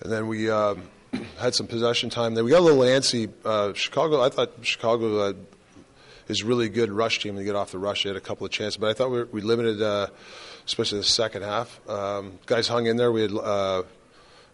and 0.02 0.12
then 0.12 0.28
we 0.28 0.50
um, 0.50 0.82
had 1.38 1.52
some 1.52 1.66
possession 1.66 2.10
time. 2.10 2.34
Then 2.34 2.44
we 2.44 2.52
got 2.52 2.60
a 2.60 2.60
little 2.60 2.82
antsy. 2.82 3.28
Uh, 3.44 3.72
Chicago, 3.74 4.22
I 4.22 4.28
thought 4.28 4.52
Chicago 4.62 5.18
uh, 5.18 5.32
is 6.28 6.42
really 6.42 6.68
good 6.68 6.90
rush 6.90 7.20
team 7.20 7.36
to 7.36 7.44
get 7.44 7.56
off 7.56 7.72
the 7.72 7.78
rush. 7.78 8.04
They 8.04 8.10
had 8.10 8.16
a 8.16 8.20
couple 8.20 8.46
of 8.46 8.52
chances, 8.52 8.76
but 8.76 8.90
I 8.90 8.92
thought 8.94 9.10
we, 9.10 9.24
we 9.24 9.40
limited, 9.40 9.82
uh, 9.82 10.08
especially 10.66 10.98
the 10.98 11.04
second 11.04 11.42
half. 11.42 11.80
Um, 11.88 12.38
guys 12.46 12.68
hung 12.68 12.86
in 12.86 12.96
there. 12.96 13.12
We 13.12 13.22
had. 13.22 13.32
Uh, 13.32 13.82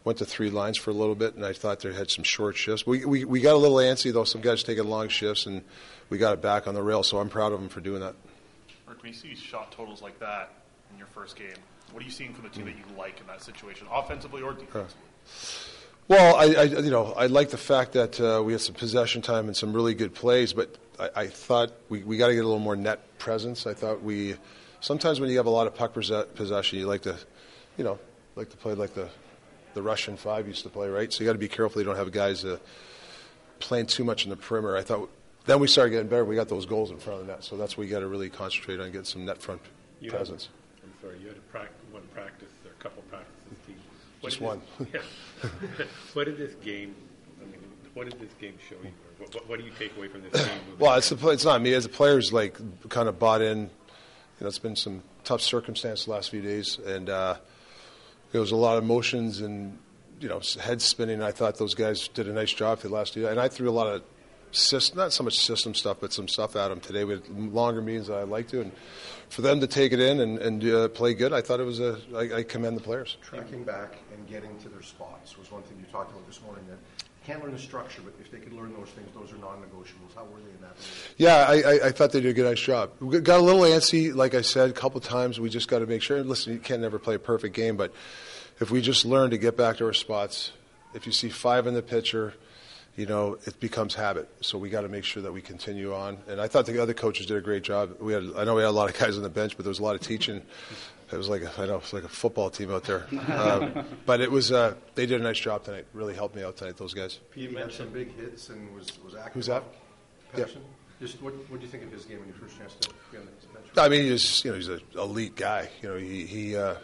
Went 0.05 0.19
to 0.19 0.27
three 0.27 0.51
lines 0.51 0.77
for 0.77 0.91
a 0.91 0.93
little 0.93 1.15
bit, 1.15 1.35
and 1.35 1.47
I 1.47 1.55
thought 1.55 1.81
they 1.81 1.91
had 1.91 2.11
some 2.11 2.25
short 2.25 2.59
shifts. 2.59 2.87
We, 2.87 3.07
we, 3.07 3.25
we 3.25 3.41
got 3.41 3.55
a 3.55 3.57
little 3.57 3.79
antsy, 3.79 4.13
though. 4.13 4.25
Some 4.25 4.43
guys 4.43 4.63
taking 4.63 4.85
long 4.85 5.09
shifts, 5.09 5.47
and 5.47 5.63
we 6.11 6.19
got 6.19 6.35
it 6.35 6.43
back 6.43 6.69
on 6.69 6.75
the 6.75 6.83
rail, 6.83 7.03
so 7.03 7.19
I'm 7.19 7.31
proud 7.31 7.53
of 7.53 7.61
them 7.61 7.71
for 7.71 7.81
doing 7.81 8.01
that. 8.01 8.15
Mark, 8.85 9.03
when 9.03 9.13
you 9.13 9.19
see 9.19 9.35
shot 9.35 9.73
totals 9.73 10.03
like 10.03 10.19
that 10.21 10.53
in 10.93 10.99
your 10.99 11.07
first 11.07 11.37
game, 11.37 11.57
what 11.91 12.03
are 12.03 12.05
you 12.05 12.13
seeing 12.13 12.35
from 12.35 12.45
the 12.45 12.51
team 12.51 12.67
that 12.67 12.77
you 12.77 12.85
like 12.99 13.19
in 13.19 13.27
that 13.29 13.43
situation, 13.43 13.87
offensively 13.91 14.43
or 14.43 14.53
defensively? 14.53 15.09
Well, 16.09 16.37
I, 16.37 16.45
I 16.45 16.63
you 16.65 16.91
know 16.91 17.13
I 17.17 17.27
like 17.27 17.51
the 17.51 17.57
fact 17.57 17.93
that 17.93 18.21
uh, 18.21 18.43
we 18.45 18.53
had 18.53 18.61
some 18.61 18.75
possession 18.75 19.23
time 19.23 19.47
and 19.47 19.57
some 19.57 19.73
really 19.73 19.95
good 19.95 20.15
plays, 20.15 20.53
but 20.53 20.77
I, 20.99 21.11
I 21.23 21.27
thought 21.29 21.73
we, 21.89 22.03
we 22.03 22.17
got 22.19 22.29
to 22.29 22.35
get 22.35 22.41
a 22.41 22.47
little 22.47 22.59
more 22.59 22.77
net 22.77 23.19
presence. 23.19 23.67
I 23.67 23.75
thought 23.75 24.03
we 24.03 24.35
sometimes 24.81 25.19
when 25.21 25.31
you 25.31 25.37
have 25.39 25.47
a 25.47 25.51
lot 25.51 25.67
of 25.67 25.75
puck 25.75 25.95
possession, 25.95 26.79
you 26.79 26.87
like 26.87 27.03
to, 27.03 27.17
you 27.79 27.85
know, 27.85 27.99
like 28.37 28.51
to 28.51 28.57
play 28.57 28.75
like 28.75 28.95
the 28.95 29.09
the 29.73 29.83
Russian 29.83 30.17
five 30.17 30.47
used 30.47 30.63
to 30.65 30.69
play, 30.69 30.89
right? 30.89 31.13
So 31.13 31.25
you 31.25 31.29
got 31.29 31.33
to 31.33 31.39
be 31.39 31.49
careful 31.49 31.81
you 31.81 31.87
don't 31.87 31.97
have 31.97 32.13
guys 32.13 32.45
uh, 32.45 32.59
playing 33.59 33.87
too 33.87 34.05
much 34.05 34.25
in 34.25 34.31
the 34.31 34.37
perimeter. 34.37 34.77
I 34.77 34.83
thought 34.83 35.11
then 35.47 35.59
we 35.59 35.67
started 35.69 35.91
getting 35.91 36.09
better. 36.09 36.25
We 36.25 36.37
got 36.37 36.49
those 36.49 36.67
goals 36.67 36.91
in 36.91 36.99
front 36.99 37.21
of 37.21 37.27
the 37.27 37.33
net, 37.33 37.45
so 37.45 37.57
that's 37.57 37.77
what 37.79 37.85
you 37.87 37.91
got 37.93 38.01
to 38.01 38.07
really 38.09 38.29
concentrate 38.31 38.79
on 38.79 38.87
getting 38.87 39.05
some 39.05 39.25
net 39.25 39.41
front 39.41 39.63
You 40.01 40.11
had- 40.11 40.19
presence. 40.19 40.49
I'm 40.83 40.93
sorry, 41.01 41.19
you 41.21 41.29
had 41.29 41.37
a 41.39 41.41
prac- 41.41 41.71
one 41.93 42.03
practice 42.15 42.49
or 42.65 42.71
a 42.73 42.83
couple 42.83 43.03
practices. 43.05 43.31
What 44.21 44.31
Just 44.31 44.41
one. 44.41 44.61
Yeah. 44.95 45.01
what 46.15 46.25
did 46.25 46.39
this 46.39 46.55
game? 46.55 46.95
I 47.41 47.45
mean, 47.45 47.61
what 47.95 48.09
did 48.09 48.21
this 48.21 48.33
game 48.41 48.55
show 48.69 48.77
you? 48.83 48.91
What, 49.19 49.35
what, 49.35 49.49
what 49.49 49.59
do 49.59 49.65
you 49.65 49.73
take 49.79 49.97
away 49.97 50.09
from 50.09 50.23
this 50.23 50.45
game? 50.45 50.59
Well, 50.79 50.97
it's 50.97 51.09
the, 51.09 51.29
it's 51.29 51.45
not 51.45 51.63
me. 51.63 51.75
As 51.75 51.85
a 51.85 51.89
players, 51.89 52.33
like 52.33 52.59
kind 52.89 53.09
of 53.09 53.19
bought 53.19 53.43
in. 53.43 53.59
You 53.61 53.69
know, 54.41 54.49
it's 54.49 54.59
been 54.59 54.77
some 54.77 55.03
tough 55.23 55.41
circumstances 55.41 56.07
the 56.07 56.13
last 56.13 56.31
few 56.31 56.43
days, 56.43 56.79
and 56.85 57.09
uh, 57.09 57.37
there 58.33 58.41
was 58.41 58.51
a 58.51 58.57
lot 58.57 58.77
of 58.77 58.85
emotions 58.85 59.41
and 59.41 59.79
you 60.21 60.29
know 60.29 60.41
head 60.61 60.83
spinning. 60.83 61.23
I 61.23 61.31
thought 61.31 61.59
those 61.59 61.75
guys 61.75 62.09
did 62.09 62.29
a 62.29 62.33
nice 62.33 62.53
job 62.53 62.81
for 62.81 62.89
the 62.89 62.95
last 62.95 63.15
year, 63.17 63.31
and 63.31 63.41
I 63.41 63.49
threw 63.49 63.69
a 63.69 63.73
lot 63.73 63.87
of 63.87 64.03
system, 64.51 64.99
not 64.99 65.13
so 65.13 65.25
much 65.25 65.39
system 65.39 65.75
stuff, 65.75 65.99
but 66.01 66.13
some 66.13 66.29
stuff 66.29 66.57
at 66.57 66.69
them 66.69 66.81
today. 66.81 67.05
We 67.05 67.15
had 67.15 67.29
longer 67.29 67.81
meetings 67.81 68.09
than 68.09 68.17
I'd 68.17 68.29
like 68.29 68.49
to, 68.49 68.61
and 68.61 68.73
for 69.35 69.43
them 69.43 69.59
to 69.61 69.67
take 69.67 69.93
it 69.93 69.99
in 69.99 70.21
and, 70.21 70.39
and 70.39 70.65
uh, 70.65 70.89
play 70.89 71.13
good, 71.13 71.33
I 71.33 71.41
thought 71.41 71.59
it 71.59 71.65
was 71.65 71.81
a. 71.81 71.99
I, 72.15 72.39
I 72.39 72.43
commend 72.45 72.77
the 72.77 72.81
players. 72.81 73.17
tracking 73.21 73.65
back 73.65 73.97
and 74.15 74.29
getting 74.29 74.57
to 74.61 74.69
their 74.69 74.83
spots 74.83 75.37
was 75.37 75.51
one 75.51 75.63
thing 75.63 75.77
you 75.81 75.87
talked 75.91 76.13
about 76.13 76.25
this 76.29 76.41
morning. 76.43 76.65
That 76.69 76.79
can't 77.27 77.43
learn 77.43 77.53
the 77.53 77.59
structure, 77.59 78.01
but 78.05 78.15
if 78.21 78.31
they 78.31 78.39
could 78.39 78.53
learn 78.53 78.73
those 78.75 78.91
things, 78.91 79.09
those 79.13 79.33
are 79.33 79.39
non-negotiables. 79.39 80.15
How 80.15 80.25
were 80.25 80.39
they 80.39 80.51
in 80.51 80.61
that? 80.61 80.77
Yeah, 81.17 81.47
I, 81.49 81.55
I, 81.55 81.87
I 81.89 81.91
thought 81.91 82.13
they 82.13 82.21
did 82.21 82.31
a 82.31 82.33
good, 82.33 82.45
nice 82.45 82.61
job. 82.61 82.93
We 83.01 83.19
got 83.19 83.41
a 83.41 83.43
little 83.43 83.63
antsy, 83.63 84.15
like 84.15 84.35
I 84.35 84.43
said, 84.43 84.71
a 84.71 84.73
couple 84.73 85.01
times. 85.01 85.41
We 85.41 85.49
just 85.49 85.67
got 85.67 85.81
to 85.81 85.87
make 85.87 86.03
sure. 86.03 86.23
Listen, 86.23 86.53
you 86.53 86.61
can't 86.61 86.81
never 86.81 87.01
play 87.01 87.17
a 87.17 87.19
perfect 87.19 87.57
game, 87.57 87.77
but 87.77 87.93
if 88.61 88.71
we 88.71 88.81
just 88.81 89.05
learn 89.05 89.31
to 89.31 89.39
get 89.39 89.57
back 89.57 89.79
to 89.79 89.87
our 89.87 89.93
spots, 89.93 90.53
if 90.95 91.07
you 91.07 91.13
see 91.13 91.29
five 91.29 91.67
in 91.67 91.75
the 91.75 91.83
pitcher, 91.83 92.35
you 92.97 93.07
know 93.07 93.39
it 93.45 93.59
becomes 93.61 93.95
habit. 93.95 94.29
So 94.41 94.59
we 94.59 94.71
got 94.71 94.83
to 94.83 94.89
make 94.89 95.05
sure 95.05 95.23
that 95.23 95.33
we 95.33 95.41
continue 95.41 95.95
on. 95.95 96.19
And 96.29 96.41
I 96.41 96.49
thought 96.49 96.67
the 96.67 96.83
other 96.83 96.95
coaches 96.95 97.27
did 97.27 97.37
a 97.37 97.41
great 97.41 97.63
job. 97.63 97.97
We 98.01 98.13
had, 98.13 98.25
I 98.37 98.45
know 98.45 98.55
we 98.55 98.63
had 98.63 98.69
a 98.69 98.71
lot 98.71 98.91
of 98.91 98.99
guys 98.99 99.17
on 99.17 99.23
the 99.23 99.29
bench, 99.29 99.57
but 99.57 99.65
there 99.65 99.71
was 99.71 99.79
a 99.79 99.83
lot 99.83 99.95
of 99.95 100.01
teaching. 100.01 100.43
It 101.13 101.17
was 101.17 101.29
like 101.29 101.43
a, 101.43 101.53
I 101.59 101.67
know 101.67 101.77
it's 101.77 101.93
like 101.93 102.05
a 102.05 102.09
football 102.09 102.51
team 102.51 102.73
out 102.73 102.85
there, 102.85 103.07
um, 103.33 103.85
but 104.07 104.21
it 104.21 104.31
was 104.31 104.51
uh, 104.51 104.75
they 104.95 105.07
did 105.07 105.21
a 105.21 105.25
nice 105.25 105.39
job 105.39 105.65
tonight. 105.65 105.87
Really 105.93 106.15
helped 106.15 106.35
me 106.35 106.43
out 106.43 106.57
tonight. 106.57 106.77
Those 106.77 106.95
guys. 106.95 107.21
He 107.35 107.53
had 107.55 107.73
some 107.73 107.91
big 107.91 108.17
hits 108.17 108.49
and 108.49 108.75
was 108.75 108.91
was 109.05 109.15
active. 109.15 109.35
Who's 109.35 109.47
that? 109.47 109.65
Yep. 110.37 110.49
Pettersson? 110.49 110.63
Just 111.01 111.23
what 111.23 111.35
what 111.51 111.61
do 111.61 111.67
you 111.67 111.71
think 111.71 111.85
of 111.85 111.93
his 111.93 112.05
game 112.05 112.21
when 112.21 112.29
you 112.29 112.35
first 112.35 112.57
chance 112.57 112.75
to 112.75 112.91
be 113.13 113.19
on 113.19 113.27
the 113.27 113.31
bench? 113.49 113.67
I 113.77 113.89
mean, 113.89 114.11
he's 114.11 114.45
you 114.45 114.51
know 114.51 114.57
he's 114.57 114.69
an 114.69 114.81
elite 114.95 115.37
guy. 115.37 115.69
You 115.83 115.91
know 115.91 115.97
he 115.97 116.25
he 116.25 116.57
uh, 116.57 116.77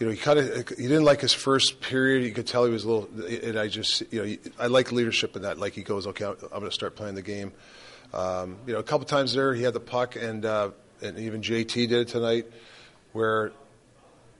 you 0.00 0.06
know 0.06 0.12
he 0.12 0.18
kind 0.18 0.38
of 0.38 0.68
he 0.70 0.88
didn't 0.88 1.04
like 1.04 1.20
his 1.20 1.32
first 1.32 1.80
period. 1.80 2.24
You 2.24 2.32
could 2.32 2.46
tell 2.46 2.64
he 2.64 2.72
was 2.72 2.84
a 2.84 2.90
little. 2.90 3.08
And 3.48 3.58
I 3.58 3.68
just 3.68 4.02
you 4.10 4.24
know 4.24 4.36
I 4.58 4.66
like 4.66 4.90
leadership 4.90 5.36
in 5.36 5.42
that. 5.42 5.58
Like 5.58 5.74
he 5.74 5.82
goes, 5.82 6.06
okay, 6.08 6.24
I'm 6.24 6.36
going 6.36 6.64
to 6.64 6.72
start 6.72 6.96
playing 6.96 7.14
the 7.14 7.22
game. 7.22 7.52
Um, 8.12 8.56
you 8.66 8.72
know, 8.72 8.80
a 8.80 8.82
couple 8.82 9.06
times 9.06 9.34
there 9.34 9.54
he 9.54 9.62
had 9.62 9.74
the 9.74 9.80
puck, 9.80 10.16
and 10.16 10.44
uh, 10.44 10.70
and 11.02 11.18
even 11.18 11.42
JT 11.42 11.74
did 11.74 11.92
it 11.92 12.08
tonight, 12.08 12.46
where 13.12 13.52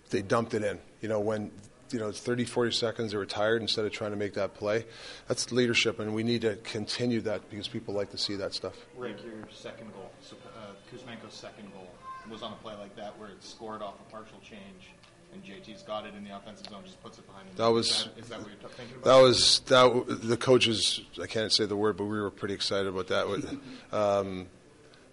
they 0.08 0.22
dumped 0.22 0.54
it 0.54 0.64
in. 0.64 0.78
You 1.02 1.08
know 1.08 1.20
when 1.20 1.52
you 1.92 1.98
know, 1.98 2.08
it's 2.08 2.20
30, 2.20 2.44
40 2.44 2.72
seconds, 2.72 3.12
they 3.12 3.18
were 3.18 3.26
tired 3.26 3.62
instead 3.62 3.84
of 3.84 3.92
trying 3.92 4.12
to 4.12 4.16
make 4.16 4.34
that 4.34 4.54
play. 4.54 4.84
That's 5.28 5.50
leadership, 5.50 5.98
and 5.98 6.14
we 6.14 6.22
need 6.22 6.42
to 6.42 6.56
continue 6.56 7.20
that 7.22 7.48
because 7.50 7.68
people 7.68 7.94
like 7.94 8.10
to 8.10 8.18
see 8.18 8.36
that 8.36 8.54
stuff. 8.54 8.74
Rick, 8.96 9.16
your 9.24 9.48
second 9.50 9.92
goal, 9.92 10.10
uh, 10.56 10.72
Kuzmenko's 10.92 11.34
second 11.34 11.72
goal, 11.72 11.88
was 12.30 12.42
on 12.42 12.52
a 12.52 12.56
play 12.56 12.74
like 12.76 12.94
that 12.96 13.18
where 13.18 13.30
it 13.30 13.42
scored 13.42 13.82
off 13.82 13.94
a 14.06 14.10
partial 14.10 14.38
change, 14.40 14.92
and 15.32 15.42
JT's 15.44 15.82
got 15.82 16.06
it 16.06 16.14
in 16.16 16.24
the 16.24 16.34
offensive 16.36 16.66
zone, 16.68 16.82
just 16.84 17.02
puts 17.02 17.18
it 17.18 17.26
behind 17.26 17.46
him. 17.48 17.54
That 17.56 17.68
was 17.68 17.88
is 17.88 18.04
that, 18.04 18.18
is 18.18 18.28
that 18.28 18.38
what 18.40 18.48
you're 18.60 18.70
thinking 18.70 18.96
about? 18.96 19.04
That 19.04 19.22
was 19.22 19.60
that. 19.66 20.20
The 20.22 20.36
coaches, 20.36 21.00
I 21.22 21.26
can't 21.26 21.52
say 21.52 21.66
the 21.66 21.76
word, 21.76 21.96
but 21.96 22.04
we 22.04 22.20
were 22.20 22.30
pretty 22.30 22.54
excited 22.54 22.86
about 22.88 23.06
that. 23.08 23.58
um, 23.92 24.46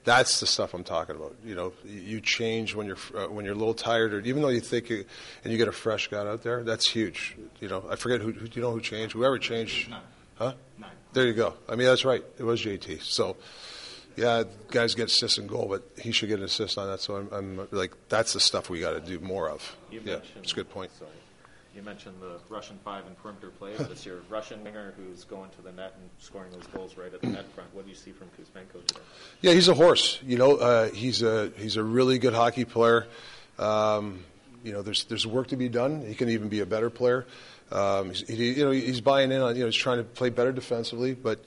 that's 0.04 0.40
the 0.40 0.46
stuff 0.46 0.74
I'm 0.74 0.86
talking 0.86 1.16
about. 1.18 1.36
You 1.46 1.54
know, 1.56 1.74
you 1.86 2.22
change 2.22 2.74
when 2.74 2.88
you're 2.88 2.98
uh, 3.16 3.28
when 3.28 3.44
you're 3.44 3.54
a 3.56 3.58
little 3.58 3.74
tired, 3.74 4.14
or 4.14 4.22
even 4.22 4.42
though 4.42 4.48
you 4.48 4.62
think 4.62 4.90
you, 4.90 5.04
and 5.44 5.52
you 5.52 5.58
get 5.58 5.68
a 5.68 5.74
fresh 5.74 6.08
guy 6.08 6.20
out 6.26 6.44
there. 6.44 6.64
That's 6.64 6.88
huge. 6.90 7.36
You 7.60 7.68
know, 7.68 7.84
I 7.90 7.98
forget 7.98 8.22
who. 8.22 8.34
you 8.54 8.62
know 8.62 8.72
who 8.72 8.80
changed? 8.82 9.14
Whoever 9.14 9.38
changed, 9.38 9.90
Nine. 9.90 10.00
huh? 10.36 10.54
Nine. 10.78 10.92
There 11.12 11.26
you 11.26 11.34
go. 11.34 11.56
I 11.68 11.76
mean, 11.76 11.88
that's 11.88 12.06
right. 12.06 12.24
It 12.40 12.44
was 12.44 12.62
JT. 12.64 13.02
So, 13.02 13.36
yeah, 14.18 14.44
guys 14.70 14.96
get 14.96 15.08
assists 15.08 15.38
and 15.38 15.48
goal, 15.48 15.68
but 15.70 15.84
he 16.02 16.12
should 16.12 16.28
get 16.28 16.40
an 16.40 16.46
assist 16.46 16.78
on 16.78 16.88
that. 16.88 17.00
So 17.00 17.16
I'm, 17.16 17.30
I'm 17.32 17.68
like, 17.72 17.94
that's 18.10 18.34
the 18.34 18.40
stuff 18.40 18.70
we 18.70 18.80
got 18.80 18.92
to 18.92 19.00
do 19.00 19.20
more 19.20 19.50
of. 19.50 19.76
You 19.92 20.02
yeah, 20.04 20.14
mentioned- 20.16 20.44
it's 20.44 20.52
a 20.52 20.56
good 20.56 20.70
point. 20.70 20.92
Sorry. 20.98 21.12
You 21.76 21.84
mentioned 21.84 22.16
the 22.20 22.40
Russian 22.50 22.80
five 22.84 23.06
and 23.06 23.16
perimeter 23.20 23.52
play, 23.52 23.74
it's 23.80 24.04
your 24.04 24.22
Russian 24.30 24.64
winger 24.64 24.96
who's 24.98 25.24
going 25.26 25.52
to 25.52 25.62
the 25.62 25.72
net 25.72 25.94
and 26.02 26.10
scoring 26.18 26.52
those 26.52 26.66
goals 26.74 26.98
right 26.98 27.14
at 27.14 27.22
the 27.22 27.28
net 27.28 27.46
front. 27.54 27.74
What 27.76 27.86
do 27.86 27.92
you 27.92 27.96
see 27.96 28.12
from 28.12 28.28
Kuzmenko 28.30 28.84
today? 28.88 29.00
Yeah, 29.42 29.54
he's 29.54 29.68
a 29.68 29.76
horse. 29.76 30.20
You 30.26 30.40
know, 30.40 30.56
uh, 30.56 30.90
he's 30.90 31.22
a 31.22 31.52
he's 31.56 31.78
a 31.78 31.84
really 31.84 32.18
good 32.18 32.34
hockey 32.34 32.66
player. 32.66 33.06
Um, 33.60 34.24
you 34.64 34.74
know, 34.74 34.82
there's 34.82 35.04
there's 35.04 35.28
work 35.28 35.50
to 35.50 35.56
be 35.56 35.70
done. 35.70 36.04
He 36.04 36.16
can 36.16 36.30
even 36.30 36.50
be 36.50 36.62
a 36.62 36.66
better 36.66 36.90
player. 36.90 37.28
Um, 37.72 38.10
he's, 38.10 38.28
he, 38.28 38.54
you 38.54 38.66
know, 38.66 38.72
he's 38.72 39.02
buying 39.02 39.32
in 39.32 39.42
on. 39.42 39.56
You 39.56 39.62
know, 39.62 39.68
he's 39.68 39.76
trying 39.76 40.00
to 40.00 40.04
play 40.04 40.32
better 40.32 40.52
defensively, 40.52 41.14
but 41.14 41.46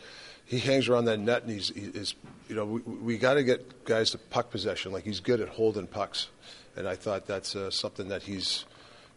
he 0.51 0.59
hangs 0.59 0.89
around 0.89 1.05
that 1.05 1.21
net, 1.21 1.45
and 1.45 1.53
he's 1.53 1.69
he 1.69 1.83
is. 1.83 2.17
You 2.49 2.57
know, 2.57 2.65
we, 2.65 2.81
we 2.81 3.19
got 3.19 3.35
to 3.35 3.45
get 3.45 3.85
guys 3.85 4.11
to 4.11 4.19
puck 4.19 4.51
possession. 4.51 4.91
Like 4.91 5.05
he's 5.05 5.21
good 5.21 5.41
at 5.41 5.49
holding 5.49 5.87
pucks, 5.87 6.29
and 6.77 6.89
I 6.89 6.97
thought 6.97 7.25
that's 7.29 7.55
uh, 7.55 7.71
something 7.71 8.09
that 8.09 8.25
he's 8.25 8.65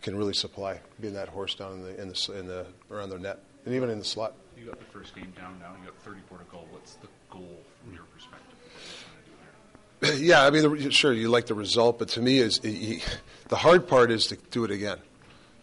can 0.04 0.16
really 0.16 0.36
supply, 0.36 0.80
being 1.02 1.16
that 1.16 1.30
horse 1.30 1.56
down 1.56 1.74
in 1.74 1.82
the 1.82 2.02
in 2.02 2.10
the 2.10 2.34
in 2.38 2.48
the 2.48 2.68
around 2.92 3.10
the 3.10 3.18
net, 3.18 3.40
and 3.66 3.74
even 3.74 3.90
in 3.90 3.98
the 3.98 4.06
slot. 4.06 4.36
You 4.56 4.66
got 4.66 4.78
the 4.78 4.86
first 4.86 5.16
game 5.16 5.34
down 5.36 5.58
now. 5.60 5.72
You 5.80 5.88
got 5.88 5.98
thirty 6.04 6.20
34 6.20 6.38
to 6.38 6.44
goal. 6.52 6.68
What's 6.70 6.94
the 6.96 7.08
goal 7.32 7.60
from 7.84 7.96
your 7.96 8.04
perspective? 8.04 8.56
What 9.10 10.12
are 10.12 10.14
you 10.14 10.14
trying 10.14 10.14
to 10.14 10.18
do 10.18 10.20
here? 10.20 10.36
Yeah, 10.36 10.46
I 10.46 10.52
mean, 10.52 10.84
the, 10.84 10.92
sure, 10.92 11.14
you 11.14 11.30
like 11.30 11.48
the 11.48 11.56
result, 11.56 11.98
but 11.98 12.10
to 12.10 12.22
me, 12.22 12.38
is 12.38 12.60
he, 12.60 13.02
the 13.48 13.56
hard 13.56 13.88
part 13.88 14.12
is 14.12 14.28
to 14.28 14.38
do 14.52 14.66
it 14.66 14.72
again. 14.72 15.00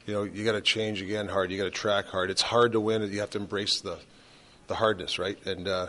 You 0.06 0.14
know, 0.14 0.22
you 0.24 0.44
got 0.44 0.52
to 0.52 0.60
change 0.60 1.00
again 1.00 1.28
hard. 1.28 1.52
You 1.52 1.58
got 1.58 1.64
to 1.64 1.70
track 1.70 2.06
hard. 2.06 2.30
It's 2.30 2.42
hard 2.42 2.72
to 2.72 2.80
win. 2.80 3.02
You 3.12 3.20
have 3.20 3.30
to 3.30 3.38
embrace 3.38 3.80
the 3.80 3.98
the 4.70 4.76
hardness, 4.76 5.18
right? 5.18 5.36
And 5.46 5.66
uh, 5.68 5.88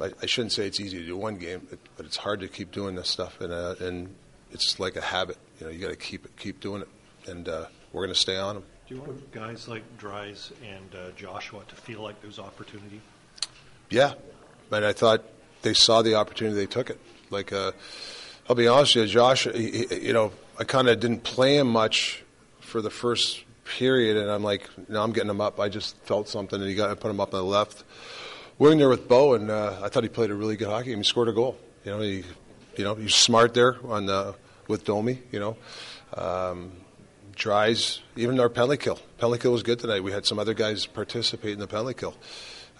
I, 0.00 0.10
I 0.20 0.26
shouldn't 0.26 0.50
say 0.52 0.66
it's 0.66 0.80
easy 0.80 0.98
to 0.98 1.06
do 1.06 1.16
one 1.16 1.36
game, 1.36 1.66
but, 1.70 1.78
but 1.96 2.04
it's 2.04 2.16
hard 2.16 2.40
to 2.40 2.48
keep 2.48 2.72
doing 2.72 2.96
this 2.96 3.08
stuff, 3.08 3.40
and 3.40 3.52
uh, 3.52 3.76
and 3.80 4.12
it's 4.50 4.78
like 4.80 4.96
a 4.96 5.00
habit. 5.00 5.38
You 5.60 5.66
know, 5.66 5.72
you 5.72 5.78
got 5.78 5.90
to 5.90 5.96
keep 5.96 6.24
it, 6.24 6.36
keep 6.36 6.58
doing 6.60 6.82
it, 6.82 6.88
and 7.30 7.48
uh, 7.48 7.66
we're 7.92 8.02
going 8.02 8.12
to 8.14 8.20
stay 8.20 8.36
on 8.36 8.56
them. 8.56 8.64
Do 8.88 8.96
you 8.96 9.00
want 9.02 9.30
guys 9.32 9.68
like 9.68 9.84
Dries 9.98 10.50
and 10.66 10.94
uh, 11.00 11.10
Joshua 11.16 11.60
to 11.68 11.74
feel 11.76 12.02
like 12.02 12.20
there's 12.20 12.40
opportunity? 12.40 13.00
Yeah, 13.88 14.14
and 14.72 14.84
I 14.84 14.92
thought 14.92 15.22
they 15.62 15.74
saw 15.74 16.02
the 16.02 16.16
opportunity, 16.16 16.56
they 16.56 16.66
took 16.66 16.90
it. 16.90 16.98
Like, 17.30 17.52
uh, 17.52 17.70
I'll 18.48 18.56
be 18.56 18.66
honest 18.66 18.96
with 18.96 19.06
you, 19.06 19.12
Josh. 19.12 19.44
He, 19.44 19.86
he- 19.86 20.06
you 20.08 20.12
know, 20.12 20.32
I 20.58 20.64
kind 20.64 20.88
of 20.88 20.98
didn't 20.98 21.22
play 21.22 21.56
him 21.56 21.68
much 21.68 22.24
for 22.58 22.82
the 22.82 22.90
first 22.90 23.44
period, 23.78 24.16
and 24.16 24.30
I'm 24.30 24.42
like, 24.42 24.68
no, 24.88 25.02
I'm 25.02 25.12
getting 25.12 25.30
him 25.30 25.40
up. 25.40 25.60
I 25.60 25.68
just 25.68 25.96
felt 26.04 26.28
something, 26.28 26.60
and 26.60 26.68
he 26.68 26.74
got 26.74 26.90
I 26.90 26.94
put 26.94 27.10
him 27.10 27.20
up 27.20 27.34
on 27.34 27.40
the 27.40 27.44
left 27.44 27.84
wing 28.60 28.78
there 28.78 28.88
with 28.88 29.08
Bo, 29.08 29.34
and 29.34 29.50
uh, 29.50 29.80
I 29.82 29.88
thought 29.88 30.04
he 30.04 30.08
played 30.08 30.30
a 30.30 30.34
really 30.34 30.56
good 30.56 30.68
hockey 30.68 30.90
game. 30.90 30.98
He 30.98 31.04
scored 31.04 31.28
a 31.28 31.32
goal. 31.32 31.58
You 31.84 31.90
know, 31.90 32.00
he, 32.00 32.24
you 32.76 32.84
know, 32.84 32.94
he's 32.94 33.14
smart 33.14 33.54
there 33.54 33.78
on 33.86 34.06
the, 34.06 34.36
with 34.68 34.84
Domi. 34.84 35.18
You 35.32 35.40
know. 35.40 35.56
Um, 36.14 36.72
Dries, 37.34 38.00
even 38.16 38.38
our 38.38 38.50
penalty 38.50 38.76
kill. 38.76 38.98
Penalty 39.16 39.40
kill 39.40 39.52
was 39.52 39.62
good 39.62 39.78
tonight. 39.78 40.00
We 40.00 40.12
had 40.12 40.26
some 40.26 40.38
other 40.38 40.52
guys 40.52 40.84
participate 40.84 41.52
in 41.52 41.58
the 41.58 41.66
penalty 41.66 41.94
kill. 41.94 42.14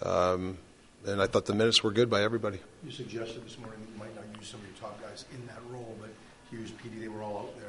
Um, 0.03 0.59
and 1.03 1.19
I 1.19 1.25
thought 1.25 1.47
the 1.47 1.55
minutes 1.55 1.81
were 1.81 1.89
good 1.89 2.11
by 2.11 2.21
everybody. 2.21 2.59
You 2.83 2.91
suggested 2.91 3.43
this 3.43 3.57
morning 3.57 3.79
you 3.91 3.99
might 3.99 4.13
not 4.13 4.25
use 4.37 4.49
some 4.49 4.59
of 4.59 4.67
your 4.67 4.75
top 4.75 5.01
guys 5.01 5.25
in 5.33 5.47
that 5.47 5.57
role, 5.71 5.97
but 5.99 6.11
you 6.51 6.59
used 6.59 6.77
PD, 6.77 6.99
they 6.99 7.07
were 7.07 7.23
all 7.23 7.39
out 7.39 7.59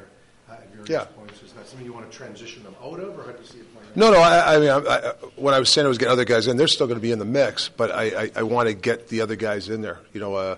Yeah. 0.89 1.05
points. 1.05 1.43
Is 1.43 1.53
that 1.53 1.67
something 1.67 1.87
you 1.87 1.93
want 1.93 2.11
to 2.11 2.17
transition 2.17 2.63
them 2.63 2.75
out 2.83 3.01
of, 3.01 3.19
or 3.19 3.25
how 3.25 3.33
do 3.33 3.41
you 3.41 3.47
see 3.47 3.59
it 3.59 3.73
playing 3.73 3.89
out? 3.89 3.97
No, 3.97 4.11
no. 4.11 4.21
I, 4.21 4.57
I 4.57 4.59
mean, 4.59 4.71
I, 4.71 4.79
I, 4.79 5.13
when 5.37 5.55
I 5.55 5.59
was 5.59 5.71
saying 5.71 5.85
I 5.85 5.89
was 5.89 5.99
getting 5.99 6.13
other 6.13 6.25
guys 6.25 6.47
in, 6.47 6.57
they're 6.57 6.69
still 6.69 6.87
going 6.87 6.99
to 6.99 7.03
be 7.03 7.13
in 7.13 7.19
the 7.19 7.25
mix, 7.25 7.69
but 7.69 7.91
I, 7.91 8.25
I, 8.25 8.31
I 8.37 8.43
want 8.43 8.69
to 8.69 8.75
get 8.75 9.09
the 9.09 9.21
other 9.21 9.37
guys 9.37 9.69
in 9.69 9.83
there. 9.83 9.99
You 10.13 10.21
know, 10.21 10.35
uh, 10.35 10.57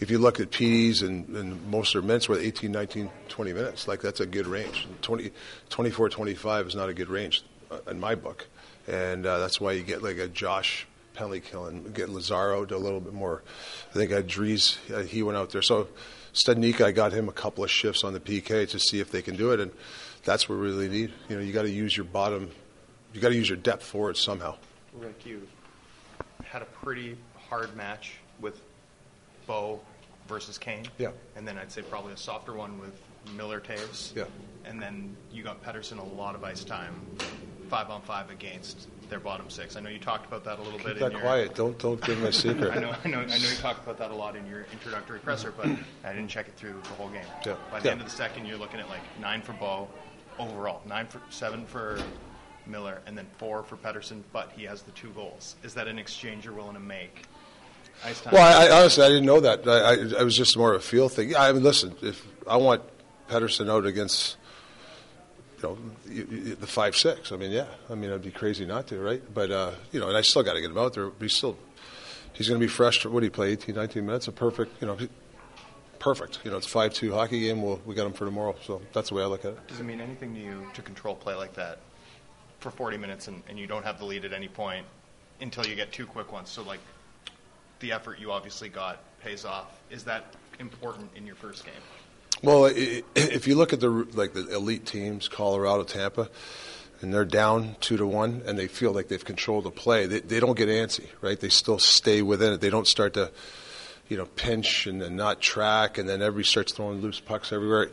if 0.00 0.10
you 0.10 0.18
look 0.18 0.40
at 0.40 0.50
PDs 0.50 1.02
and, 1.02 1.28
and 1.36 1.66
most 1.70 1.94
of 1.94 2.02
their 2.02 2.06
minutes 2.06 2.28
were 2.28 2.38
18, 2.38 2.70
19, 2.72 3.10
20 3.28 3.52
minutes, 3.52 3.86
like 3.88 4.00
that's 4.00 4.20
a 4.20 4.26
good 4.26 4.46
range. 4.46 4.86
20, 5.02 5.30
24, 5.70 6.08
25 6.08 6.66
is 6.66 6.74
not 6.74 6.88
a 6.88 6.94
good 6.94 7.08
range 7.08 7.44
uh, 7.70 7.78
in 7.88 8.00
my 8.00 8.14
book, 8.14 8.46
and 8.88 9.24
uh, 9.24 9.38
that's 9.38 9.60
why 9.60 9.72
you 9.72 9.82
get 9.82 10.02
like 10.02 10.18
a 10.18 10.28
Josh 10.28 10.86
penalty 11.14 11.40
kill 11.40 11.66
and 11.66 11.94
get 11.94 12.08
Lazaro 12.08 12.64
to 12.64 12.76
a 12.76 12.78
little 12.78 13.00
bit 13.00 13.14
more. 13.14 13.42
I 13.90 13.94
think 13.94 14.12
I 14.12 14.16
had 14.16 14.26
Dries, 14.26 14.78
uh, 14.92 15.00
he 15.00 15.22
went 15.22 15.38
out 15.38 15.50
there. 15.50 15.62
So 15.62 15.88
Studnicka, 16.34 16.82
I 16.84 16.92
got 16.92 17.12
him 17.12 17.28
a 17.28 17.32
couple 17.32 17.62
of 17.62 17.70
shifts 17.70 18.02
on 18.02 18.12
the 18.12 18.20
PK 18.20 18.68
to 18.68 18.78
see 18.78 18.98
if 19.00 19.10
they 19.10 19.22
can 19.22 19.36
do 19.36 19.52
it, 19.52 19.60
and 19.60 19.70
that's 20.24 20.48
what 20.48 20.58
we 20.58 20.66
really 20.66 20.88
need. 20.88 21.12
You 21.28 21.36
know, 21.36 21.42
you 21.42 21.52
got 21.52 21.62
to 21.62 21.70
use 21.70 21.96
your 21.96 22.04
bottom, 22.04 22.50
you 23.12 23.20
got 23.20 23.28
to 23.28 23.36
use 23.36 23.48
your 23.48 23.58
depth 23.58 23.84
for 23.84 24.10
it 24.10 24.16
somehow. 24.16 24.56
Rick, 24.94 25.24
you 25.24 25.46
had 26.44 26.62
a 26.62 26.66
pretty 26.66 27.16
hard 27.48 27.76
match 27.76 28.14
with 28.40 28.60
Bo 29.46 29.80
versus 30.26 30.58
Kane. 30.58 30.86
Yeah. 30.98 31.10
And 31.36 31.46
then 31.46 31.56
I'd 31.56 31.70
say 31.70 31.82
probably 31.82 32.12
a 32.12 32.16
softer 32.16 32.52
one 32.52 32.80
with 32.80 33.00
Miller 33.36 33.60
Toews. 33.60 34.14
Yeah. 34.16 34.24
And 34.64 34.80
then 34.82 35.16
you 35.32 35.42
got 35.44 35.62
Pettersson 35.62 35.98
a 35.98 36.16
lot 36.16 36.34
of 36.34 36.42
ice 36.42 36.64
time, 36.64 37.00
five 37.68 37.90
on 37.90 38.02
five 38.02 38.30
against 38.30 38.88
their 39.10 39.20
bottom 39.20 39.50
six. 39.50 39.76
I 39.76 39.80
know 39.80 39.90
you 39.90 39.98
talked 39.98 40.26
about 40.26 40.44
that 40.44 40.58
a 40.58 40.62
little 40.62 40.78
Keep 40.78 40.88
bit. 40.88 40.98
that 41.00 41.06
in 41.06 41.12
your, 41.12 41.20
quiet. 41.20 41.54
Don't 41.54 41.78
don't 41.78 42.00
give 42.04 42.18
my 42.20 42.30
secret. 42.30 42.72
I 42.76 42.80
know, 42.80 42.94
I 43.04 43.08
know, 43.08 43.18
I 43.20 43.26
know 43.26 43.34
you 43.36 43.56
talked 43.56 43.82
about 43.84 43.98
that 43.98 44.10
a 44.10 44.14
lot 44.14 44.36
in 44.36 44.46
your 44.46 44.66
introductory 44.72 45.18
presser, 45.18 45.52
but 45.56 45.66
I 46.04 46.12
didn't 46.12 46.28
check 46.28 46.48
it 46.48 46.54
through 46.56 46.80
the 46.82 46.88
whole 46.90 47.08
game. 47.08 47.22
Yeah. 47.44 47.56
By 47.70 47.80
the 47.80 47.86
Yeah. 47.86 47.92
end 47.92 48.00
of 48.00 48.06
the 48.08 48.12
second, 48.14 48.46
you're 48.46 48.58
looking 48.58 48.80
at 48.80 48.88
like 48.88 49.02
nine 49.20 49.42
for 49.42 49.52
Bo 49.54 49.88
overall, 50.38 50.80
nine 50.86 51.06
for 51.06 51.20
seven 51.30 51.66
for 51.66 51.98
Miller, 52.66 53.00
and 53.06 53.16
then 53.16 53.26
four 53.38 53.62
for 53.62 53.76
Pettersson. 53.76 54.22
But 54.32 54.52
he 54.56 54.64
has 54.64 54.82
the 54.82 54.90
two 54.92 55.10
goals. 55.10 55.56
Is 55.62 55.74
that 55.74 55.86
an 55.86 55.98
exchange 55.98 56.44
you're 56.46 56.54
willing 56.54 56.74
to 56.74 56.80
make? 56.80 57.26
Well, 58.32 58.42
I, 58.42 58.66
I 58.66 58.80
honestly 58.80 59.04
I 59.04 59.08
didn't 59.08 59.26
know 59.26 59.40
that. 59.40 59.68
I, 59.68 60.16
I, 60.16 60.20
I 60.20 60.22
was 60.24 60.36
just 60.36 60.56
more 60.56 60.72
of 60.74 60.80
a 60.80 60.84
feel 60.84 61.08
thing. 61.08 61.36
I 61.36 61.52
mean, 61.52 61.62
listen, 61.62 61.94
if 62.02 62.26
I 62.46 62.56
want 62.56 62.82
Pettersson 63.28 63.70
out 63.70 63.86
against 63.86 64.36
you 65.56 65.62
know 65.62 65.78
you, 66.08 66.26
you, 66.30 66.54
the 66.54 66.66
five 66.66 66.96
six, 66.96 67.32
I 67.32 67.36
mean, 67.36 67.50
yeah, 67.50 67.66
I 67.90 67.94
mean, 67.94 68.12
I'd 68.12 68.22
be 68.22 68.30
crazy 68.30 68.64
not 68.64 68.86
to, 68.88 68.98
right? 68.98 69.22
But 69.32 69.50
uh, 69.50 69.72
you 69.92 70.00
know, 70.00 70.08
and 70.08 70.16
I 70.16 70.22
still 70.22 70.42
got 70.42 70.54
to 70.54 70.60
get 70.60 70.70
him 70.70 70.78
out 70.78 70.94
there. 70.94 71.08
But 71.08 71.22
he's 71.22 71.34
still 71.34 71.56
he's 72.34 72.48
going 72.48 72.60
to 72.60 72.64
be 72.64 72.70
fresh. 72.70 73.00
For, 73.00 73.10
what 73.10 73.20
did 73.20 73.26
he 73.26 73.30
play? 73.30 73.52
18, 73.52 73.74
19 73.74 74.06
minutes. 74.06 74.28
A 74.28 74.32
perfect, 74.32 74.80
you 74.80 74.86
know, 74.86 74.98
perfect. 75.98 76.40
You 76.44 76.50
know, 76.50 76.58
it's 76.58 76.66
five 76.66 76.92
two 76.92 77.12
hockey 77.12 77.40
game. 77.40 77.62
We'll, 77.62 77.80
we 77.86 77.94
got 77.94 78.06
him 78.06 78.12
for 78.12 78.26
tomorrow. 78.26 78.54
So 78.62 78.82
that's 78.92 79.08
the 79.08 79.14
way 79.14 79.22
I 79.22 79.26
look 79.26 79.44
at 79.44 79.52
it. 79.52 79.68
Does 79.68 79.80
it 79.80 79.84
mean 79.84 80.00
anything 80.00 80.34
to 80.34 80.40
you 80.40 80.66
to 80.74 80.82
control 80.82 81.14
play 81.14 81.34
like 81.34 81.54
that 81.54 81.78
for 82.60 82.70
40 82.70 82.98
minutes 82.98 83.28
and, 83.28 83.42
and 83.48 83.58
you 83.58 83.66
don't 83.66 83.84
have 83.84 83.98
the 83.98 84.04
lead 84.04 84.24
at 84.24 84.32
any 84.32 84.48
point 84.48 84.86
until 85.40 85.66
you 85.66 85.74
get 85.74 85.92
two 85.92 86.06
quick 86.06 86.32
ones? 86.32 86.50
So, 86.50 86.62
like, 86.62 86.80
the 87.80 87.92
effort 87.92 88.18
you 88.18 88.32
obviously 88.32 88.68
got 88.68 89.00
pays 89.20 89.44
off. 89.44 89.80
Is 89.90 90.04
that 90.04 90.34
important 90.58 91.10
in 91.16 91.26
your 91.26 91.36
first 91.36 91.64
game? 91.64 91.74
Well, 92.44 92.66
if 92.66 93.48
you 93.48 93.54
look 93.54 93.72
at 93.72 93.80
the 93.80 93.88
like 93.88 94.34
the 94.34 94.54
elite 94.54 94.84
teams, 94.84 95.28
Colorado, 95.28 95.82
Tampa, 95.82 96.28
and 97.00 97.12
they're 97.12 97.24
down 97.24 97.76
two 97.80 97.96
to 97.96 98.06
one, 98.06 98.42
and 98.44 98.58
they 98.58 98.66
feel 98.66 98.92
like 98.92 99.08
they've 99.08 99.24
controlled 99.24 99.64
the 99.64 99.70
play, 99.70 100.04
they, 100.04 100.20
they 100.20 100.40
don't 100.40 100.54
get 100.54 100.68
antsy, 100.68 101.06
right? 101.22 101.40
They 101.40 101.48
still 101.48 101.78
stay 101.78 102.20
within 102.20 102.52
it. 102.52 102.60
They 102.60 102.68
don't 102.68 102.86
start 102.86 103.14
to, 103.14 103.30
you 104.10 104.18
know, 104.18 104.26
pinch 104.26 104.86
and, 104.86 105.02
and 105.02 105.16
not 105.16 105.40
track, 105.40 105.96
and 105.96 106.06
then 106.06 106.20
everybody 106.20 106.44
starts 106.44 106.74
throwing 106.74 107.00
loose 107.00 107.18
pucks 107.18 107.50
everywhere. 107.50 107.88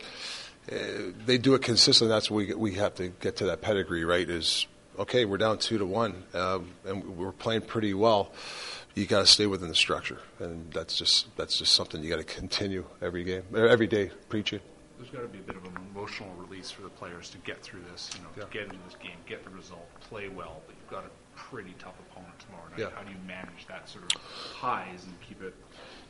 Uh, 0.70 0.76
they 1.24 1.38
do 1.38 1.54
it 1.54 1.62
consistently. 1.62 2.14
That's 2.14 2.30
what 2.30 2.36
we 2.46 2.52
we 2.52 2.74
have 2.74 2.94
to 2.96 3.08
get 3.08 3.36
to 3.36 3.46
that 3.46 3.62
pedigree, 3.62 4.04
right? 4.04 4.28
Is 4.28 4.66
okay, 4.98 5.24
we're 5.24 5.38
down 5.38 5.60
two 5.60 5.78
to 5.78 5.86
one, 5.86 6.24
um, 6.34 6.68
and 6.84 7.16
we're 7.16 7.32
playing 7.32 7.62
pretty 7.62 7.94
well. 7.94 8.32
You 8.94 9.06
got 9.06 9.20
to 9.20 9.26
stay 9.26 9.46
within 9.46 9.68
the 9.68 9.74
structure, 9.74 10.18
and 10.38 10.70
that's 10.72 10.96
just 10.96 11.34
that's 11.36 11.58
just 11.58 11.72
something 11.72 12.02
you 12.02 12.10
got 12.10 12.18
to 12.18 12.24
continue 12.24 12.84
every 13.00 13.24
game, 13.24 13.42
or 13.54 13.66
every 13.66 13.86
day 13.86 14.10
preaching. 14.28 14.60
There's 14.98 15.10
got 15.10 15.22
to 15.22 15.28
be 15.28 15.38
a 15.38 15.42
bit 15.42 15.56
of 15.56 15.64
an 15.64 15.76
emotional 15.90 16.30
release 16.36 16.70
for 16.70 16.82
the 16.82 16.90
players 16.90 17.30
to 17.30 17.38
get 17.38 17.62
through 17.62 17.80
this, 17.90 18.10
you 18.14 18.22
know, 18.22 18.46
to 18.46 18.52
get 18.52 18.64
into 18.64 18.76
this 18.84 18.96
game, 19.02 19.16
get 19.26 19.42
the 19.44 19.50
result, 19.50 19.88
play 20.00 20.28
well, 20.28 20.62
but 20.66 20.76
you've 20.78 20.90
got 20.90 21.04
a 21.04 21.10
pretty 21.34 21.74
tough 21.78 21.94
opponent 22.10 22.38
tomorrow 22.38 22.68
night. 22.70 22.78
Yeah. 22.78 22.90
How 22.94 23.02
do 23.02 23.10
you 23.10 23.18
manage 23.26 23.66
that 23.68 23.88
sort 23.88 24.14
of 24.14 24.20
highs 24.20 25.04
and 25.04 25.20
keep 25.20 25.42
it? 25.42 25.54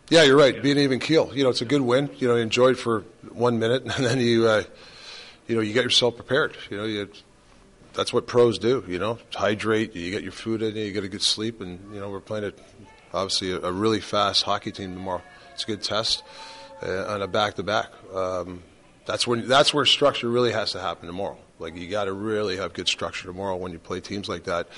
Yeah, 0.08 0.24
you're 0.24 0.36
right. 0.36 0.60
Being 0.62 0.78
even 0.78 0.98
keel, 0.98 1.30
you 1.34 1.42
know, 1.44 1.50
it's 1.50 1.62
a 1.62 1.64
good 1.64 1.80
win. 1.80 2.10
You 2.18 2.28
know, 2.28 2.34
you 2.34 2.42
enjoyed 2.42 2.78
for 2.78 3.00
one 3.30 3.58
minute, 3.58 3.82
and 3.96 4.04
then 4.04 4.20
you, 4.20 4.46
uh, 4.46 4.64
you 5.46 5.54
know, 5.54 5.62
you 5.62 5.72
get 5.72 5.84
yourself 5.84 6.16
prepared. 6.16 6.56
You 6.70 6.76
know, 6.76 6.84
you 6.84 7.08
that's 7.94 8.12
what 8.12 8.26
pros 8.26 8.58
do. 8.58 8.84
You 8.86 8.98
know, 8.98 9.18
hydrate. 9.34 9.94
You 9.94 10.10
get 10.10 10.22
your 10.22 10.32
food 10.32 10.62
in. 10.62 10.76
You 10.76 10.92
get 10.92 11.04
a 11.04 11.08
good 11.08 11.22
sleep, 11.22 11.60
and 11.60 11.94
you 11.94 12.00
know 12.00 12.10
we're 12.10 12.20
playing 12.20 12.44
a 12.44 12.52
obviously 13.14 13.52
a, 13.52 13.60
a 13.60 13.72
really 13.72 14.00
fast 14.00 14.42
hockey 14.44 14.72
team 14.72 14.94
tomorrow. 14.94 15.22
It's 15.54 15.64
a 15.64 15.66
good 15.66 15.82
test 15.82 16.22
uh, 16.82 17.06
on 17.06 17.22
a 17.22 17.28
back 17.28 17.54
to 17.54 17.62
back. 17.62 17.90
That's 19.04 19.26
when 19.26 19.48
that's 19.48 19.74
where 19.74 19.84
structure 19.84 20.28
really 20.28 20.52
has 20.52 20.72
to 20.72 20.80
happen 20.80 21.06
tomorrow. 21.06 21.36
Like 21.58 21.76
you 21.76 21.88
got 21.88 22.04
to 22.04 22.12
really 22.12 22.56
have 22.56 22.72
good 22.72 22.88
structure 22.88 23.26
tomorrow 23.26 23.56
when 23.56 23.72
you 23.72 23.78
play 23.78 24.00
teams 24.00 24.28
like 24.28 24.44
that, 24.44 24.68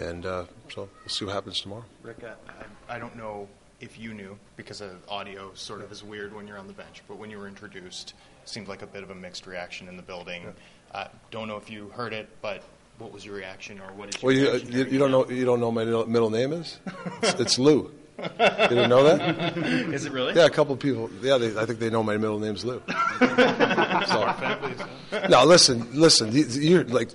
and 0.00 0.24
uh, 0.24 0.44
so 0.68 0.88
we'll 1.00 1.08
see 1.08 1.24
what 1.24 1.34
happens 1.34 1.60
tomorrow. 1.60 1.84
Rick, 2.02 2.24
I, 2.24 2.94
I 2.96 2.98
don't 2.98 3.16
know 3.16 3.48
if 3.80 3.98
you 3.98 4.14
knew 4.14 4.38
because 4.56 4.80
of 4.80 4.96
audio 5.08 5.52
sort 5.54 5.82
of 5.82 5.92
is 5.92 6.02
weird 6.02 6.34
when 6.34 6.46
you're 6.46 6.58
on 6.58 6.66
the 6.66 6.72
bench, 6.72 7.02
but 7.08 7.18
when 7.18 7.30
you 7.30 7.38
were 7.38 7.48
introduced, 7.48 8.14
it 8.42 8.48
seemed 8.48 8.68
like 8.68 8.82
a 8.82 8.86
bit 8.86 9.02
of 9.02 9.10
a 9.10 9.14
mixed 9.14 9.46
reaction 9.46 9.88
in 9.88 9.96
the 9.96 10.02
building. 10.02 10.42
Yeah. 10.44 10.50
Uh, 10.92 11.08
don't 11.30 11.48
know 11.48 11.56
if 11.56 11.70
you 11.70 11.88
heard 11.90 12.12
it, 12.12 12.28
but 12.40 12.62
what 12.98 13.12
was 13.12 13.24
your 13.24 13.34
reaction, 13.34 13.80
or 13.80 13.92
what 13.92 14.08
is 14.08 14.22
your 14.22 14.30
well, 14.30 14.60
you, 14.60 14.70
you, 14.70 14.84
you 14.92 14.98
don't 14.98 15.10
know 15.10 15.28
you 15.28 15.44
don't 15.44 15.60
know 15.60 15.70
my 15.70 15.84
middle 15.84 16.30
name 16.30 16.52
is 16.52 16.78
it's, 17.22 17.40
it's 17.40 17.58
Lou. 17.58 17.92
You 18.18 18.28
didn't 18.38 18.88
know 18.88 19.04
that? 19.04 19.56
Is 19.58 20.06
it 20.06 20.12
really? 20.12 20.34
Yeah, 20.34 20.46
a 20.46 20.50
couple 20.50 20.72
of 20.72 20.80
people. 20.80 21.10
Yeah, 21.20 21.36
they, 21.36 21.58
I 21.58 21.66
think 21.66 21.80
they 21.80 21.90
know 21.90 22.02
my 22.02 22.16
middle 22.16 22.38
name's 22.38 22.64
Lou. 22.64 22.80
so, 23.18 25.28
no, 25.28 25.44
listen, 25.44 25.88
listen. 25.92 26.30
You're 26.32 26.84
like 26.84 27.10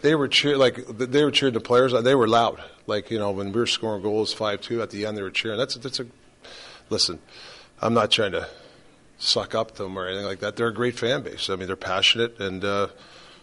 they 0.00 0.14
were 0.14 0.28
cheer 0.28 0.56
like 0.56 0.76
they 0.98 1.24
were 1.24 1.30
cheering 1.30 1.54
the 1.54 1.60
players. 1.60 1.92
They 1.92 2.14
were 2.14 2.28
loud. 2.28 2.62
Like 2.86 3.10
you 3.10 3.18
know 3.18 3.32
when 3.32 3.52
we 3.52 3.60
were 3.60 3.66
scoring 3.66 4.02
goals 4.02 4.32
five 4.32 4.60
two 4.60 4.80
at 4.80 4.90
the 4.90 5.04
end, 5.04 5.16
they 5.16 5.22
were 5.22 5.30
cheering. 5.30 5.58
That's 5.58 5.74
that's 5.74 6.00
a 6.00 6.06
listen. 6.88 7.18
I'm 7.82 7.92
not 7.92 8.10
trying 8.10 8.32
to 8.32 8.48
suck 9.24 9.54
up 9.54 9.74
to 9.76 9.84
them 9.84 9.98
or 9.98 10.06
anything 10.06 10.26
like 10.26 10.40
that. 10.40 10.56
They're 10.56 10.68
a 10.68 10.74
great 10.74 10.98
fan 10.98 11.22
base. 11.22 11.50
I 11.50 11.56
mean, 11.56 11.66
they're 11.66 11.76
passionate 11.76 12.38
and 12.40 12.64
uh, 12.64 12.88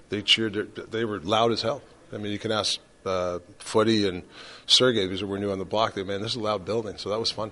they 0.09 0.21
cheered. 0.21 0.75
They 0.91 1.05
were 1.05 1.19
loud 1.19 1.51
as 1.51 1.61
hell. 1.61 1.81
I 2.13 2.17
mean, 2.17 2.31
you 2.31 2.39
can 2.39 2.51
ask 2.51 2.79
uh, 3.05 3.39
Footy 3.59 4.07
and 4.07 4.23
Sergey 4.65 5.05
because 5.05 5.23
we're 5.23 5.39
new 5.39 5.51
on 5.51 5.59
the 5.59 5.65
block. 5.65 5.93
They 5.93 6.03
man, 6.03 6.21
this 6.21 6.31
is 6.31 6.37
a 6.37 6.41
loud 6.41 6.65
building, 6.65 6.97
so 6.97 7.09
that 7.09 7.19
was 7.19 7.31
fun. 7.31 7.51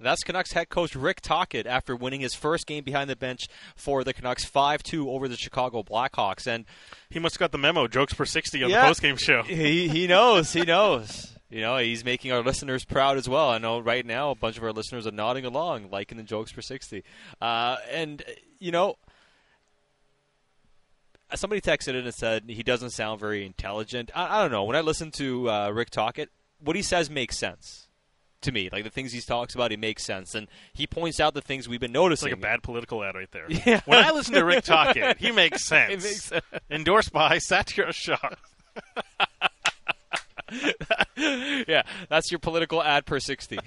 That's 0.00 0.22
Canucks 0.22 0.52
head 0.52 0.68
coach 0.68 0.94
Rick 0.94 1.22
Tocchet 1.22 1.66
after 1.66 1.96
winning 1.96 2.20
his 2.20 2.34
first 2.34 2.66
game 2.66 2.84
behind 2.84 3.08
the 3.08 3.16
bench 3.16 3.48
for 3.74 4.04
the 4.04 4.12
Canucks 4.12 4.44
5-2 4.44 5.06
over 5.06 5.28
the 5.28 5.36
Chicago 5.36 5.82
Blackhawks. 5.82 6.46
And 6.46 6.66
he 7.08 7.18
must 7.18 7.36
have 7.36 7.40
got 7.40 7.52
the 7.52 7.58
memo. 7.58 7.86
Jokes 7.86 8.12
per 8.12 8.26
60 8.26 8.64
on 8.64 8.70
yeah, 8.70 8.86
the 8.86 8.92
postgame 8.92 9.18
show. 9.18 9.42
He 9.42 9.88
he 9.88 10.06
knows. 10.06 10.52
He 10.52 10.62
knows. 10.62 11.33
You 11.54 11.60
know, 11.60 11.76
he's 11.76 12.04
making 12.04 12.32
our 12.32 12.42
listeners 12.42 12.84
proud 12.84 13.16
as 13.16 13.28
well. 13.28 13.48
I 13.48 13.58
know 13.58 13.78
right 13.78 14.04
now 14.04 14.32
a 14.32 14.34
bunch 14.34 14.56
of 14.56 14.64
our 14.64 14.72
listeners 14.72 15.06
are 15.06 15.12
nodding 15.12 15.44
along, 15.44 15.88
liking 15.88 16.18
the 16.18 16.24
jokes 16.24 16.50
for 16.50 16.60
60. 16.60 17.04
Uh, 17.40 17.76
and, 17.92 18.24
you 18.58 18.72
know, 18.72 18.96
somebody 21.36 21.60
texted 21.60 21.90
in 21.90 22.06
and 22.06 22.12
said 22.12 22.42
he 22.48 22.64
doesn't 22.64 22.90
sound 22.90 23.20
very 23.20 23.46
intelligent. 23.46 24.10
I, 24.16 24.38
I 24.38 24.42
don't 24.42 24.50
know. 24.50 24.64
When 24.64 24.74
I 24.74 24.80
listen 24.80 25.12
to 25.12 25.48
uh, 25.48 25.70
Rick 25.70 25.90
Tocchet, 25.90 26.28
what 26.58 26.74
he 26.74 26.82
says 26.82 27.08
makes 27.08 27.38
sense 27.38 27.86
to 28.40 28.50
me. 28.50 28.68
Like 28.72 28.82
the 28.82 28.90
things 28.90 29.12
he 29.12 29.20
talks 29.20 29.54
about, 29.54 29.70
he 29.70 29.76
makes 29.76 30.02
sense, 30.02 30.34
and 30.34 30.48
he 30.72 30.88
points 30.88 31.20
out 31.20 31.34
the 31.34 31.40
things 31.40 31.68
we've 31.68 31.78
been 31.78 31.92
noticing. 31.92 32.30
It's 32.30 32.32
like 32.32 32.40
a 32.40 32.42
bad 32.42 32.64
political 32.64 33.04
ad 33.04 33.14
right 33.14 33.30
there. 33.30 33.46
Yeah. 33.64 33.80
When 33.84 34.04
I 34.04 34.10
listen 34.10 34.34
to 34.34 34.44
Rick 34.44 34.64
Tocchet, 34.64 35.16
he 35.20 35.30
makes 35.30 35.64
sense. 35.64 36.02
makes 36.02 36.24
sense. 36.24 36.44
Endorsed 36.68 37.12
by 37.12 37.36
Satiar 37.48 37.92
Shah. 37.94 38.18
yeah, 41.16 41.82
that's 42.08 42.30
your 42.30 42.38
political 42.38 42.82
ad 42.82 43.06
per 43.06 43.18
sixty. 43.20 43.58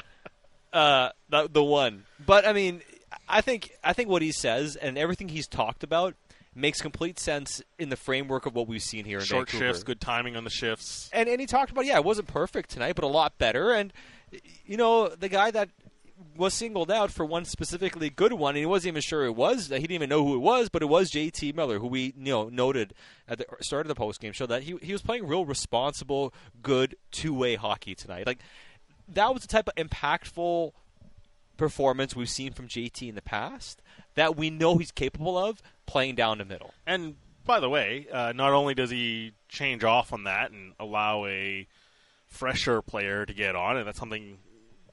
uh, 0.72 1.10
the, 1.28 1.48
the 1.50 1.64
one, 1.64 2.04
but 2.24 2.46
I 2.46 2.52
mean, 2.52 2.82
I 3.28 3.40
think 3.40 3.72
I 3.82 3.92
think 3.92 4.08
what 4.08 4.22
he 4.22 4.32
says 4.32 4.76
and 4.76 4.96
everything 4.98 5.28
he's 5.28 5.46
talked 5.46 5.82
about 5.82 6.14
makes 6.54 6.80
complete 6.80 7.18
sense 7.18 7.60
in 7.78 7.88
the 7.88 7.96
framework 7.96 8.46
of 8.46 8.54
what 8.54 8.68
we've 8.68 8.82
seen 8.82 9.04
here 9.04 9.18
in 9.18 9.24
Short 9.24 9.50
Vancouver. 9.50 9.72
shifts, 9.72 9.82
good 9.82 10.00
timing 10.00 10.36
on 10.36 10.44
the 10.44 10.50
shifts. 10.50 11.10
And 11.12 11.28
and 11.28 11.40
he 11.40 11.46
talked 11.46 11.70
about 11.70 11.84
yeah, 11.84 11.96
it 11.96 12.04
wasn't 12.04 12.28
perfect 12.28 12.70
tonight, 12.70 12.94
but 12.94 13.04
a 13.04 13.08
lot 13.08 13.38
better. 13.38 13.72
And 13.72 13.92
you 14.66 14.76
know, 14.76 15.08
the 15.08 15.28
guy 15.28 15.50
that 15.50 15.70
was 16.36 16.54
singled 16.54 16.90
out 16.90 17.10
for 17.10 17.24
one 17.24 17.44
specifically 17.44 18.10
good 18.10 18.32
one, 18.32 18.54
and 18.54 18.60
he 18.60 18.66
wasn't 18.66 18.92
even 18.92 19.02
sure 19.02 19.24
it 19.24 19.34
was. 19.34 19.68
He 19.68 19.78
didn't 19.78 19.92
even 19.92 20.08
know 20.08 20.24
who 20.24 20.34
it 20.34 20.40
was, 20.40 20.68
but 20.68 20.82
it 20.82 20.86
was 20.86 21.10
J.T. 21.10 21.52
Miller, 21.52 21.78
who 21.78 21.86
we 21.86 22.14
you 22.16 22.32
know 22.32 22.48
noted 22.48 22.94
at 23.28 23.38
the 23.38 23.46
start 23.60 23.82
of 23.82 23.88
the 23.88 23.94
post 23.94 24.20
game 24.20 24.32
show 24.32 24.46
that 24.46 24.62
he 24.62 24.76
he 24.82 24.92
was 24.92 25.02
playing 25.02 25.26
real 25.26 25.44
responsible, 25.44 26.32
good 26.62 26.96
two 27.10 27.34
way 27.34 27.56
hockey 27.56 27.94
tonight. 27.94 28.26
Like 28.26 28.38
that 29.08 29.32
was 29.32 29.42
the 29.42 29.48
type 29.48 29.68
of 29.68 29.74
impactful 29.74 30.72
performance 31.56 32.16
we've 32.16 32.28
seen 32.28 32.52
from 32.52 32.68
JT 32.68 33.08
in 33.08 33.14
the 33.14 33.22
past 33.22 33.80
that 34.14 34.36
we 34.36 34.50
know 34.50 34.78
he's 34.78 34.90
capable 34.90 35.38
of 35.38 35.62
playing 35.86 36.14
down 36.16 36.38
the 36.38 36.44
middle. 36.44 36.74
And 36.86 37.16
by 37.44 37.60
the 37.60 37.68
way, 37.68 38.06
uh, 38.12 38.32
not 38.32 38.52
only 38.52 38.74
does 38.74 38.90
he 38.90 39.32
change 39.48 39.84
off 39.84 40.12
on 40.12 40.24
that 40.24 40.50
and 40.50 40.72
allow 40.80 41.26
a 41.26 41.66
fresher 42.26 42.82
player 42.82 43.26
to 43.26 43.32
get 43.32 43.54
on, 43.54 43.76
and 43.76 43.86
that's 43.86 43.98
something 43.98 44.38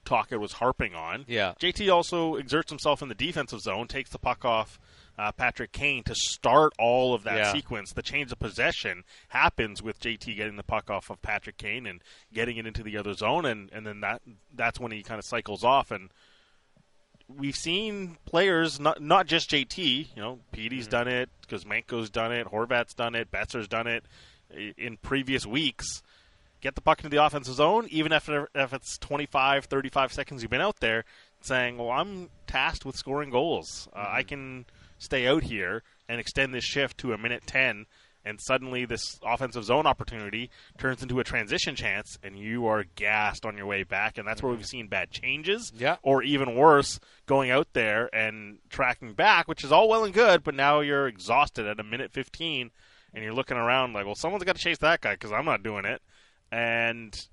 Tocchet 0.05 0.39
was 0.39 0.53
harping 0.53 0.95
on. 0.95 1.25
Yeah. 1.27 1.53
JT 1.59 1.93
also 1.93 2.35
exerts 2.35 2.69
himself 2.69 3.01
in 3.01 3.09
the 3.09 3.15
defensive 3.15 3.61
zone, 3.61 3.87
takes 3.87 4.09
the 4.09 4.19
puck 4.19 4.43
off 4.45 4.79
uh, 5.17 5.31
Patrick 5.31 5.71
Kane 5.71 6.03
to 6.03 6.15
start 6.15 6.73
all 6.79 7.13
of 7.13 7.23
that 7.23 7.37
yeah. 7.37 7.51
sequence. 7.51 7.93
The 7.93 8.01
change 8.01 8.31
of 8.31 8.39
possession 8.39 9.03
happens 9.29 9.81
with 9.81 9.99
JT 9.99 10.35
getting 10.35 10.55
the 10.55 10.63
puck 10.63 10.89
off 10.89 11.09
of 11.09 11.21
Patrick 11.21 11.57
Kane 11.57 11.85
and 11.85 12.01
getting 12.33 12.57
it 12.57 12.65
into 12.65 12.83
the 12.83 12.97
other 12.97 13.13
zone, 13.13 13.45
and, 13.45 13.69
and 13.71 13.85
then 13.85 14.01
that 14.01 14.21
that's 14.53 14.79
when 14.79 14.91
he 14.91 15.03
kind 15.03 15.19
of 15.19 15.25
cycles 15.25 15.63
off 15.63 15.91
and 15.91 16.09
we've 17.37 17.55
seen 17.55 18.17
players, 18.25 18.79
not 18.79 19.01
not 19.01 19.27
just 19.27 19.49
JT. 19.49 20.07
You 20.15 20.21
know, 20.21 20.39
Petey's 20.51 20.83
mm-hmm. 20.83 20.91
done 20.91 21.07
it, 21.07 21.29
because 21.41 21.63
Kuzmenko's 21.63 22.09
done 22.09 22.31
it, 22.31 22.47
Horvat's 22.47 22.93
done 22.93 23.15
it, 23.15 23.31
Boeser's 23.31 23.67
done 23.67 23.87
it 23.87 24.05
in 24.77 24.97
previous 24.97 25.45
weeks. 25.45 26.01
Get 26.61 26.75
the 26.75 26.81
puck 26.81 26.99
into 26.99 27.09
the 27.09 27.23
offensive 27.23 27.55
zone, 27.55 27.87
even 27.89 28.11
if 28.11 28.29
if 28.29 28.73
it's 28.73 28.97
25, 28.99 29.65
35 29.65 30.13
seconds 30.13 30.41
you've 30.41 30.51
been 30.51 30.61
out 30.61 30.79
there, 30.79 31.05
saying, 31.41 31.77
"Well, 31.77 31.89
I'm 31.89 32.29
tasked 32.47 32.85
with 32.85 32.95
scoring 32.95 33.29
goals. 33.29 33.89
Uh, 33.93 33.99
mm-hmm. 33.99 34.15
I 34.15 34.23
can 34.23 34.65
stay 34.97 35.27
out 35.27 35.43
here 35.43 35.83
and 36.07 36.19
extend 36.19 36.53
this 36.53 36.63
shift 36.63 36.99
to 36.99 37.13
a 37.13 37.17
minute 37.17 37.43
10 37.47 37.87
and 38.23 38.39
suddenly 38.39 38.85
this 38.85 39.19
offensive 39.23 39.63
zone 39.63 39.87
opportunity 39.87 40.49
turns 40.77 41.01
into 41.01 41.19
a 41.19 41.23
transition 41.23 41.75
chance, 41.75 42.17
and 42.23 42.37
you 42.37 42.67
are 42.67 42.85
gassed 42.95 43.45
on 43.45 43.57
your 43.57 43.65
way 43.65 43.83
back, 43.83 44.17
and 44.17 44.27
that's 44.27 44.43
where 44.43 44.51
we've 44.51 44.65
seen 44.65 44.87
bad 44.87 45.11
changes, 45.11 45.71
yeah. 45.75 45.97
or 46.03 46.21
even 46.23 46.55
worse, 46.55 46.99
going 47.25 47.49
out 47.49 47.67
there 47.73 48.13
and 48.13 48.59
tracking 48.69 49.13
back, 49.13 49.47
which 49.47 49.63
is 49.63 49.71
all 49.71 49.89
well 49.89 50.03
and 50.03 50.13
good, 50.13 50.43
but 50.43 50.55
now 50.55 50.79
you're 50.81 51.07
exhausted 51.07 51.65
at 51.65 51.79
a 51.79 51.83
minute 51.83 52.11
15, 52.11 52.71
and 53.13 53.23
you're 53.23 53.33
looking 53.33 53.57
around 53.57 53.93
like, 53.93 54.05
well, 54.05 54.15
someone's 54.15 54.43
got 54.43 54.55
to 54.55 54.61
chase 54.61 54.77
that 54.79 55.01
guy 55.01 55.13
because 55.13 55.31
I'm 55.31 55.45
not 55.45 55.63
doing 55.63 55.85
it, 55.85 56.01
and 56.51 57.27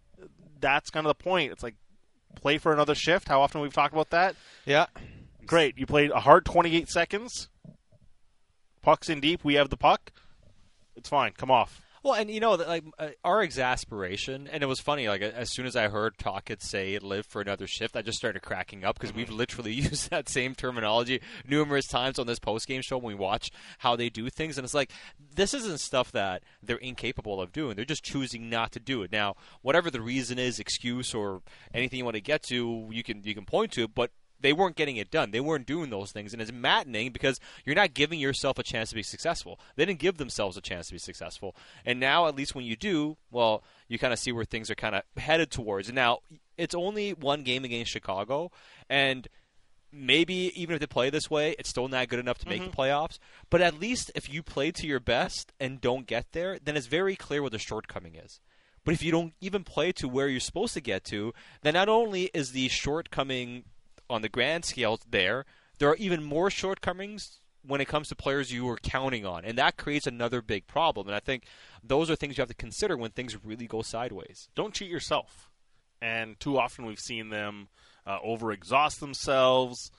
that's 0.61 0.91
kind 0.91 1.07
of 1.07 1.09
the 1.09 1.23
point. 1.23 1.53
It's 1.53 1.63
like 1.63 1.75
play 2.37 2.59
for 2.59 2.73
another 2.73 2.95
shift. 2.95 3.29
How 3.29 3.41
often 3.41 3.61
we've 3.61 3.73
talked 3.73 3.93
about 3.93 4.11
that? 4.11 4.37
Yeah. 4.65 4.87
Great. 5.47 5.79
You 5.79 5.87
played 5.87 6.11
a 6.11 6.21
hard 6.21 6.45
28 6.45 6.89
seconds. 6.89 7.49
Puck's 8.83 9.09
in 9.09 9.21
deep. 9.21 9.45
We 9.45 9.55
have 9.55 9.71
the 9.71 9.77
puck 9.77 10.13
it's 10.99 11.09
fine. 11.09 11.33
Come 11.33 11.51
off. 11.51 11.81
Well, 12.09 12.19
and 12.19 12.31
you 12.31 12.41
know, 12.41 12.55
like 12.55 12.85
uh, 12.99 13.09
our 13.23 13.43
exasperation, 13.43 14.49
and 14.51 14.63
it 14.63 14.67
was 14.67 14.81
funny. 14.81 15.09
Like 15.09 15.21
as 15.21 15.51
soon 15.51 15.67
as 15.67 15.77
I 15.77 15.89
heard 15.89 16.17
Tocchet 16.17 16.63
say 16.63 16.99
"live 16.99 17.27
for 17.27 17.43
another 17.43 17.67
shift," 17.67 17.99
I 17.99 18.01
just 18.01 18.17
started 18.17 18.41
cracking 18.41 18.83
up 18.83 18.99
because 18.99 19.15
we've 19.15 19.27
mm-hmm. 19.27 19.37
literally 19.37 19.73
used 19.75 20.09
that 20.09 20.27
same 20.27 20.55
terminology 20.55 21.21
numerous 21.47 21.87
times 21.87 22.19
on 22.19 22.27
this 22.27 22.39
post 22.39 22.67
game 22.67 22.81
show 22.81 22.97
when 22.97 23.09
we 23.09 23.15
watch 23.15 23.51
how 23.77 23.95
they 23.95 24.09
do 24.09 24.31
things, 24.31 24.57
and 24.57 24.65
it's 24.65 24.73
like 24.73 24.91
this 25.35 25.53
isn't 25.53 25.81
stuff 25.81 26.11
that 26.13 26.45
they're 26.63 26.79
incapable 26.79 27.43
of 27.43 27.53
doing. 27.53 27.77
They're 27.77 27.85
just 27.85 28.05
choosing 28.05 28.49
not 28.49 28.73
to 28.73 28.81
do 28.81 29.03
it. 29.03 29.13
Now, 29.13 29.37
whatever 29.61 29.91
the 29.91 30.01
reason 30.01 30.39
is, 30.39 30.59
excuse 30.59 31.13
or 31.13 31.43
anything 31.75 31.99
you 31.99 32.07
want 32.07 32.15
to 32.15 32.23
get 32.23 32.43
to, 32.45 32.89
you 32.91 33.03
can 33.03 33.23
you 33.23 33.35
can 33.35 33.45
point 33.45 33.73
to, 33.73 33.83
it, 33.83 33.95
but 33.95 34.13
they 34.41 34.53
weren't 34.53 34.77
getting 34.77 34.97
it 34.97 35.11
done. 35.11 35.31
They 35.31 35.41
weren't 35.41 35.67
doing 35.67 35.91
those 35.91 36.13
things, 36.13 36.33
and 36.33 36.41
it's 36.41 36.53
maddening 36.53 37.13
because 37.13 37.41
you're 37.65 37.77
not 37.77 37.95
giving 37.95 38.21
yourself 38.21 38.59
a 38.59 38.63
chance 38.63 38.91
to 38.91 38.95
be 38.95 39.03
successful. 39.03 39.59
They 39.77 39.85
didn't 39.85 40.01
give 40.01 40.19
themselves 40.19 40.57
a 40.57 40.61
chance 40.61 40.89
to 40.89 40.95
be 40.95 40.99
successful, 40.99 41.57
and 41.85 41.99
now 42.01 42.27
at 42.27 42.37
least 42.37 42.55
when 42.55 42.65
you 42.65 42.77
do, 42.77 43.17
well, 43.31 43.63
you 43.89 43.99
kind 43.99 44.13
of 44.13 44.19
see 44.19 44.33
where 44.33 44.45
things 44.45 44.71
are 44.71 44.75
kind 44.75 44.95
of 44.95 45.03
headed 45.17 45.51
towards. 45.51 45.89
And 45.89 45.97
now 45.97 46.21
it's 46.57 46.75
only 46.75 47.13
one 47.13 47.43
game 47.43 47.65
against 47.65 47.91
Chicago, 47.91 48.51
and 48.89 49.29
maybe 49.93 50.53
even 50.55 50.75
if 50.75 50.81
they 50.81 50.87
play 50.87 51.11
this 51.11 51.31
way, 51.31 51.55
it's 51.59 51.71
still 51.71 51.89
not 51.89 52.09
good 52.09 52.19
enough 52.19 52.39
to 52.39 52.49
make 52.49 52.61
mm-hmm. 52.61 52.71
the 52.71 52.77
playoffs. 52.77 53.19
But 53.51 53.61
at 53.61 53.81
least 53.81 54.11
if 54.15 54.33
you 54.33 54.43
play 54.43 54.71
to 54.73 54.87
your 54.87 55.01
best 55.01 55.53
and 55.59 55.81
don't 55.81 56.07
get 56.07 56.33
there, 56.33 56.59
then 56.63 56.77
it's 56.77 56.87
very 56.87 57.17
clear 57.17 57.43
what 57.43 57.53
the 57.53 57.59
shortcoming 57.59 58.15
is. 58.15 58.41
But 58.85 58.95
if 58.95 59.03
you 59.03 59.11
don't 59.11 59.35
even 59.41 59.65
play 59.65 59.93
to 59.93 60.09
where 60.09 60.29
you're 60.29 60.41
supposed 60.41 60.75
to 60.75 60.81
get 60.81 61.05
to, 61.05 61.35
then 61.63 61.75
not 61.75 61.89
only 61.89 62.31
is 62.33 62.53
the 62.53 62.69
shortcoming 62.69 63.65
on 64.11 64.23
the 64.23 64.29
grand 64.29 64.65
scale 64.65 64.99
there, 65.09 65.45
there 65.79 65.89
are 65.89 65.97
even 65.97 66.23
more 66.23 66.51
shortcomings 66.51 67.39
when 67.67 67.81
it 67.81 67.89
comes 67.89 68.09
to 68.09 68.17
players 68.17 68.53
you 68.53 68.65
were 68.65 68.79
counting 68.79 69.27
on, 69.27 69.45
and 69.45 69.59
that 69.59 69.77
creates 69.77 70.07
another 70.07 70.41
big 70.41 70.67
problem. 70.67 71.07
And 71.07 71.15
I 71.15 71.21
think 71.21 71.45
those 71.83 72.11
are 72.11 72.17
things 72.17 72.37
you 72.37 72.43
have 72.43 72.49
to 72.49 72.55
consider 72.55 72.97
when 72.97 73.11
things 73.11 73.37
really 73.45 73.67
go 73.67 73.83
sideways. 73.83 74.49
Don't 74.55 74.75
cheat 74.75 74.91
yourself. 74.91 75.51
And 76.01 76.39
too 76.39 76.59
often 76.59 76.87
we've 76.87 77.01
seen 77.01 77.31
them 77.31 77.69
uh, 78.07 78.19
overexhaust 78.21 79.01
themselves, 79.01 79.91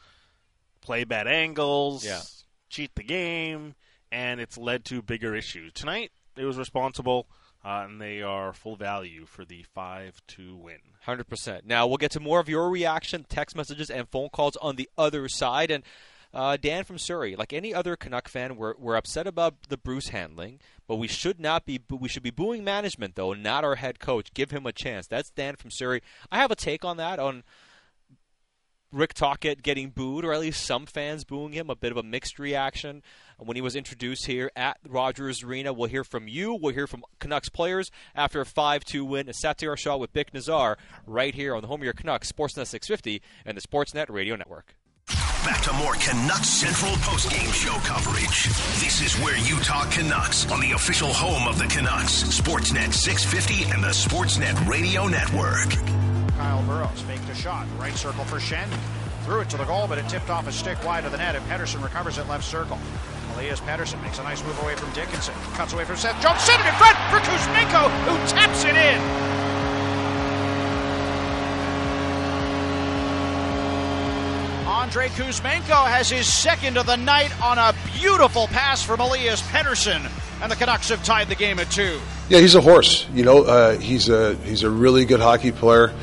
play 0.81 1.03
bad 1.03 1.27
angles, 1.27 2.05
yeah. 2.05 2.21
cheat 2.69 2.95
the 2.95 3.03
game, 3.03 3.75
and 4.11 4.39
it's 4.39 4.57
led 4.57 4.85
to 4.85 5.01
bigger 5.01 5.35
issues. 5.35 5.73
Tonight, 5.73 6.11
it 6.37 6.45
was 6.45 6.57
responsible, 6.57 7.27
uh, 7.63 7.85
and 7.87 7.99
they 7.99 8.21
are 8.21 8.53
full 8.53 8.75
value 8.75 9.25
for 9.25 9.43
the 9.43 9.63
5 9.63 10.21
2 10.27 10.55
win. 10.55 10.77
100%. 11.07 11.65
Now, 11.65 11.87
we'll 11.87 11.97
get 11.97 12.11
to 12.11 12.19
more 12.19 12.39
of 12.39 12.49
your 12.49 12.69
reaction, 12.69 13.25
text 13.27 13.55
messages, 13.55 13.89
and 13.89 14.07
phone 14.07 14.29
calls 14.29 14.55
on 14.57 14.75
the 14.75 14.89
other 14.97 15.27
side. 15.27 15.71
And 15.71 15.83
uh, 16.33 16.57
Dan 16.57 16.83
from 16.83 16.97
Surrey, 16.97 17.35
like 17.35 17.51
any 17.51 17.73
other 17.73 17.95
Canuck 17.95 18.27
fan, 18.27 18.55
we're, 18.55 18.75
we're 18.77 18.95
upset 18.95 19.27
about 19.27 19.55
the 19.69 19.77
Bruce 19.77 20.09
handling, 20.09 20.59
but 20.87 20.97
we 20.97 21.07
should 21.07 21.39
not 21.39 21.65
be. 21.65 21.81
We 21.89 22.07
should 22.07 22.23
be 22.23 22.29
booing 22.29 22.63
management 22.63 23.15
though, 23.15 23.33
not 23.33 23.63
our 23.63 23.75
head 23.75 23.99
coach. 23.99 24.33
Give 24.33 24.51
him 24.51 24.65
a 24.65 24.71
chance. 24.71 25.07
That's 25.07 25.31
Dan 25.31 25.55
from 25.55 25.71
Surrey. 25.71 26.01
I 26.31 26.37
have 26.37 26.51
a 26.51 26.55
take 26.55 26.85
on 26.85 26.97
that 26.97 27.19
on 27.19 27.43
Rick 28.91 29.15
Tocchet 29.15 29.63
getting 29.63 29.89
booed, 29.89 30.23
or 30.23 30.33
at 30.33 30.39
least 30.39 30.65
some 30.65 30.85
fans 30.85 31.23
booing 31.23 31.53
him. 31.53 31.69
A 31.69 31.75
bit 31.75 31.91
of 31.91 31.97
a 31.97 32.03
mixed 32.03 32.39
reaction 32.39 33.01
when 33.39 33.55
he 33.55 33.61
was 33.61 33.75
introduced 33.75 34.25
here 34.25 34.51
at 34.55 34.77
Rogers 34.87 35.43
Arena. 35.43 35.73
We'll 35.73 35.89
hear 35.89 36.03
from 36.03 36.27
you. 36.27 36.57
We'll 36.59 36.73
hear 36.73 36.87
from 36.87 37.03
Canucks 37.19 37.49
players 37.49 37.91
after 38.15 38.41
a 38.41 38.45
5-2 38.45 39.07
win. 39.07 39.29
A 39.29 39.31
Satiar 39.31 39.77
Shah 39.77 39.97
with 39.97 40.13
Bik 40.13 40.31
Nizzar 40.31 40.77
right 41.05 41.33
here 41.33 41.55
on 41.55 41.61
the 41.61 41.67
home 41.67 41.81
of 41.81 41.85
your 41.85 41.93
Canucks, 41.93 42.31
Sportsnet 42.31 42.67
650 42.67 43.21
and 43.45 43.57
the 43.57 43.61
Sportsnet 43.61 44.09
Radio 44.09 44.35
Network. 44.35 44.75
Back 45.45 45.61
to 45.63 45.73
more 45.73 45.93
Canucks 45.93 46.49
Central 46.49 46.91
postgame 46.97 47.51
show 47.53 47.73
coverage. 47.87 48.45
This 48.83 49.01
is 49.01 49.15
where 49.23 49.37
you 49.37 49.57
talk 49.63 49.89
Canucks 49.89 50.51
on 50.51 50.59
the 50.59 50.71
official 50.73 51.13
home 51.13 51.47
of 51.47 51.57
the 51.57 51.65
Canucks, 51.65 52.23
Sportsnet 52.23 52.93
650 52.93 53.71
and 53.71 53.83
the 53.83 53.87
Sportsnet 53.87 54.67
Radio 54.67 55.07
Network. 55.07 55.69
Kyle 56.35 56.61
Burroughs 56.63 57.01
faked 57.01 57.27
a 57.29 57.35
shot, 57.35 57.65
right 57.79 57.95
circle 57.95 58.25
for 58.25 58.35
Schenn. 58.35 58.67
Threw 59.23 59.39
it 59.39 59.49
to 59.49 59.57
the 59.57 59.65
goal, 59.65 59.87
but 59.87 59.97
it 59.97 60.07
tipped 60.09 60.29
off 60.29 60.47
a 60.47 60.51
stick 60.51 60.83
wide 60.83 61.05
of 61.05 61.11
the 61.11 61.17
net, 61.17 61.35
and 61.35 61.45
Pettersson 61.45 61.81
recovers 61.83 62.17
it 62.17 62.27
left 62.27 62.43
circle. 62.43 62.77
Elias 63.39 63.61
Pettersson 63.61 64.01
makes 64.01 64.19
a 64.19 64.23
nice 64.23 64.43
move 64.43 64.61
away 64.61 64.75
from 64.75 64.91
Dickinson. 64.91 65.33
Cuts 65.53 65.71
away 65.71 65.85
from 65.85 65.95
Seth 65.95 66.21
Jones. 66.21 66.41
Sent 66.41 66.59
it 66.59 66.67
in 66.67 66.73
front 66.73 66.97
for 67.09 67.19
Kuzmenko, 67.19 67.89
who 68.03 68.17
taps 68.27 68.65
it 68.65 68.75
in. 68.75 68.99
Andrei 74.67 75.07
Kuzmenko 75.07 75.87
has 75.87 76.09
his 76.09 76.27
second 76.27 76.77
of 76.77 76.85
the 76.85 76.97
night 76.97 77.31
on 77.41 77.57
a 77.57 77.73
beautiful 77.97 78.47
pass 78.47 78.83
from 78.83 78.99
Elias 78.99 79.41
Pettersson, 79.43 80.11
and 80.41 80.51
the 80.51 80.57
Canucks 80.57 80.89
have 80.89 81.01
tied 81.05 81.29
the 81.29 81.35
game 81.35 81.59
at 81.59 81.71
two. 81.71 81.97
Yeah, 82.27 82.39
he's 82.39 82.55
a 82.55 82.61
horse. 82.61 83.07
You 83.13 83.23
know, 83.23 83.43
uh, 83.43 83.77
he's 83.77 84.09
a 84.09 84.35
he's 84.35 84.63
a 84.63 84.69
really 84.69 85.05
good 85.05 85.21
hockey 85.21 85.53
player. 85.53 85.93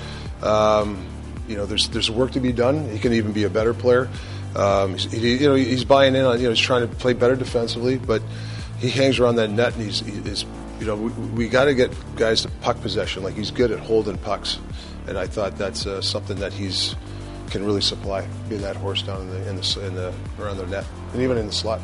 Um, 0.40 1.06
you 1.48 1.56
know, 1.56 1.66
there's 1.66 1.90
there's 1.90 2.10
work 2.10 2.32
to 2.32 2.40
be 2.40 2.52
done. 2.52 2.88
He 2.88 2.98
can 2.98 3.12
even 3.12 3.32
be 3.32 3.44
a 3.44 3.50
better 3.50 3.74
player. 3.74 4.08
Um, 4.56 4.96
he, 4.96 5.36
you 5.36 5.48
know, 5.48 5.54
he's 5.54 5.84
buying 5.84 6.14
in 6.14 6.24
on. 6.24 6.38
You 6.38 6.44
know, 6.44 6.50
he's 6.50 6.58
trying 6.58 6.88
to 6.88 6.94
play 6.96 7.12
better 7.12 7.36
defensively, 7.36 7.98
but 7.98 8.22
he 8.78 8.90
hangs 8.90 9.18
around 9.18 9.36
that 9.36 9.50
net, 9.50 9.74
and 9.74 9.82
he's, 9.84 10.00
he's 10.00 10.44
you 10.80 10.86
know, 10.86 10.96
we, 10.96 11.10
we 11.10 11.48
got 11.48 11.66
to 11.66 11.74
get 11.74 11.92
guys 12.16 12.42
to 12.42 12.48
puck 12.62 12.80
possession. 12.80 13.22
Like 13.22 13.34
he's 13.34 13.50
good 13.50 13.70
at 13.70 13.78
holding 13.78 14.18
pucks, 14.18 14.58
and 15.06 15.18
I 15.18 15.26
thought 15.26 15.56
that's 15.56 15.86
uh, 15.86 16.00
something 16.00 16.38
that 16.38 16.52
he's 16.52 16.96
can 17.50 17.64
really 17.64 17.80
supply, 17.80 18.26
being 18.48 18.62
that 18.62 18.76
horse 18.76 19.02
down 19.02 19.22
in 19.22 19.30
the, 19.30 19.48
in 19.48 19.56
the, 19.56 19.86
in 19.86 19.94
the 19.94 20.14
around 20.40 20.56
the 20.56 20.66
net, 20.66 20.84
and 21.12 21.22
even 21.22 21.38
in 21.38 21.46
the 21.46 21.52
slot. 21.52 21.80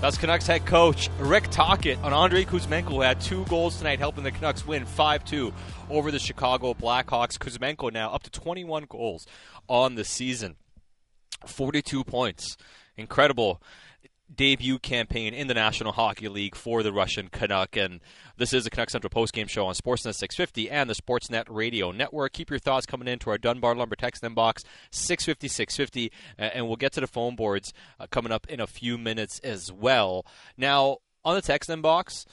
That's 0.00 0.18
Canucks 0.18 0.46
head 0.46 0.66
coach 0.66 1.08
Rick 1.18 1.48
Tocchet 1.50 1.98
on 2.02 2.12
Andrei 2.12 2.44
Kuzmenko, 2.44 2.88
who 2.88 3.00
had 3.00 3.20
two 3.20 3.44
goals 3.46 3.78
tonight, 3.78 3.98
helping 3.98 4.24
the 4.24 4.30
Canucks 4.30 4.66
win 4.66 4.84
5 4.84 5.24
2 5.24 5.52
over 5.88 6.10
the 6.10 6.18
Chicago 6.18 6.74
Blackhawks. 6.74 7.38
Kuzmenko 7.38 7.90
now 7.92 8.12
up 8.12 8.22
to 8.24 8.30
21 8.30 8.86
goals 8.88 9.26
on 9.68 9.94
the 9.94 10.04
season, 10.04 10.56
42 11.44 12.04
points. 12.04 12.56
Incredible 12.96 13.60
debut 14.34 14.78
campaign 14.78 15.32
in 15.32 15.46
the 15.46 15.54
National 15.54 15.92
Hockey 15.92 16.28
League 16.28 16.56
for 16.56 16.82
the 16.82 16.92
Russian 16.92 17.28
Canuck. 17.28 17.76
And 17.76 18.00
this 18.36 18.52
is 18.52 18.64
the 18.64 18.70
Canuck 18.70 18.90
Central 18.90 19.10
postgame 19.10 19.48
show 19.48 19.66
on 19.66 19.74
Sportsnet 19.74 20.14
650 20.14 20.70
and 20.70 20.90
the 20.90 20.94
Sportsnet 20.94 21.44
Radio 21.48 21.92
Network. 21.92 22.32
Keep 22.32 22.50
your 22.50 22.58
thoughts 22.58 22.86
coming 22.86 23.08
into 23.08 23.30
our 23.30 23.38
Dunbar 23.38 23.74
Lumber 23.74 23.96
text 23.96 24.22
inbox 24.22 24.64
650 24.90 25.48
650, 25.48 26.12
and 26.38 26.66
we'll 26.66 26.76
get 26.76 26.92
to 26.92 27.00
the 27.00 27.06
phone 27.06 27.36
boards 27.36 27.72
uh, 28.00 28.06
coming 28.10 28.32
up 28.32 28.46
in 28.48 28.60
a 28.60 28.66
few 28.66 28.98
minutes 28.98 29.38
as 29.40 29.70
well. 29.72 30.26
Now, 30.56 30.98
on 31.24 31.34
the 31.36 31.42
text 31.42 31.70
inbox, 31.70 32.26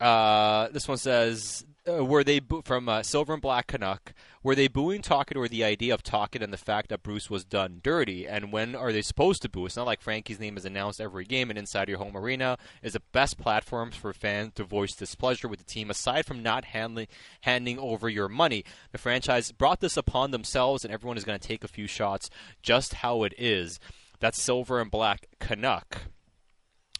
uh, 0.00 0.68
this 0.68 0.88
one 0.88 0.98
says, 0.98 1.64
uh, 1.88 2.04
were 2.04 2.24
they 2.24 2.40
bo- 2.40 2.62
from 2.62 2.88
uh, 2.88 3.02
Silver 3.02 3.34
and 3.34 3.42
Black 3.42 3.68
Canuck? 3.68 4.12
Were 4.44 4.54
they 4.54 4.68
booing 4.68 5.00
Tocchet 5.00 5.38
or 5.38 5.48
the 5.48 5.64
idea 5.64 5.94
of 5.94 6.02
Tocchet 6.02 6.42
and 6.42 6.52
the 6.52 6.58
fact 6.58 6.90
that 6.90 7.02
Bruce 7.02 7.30
was 7.30 7.46
done 7.46 7.80
dirty? 7.82 8.28
And 8.28 8.52
when 8.52 8.74
are 8.74 8.92
they 8.92 9.00
supposed 9.00 9.40
to 9.40 9.48
boo? 9.48 9.64
It's 9.64 9.74
not 9.74 9.86
like 9.86 10.02
Frankie's 10.02 10.38
name 10.38 10.58
is 10.58 10.66
announced 10.66 11.00
every 11.00 11.24
game, 11.24 11.48
and 11.48 11.58
inside 11.58 11.88
your 11.88 11.96
home 11.96 12.14
arena 12.14 12.58
is 12.82 12.92
the 12.92 13.00
best 13.12 13.38
platform 13.38 13.90
for 13.90 14.12
fans 14.12 14.52
to 14.56 14.64
voice 14.64 14.94
displeasure 14.94 15.48
with 15.48 15.60
the 15.60 15.64
team. 15.64 15.88
Aside 15.88 16.26
from 16.26 16.42
not 16.42 16.66
handling 16.66 17.06
handing 17.40 17.78
over 17.78 18.10
your 18.10 18.28
money, 18.28 18.64
the 18.92 18.98
franchise 18.98 19.50
brought 19.50 19.80
this 19.80 19.96
upon 19.96 20.30
themselves, 20.30 20.84
and 20.84 20.92
everyone 20.92 21.16
is 21.16 21.24
going 21.24 21.38
to 21.38 21.48
take 21.48 21.64
a 21.64 21.68
few 21.68 21.86
shots, 21.86 22.28
just 22.62 22.94
how 22.94 23.22
it 23.22 23.32
is. 23.38 23.80
That's 24.20 24.40
Silver 24.40 24.78
and 24.78 24.90
Black 24.90 25.26
Canuck, 25.40 26.02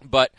but. 0.02 0.32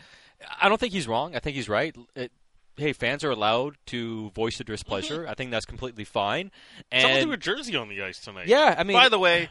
I 0.60 0.68
don't 0.68 0.78
think 0.78 0.92
he's 0.92 1.08
wrong. 1.08 1.34
I 1.34 1.40
think 1.40 1.56
he's 1.56 1.68
right. 1.68 1.96
It, 2.14 2.30
hey, 2.76 2.92
fans 2.92 3.24
are 3.24 3.30
allowed 3.30 3.76
to 3.86 4.30
voice 4.30 4.58
their 4.58 4.64
displeasure. 4.64 5.20
Mm-hmm. 5.22 5.30
I 5.30 5.34
think 5.34 5.50
that's 5.50 5.66
completely 5.66 6.04
fine. 6.04 6.50
And 6.92 7.02
Someone 7.02 7.22
threw 7.22 7.32
a 7.32 7.36
jersey 7.36 7.76
on 7.76 7.88
the 7.88 8.02
ice 8.02 8.20
tonight. 8.20 8.48
Yeah, 8.48 8.74
I 8.76 8.82
mean- 8.84 8.96
By 8.96 9.08
the 9.08 9.18
way, 9.18 9.48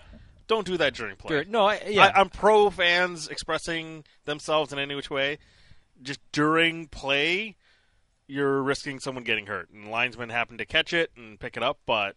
don't 0.48 0.66
do 0.66 0.78
that 0.78 0.94
during 0.94 1.16
play. 1.16 1.44
Dur- 1.44 1.50
no, 1.50 1.66
I- 1.68 1.82
yeah. 1.88 2.12
I, 2.16 2.22
am 2.22 2.30
pro 2.30 2.70
fans 2.70 3.28
expressing 3.28 4.04
themselves 4.26 4.72
in 4.72 4.80
any 4.80 4.96
which 4.96 5.10
way. 5.10 5.40
Just 6.02 6.20
during 6.32 6.88
play, 6.88 7.56
you're 8.28 8.62
risking 8.62 9.00
someone 9.00 9.24
getting 9.24 9.48
hurt, 9.48 9.70
and 9.70 9.90
linesmen 9.90 10.30
happen 10.30 10.58
to 10.58 10.66
catch 10.66 10.94
it 10.94 11.12
and 11.16 11.40
pick 11.40 11.56
it 11.58 11.64
up, 11.64 11.80
but 11.86 12.16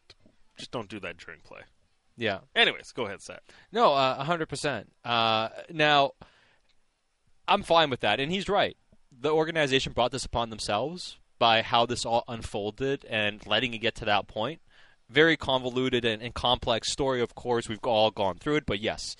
just 0.56 0.70
don't 0.70 0.88
do 0.88 0.98
that 1.00 1.16
during 1.16 1.40
play. 1.40 1.60
Yeah. 2.16 2.40
Anyways, 2.56 2.90
go 2.92 3.06
ahead, 3.06 3.22
Seth. 3.22 3.42
No, 3.70 3.94
uh, 3.94 4.24
hundred 4.24 4.48
percent. 4.48 4.90
Uh, 5.04 5.50
now, 5.70 6.12
I'm 7.46 7.62
fine 7.62 7.90
with 7.90 8.00
that, 8.00 8.18
and 8.20 8.32
he's 8.32 8.48
right. 8.48 8.76
The 9.20 9.32
organization 9.32 9.92
brought 9.94 10.12
this 10.12 10.24
upon 10.24 10.50
themselves 10.50 11.18
by 11.40 11.62
how 11.62 11.86
this 11.86 12.04
all 12.04 12.22
unfolded 12.28 13.04
and 13.06 13.44
letting 13.46 13.74
it 13.74 13.78
get 13.78 13.96
to 13.96 14.04
that 14.04 14.28
point. 14.28 14.60
Very 15.10 15.36
convoluted 15.36 16.04
and, 16.04 16.22
and 16.22 16.32
complex 16.32 16.92
story, 16.92 17.20
of 17.20 17.34
course. 17.34 17.68
We've 17.68 17.82
all 17.82 18.12
gone 18.12 18.36
through 18.36 18.56
it, 18.56 18.66
but 18.66 18.78
yes, 18.78 19.16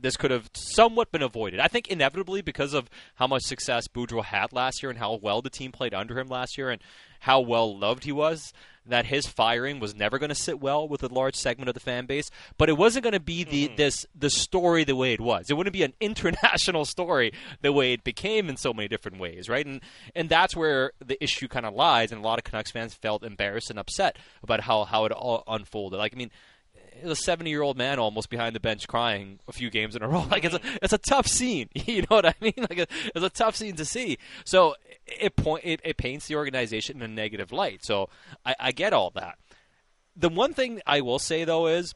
this 0.00 0.16
could 0.16 0.30
have 0.30 0.50
somewhat 0.54 1.10
been 1.12 1.22
avoided. 1.22 1.60
I 1.60 1.68
think 1.68 1.88
inevitably 1.88 2.42
because 2.42 2.74
of 2.74 2.88
how 3.16 3.26
much 3.26 3.42
success 3.42 3.88
Boudreau 3.88 4.24
had 4.24 4.52
last 4.52 4.82
year 4.82 4.90
and 4.90 4.98
how 4.98 5.18
well 5.20 5.42
the 5.42 5.50
team 5.50 5.72
played 5.72 5.94
under 5.94 6.18
him 6.18 6.28
last 6.28 6.56
year 6.56 6.70
and 6.70 6.80
how 7.20 7.40
well 7.40 7.76
loved 7.76 8.04
he 8.04 8.12
was, 8.12 8.52
that 8.86 9.06
his 9.06 9.26
firing 9.26 9.80
was 9.80 9.94
never 9.94 10.18
going 10.18 10.28
to 10.28 10.34
sit 10.34 10.60
well 10.60 10.88
with 10.88 11.02
a 11.02 11.08
large 11.08 11.34
segment 11.34 11.68
of 11.68 11.74
the 11.74 11.80
fan 11.80 12.06
base. 12.06 12.30
But 12.56 12.68
it 12.68 12.78
wasn't 12.78 13.02
going 13.02 13.12
to 13.12 13.20
be 13.20 13.44
the 13.44 13.66
mm-hmm. 13.66 13.76
this 13.76 14.06
the 14.14 14.30
story 14.30 14.84
the 14.84 14.96
way 14.96 15.12
it 15.12 15.20
was. 15.20 15.50
It 15.50 15.56
wouldn't 15.56 15.74
be 15.74 15.82
an 15.82 15.94
international 16.00 16.84
story 16.84 17.32
the 17.60 17.72
way 17.72 17.92
it 17.92 18.04
became 18.04 18.48
in 18.48 18.56
so 18.56 18.72
many 18.72 18.88
different 18.88 19.18
ways, 19.18 19.48
right? 19.48 19.66
And 19.66 19.80
and 20.14 20.28
that's 20.28 20.56
where 20.56 20.92
the 21.04 21.22
issue 21.22 21.48
kind 21.48 21.66
of 21.66 21.74
lies. 21.74 22.12
And 22.12 22.20
a 22.20 22.24
lot 22.24 22.38
of 22.38 22.44
Canucks 22.44 22.70
fans 22.70 22.94
felt 22.94 23.24
embarrassed 23.24 23.70
and 23.70 23.78
upset 23.78 24.16
about 24.42 24.60
how 24.60 24.84
how 24.84 25.04
it 25.04 25.12
all 25.12 25.44
unfolded. 25.46 25.98
Like 25.98 26.14
I 26.14 26.16
mean 26.16 26.30
a 27.04 27.14
70 27.14 27.50
year 27.50 27.62
old 27.62 27.76
man 27.76 27.98
almost 27.98 28.30
behind 28.30 28.54
the 28.54 28.60
bench 28.60 28.86
crying 28.88 29.38
a 29.48 29.52
few 29.52 29.70
games 29.70 29.96
in 29.96 30.02
a 30.02 30.08
row. 30.08 30.26
Like 30.30 30.44
it's 30.44 30.54
a 30.54 30.60
it's 30.82 30.92
a 30.92 30.98
tough 30.98 31.26
scene. 31.26 31.68
You 31.88 32.02
know 32.02 32.16
what 32.16 32.26
I 32.26 32.34
mean? 32.40 32.54
Like 32.58 32.78
it's 32.78 33.24
a 33.24 33.30
tough 33.30 33.56
scene 33.56 33.76
to 33.76 33.84
see. 33.84 34.18
So 34.44 34.74
it 35.06 35.36
point 35.36 35.64
it, 35.64 35.80
it 35.84 35.96
paints 35.96 36.26
the 36.26 36.36
organization 36.36 36.96
in 36.96 37.02
a 37.02 37.08
negative 37.08 37.50
light. 37.50 37.84
So 37.84 38.08
I, 38.44 38.54
I 38.60 38.72
get 38.72 38.92
all 38.92 39.10
that. 39.14 39.38
The 40.16 40.28
one 40.28 40.52
thing 40.52 40.80
I 40.86 41.00
will 41.00 41.18
say 41.18 41.44
though 41.44 41.66
is, 41.66 41.94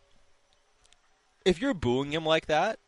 if 1.44 1.60
you're 1.60 1.74
booing 1.74 2.12
him 2.12 2.24
like 2.24 2.46
that, 2.46 2.78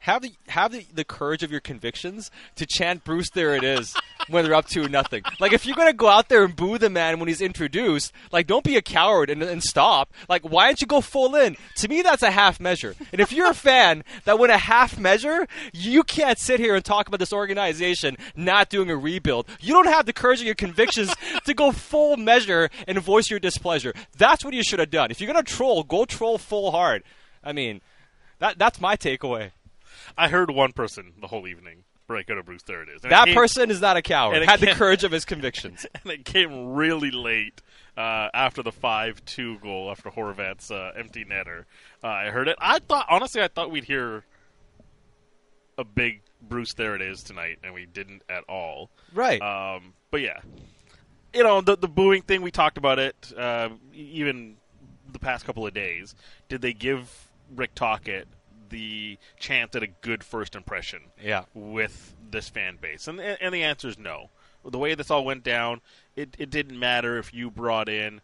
have 0.00 0.22
the 0.22 0.32
have 0.48 0.72
the, 0.72 0.86
the 0.92 1.04
courage 1.04 1.42
of 1.42 1.50
your 1.50 1.60
convictions 1.60 2.30
to 2.56 2.66
chant 2.66 3.04
Bruce 3.04 3.28
there 3.34 3.54
it 3.54 3.62
is 3.62 3.94
when 4.28 4.44
they're 4.44 4.54
up 4.54 4.66
to 4.68 4.88
nothing. 4.88 5.22
Like 5.38 5.52
if 5.52 5.66
you're 5.66 5.76
gonna 5.76 5.92
go 5.92 6.08
out 6.08 6.28
there 6.28 6.44
and 6.44 6.56
boo 6.56 6.78
the 6.78 6.88
man 6.88 7.18
when 7.18 7.28
he's 7.28 7.42
introduced, 7.42 8.12
like 8.32 8.46
don't 8.46 8.64
be 8.64 8.76
a 8.76 8.82
coward 8.82 9.28
and, 9.28 9.42
and 9.42 9.62
stop. 9.62 10.12
Like 10.28 10.42
why 10.42 10.66
don't 10.66 10.80
you 10.80 10.86
go 10.86 11.02
full 11.02 11.34
in? 11.36 11.56
To 11.76 11.88
me 11.88 12.00
that's 12.00 12.22
a 12.22 12.30
half 12.30 12.58
measure. 12.58 12.94
And 13.12 13.20
if 13.20 13.30
you're 13.30 13.50
a 13.50 13.54
fan 13.54 14.02
that 14.24 14.38
went 14.38 14.52
a 14.52 14.58
half 14.58 14.98
measure, 14.98 15.46
you 15.74 16.02
can't 16.02 16.38
sit 16.38 16.60
here 16.60 16.74
and 16.74 16.84
talk 16.84 17.06
about 17.06 17.20
this 17.20 17.32
organization 17.32 18.16
not 18.34 18.70
doing 18.70 18.90
a 18.90 18.96
rebuild. 18.96 19.46
You 19.60 19.74
don't 19.74 19.86
have 19.86 20.06
the 20.06 20.14
courage 20.14 20.40
of 20.40 20.46
your 20.46 20.54
convictions 20.54 21.14
to 21.44 21.52
go 21.52 21.72
full 21.72 22.16
measure 22.16 22.70
and 22.88 22.98
voice 23.00 23.28
your 23.28 23.40
displeasure. 23.40 23.92
That's 24.16 24.46
what 24.46 24.54
you 24.54 24.62
should 24.62 24.78
have 24.78 24.90
done. 24.90 25.10
If 25.10 25.20
you're 25.20 25.30
gonna 25.30 25.42
troll, 25.42 25.82
go 25.82 26.06
troll 26.06 26.38
full 26.38 26.70
hard. 26.70 27.02
I 27.44 27.52
mean, 27.52 27.82
that 28.38 28.58
that's 28.58 28.80
my 28.80 28.96
takeaway. 28.96 29.52
I 30.16 30.28
heard 30.28 30.50
one 30.50 30.72
person 30.72 31.12
the 31.20 31.26
whole 31.28 31.46
evening 31.46 31.84
break 32.06 32.28
out 32.30 32.38
of 32.38 32.46
Bruce. 32.46 32.62
There 32.62 32.82
it 32.82 32.88
is. 32.88 33.02
And 33.04 33.06
it 33.06 33.10
That 33.10 33.26
came- 33.26 33.34
person 33.36 33.70
is 33.70 33.80
not 33.80 33.96
a 33.96 34.02
coward. 34.02 34.34
and 34.34 34.42
it 34.42 34.48
Had 34.50 34.60
the 34.60 34.72
courage 34.74 35.04
of 35.04 35.12
his 35.12 35.24
convictions. 35.24 35.86
and 36.02 36.12
it 36.12 36.24
came 36.24 36.72
really 36.72 37.10
late 37.12 37.62
uh, 37.96 38.28
after 38.34 38.62
the 38.62 38.72
five-two 38.72 39.58
goal 39.60 39.90
after 39.90 40.10
Horvat's 40.10 40.70
uh, 40.70 40.92
empty 40.96 41.24
netter. 41.24 41.64
Uh, 42.02 42.08
I 42.08 42.30
heard 42.30 42.48
it. 42.48 42.56
I 42.58 42.80
thought 42.80 43.06
honestly, 43.08 43.42
I 43.42 43.48
thought 43.48 43.70
we'd 43.70 43.84
hear 43.84 44.24
a 45.78 45.84
big 45.84 46.22
Bruce. 46.42 46.74
There 46.74 46.94
it 46.96 47.02
is 47.02 47.22
tonight, 47.22 47.58
and 47.62 47.74
we 47.74 47.86
didn't 47.86 48.22
at 48.28 48.44
all. 48.48 48.90
Right. 49.14 49.40
Um, 49.40 49.92
but 50.10 50.20
yeah, 50.20 50.40
you 51.34 51.42
know 51.42 51.60
the 51.60 51.76
the 51.76 51.88
booing 51.88 52.22
thing. 52.22 52.42
We 52.42 52.50
talked 52.50 52.76
about 52.78 52.98
it 52.98 53.32
uh, 53.36 53.68
even 53.94 54.56
the 55.12 55.18
past 55.18 55.44
couple 55.44 55.66
of 55.66 55.74
days. 55.74 56.14
Did 56.48 56.60
they 56.62 56.72
give 56.72 57.28
Rick 57.54 57.74
Tocchet 57.74 58.26
the 58.70 59.18
chance 59.38 59.74
at 59.76 59.82
a 59.82 59.88
good 59.88 60.24
first 60.24 60.54
impression? 60.56 61.00
Yeah. 61.22 61.44
With 61.54 62.14
this 62.30 62.48
fan 62.48 62.78
base, 62.80 63.06
and 63.06 63.20
and 63.20 63.54
the 63.54 63.62
answer 63.62 63.88
is 63.88 63.98
no. 63.98 64.30
The 64.64 64.78
way 64.78 64.94
this 64.94 65.10
all 65.10 65.24
went 65.24 65.42
down, 65.42 65.80
it 66.16 66.36
it 66.38 66.50
didn't 66.50 66.78
matter 66.78 67.18
if 67.18 67.32
you 67.32 67.50
brought 67.50 67.88
in 67.88 68.20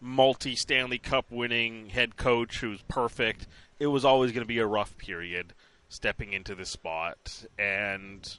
multi 0.00 0.54
Stanley 0.56 0.98
Cup 0.98 1.30
winning 1.30 1.90
head 1.90 2.16
coach 2.16 2.60
who's 2.60 2.82
perfect. 2.82 3.46
It 3.78 3.88
was 3.88 4.04
always 4.04 4.32
going 4.32 4.42
to 4.42 4.48
be 4.48 4.58
a 4.58 4.66
rough 4.66 4.96
period 4.96 5.52
stepping 5.88 6.32
into 6.32 6.54
this 6.54 6.70
spot, 6.70 7.44
and 7.58 8.38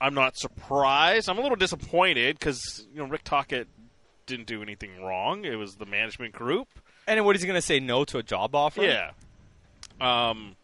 I'm 0.00 0.14
not 0.14 0.36
surprised. 0.36 1.28
I'm 1.28 1.38
a 1.38 1.42
little 1.42 1.56
disappointed 1.56 2.38
because 2.38 2.86
you 2.92 2.98
know 2.98 3.08
Rick 3.08 3.24
Tocchet 3.24 3.68
didn't 4.26 4.46
do 4.46 4.62
anything 4.62 5.02
wrong. 5.02 5.44
It 5.44 5.56
was 5.56 5.76
the 5.76 5.86
management 5.86 6.32
group. 6.32 6.68
And 7.06 7.24
what 7.24 7.36
is 7.36 7.42
he 7.42 7.48
going 7.48 7.58
to 7.58 7.66
say 7.66 7.80
no 7.80 8.04
to 8.04 8.18
a 8.18 8.22
job 8.22 8.54
offer? 8.54 8.82
Yeah. 8.82 9.10
Um, 10.00 10.56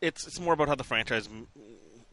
it's 0.00 0.26
it's 0.26 0.40
more 0.40 0.54
about 0.54 0.68
how 0.68 0.74
the 0.74 0.84
franchise 0.84 1.28
m- 1.28 1.48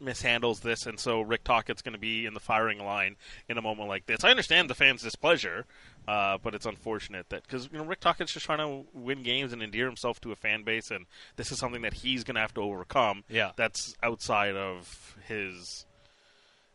mishandles 0.02 0.60
this, 0.60 0.86
and 0.86 0.98
so 1.00 1.20
Rick 1.20 1.44
Tocchet's 1.44 1.82
going 1.82 1.94
to 1.94 1.98
be 1.98 2.26
in 2.26 2.34
the 2.34 2.40
firing 2.40 2.78
line 2.78 3.16
in 3.48 3.58
a 3.58 3.62
moment 3.62 3.88
like 3.88 4.06
this. 4.06 4.24
I 4.24 4.30
understand 4.30 4.68
the 4.68 4.74
fans' 4.74 5.02
displeasure, 5.02 5.64
uh, 6.06 6.38
but 6.42 6.54
it's 6.54 6.66
unfortunate 6.66 7.28
that 7.30 7.42
because 7.42 7.68
you 7.72 7.78
know 7.78 7.84
Rick 7.84 8.00
Tocchet's 8.00 8.32
just 8.32 8.46
trying 8.46 8.58
to 8.58 8.86
win 8.92 9.22
games 9.22 9.52
and 9.52 9.62
endear 9.62 9.86
himself 9.86 10.20
to 10.22 10.32
a 10.32 10.36
fan 10.36 10.64
base, 10.64 10.90
and 10.90 11.06
this 11.36 11.50
is 11.50 11.58
something 11.58 11.82
that 11.82 11.94
he's 11.94 12.24
going 12.24 12.34
to 12.34 12.40
have 12.40 12.54
to 12.54 12.60
overcome. 12.60 13.24
Yeah. 13.28 13.52
that's 13.56 13.94
outside 14.02 14.56
of 14.56 15.16
his 15.26 15.85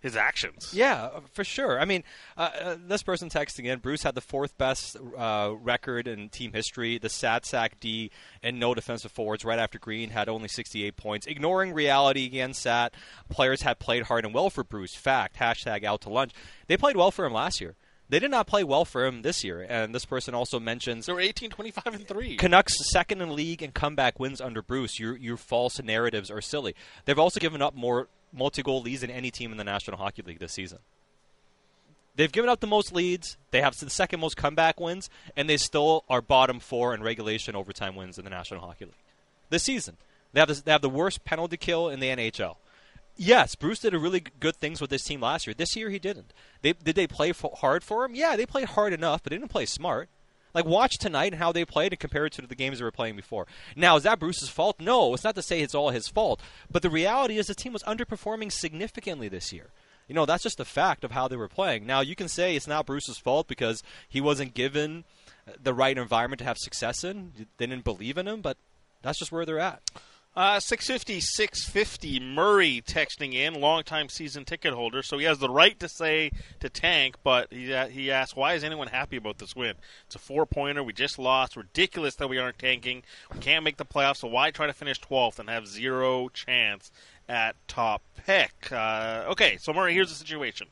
his 0.01 0.15
actions. 0.15 0.71
Yeah, 0.73 1.09
for 1.33 1.43
sure. 1.43 1.79
I 1.79 1.85
mean, 1.85 2.03
uh, 2.35 2.49
uh, 2.59 2.77
this 2.85 3.03
person 3.03 3.29
texting 3.29 3.65
in, 3.65 3.79
Bruce 3.79 4.03
had 4.03 4.15
the 4.15 4.21
fourth 4.21 4.57
best 4.57 4.97
uh, 5.17 5.53
record 5.61 6.07
in 6.07 6.29
team 6.29 6.51
history, 6.53 6.97
the 6.97 7.09
sad 7.09 7.45
sack 7.45 7.79
D, 7.79 8.11
and 8.41 8.59
no 8.59 8.73
defensive 8.73 9.11
forwards 9.11 9.45
right 9.45 9.59
after 9.59 9.77
Green 9.79 10.09
had 10.09 10.27
only 10.27 10.47
68 10.47 10.97
points. 10.97 11.27
Ignoring 11.27 11.73
reality 11.73 12.25
again, 12.25 12.53
Sat, 12.53 12.93
players 13.29 13.61
had 13.61 13.79
played 13.79 14.03
hard 14.03 14.25
and 14.25 14.33
well 14.33 14.49
for 14.49 14.63
Bruce. 14.63 14.95
Fact, 14.95 15.37
hashtag 15.37 15.83
out 15.83 16.01
to 16.01 16.09
lunch. 16.09 16.31
They 16.67 16.77
played 16.77 16.97
well 16.97 17.11
for 17.11 17.25
him 17.25 17.33
last 17.33 17.61
year. 17.61 17.75
They 18.09 18.19
did 18.19 18.31
not 18.31 18.45
play 18.45 18.65
well 18.65 18.83
for 18.83 19.05
him 19.05 19.21
this 19.21 19.41
year, 19.41 19.65
and 19.69 19.95
this 19.95 20.03
person 20.03 20.35
also 20.35 20.59
mentions 20.59 21.05
they 21.05 21.13
were 21.13 21.21
18, 21.21 21.49
25, 21.49 21.85
and 21.93 22.05
three. 22.05 22.35
Canucks 22.35 22.73
second 22.91 23.21
in 23.21 23.33
league 23.33 23.61
and 23.61 23.73
comeback 23.73 24.19
wins 24.19 24.41
under 24.41 24.61
Bruce. 24.61 24.99
Your 24.99 25.15
your 25.15 25.37
false 25.37 25.81
narratives 25.81 26.29
are 26.29 26.41
silly. 26.41 26.75
They've 27.05 27.17
also 27.17 27.39
given 27.39 27.61
up 27.61 27.73
more 27.73 28.09
multi-goal 28.33 28.81
leads 28.81 29.01
than 29.01 29.09
any 29.09 29.31
team 29.31 29.51
in 29.51 29.57
the 29.57 29.63
National 29.63 29.97
Hockey 29.97 30.21
League 30.21 30.39
this 30.39 30.53
season. 30.53 30.79
They've 32.15 32.31
given 32.31 32.49
up 32.49 32.59
the 32.59 32.67
most 32.67 32.93
leads. 32.93 33.37
They 33.51 33.61
have 33.61 33.77
the 33.79 33.89
second 33.89 34.19
most 34.19 34.35
comeback 34.35 34.79
wins, 34.79 35.09
and 35.35 35.49
they 35.49 35.57
still 35.57 36.03
are 36.09 36.21
bottom 36.21 36.59
four 36.59 36.93
in 36.93 37.01
regulation 37.01 37.55
overtime 37.55 37.95
wins 37.95 38.17
in 38.17 38.25
the 38.25 38.29
National 38.29 38.61
Hockey 38.61 38.85
League 38.85 38.93
this 39.51 39.63
season. 39.63 39.97
They 40.33 40.39
have 40.39 40.47
this, 40.47 40.61
they 40.61 40.71
have 40.71 40.81
the 40.81 40.89
worst 40.89 41.23
penalty 41.23 41.57
kill 41.57 41.89
in 41.89 41.99
the 41.99 42.07
NHL. 42.07 42.55
Yes, 43.17 43.55
Bruce 43.55 43.79
did 43.79 43.93
a 43.93 43.99
really 43.99 44.23
good 44.39 44.55
things 44.55 44.81
with 44.81 44.89
this 44.89 45.03
team 45.03 45.21
last 45.21 45.45
year. 45.45 45.53
This 45.53 45.75
year 45.75 45.89
he 45.89 45.99
didn't. 45.99 46.33
They, 46.61 46.73
did 46.73 46.95
they 46.95 47.05
play 47.05 47.33
for, 47.33 47.53
hard 47.57 47.83
for 47.83 48.05
him? 48.05 48.15
Yeah, 48.15 48.35
they 48.35 48.45
played 48.45 48.69
hard 48.69 48.93
enough, 48.93 49.21
but 49.21 49.29
they 49.29 49.37
didn't 49.37 49.51
play 49.51 49.65
smart. 49.65 50.09
Like 50.53 50.65
watch 50.65 50.97
tonight 50.97 51.33
and 51.33 51.41
how 51.41 51.51
they 51.51 51.65
played 51.65 51.93
and 51.93 51.99
compare 51.99 52.25
it 52.25 52.33
to 52.33 52.41
the 52.41 52.55
games 52.55 52.79
they 52.79 52.83
were 52.83 52.91
playing 52.91 53.15
before. 53.15 53.47
Now, 53.75 53.95
is 53.95 54.03
that 54.03 54.19
Bruce's 54.19 54.49
fault? 54.49 54.79
No, 54.79 55.13
it's 55.13 55.23
not 55.23 55.35
to 55.35 55.41
say 55.41 55.61
it's 55.61 55.75
all 55.75 55.89
his 55.89 56.07
fault. 56.07 56.41
But 56.69 56.81
the 56.81 56.89
reality 56.89 57.37
is 57.37 57.47
the 57.47 57.55
team 57.55 57.73
was 57.73 57.83
underperforming 57.83 58.51
significantly 58.51 59.29
this 59.29 59.53
year. 59.53 59.67
You 60.07 60.15
know, 60.15 60.25
that's 60.25 60.43
just 60.43 60.59
a 60.59 60.65
fact 60.65 61.03
of 61.03 61.11
how 61.11 61.27
they 61.27 61.37
were 61.37 61.47
playing. 61.47 61.85
Now, 61.85 62.01
you 62.01 62.15
can 62.15 62.27
say 62.27 62.55
it's 62.55 62.67
not 62.67 62.85
Bruce's 62.85 63.17
fault 63.17 63.47
because 63.47 63.81
he 64.09 64.19
wasn't 64.19 64.53
given 64.53 65.05
the 65.61 65.73
right 65.73 65.97
environment 65.97 66.39
to 66.39 66.45
have 66.45 66.57
success 66.57 67.03
in. 67.03 67.31
They 67.57 67.65
didn't 67.65 67.85
believe 67.85 68.17
in 68.17 68.27
him, 68.27 68.41
but 68.41 68.57
that's 69.01 69.19
just 69.19 69.31
where 69.31 69.45
they're 69.45 69.59
at. 69.59 69.81
Uh, 70.33 70.61
650, 70.61 71.19
650. 71.19 72.19
Murray 72.21 72.81
texting 72.85 73.33
in, 73.33 73.53
longtime 73.53 74.07
season 74.07 74.45
ticket 74.45 74.73
holder, 74.73 75.03
so 75.03 75.17
he 75.17 75.25
has 75.25 75.39
the 75.39 75.49
right 75.49 75.77
to 75.77 75.89
say 75.89 76.31
to 76.61 76.69
tank, 76.69 77.17
but 77.21 77.51
he, 77.51 77.73
uh, 77.73 77.87
he 77.87 78.09
asked, 78.09 78.37
why 78.37 78.53
is 78.53 78.63
anyone 78.63 78.87
happy 78.87 79.17
about 79.17 79.39
this 79.39 79.57
win? 79.57 79.73
It's 80.05 80.15
a 80.15 80.19
four 80.19 80.45
pointer. 80.45 80.83
We 80.83 80.93
just 80.93 81.19
lost. 81.19 81.57
Ridiculous 81.57 82.15
that 82.15 82.29
we 82.29 82.37
aren't 82.37 82.59
tanking. 82.59 83.03
We 83.33 83.39
can't 83.39 83.65
make 83.65 83.75
the 83.75 83.85
playoffs, 83.85 84.17
so 84.17 84.29
why 84.29 84.51
try 84.51 84.67
to 84.67 84.73
finish 84.73 85.01
12th 85.01 85.37
and 85.37 85.49
have 85.49 85.67
zero 85.67 86.29
chance 86.29 86.93
at 87.27 87.55
top 87.67 88.01
pick? 88.25 88.71
Uh, 88.71 89.25
okay, 89.31 89.57
so 89.59 89.73
Murray, 89.73 89.93
here's 89.93 90.09
the 90.09 90.15
situation. 90.15 90.67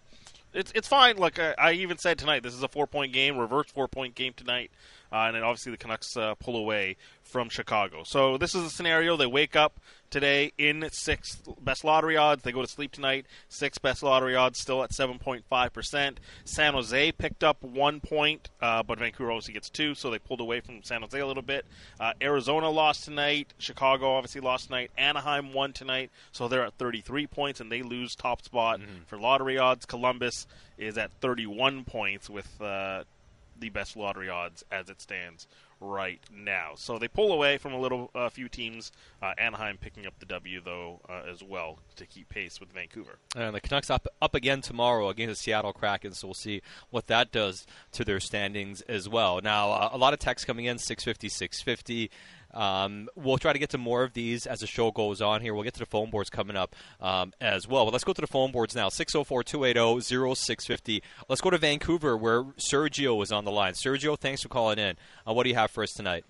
It's 0.53 0.71
it's 0.73 0.87
fine. 0.87 1.17
Look, 1.17 1.37
I, 1.37 1.53
I 1.57 1.71
even 1.73 1.97
said 1.97 2.17
tonight 2.17 2.41
this 2.41 2.55
is 2.55 2.63
a 2.63 2.67
four 2.67 2.87
point 2.87 3.13
game, 3.13 3.37
reverse 3.37 3.67
four 3.71 3.87
point 3.87 4.15
game 4.15 4.33
tonight. 4.35 4.71
Uh, 5.11 5.25
and 5.27 5.35
then 5.35 5.43
obviously 5.43 5.71
the 5.71 5.77
Canucks 5.77 6.15
uh, 6.17 6.35
pull 6.35 6.55
away 6.55 6.95
from 7.23 7.49
Chicago. 7.49 8.03
So 8.03 8.37
this 8.37 8.55
is 8.55 8.63
a 8.65 8.69
scenario. 8.69 9.15
They 9.17 9.25
wake 9.27 9.55
up 9.55 9.79
today 10.09 10.51
in 10.57 10.87
sixth 10.91 11.47
best 11.61 11.83
lottery 11.83 12.17
odds. 12.17 12.41
They 12.43 12.51
go 12.51 12.61
to 12.63 12.67
sleep 12.67 12.91
tonight, 12.91 13.25
sixth 13.47 13.81
best 13.81 14.01
lottery 14.01 14.35
odds, 14.35 14.59
still 14.59 14.83
at 14.83 14.89
7.5%. 14.91 16.15
San 16.45 16.73
Jose 16.73 17.11
picked 17.13 17.43
up 17.43 17.61
one 17.63 17.99
point, 17.99 18.49
uh, 18.61 18.81
but 18.83 18.97
Vancouver 18.99 19.31
obviously 19.31 19.53
gets 19.53 19.69
two, 19.69 19.93
so 19.95 20.09
they 20.09 20.17
pulled 20.19 20.41
away 20.41 20.59
from 20.61 20.81
San 20.83 21.01
Jose 21.01 21.19
a 21.19 21.27
little 21.27 21.43
bit. 21.43 21.65
Uh, 21.99 22.13
Arizona 22.21 22.69
lost 22.69 23.03
tonight. 23.05 23.53
Chicago 23.59 24.13
obviously 24.15 24.41
lost 24.41 24.65
tonight. 24.67 24.89
Anaheim 24.97 25.53
won 25.53 25.73
tonight, 25.73 26.09
so 26.31 26.47
they're 26.47 26.65
at 26.65 26.73
33 26.73 27.27
points, 27.27 27.59
and 27.59 27.71
they 27.71 27.81
lose 27.81 28.15
top 28.15 28.41
spot 28.43 28.79
Mm-hmm. 28.79 29.03
for 29.07 29.17
lottery 29.17 29.57
odds. 29.57 29.85
Columbus 29.85 30.45
is 30.77 30.97
at 30.97 31.11
31 31.21 31.83
points 31.85 32.29
with 32.29 32.47
uh, 32.61 33.03
the 33.59 33.69
best 33.69 33.95
lottery 33.95 34.29
odds 34.29 34.63
as 34.71 34.89
it 34.89 35.01
stands 35.01 35.47
right 35.81 36.19
now. 36.33 36.71
So 36.75 36.97
they 36.97 37.07
pull 37.07 37.31
away 37.31 37.57
from 37.57 37.73
a 37.73 37.79
little 37.79 38.11
a 38.13 38.29
few 38.29 38.49
teams. 38.49 38.91
Uh, 39.21 39.33
Anaheim 39.37 39.77
picking 39.77 40.05
up 40.05 40.13
the 40.19 40.25
W 40.25 40.61
though 40.63 40.99
uh, 41.07 41.21
as 41.29 41.41
well 41.43 41.79
to 41.95 42.05
keep 42.05 42.29
pace 42.29 42.59
with 42.59 42.71
Vancouver. 42.71 43.19
And 43.35 43.55
the 43.55 43.61
Canucks 43.61 43.89
up 43.89 44.07
up 44.21 44.35
again 44.35 44.61
tomorrow 44.61 45.09
against 45.09 45.39
the 45.39 45.43
Seattle 45.43 45.73
Kraken, 45.73 46.13
so 46.13 46.27
we'll 46.27 46.33
see 46.33 46.61
what 46.89 47.07
that 47.07 47.31
does 47.31 47.65
to 47.93 48.03
their 48.03 48.19
standings 48.19 48.81
as 48.81 49.07
well. 49.07 49.39
Now, 49.41 49.71
uh, 49.71 49.89
a 49.93 49.97
lot 49.97 50.13
of 50.13 50.19
text 50.19 50.45
coming 50.47 50.65
in 50.65 50.77
650, 50.77 51.29
650. 51.29 52.11
Um, 52.53 53.09
we'll 53.15 53.37
try 53.37 53.53
to 53.53 53.59
get 53.59 53.69
to 53.71 53.77
more 53.77 54.03
of 54.03 54.13
these 54.13 54.45
as 54.45 54.59
the 54.59 54.67
show 54.67 54.91
goes 54.91 55.21
on 55.21 55.41
here. 55.41 55.53
We'll 55.53 55.63
get 55.63 55.73
to 55.75 55.79
the 55.79 55.85
phone 55.85 56.09
boards 56.09 56.29
coming 56.29 56.55
up 56.55 56.75
um, 57.01 57.33
as 57.39 57.67
well. 57.67 57.85
But 57.85 57.93
let's 57.93 58.03
go 58.03 58.13
to 58.13 58.21
the 58.21 58.27
phone 58.27 58.51
boards 58.51 58.75
now 58.75 58.89
604 58.89 59.43
280 59.43 60.01
0650. 60.35 61.03
Let's 61.27 61.41
go 61.41 61.49
to 61.49 61.57
Vancouver 61.57 62.17
where 62.17 62.43
Sergio 62.57 63.21
is 63.23 63.31
on 63.31 63.45
the 63.45 63.51
line. 63.51 63.73
Sergio, 63.73 64.17
thanks 64.17 64.43
for 64.43 64.49
calling 64.49 64.79
in. 64.79 64.95
Uh, 65.27 65.33
what 65.33 65.43
do 65.43 65.49
you 65.49 65.55
have 65.55 65.71
for 65.71 65.83
us 65.83 65.93
tonight? 65.93 66.25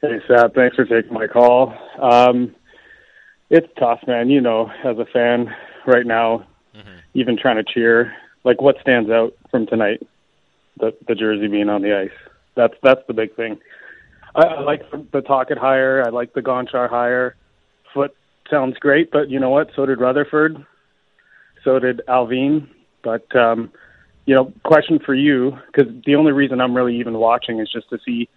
Hey, 0.00 0.20
Sat. 0.28 0.54
Thanks 0.54 0.76
for 0.76 0.84
taking 0.84 1.12
my 1.12 1.26
call. 1.26 1.74
Um, 2.00 2.54
it's 3.48 3.68
tough, 3.78 4.00
man. 4.06 4.28
You 4.28 4.40
know, 4.40 4.70
as 4.84 4.98
a 4.98 5.06
fan 5.06 5.54
right 5.86 6.06
now, 6.06 6.46
even 7.16 7.38
trying 7.38 7.56
to 7.56 7.64
cheer, 7.64 8.14
like 8.44 8.60
what 8.60 8.76
stands 8.80 9.10
out 9.10 9.34
from 9.50 9.66
tonight? 9.66 10.06
The 10.78 10.94
the 11.08 11.14
jersey 11.14 11.48
being 11.48 11.70
on 11.70 11.82
the 11.82 11.96
ice. 11.96 12.30
That's 12.54 12.74
that's 12.82 13.00
the 13.06 13.14
big 13.14 13.34
thing. 13.34 13.58
I, 14.36 14.42
I 14.42 14.60
like 14.60 14.82
the 15.12 15.22
Tocchet 15.22 15.58
hire. 15.58 16.02
I 16.06 16.10
like 16.10 16.34
the 16.34 16.42
Gonchar 16.42 16.88
hire. 16.88 17.36
Foote 17.92 18.14
sounds 18.50 18.78
great, 18.78 19.10
but 19.10 19.30
you 19.30 19.40
know 19.40 19.50
what? 19.50 19.70
So 19.74 19.86
did 19.86 20.00
Rutherford. 20.00 20.64
So 21.64 21.78
did 21.78 22.02
Allvin. 22.06 22.68
But 23.02 23.34
um, 23.34 23.72
you 24.26 24.34
know, 24.34 24.52
question 24.64 24.98
for 24.98 25.14
you 25.14 25.58
because 25.66 25.92
the 26.04 26.14
only 26.16 26.32
reason 26.32 26.60
I'm 26.60 26.74
really 26.74 26.98
even 26.98 27.14
watching 27.14 27.60
is 27.60 27.70
just 27.72 27.88
to 27.90 27.98
see 28.04 28.28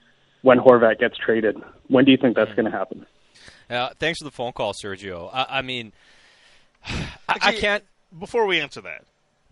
when 0.41 0.59
Horvat 0.59 0.99
gets 0.99 1.17
traded. 1.17 1.57
When 1.87 2.05
do 2.05 2.11
you 2.11 2.17
think 2.17 2.35
that's 2.35 2.53
going 2.53 2.65
to 2.65 2.71
happen? 2.71 3.05
Uh, 3.69 3.89
thanks 3.99 4.19
for 4.19 4.25
the 4.25 4.31
phone 4.31 4.53
call, 4.53 4.73
Sergio. 4.73 5.29
I, 5.33 5.45
I 5.49 5.61
mean, 5.61 5.91
I, 6.85 7.03
I 7.27 7.51
can't. 7.53 7.83
Before 8.17 8.45
we 8.47 8.59
answer 8.59 8.81
that, 8.81 9.03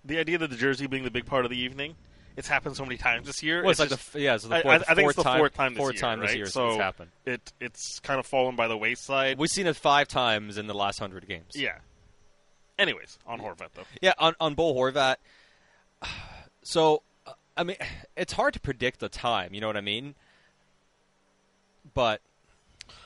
the 0.03 0.17
idea 0.17 0.37
that 0.39 0.49
the 0.49 0.55
jersey 0.55 0.87
being 0.87 1.03
the 1.03 1.11
big 1.11 1.25
part 1.25 1.45
of 1.45 1.51
the 1.51 1.57
evening, 1.57 1.95
it's 2.37 2.47
happened 2.47 2.77
so 2.77 2.85
many 2.85 2.97
times 2.97 3.27
this 3.27 3.43
year. 3.43 3.61
Well, 3.63 3.71
it's 3.71 3.79
like 3.79 3.89
just- 3.89 4.13
the 4.13 4.21
yeah, 4.21 4.35
it's 4.35 4.45
the 4.45 4.55
I- 4.55 4.61
fourth- 4.61 4.83
I, 4.87 4.91
I 4.91 4.95
think 4.95 5.07
it's 5.09 5.15
the 5.17 5.23
fourth 5.23 5.25
time- 5.25 5.37
fourth 5.39 5.53
time 5.55 5.73
this 5.73 5.77
fourth 5.79 5.93
year. 5.95 6.01
time 6.01 6.19
this 6.21 6.29
right? 6.29 6.37
year 6.37 6.45
so 6.45 6.67
it's 6.69 6.77
happened. 6.77 7.11
It 7.25 7.51
it's 7.59 7.99
kind 7.99 8.19
of 8.19 8.25
fallen 8.25 8.55
by 8.55 8.67
the 8.69 8.77
wayside. 8.77 9.37
We've 9.37 9.49
seen 9.49 9.67
it 9.67 9.75
five 9.75 10.07
times 10.07 10.57
in 10.57 10.67
the 10.67 10.73
last 10.75 10.99
hundred 10.99 11.27
games. 11.27 11.51
Yeah. 11.55 11.79
Anyways, 12.79 13.17
on 13.25 13.39
Horvat 13.41 13.69
though. 13.73 13.83
Yeah, 14.01 14.13
on 14.19 14.35
on 14.39 14.53
Bo 14.53 14.73
Horvat. 14.73 15.17
So, 16.63 17.01
uh, 17.25 17.31
I 17.55 17.63
mean, 17.63 17.77
it's 18.17 18.33
hard 18.33 18.53
to 18.53 18.59
predict 18.59 18.99
the 18.99 19.07
time. 19.09 19.53
You 19.53 19.61
know 19.61 19.67
what 19.67 19.77
I 19.77 19.81
mean? 19.81 20.15
But 21.93 22.21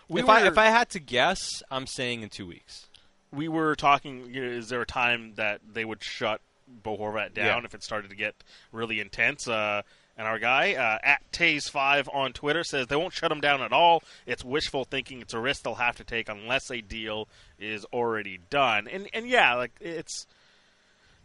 We 0.09 0.21
if 0.21 0.29
I 0.29 0.45
if 0.47 0.57
I 0.57 0.65
had 0.65 0.89
to 0.89 0.99
guess, 0.99 1.61
I'm 1.69 1.85
saying 1.87 2.23
in 2.23 2.29
two 2.29 2.47
weeks. 2.47 2.87
We 3.31 3.47
were 3.47 3.75
talking. 3.75 4.33
You 4.33 4.43
know, 4.43 4.51
is 4.51 4.69
there 4.69 4.81
a 4.81 4.85
time 4.85 5.33
that 5.35 5.61
they 5.73 5.85
would 5.85 6.03
shut 6.03 6.41
Bo 6.83 6.97
Horvat 6.97 7.33
down 7.33 7.45
Yeah. 7.45 7.65
if 7.65 7.73
it 7.73 7.83
started 7.83 8.09
to 8.09 8.15
get 8.15 8.35
really 8.71 8.99
intense? 8.99 9.47
Uh, 9.47 9.81
And 10.17 10.27
our 10.27 10.39
guy 10.39 10.73
uh, 10.73 10.99
at 11.03 11.21
Taze5 11.31 12.13
on 12.13 12.33
Twitter 12.33 12.63
says 12.63 12.87
they 12.87 12.95
won't 12.97 13.13
shut 13.13 13.31
him 13.31 13.39
down 13.39 13.61
at 13.61 13.71
all. 13.71 14.03
It's 14.27 14.43
wishful 14.43 14.83
thinking. 14.83 15.21
It's 15.21 15.33
a 15.33 15.39
risk 15.39 15.63
they'll 15.63 15.75
have 15.75 15.95
to 15.97 16.03
take 16.03 16.27
unless 16.29 16.69
a 16.69 16.81
deal 16.81 17.27
is 17.57 17.85
already 17.85 18.37
done. 18.49 18.87
And 18.87 19.07
and 19.13 19.25
yeah, 19.27 19.55
like 19.55 19.71
it's 19.79 20.27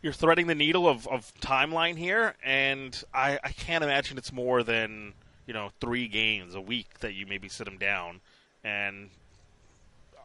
you're 0.03 0.12
threading 0.12 0.47
the 0.47 0.55
needle 0.55 0.86
of, 0.88 1.07
of 1.09 1.32
timeline 1.40 1.97
here, 1.99 2.36
and 2.44 3.03
I, 3.12 3.38
I 3.42 3.51
can't 3.51 3.82
imagine 3.82 4.18
it's 4.18 4.32
more 4.32 4.62
than 4.62 5.14
you 5.47 5.53
know 5.53 5.70
three 5.80 6.07
games 6.07 6.55
a 6.55 6.61
week 6.61 7.01
that 7.01 7.14
you 7.14 7.26
maybe 7.26 7.49
sit 7.49 7.66
him 7.66 7.78
down, 7.78 8.20
and 8.62 9.11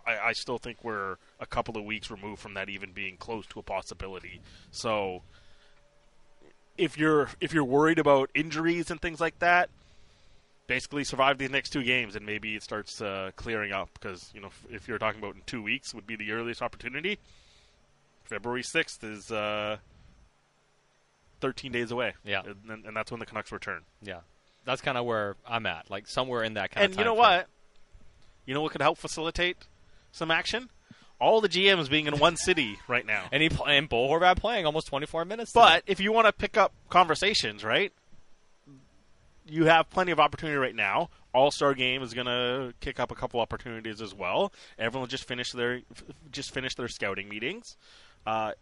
I, 0.06 0.18
I 0.18 0.34
still 0.34 0.58
think 0.58 0.84
we're 0.84 1.18
a 1.40 1.46
couple 1.46 1.78
of 1.78 1.84
weeks 1.84 2.10
removed 2.10 2.42
from 2.42 2.54
that 2.56 2.70
even 2.70 2.92
being 2.92 3.18
close 3.18 3.46
to 3.48 3.60
a 3.60 3.64
possibility. 3.64 4.42
So 4.72 5.22
if 6.78 6.98
you're 6.98 7.30
if 7.40 7.54
you're 7.54 7.64
worried 7.64 8.00
about 8.00 8.30
injuries 8.34 8.92
and 8.92 9.02
things 9.02 9.20
like 9.20 9.40
that, 9.40 9.70
basically 10.68 11.04
survive 11.04 11.38
these 11.38 11.50
next 11.50 11.72
two 11.72 11.84
games 11.84 12.16
and 12.16 12.26
maybe 12.26 12.56
it 12.56 12.64
starts 12.64 13.02
uh, 13.02 13.32
clearing 13.36 13.72
up 13.72 13.90
because 13.94 14.32
you 14.34 14.42
know 14.42 14.48
if, 14.48 14.66
if, 14.76 14.88
you're 14.88 14.98
talking 14.98 15.20
about 15.20 15.36
in 15.36 15.42
two 15.46 15.62
weeks 15.62 15.94
would 15.94 16.08
be 16.08 16.16
the 16.16 16.32
earliest 16.32 16.62
opportunity. 16.62 17.20
February 18.24 18.64
sixth 18.64 19.04
is 19.04 19.32
uh, 19.32 19.78
thirteen 21.42 21.72
days 21.72 21.92
away. 21.92 22.14
Yeah, 22.24 22.42
and, 22.70 22.86
and, 22.86 22.96
that's 22.96 23.12
when 23.12 23.20
the 23.20 23.26
Canucks 23.26 23.52
return. 23.52 23.82
Yeah, 24.02 24.22
that's 24.64 24.82
kind 24.82 24.98
of 24.98 25.06
where 25.06 25.36
I'm 25.46 25.66
at, 25.66 25.92
like 25.92 26.08
somewhere 26.08 26.44
in 26.44 26.54
that 26.54 26.72
kind 26.72 26.86
and 26.86 26.94
of. 26.94 26.98
And 26.98 27.00
you 27.00 27.06
know 27.06 27.22
frame. 27.22 27.38
what? 27.38 27.48
You 28.46 28.54
know 28.54 28.62
what 28.62 28.72
could 28.72 28.82
help 28.82 28.98
facilitate 28.98 29.58
some 30.12 30.32
action? 30.32 30.70
all 31.22 31.40
the 31.40 31.48
GMs 31.48 31.88
being 31.88 32.08
in 32.08 32.18
one 32.18 32.36
city 32.36 32.80
right 32.88 33.06
now. 33.06 33.26
And 33.32 33.44
he 33.44 33.50
and 33.68 33.88
Bo 33.88 34.10
Horvat 34.10 34.38
playing 34.38 34.66
almost 34.66 34.88
24 34.88 35.24
minutes. 35.24 35.52
But 35.54 35.84
if 35.86 36.00
you 36.00 36.12
want 36.12 36.26
to 36.26 36.34
pick 36.34 36.58
up 36.58 36.74
conversations, 36.90 37.64
right? 37.64 37.94
You 39.48 39.66
have 39.66 39.90
plenty 39.90 40.12
of 40.12 40.20
opportunity 40.20 40.58
right 40.58 40.76
now. 40.76 41.10
All 41.34 41.52
Star 41.52 41.74
Game 41.74 42.02
is 42.02 42.14
going 42.14 42.26
to 42.26 42.74
kick 42.82 43.00
up 43.00 43.12
a 43.12 43.16
couple 43.16 43.40
opportunities 43.40 44.02
as 44.02 44.14
well. 44.14 44.52
Everyone 44.80 45.08
just 45.08 45.28
finished 45.28 45.56
their 45.56 45.82
just 46.32 46.54
finished 46.54 46.78
their 46.78 46.88
scouting 46.88 47.30
meetings. 47.30 47.78
Uh, 48.26 48.54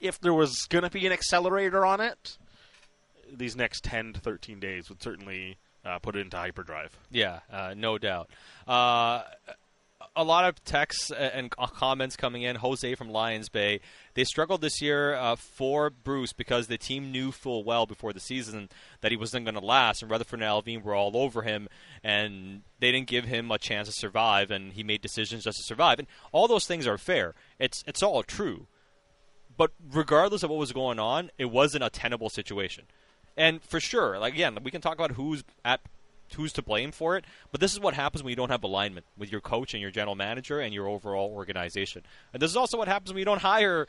if 0.00 0.20
there 0.20 0.34
was 0.34 0.66
going 0.66 0.84
to 0.84 0.90
be 0.90 1.06
an 1.06 1.12
accelerator 1.12 1.84
on 1.84 2.00
it, 2.00 2.38
these 3.32 3.56
next 3.56 3.84
10 3.84 4.14
to 4.14 4.20
13 4.20 4.60
days 4.60 4.88
would 4.88 5.02
certainly 5.02 5.56
uh, 5.84 5.98
put 5.98 6.16
it 6.16 6.20
into 6.20 6.36
hyperdrive. 6.36 6.96
Yeah, 7.10 7.40
uh, 7.52 7.74
no 7.76 7.98
doubt. 7.98 8.30
Uh, 8.66 9.22
a 10.14 10.24
lot 10.24 10.44
of 10.44 10.62
texts 10.64 11.10
and 11.10 11.50
comments 11.50 12.16
coming 12.16 12.42
in. 12.42 12.56
Jose 12.56 12.94
from 12.94 13.10
Lions 13.10 13.48
Bay. 13.48 13.80
They 14.14 14.24
struggled 14.24 14.60
this 14.60 14.82
year 14.82 15.14
uh, 15.14 15.36
for 15.36 15.88
Bruce 15.90 16.32
because 16.32 16.66
the 16.66 16.76
team 16.76 17.10
knew 17.10 17.32
full 17.32 17.64
well 17.64 17.86
before 17.86 18.12
the 18.12 18.20
season 18.20 18.68
that 19.00 19.10
he 19.10 19.16
wasn't 19.16 19.46
going 19.46 19.54
to 19.54 19.64
last, 19.64 20.02
and 20.02 20.10
Rutherford 20.10 20.40
and 20.40 20.48
Allvin 20.48 20.82
were 20.82 20.94
all 20.94 21.16
over 21.16 21.42
him, 21.42 21.68
and 22.04 22.62
they 22.78 22.92
didn't 22.92 23.08
give 23.08 23.24
him 23.24 23.50
a 23.50 23.58
chance 23.58 23.88
to 23.88 23.92
survive, 23.92 24.50
and 24.50 24.74
he 24.74 24.82
made 24.82 25.00
decisions 25.00 25.44
just 25.44 25.58
to 25.58 25.64
survive. 25.64 25.98
And 25.98 26.08
all 26.30 26.46
those 26.46 26.66
things 26.66 26.86
are 26.86 26.98
fair. 26.98 27.34
It's 27.58 27.82
it's 27.86 28.02
all 28.02 28.22
true. 28.22 28.66
But 29.56 29.72
regardless 29.92 30.42
of 30.42 30.50
what 30.50 30.58
was 30.58 30.72
going 30.72 30.98
on, 30.98 31.30
it 31.38 31.46
wasn't 31.46 31.84
a 31.84 31.90
tenable 31.90 32.30
situation. 32.30 32.84
And 33.36 33.62
for 33.62 33.80
sure, 33.80 34.18
like 34.18 34.34
again, 34.34 34.58
we 34.62 34.70
can 34.70 34.82
talk 34.82 34.94
about 34.94 35.12
who's 35.12 35.42
at 35.64 35.80
who's 36.34 36.52
to 36.54 36.62
blame 36.62 36.92
for 36.92 37.16
it. 37.16 37.24
But 37.50 37.60
this 37.60 37.72
is 37.72 37.80
what 37.80 37.94
happens 37.94 38.22
when 38.22 38.30
you 38.30 38.36
don't 38.36 38.50
have 38.50 38.64
alignment 38.64 39.06
with 39.16 39.30
your 39.30 39.40
coach 39.40 39.74
and 39.74 39.80
your 39.80 39.90
general 39.90 40.14
manager 40.14 40.60
and 40.60 40.72
your 40.74 40.88
overall 40.88 41.32
organization. 41.32 42.02
And 42.32 42.42
this 42.42 42.50
is 42.50 42.56
also 42.56 42.78
what 42.78 42.88
happens 42.88 43.12
when 43.12 43.18
you 43.18 43.24
don't 43.24 43.42
hire 43.42 43.86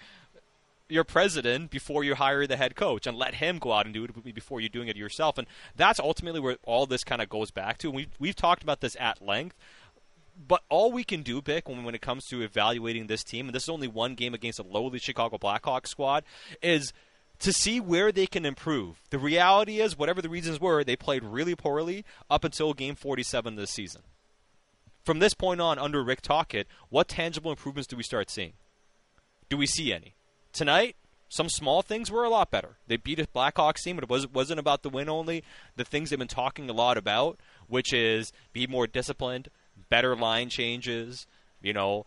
your 0.90 1.04
president 1.04 1.72
before 1.72 2.04
you 2.04 2.16
hire 2.16 2.46
the 2.46 2.58
head 2.58 2.76
coach 2.76 3.08
and 3.08 3.18
let 3.18 3.36
him 3.36 3.58
go 3.58 3.72
out 3.72 3.86
and 3.86 3.94
do 3.94 4.04
it 4.04 4.36
before 4.36 4.60
you're 4.60 4.70
doing 4.70 4.88
it 4.88 4.98
yourself. 4.98 5.38
And 5.38 5.48
that's 5.76 6.00
ultimately 6.00 6.40
where 6.40 6.58
all 6.64 6.86
this 6.86 7.04
kind 7.04 7.22
of 7.22 7.30
goes 7.30 7.52
back 7.52 7.78
to. 7.80 7.88
And 7.88 7.96
we've, 7.96 8.12
we've 8.20 8.36
talked 8.36 8.64
about 8.64 8.82
this 8.82 8.98
at 9.00 9.22
length. 9.22 9.56
But 10.48 10.64
all 10.70 10.92
we 10.92 11.04
can 11.04 11.22
do, 11.22 11.42
Bik, 11.42 11.68
when, 11.68 11.84
when 11.84 11.96
it 11.96 12.02
comes 12.02 12.26
to 12.28 12.42
evaluating 12.42 13.08
this 13.08 13.24
team, 13.24 13.48
and 13.48 13.56
this 13.56 13.64
is 13.64 13.70
only 13.70 13.88
one 13.88 14.16
game 14.16 14.34
against 14.34 14.60
a 14.60 14.64
lowly 14.64 15.00
Chicago 15.00 15.38
Blackhawks 15.38 15.88
squad, 15.88 16.24
is– 16.62 16.92
to 17.40 17.54
see 17.54 17.80
where 17.80 18.12
they 18.12 18.26
can 18.26 18.46
improve. 18.46 19.02
The 19.10 19.20
reality 19.20 19.80
is, 19.80 19.98
whatever 19.98 20.22
the 20.22 20.30
reasons 20.30 20.60
were, 20.60 20.84
they 20.84 20.96
played 20.96 21.24
really 21.24 21.56
poorly 21.56 22.06
up 22.30 22.44
until 22.44 22.74
game 22.74 22.96
47 22.96 23.56
this 23.56 23.72
season. 23.72 24.02
From 25.04 25.20
this 25.20 25.34
point 25.34 25.60
on, 25.60 25.78
under 25.78 26.04
Rick 26.04 26.22
Tocchet, 26.22 26.68
what 26.90 27.10
tangible 27.10 27.52
improvements 27.52 27.88
do 27.88 27.98
we 27.98 28.04
start 28.04 28.30
seeing? 28.30 28.54
Do 29.50 29.58
we 29.58 29.68
see 29.68 29.92
any? 29.92 30.16
Tonight, 30.54 30.96
some 31.28 31.50
small 31.50 31.82
things 31.82 32.10
were 32.10 32.24
a 32.24 32.30
lot 32.30 32.52
better. 32.52 32.78
They 32.88 32.96
beat 32.96 33.20
a 33.20 33.28
Blackhawks 33.28 33.84
team, 33.84 33.98
but 33.98 34.10
it 34.10 34.32
wasn't 34.34 34.60
about 34.60 34.84
the 34.84 34.90
win 34.90 35.10
only. 35.10 35.44
The 35.76 35.84
things 35.84 36.10
they've 36.10 36.20
been 36.20 36.28
talking 36.28 36.70
a 36.70 36.74
lot 36.74 36.96
about, 36.96 37.40
which 37.68 37.92
is 37.92 38.32
be 38.54 38.68
more 38.68 38.88
disciplined, 38.88 39.50
better 39.90 40.16
line 40.16 40.50
changes. 40.50 41.26
You 41.62 41.74
know, 41.74 42.06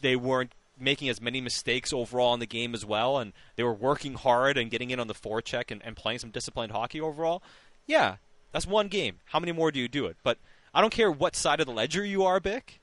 they 0.00 0.16
weren't 0.16 0.52
making 0.80 1.08
as 1.08 1.20
many 1.20 1.40
mistakes 1.40 1.92
overall 1.92 2.34
in 2.34 2.40
the 2.40 2.46
game 2.46 2.74
as 2.74 2.84
well, 2.84 3.18
and 3.18 3.32
they 3.56 3.62
were 3.62 3.74
working 3.74 4.14
hard 4.14 4.56
and 4.56 4.70
getting 4.70 4.90
in 4.90 5.00
on 5.00 5.08
the 5.08 5.14
forecheck 5.14 5.70
and, 5.70 5.82
and 5.84 5.96
playing 5.96 6.18
some 6.18 6.30
disciplined 6.30 6.72
hockey 6.72 7.00
overall. 7.00 7.42
Yeah, 7.86 8.16
that's 8.52 8.66
one 8.66 8.88
game. 8.88 9.20
How 9.26 9.40
many 9.40 9.52
more 9.52 9.70
do 9.70 9.80
you 9.80 9.88
do 9.88 10.06
it? 10.06 10.16
But 10.22 10.38
I 10.74 10.80
don't 10.80 10.92
care 10.92 11.10
what 11.10 11.36
side 11.36 11.60
of 11.60 11.66
the 11.66 11.72
ledger 11.72 12.04
you 12.04 12.24
are, 12.24 12.40
Bik. 12.40 12.78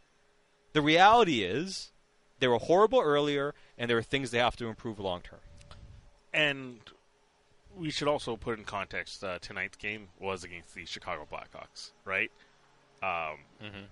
The 0.73 0.81
reality 0.81 1.43
is 1.43 1.91
they 2.39 2.47
were 2.47 2.57
horrible 2.57 2.99
earlier, 2.99 3.53
and 3.77 3.89
there 3.89 3.97
are 3.97 4.03
things 4.03 4.31
they 4.31 4.39
have 4.39 4.55
to 4.57 4.67
improve 4.67 4.99
long 4.99 5.21
term. 5.21 5.39
And 6.33 6.79
we 7.75 7.91
should 7.91 8.07
also 8.07 8.35
put 8.35 8.57
in 8.57 8.65
context 8.65 9.23
uh, 9.23 9.39
tonight's 9.39 9.77
game 9.77 10.09
was 10.19 10.43
against 10.43 10.75
the 10.75 10.85
Chicago 10.85 11.27
Blackhawks, 11.31 11.91
right? 12.03 12.31
Um, 13.01 13.39
mm-hmm. 13.61 13.85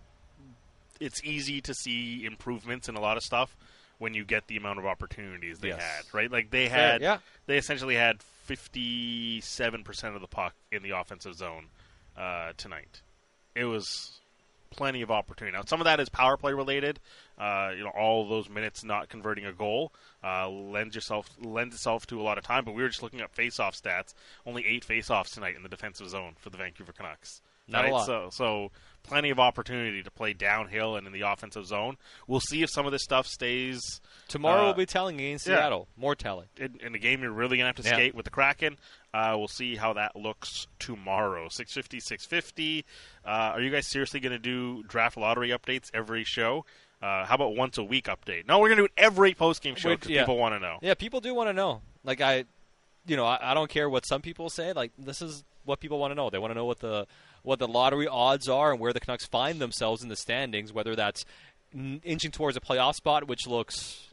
It's 1.00 1.24
easy 1.24 1.62
to 1.62 1.74
see 1.74 2.26
improvements 2.26 2.88
in 2.88 2.96
a 2.96 3.02
lot 3.02 3.18
of 3.18 3.24
stuff 3.24 3.56
when 4.04 4.14
you 4.14 4.26
get 4.26 4.48
the 4.48 4.58
amount 4.58 4.80
of 4.80 4.86
opportunities 4.86 5.60
they 5.60 5.70
yes. 5.70 5.82
had, 5.82 6.14
right? 6.14 6.30
Like 6.30 6.52
they 6.52 6.68
had, 6.68 7.02
yeah. 7.02 7.20
they 7.46 7.58
essentially 7.58 7.96
had 7.96 8.22
fifty-seven 8.22 9.86
percent 9.86 10.14
of 10.14 10.22
the 10.22 10.28
puck 10.28 10.54
in 10.74 10.84
the 10.84 10.90
offensive 10.90 11.36
zone 11.36 11.68
uh, 12.18 12.52
tonight. 12.58 13.02
It 13.56 13.64
was 13.64 14.20
plenty 14.72 15.02
of 15.04 15.10
opportunity. 15.10 15.56
Now, 15.56 15.64
some 15.66 15.80
of 15.80 15.86
that 15.86 16.02
is 16.02 16.10
power 16.10 16.36
play 16.36 16.52
related. 16.52 17.00
Uh, 17.40 17.72
you 17.78 17.84
know, 17.86 17.92
all 17.98 18.28
those 18.28 18.50
minutes 18.50 18.84
not 18.84 19.08
converting 19.08 19.46
a 19.46 19.54
goal 19.54 19.94
uh, 20.22 20.50
lends 20.50 20.96
yourself 20.96 21.30
lends 21.42 21.74
itself 21.74 22.06
to 22.08 22.20
a 22.20 22.24
lot 22.24 22.38
of 22.38 22.44
time. 22.44 22.66
But 22.66 22.74
we 22.76 22.84
were 22.84 22.90
just 22.90 23.04
looking 23.04 23.22
at 23.22 23.32
face-off 23.32 23.82
stats. 23.82 24.14
Only 24.46 24.66
eight 24.68 24.84
face-offs 24.84 25.32
tonight 25.32 25.56
in 25.56 25.64
the 25.64 25.70
defensive 25.70 26.10
zone 26.10 26.34
for 26.38 26.50
the 26.50 26.58
Vancouver 26.58 26.92
Canucks. 26.92 27.42
Not 27.70 27.84
right? 27.84 27.92
a 27.92 27.96
lot. 27.96 28.06
So, 28.06 28.30
so 28.32 28.72
plenty 29.04 29.30
of 29.30 29.40
opportunity 29.40 30.02
to 30.02 30.10
play 30.12 30.34
downhill 30.34 30.96
and 30.96 31.06
in 31.06 31.14
the 31.14 31.22
offensive 31.22 31.66
zone. 31.66 31.98
We'll 32.28 32.40
see 32.40 32.64
if 32.64 32.70
some 32.72 32.86
of 32.86 32.92
this 32.92 33.04
stuff 33.04 33.28
stays. 33.28 34.02
Tomorrow 34.28 34.64
uh, 34.64 34.68
will 34.68 34.74
be 34.74 34.86
telling 34.86 35.20
against 35.20 35.46
yeah. 35.46 35.58
Seattle. 35.58 35.88
More 35.98 36.16
telling. 36.16 36.48
In, 36.58 36.80
in, 36.82 36.94
the 36.94 37.00
game, 37.00 37.22
you're 37.22 37.32
really 37.32 37.58
going 37.58 37.66
to 37.66 37.68
have 37.68 37.76
to 37.76 37.84
yeah. 37.84 37.96
skate 37.96 38.16
with 38.16 38.26
the 38.26 38.32
Kraken. 38.32 38.78
Uh, 39.14 39.36
we'll 39.38 39.48
see 39.48 39.76
how 39.76 39.94
that 39.94 40.16
looks 40.16 40.68
tomorrow. 40.80 41.48
650, 41.50 42.00
650. 42.00 42.86
Uh, 43.26 43.30
are 43.30 43.62
you 43.62 43.70
guys 43.70 43.88
seriously 43.88 44.20
going 44.20 44.32
to 44.32 44.40
do 44.40 44.84
draft 44.84 45.18
lottery 45.18 45.50
updates 45.50 45.90
every 45.94 46.24
show? 46.24 46.66
Uh, 47.02 47.26
how 47.26 47.36
about 47.36 47.56
once 47.56 47.78
a 47.78 47.84
week 47.84 48.06
update? 48.06 48.48
No, 48.48 48.60
we're 48.60 48.70
going 48.70 48.78
to 48.78 48.82
do 48.84 48.86
it 48.86 48.94
every 48.98 49.34
post 49.34 49.62
game 49.62 49.76
show 49.76 49.90
because 49.90 50.10
yeah. 50.10 50.22
people 50.22 50.38
want 50.38 50.56
to 50.56 50.60
know. 50.60 50.80
Yeah, 50.82 50.94
people 50.94 51.20
do 51.20 51.34
want 51.36 51.50
to 51.50 51.54
know. 51.54 51.82
Like 52.06 52.22
I, 52.22 52.46
you 53.06 53.18
know, 53.18 53.26
I, 53.26 53.52
I 53.52 53.54
don't 53.54 53.70
care 53.70 53.90
what 53.90 54.06
some 54.06 54.22
people 54.22 54.50
say. 54.50 54.72
Like 54.72 54.94
this 54.98 55.22
is 55.22 55.44
what 55.66 55.82
people 55.82 56.00
want 56.00 56.12
to 56.12 56.16
know. 56.16 56.30
They 56.30 56.38
want 56.38 56.52
to 56.52 56.56
know 56.56 56.66
what 56.66 56.80
the 56.80 57.06
what 57.44 57.60
the 57.60 57.68
lottery 57.68 58.08
odds 58.08 58.50
are 58.50 58.72
and 58.72 58.80
where 58.80 58.94
the 58.94 59.00
Canucks 59.00 59.26
find 59.26 59.62
themselves 59.62 60.02
in 60.02 60.10
the 60.10 60.16
standings. 60.16 60.74
Whether 60.74 60.96
that's 60.96 61.24
inching 61.74 62.32
towards 62.32 62.58
a 62.58 62.62
playoff 62.62 62.96
spot, 62.96 63.28
which 63.28 63.48
looks, 63.48 64.10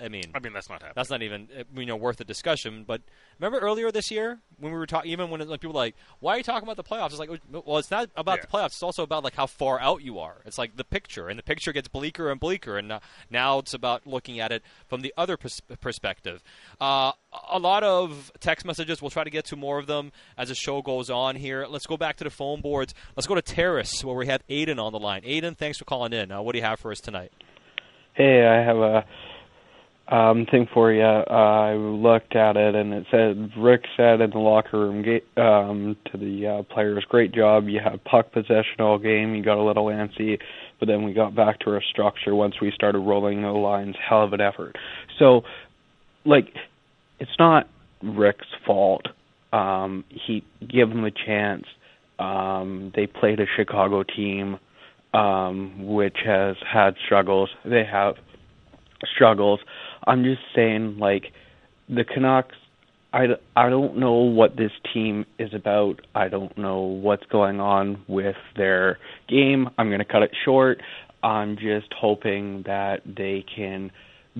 I 0.00 0.08
mean, 0.08 0.24
I 0.34 0.40
mean 0.40 0.52
that's 0.52 0.68
not 0.68 0.82
happening. 0.82 0.92
That's 0.96 1.10
not 1.10 1.22
even 1.22 1.48
you 1.74 1.86
know 1.86 1.96
worth 1.96 2.20
a 2.20 2.24
discussion. 2.24 2.84
But 2.86 3.02
remember 3.38 3.58
earlier 3.58 3.90
this 3.90 4.10
year 4.10 4.38
when 4.58 4.72
we 4.72 4.78
were 4.78 4.86
talking, 4.86 5.10
even 5.10 5.30
when 5.30 5.46
like, 5.48 5.60
people 5.60 5.74
were 5.74 5.80
like, 5.80 5.94
"Why 6.20 6.34
are 6.34 6.36
you 6.38 6.42
talking 6.42 6.68
about 6.68 6.76
the 6.76 6.84
playoffs?" 6.84 7.10
It's 7.10 7.18
like, 7.18 7.30
well, 7.50 7.78
it's 7.78 7.90
not 7.90 8.10
about 8.16 8.38
yeah. 8.38 8.42
the 8.42 8.46
playoffs. 8.46 8.66
It's 8.66 8.82
also 8.82 9.02
about 9.02 9.24
like 9.24 9.34
how 9.34 9.46
far 9.46 9.80
out 9.80 10.02
you 10.02 10.18
are. 10.18 10.38
It's 10.44 10.58
like 10.58 10.76
the 10.76 10.84
picture, 10.84 11.28
and 11.28 11.38
the 11.38 11.42
picture 11.42 11.72
gets 11.72 11.88
bleaker 11.88 12.30
and 12.30 12.40
bleaker. 12.40 12.78
And 12.78 12.92
uh, 12.92 13.00
now 13.30 13.58
it's 13.58 13.74
about 13.74 14.06
looking 14.06 14.40
at 14.40 14.52
it 14.52 14.62
from 14.88 15.02
the 15.02 15.12
other 15.16 15.36
pers- 15.36 15.62
perspective. 15.80 16.42
Uh, 16.80 17.12
a 17.50 17.58
lot 17.58 17.82
of 17.82 18.32
text 18.40 18.64
messages. 18.64 19.02
We'll 19.02 19.10
try 19.10 19.24
to 19.24 19.30
get 19.30 19.44
to 19.46 19.56
more 19.56 19.78
of 19.78 19.86
them 19.86 20.12
as 20.36 20.48
the 20.48 20.54
show 20.54 20.82
goes 20.82 21.10
on 21.10 21.36
here. 21.36 21.66
Let's 21.68 21.86
go 21.86 21.96
back 21.96 22.16
to 22.18 22.24
the 22.24 22.30
phone 22.30 22.60
boards. 22.60 22.94
Let's 23.16 23.26
go 23.26 23.34
to 23.34 23.42
Terrace 23.42 24.04
where 24.04 24.16
we 24.16 24.26
have 24.26 24.46
Aiden 24.48 24.78
on 24.82 24.92
the 24.92 24.98
line. 24.98 25.22
Aiden, 25.22 25.56
thanks 25.56 25.78
for 25.78 25.84
calling 25.84 26.12
in. 26.12 26.32
Uh, 26.32 26.42
what 26.42 26.52
do 26.52 26.58
you 26.58 26.64
have 26.64 26.80
for 26.80 26.90
us 26.90 27.00
tonight? 27.00 27.32
Hey, 28.14 28.44
I 28.44 28.62
have 28.62 28.76
a 28.76 29.04
um, 30.10 30.46
thing 30.50 30.66
for 30.72 30.92
you. 30.92 31.02
Uh, 31.02 31.24
I 31.30 31.74
looked 31.74 32.34
at 32.34 32.56
it 32.56 32.74
and 32.74 32.92
it 32.92 33.06
said 33.10 33.50
Rick 33.56 33.82
said 33.96 34.20
in 34.20 34.30
the 34.30 34.38
locker 34.38 34.78
room 34.78 35.04
um, 35.36 35.96
to 36.10 36.18
the 36.18 36.46
uh, 36.46 36.74
players, 36.74 37.04
"Great 37.08 37.32
job. 37.32 37.68
You 37.68 37.80
had 37.82 38.02
puck 38.04 38.32
possession 38.32 38.80
all 38.80 38.98
game. 38.98 39.34
You 39.34 39.42
got 39.42 39.58
a 39.58 39.62
little 39.62 39.86
antsy, 39.86 40.38
but 40.78 40.86
then 40.86 41.04
we 41.04 41.12
got 41.12 41.34
back 41.34 41.60
to 41.60 41.70
our 41.70 41.82
structure 41.82 42.34
once 42.34 42.54
we 42.60 42.72
started 42.74 42.98
rolling 42.98 43.42
the 43.42 43.48
lines. 43.48 43.96
Hell 44.08 44.24
of 44.24 44.32
an 44.32 44.40
effort." 44.40 44.76
So, 45.18 45.42
like, 46.24 46.52
it's 47.18 47.30
not 47.38 47.68
Rick's 48.02 48.46
fault 48.66 49.06
Um, 49.52 50.04
he 50.08 50.44
give 50.60 50.88
them 50.88 51.04
a 51.04 51.10
chance. 51.10 51.64
Um, 52.18 52.92
they 52.94 53.06
played 53.06 53.40
a 53.40 53.46
Chicago 53.56 54.02
team 54.02 54.58
um, 55.12 55.86
which 55.86 56.18
has 56.24 56.56
had 56.70 56.94
struggles. 57.04 57.50
They 57.64 57.84
have 57.90 58.14
struggles. 59.14 59.60
I'm 60.06 60.24
just 60.24 60.42
saying, 60.54 60.98
like 60.98 61.24
the 61.88 62.04
Canucks. 62.04 62.56
I, 63.12 63.24
I 63.56 63.68
don't 63.70 63.98
know 63.98 64.12
what 64.12 64.56
this 64.56 64.70
team 64.94 65.26
is 65.36 65.52
about. 65.52 66.00
I 66.14 66.28
don't 66.28 66.56
know 66.56 66.78
what's 66.78 67.26
going 67.26 67.58
on 67.58 68.04
with 68.06 68.36
their 68.56 68.98
game. 69.28 69.68
I'm 69.76 69.88
going 69.88 69.98
to 69.98 70.04
cut 70.04 70.22
it 70.22 70.30
short. 70.44 70.80
I'm 71.22 71.56
just 71.56 71.92
hoping 71.92 72.62
that 72.66 73.00
they 73.04 73.44
can 73.56 73.90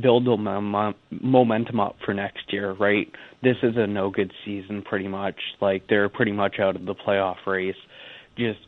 build 0.01 0.24
the 0.24 0.95
momentum 1.11 1.81
up 1.81 1.97
for 2.05 2.15
next 2.15 2.53
year, 2.53 2.73
right? 2.73 3.09
This 3.43 3.57
is 3.62 3.74
a 3.77 3.87
no 3.87 4.11
good 4.11 4.32
season 4.45 4.82
pretty 4.82 5.09
much. 5.09 5.37
Like 5.61 5.89
they're 5.89 6.09
pretty 6.09 6.32
much 6.32 6.61
out 6.61 6.77
of 6.77 6.87
the 6.87 6.95
playoff 6.95 7.45
race. 7.47 7.74
Just 8.39 8.61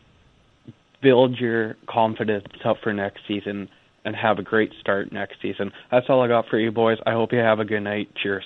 build 1.00 1.38
your 1.38 1.76
confidence 1.88 2.46
up 2.64 2.78
for 2.82 2.92
next 2.92 3.20
season 3.28 3.68
and 4.04 4.16
have 4.16 4.38
a 4.38 4.42
great 4.42 4.72
start 4.80 5.12
next 5.12 5.36
season. 5.40 5.72
That's 5.90 6.06
all 6.08 6.22
I 6.22 6.28
got 6.28 6.46
for 6.48 6.58
you 6.58 6.70
boys. 6.70 6.98
I 7.06 7.12
hope 7.12 7.32
you 7.32 7.38
have 7.38 7.60
a 7.60 7.64
good 7.64 7.80
night. 7.80 8.08
Cheers. 8.22 8.44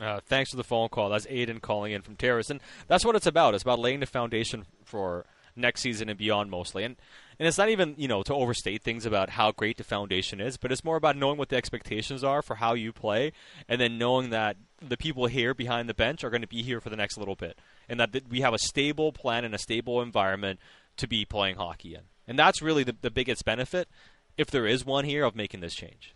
Uh, 0.00 0.20
thanks 0.26 0.50
for 0.50 0.56
the 0.56 0.64
phone 0.64 0.88
call. 0.88 1.10
That's 1.10 1.26
Aiden 1.26 1.60
calling 1.60 1.92
in 1.92 2.02
from 2.02 2.16
Terrace, 2.16 2.50
and 2.50 2.60
that's 2.88 3.04
what 3.04 3.14
it's 3.14 3.26
about. 3.26 3.54
It's 3.54 3.62
about 3.62 3.78
laying 3.78 4.00
the 4.00 4.06
foundation 4.06 4.64
for 4.84 5.26
next 5.54 5.82
season 5.82 6.08
and 6.08 6.18
beyond, 6.18 6.50
mostly. 6.50 6.84
And 6.84 6.96
and 7.38 7.46
it's 7.46 7.58
not 7.58 7.68
even 7.68 7.94
you 7.98 8.08
know 8.08 8.22
to 8.22 8.34
overstate 8.34 8.82
things 8.82 9.04
about 9.04 9.30
how 9.30 9.52
great 9.52 9.76
the 9.76 9.84
foundation 9.84 10.40
is, 10.40 10.56
but 10.56 10.72
it's 10.72 10.84
more 10.84 10.96
about 10.96 11.16
knowing 11.16 11.38
what 11.38 11.48
the 11.50 11.56
expectations 11.56 12.24
are 12.24 12.42
for 12.42 12.56
how 12.56 12.74
you 12.74 12.92
play, 12.92 13.32
and 13.68 13.80
then 13.80 13.98
knowing 13.98 14.30
that 14.30 14.56
the 14.80 14.96
people 14.96 15.26
here 15.26 15.54
behind 15.54 15.88
the 15.88 15.94
bench 15.94 16.24
are 16.24 16.30
going 16.30 16.42
to 16.42 16.48
be 16.48 16.62
here 16.62 16.80
for 16.80 16.90
the 16.90 16.96
next 16.96 17.16
little 17.16 17.36
bit, 17.36 17.58
and 17.88 18.00
that 18.00 18.28
we 18.28 18.40
have 18.40 18.54
a 18.54 18.58
stable 18.58 19.12
plan 19.12 19.44
and 19.44 19.54
a 19.54 19.58
stable 19.58 20.00
environment 20.00 20.58
to 20.96 21.06
be 21.06 21.24
playing 21.24 21.56
hockey 21.56 21.94
in. 21.94 22.02
And 22.26 22.38
that's 22.38 22.62
really 22.62 22.84
the, 22.84 22.96
the 23.00 23.10
biggest 23.10 23.44
benefit, 23.44 23.88
if 24.36 24.50
there 24.50 24.66
is 24.66 24.84
one 24.84 25.04
here, 25.04 25.24
of 25.24 25.36
making 25.36 25.60
this 25.60 25.74
change 25.74 26.14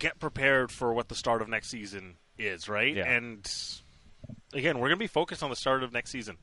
get 0.00 0.18
prepared 0.18 0.72
for 0.72 0.92
what 0.92 1.08
the 1.08 1.14
start 1.14 1.42
of 1.42 1.48
next 1.48 1.68
season 1.68 2.16
is, 2.38 2.68
right? 2.68 2.96
Yeah. 2.96 3.08
And 3.08 3.48
again, 4.52 4.78
we're 4.78 4.88
going 4.88 4.98
to 4.98 5.04
be 5.04 5.06
focused 5.06 5.44
on 5.44 5.50
the 5.50 5.56
start 5.56 5.84
of 5.84 5.92
next 5.92 6.10
season. 6.10 6.38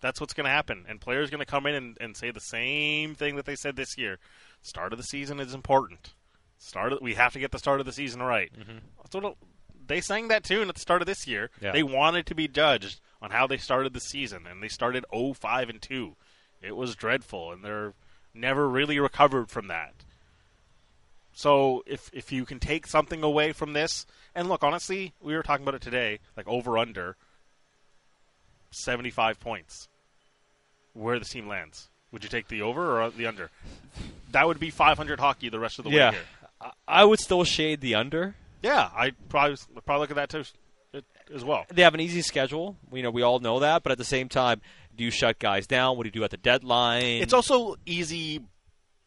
That's 0.00 0.20
what's 0.20 0.32
going 0.32 0.46
to 0.46 0.50
happen. 0.50 0.86
And 0.88 1.00
players 1.00 1.28
are 1.28 1.30
going 1.30 1.44
to 1.44 1.46
come 1.46 1.66
in 1.66 1.74
and, 1.74 1.98
and 2.00 2.16
say 2.16 2.30
the 2.30 2.40
same 2.40 3.14
thing 3.14 3.36
that 3.36 3.44
they 3.44 3.54
said 3.54 3.76
this 3.76 3.98
year. 3.98 4.18
Start 4.62 4.92
of 4.92 4.98
the 4.98 5.04
season 5.04 5.38
is 5.38 5.54
important. 5.54 6.14
Start 6.58 6.94
of, 6.94 7.00
we 7.02 7.14
have 7.14 7.34
to 7.34 7.38
get 7.38 7.52
the 7.52 7.58
start 7.58 7.80
of 7.80 7.86
the 7.86 7.92
season 7.92 8.22
right. 8.22 8.50
Mm-hmm. 8.58 8.78
So 9.12 9.36
they 9.86 10.00
sang 10.00 10.28
that 10.28 10.42
tune 10.42 10.68
at 10.68 10.74
the 10.74 10.80
start 10.80 11.02
of 11.02 11.06
this 11.06 11.26
year. 11.26 11.50
Yeah. 11.60 11.72
They 11.72 11.82
wanted 11.82 12.26
to 12.26 12.34
be 12.34 12.48
judged 12.48 13.00
on 13.20 13.30
how 13.30 13.46
they 13.46 13.58
started 13.58 13.92
the 13.92 14.00
season, 14.00 14.46
and 14.46 14.62
they 14.62 14.68
started 14.68 15.04
0-5 15.12 15.68
and 15.68 15.82
2. 15.82 16.16
It 16.62 16.76
was 16.76 16.96
dreadful, 16.96 17.52
and 17.52 17.62
they're 17.62 17.92
never 18.34 18.68
really 18.68 18.98
recovered 18.98 19.50
from 19.50 19.68
that. 19.68 19.94
So 21.32 21.82
if 21.86 22.10
if 22.12 22.32
you 22.32 22.44
can 22.44 22.58
take 22.58 22.86
something 22.86 23.22
away 23.22 23.52
from 23.52 23.72
this, 23.72 24.06
and 24.34 24.48
look, 24.48 24.62
honestly, 24.62 25.12
we 25.20 25.34
were 25.34 25.42
talking 25.42 25.64
about 25.64 25.74
it 25.74 25.82
today, 25.82 26.18
like 26.36 26.46
over 26.46 26.76
under 26.76 27.16
seventy 28.70 29.10
five 29.10 29.40
points, 29.40 29.88
where 30.92 31.18
the 31.18 31.24
team 31.24 31.48
lands. 31.48 31.88
Would 32.12 32.24
you 32.24 32.28
take 32.28 32.48
the 32.48 32.62
over 32.62 33.00
or 33.00 33.10
the 33.10 33.26
under? 33.26 33.50
That 34.32 34.46
would 34.46 34.58
be 34.58 34.70
five 34.70 34.98
hundred 34.98 35.20
hockey 35.20 35.48
the 35.48 35.60
rest 35.60 35.78
of 35.78 35.84
the 35.84 35.90
yeah. 35.90 36.10
way 36.10 36.16
here. 36.16 36.72
I 36.86 37.04
would 37.04 37.20
still 37.20 37.44
shade 37.44 37.80
the 37.80 37.94
under. 37.94 38.34
Yeah, 38.62 38.90
I 38.94 39.12
probably 39.28 39.56
probably 39.86 40.00
look 40.00 40.10
at 40.10 40.16
that 40.16 40.28
too 40.28 40.44
as 41.32 41.44
well. 41.44 41.64
They 41.72 41.82
have 41.82 41.94
an 41.94 42.00
easy 42.00 42.22
schedule. 42.22 42.76
You 42.92 43.02
know, 43.02 43.10
we 43.10 43.22
all 43.22 43.38
know 43.38 43.60
that, 43.60 43.82
but 43.82 43.92
at 43.92 43.98
the 43.98 44.04
same 44.04 44.28
time, 44.28 44.60
do 45.00 45.04
you 45.06 45.10
shut 45.10 45.38
guys 45.38 45.66
down? 45.66 45.96
What 45.96 46.02
do 46.02 46.08
you 46.08 46.12
do 46.12 46.24
at 46.24 46.30
the 46.30 46.36
deadline? 46.36 47.22
It's 47.22 47.32
also 47.32 47.76
easy 47.86 48.44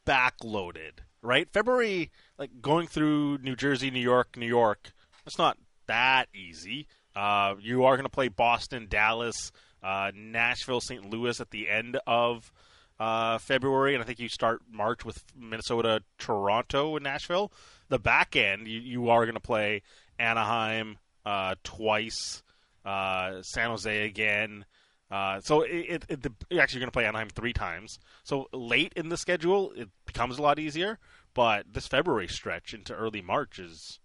backloaded, 0.08 0.94
right? 1.22 1.48
February, 1.54 2.10
like 2.40 2.50
going 2.64 2.88
through 2.88 3.38
New 3.44 3.56
Jersey, 3.56 3.92
New 3.92 4.00
York, 4.00 4.36
New 4.36 4.48
York, 4.48 4.92
it's 5.28 5.38
not 5.38 5.56
that 5.86 6.30
easy. 6.34 6.88
Uh, 7.16 7.54
you 7.62 7.84
are 7.84 7.96
going 7.96 8.06
to 8.06 8.12
play 8.12 8.28
Boston, 8.28 8.88
Dallas, 8.90 9.52
uh, 9.84 10.10
Nashville, 10.16 10.82
St. 10.82 11.08
Louis 11.12 11.40
at 11.40 11.52
the 11.52 11.70
end 11.70 12.00
of 12.08 12.52
uh, 13.00 13.38
February, 13.38 13.94
and 13.94 14.02
I 14.02 14.06
think 14.08 14.18
you 14.18 14.30
start 14.30 14.62
March 14.68 15.06
with 15.06 15.24
Minnesota, 15.38 16.02
Toronto, 16.18 16.96
and 16.96 17.04
Nashville. 17.04 17.52
The 17.90 18.00
back 18.00 18.36
end, 18.36 18.68
you, 18.68 18.80
you 18.80 19.10
are 19.10 19.26
going 19.26 19.36
to 19.36 19.40
play 19.40 19.84
Anaheim 20.18 20.98
uh, 21.24 21.54
twice, 21.64 22.42
uh, 22.84 23.44
San 23.44 23.70
Jose 23.70 24.06
again. 24.08 24.66
Uh, 25.14 25.40
so 25.40 25.62
it, 25.62 26.04
it, 26.10 26.26
it, 26.26 26.32
you're 26.50 26.60
actually 26.60 26.80
going 26.80 26.88
to 26.88 26.92
play 26.92 27.06
Anaheim 27.06 27.30
three 27.30 27.54
times. 27.54 28.00
So 28.24 28.48
late 28.52 28.94
in 28.96 29.10
the 29.10 29.18
schedule, 29.18 29.72
it 29.76 29.90
becomes 30.08 30.40
a 30.40 30.42
lot 30.42 30.58
easier. 30.58 30.98
But 31.36 31.72
this 31.72 31.86
February 31.86 32.28
stretch 32.28 32.74
into 32.74 32.96
early 32.96 33.22
March 33.22 33.60
is 33.60 34.00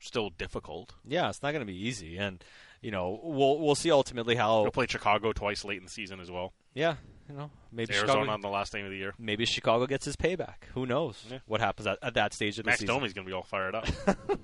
still 0.00 0.30
difficult. 0.30 0.94
Yeah, 1.06 1.28
it's 1.28 1.44
not 1.44 1.52
going 1.52 1.64
to 1.64 1.72
be 1.72 1.78
easy, 1.78 2.16
and 2.16 2.42
you 2.80 2.90
know 2.90 3.20
we'll 3.22 3.60
we'll 3.60 3.76
see 3.76 3.92
ultimately 3.92 4.34
how. 4.34 4.62
We'll 4.62 4.72
play 4.72 4.88
Chicago 4.88 5.32
twice 5.32 5.64
late 5.64 5.78
in 5.78 5.84
the 5.84 5.90
season 5.90 6.18
as 6.18 6.30
well. 6.30 6.54
Yeah, 6.74 6.96
you 7.30 7.36
know 7.36 7.50
maybe 7.72 7.94
Arizona 7.94 8.12
Chicago, 8.12 8.30
on 8.32 8.40
the 8.40 8.48
last 8.48 8.72
game 8.72 8.84
of 8.84 8.90
the 8.90 8.96
year. 8.96 9.14
Maybe 9.18 9.44
Chicago 9.44 9.86
gets 9.86 10.04
his 10.04 10.16
payback. 10.16 10.64
Who 10.74 10.86
knows 10.86 11.24
Yeah. 11.30 11.38
what 11.46 11.60
happens 11.60 11.86
at, 11.86 11.98
at 12.02 12.14
that 12.14 12.34
stage 12.34 12.58
of 12.58 12.66
Max 12.66 12.78
the 12.78 12.82
season? 12.86 12.94
Max 12.94 12.98
Domi's 13.00 13.12
going 13.12 13.24
to 13.26 13.30
be 13.30 13.34
all 13.34 13.42
fired 13.42 13.74
up. 13.74 13.86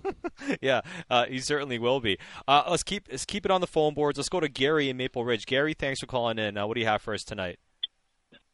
yeah, 0.61 0.81
uh, 1.11 1.27
he 1.27 1.41
certainly 1.41 1.79
will 1.79 2.01
be. 2.01 2.19
Uh, 2.47 2.63
let's 2.71 2.83
keep 2.83 3.09
let's 3.11 3.25
keep 3.25 3.45
it 3.45 3.51
on 3.51 3.61
the 3.61 3.67
phone 3.67 3.95
boards. 3.95 4.19
Let's 4.19 4.29
go 4.29 4.41
to 4.41 4.49
Gary 4.49 4.89
in 4.89 4.97
Maple 4.97 5.25
Ridge. 5.25 5.47
Gary, 5.47 5.75
thanks 5.75 6.01
for 6.01 6.07
calling 6.07 6.39
in. 6.39 6.57
Uh, 6.57 6.67
what 6.67 6.75
do 6.75 6.81
you 6.81 6.87
have 6.87 7.03
for 7.03 7.15
us 7.15 7.25
tonight? 7.25 7.59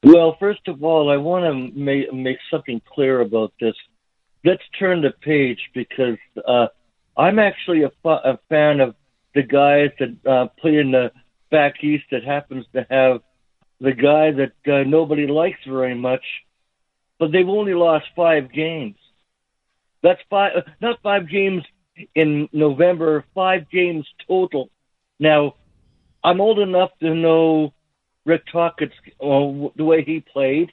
Well, 0.04 0.36
first 0.40 0.66
of 0.66 0.82
all, 0.82 1.10
I 1.10 1.16
want 1.16 1.44
to 1.44 1.78
make, 1.78 2.12
make 2.12 2.38
something 2.50 2.80
clear 2.92 3.20
about 3.20 3.52
this. 3.60 3.74
Let's 4.44 4.62
turn 4.76 5.00
the 5.02 5.12
page 5.12 5.60
because 5.74 6.18
uh, 6.48 6.66
I'm 7.16 7.38
actually 7.38 7.84
a, 7.84 7.90
fa- 8.02 8.20
a 8.24 8.38
fan 8.48 8.80
of 8.80 8.96
the 9.36 9.42
guys 9.44 9.90
that 10.00 10.28
uh, 10.28 10.48
play 10.60 10.78
in 10.78 10.90
the 10.90 11.12
back 11.52 11.84
east 11.84 12.04
that 12.10 12.24
happens 12.24 12.66
to 12.74 12.84
have 12.90 13.20
the 13.82 13.92
guy 13.92 14.30
that 14.30 14.72
uh, 14.72 14.84
nobody 14.88 15.26
likes 15.26 15.58
very 15.66 15.94
much, 15.94 16.24
but 17.18 17.32
they've 17.32 17.48
only 17.48 17.74
lost 17.74 18.06
five 18.14 18.52
games. 18.52 18.96
That's 20.04 20.20
five, 20.30 20.52
not 20.80 21.02
five 21.02 21.28
games 21.28 21.64
in 22.14 22.48
November, 22.52 23.24
five 23.34 23.68
games 23.70 24.06
total. 24.28 24.70
Now, 25.18 25.56
I'm 26.22 26.40
old 26.40 26.60
enough 26.60 26.90
to 27.00 27.12
know 27.12 27.74
Rick 28.24 28.44
Tocchet's 28.52 28.94
uh, 29.20 29.68
the 29.76 29.84
way 29.84 30.04
he 30.04 30.20
played. 30.20 30.70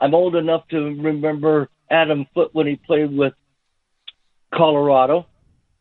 I'm 0.00 0.14
old 0.14 0.34
enough 0.34 0.66
to 0.68 0.78
remember 0.78 1.68
Adam 1.90 2.26
Foote 2.32 2.54
when 2.54 2.66
he 2.66 2.76
played 2.76 3.14
with 3.14 3.34
Colorado, 4.54 5.26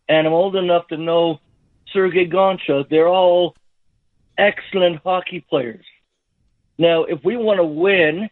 and 0.09 0.27
I'm 0.27 0.33
old 0.33 0.57
enough 0.57 0.87
to 0.89 0.97
know 0.97 1.39
Sergei 1.93 2.27
Gonchar. 2.27 2.89
They're 2.89 3.07
all 3.07 3.55
excellent 4.37 5.01
hockey 5.01 5.45
players. 5.49 5.85
Now, 6.77 7.03
if 7.03 7.23
we 7.23 7.37
want 7.37 7.57
to 7.57 7.65
win, 7.65 8.29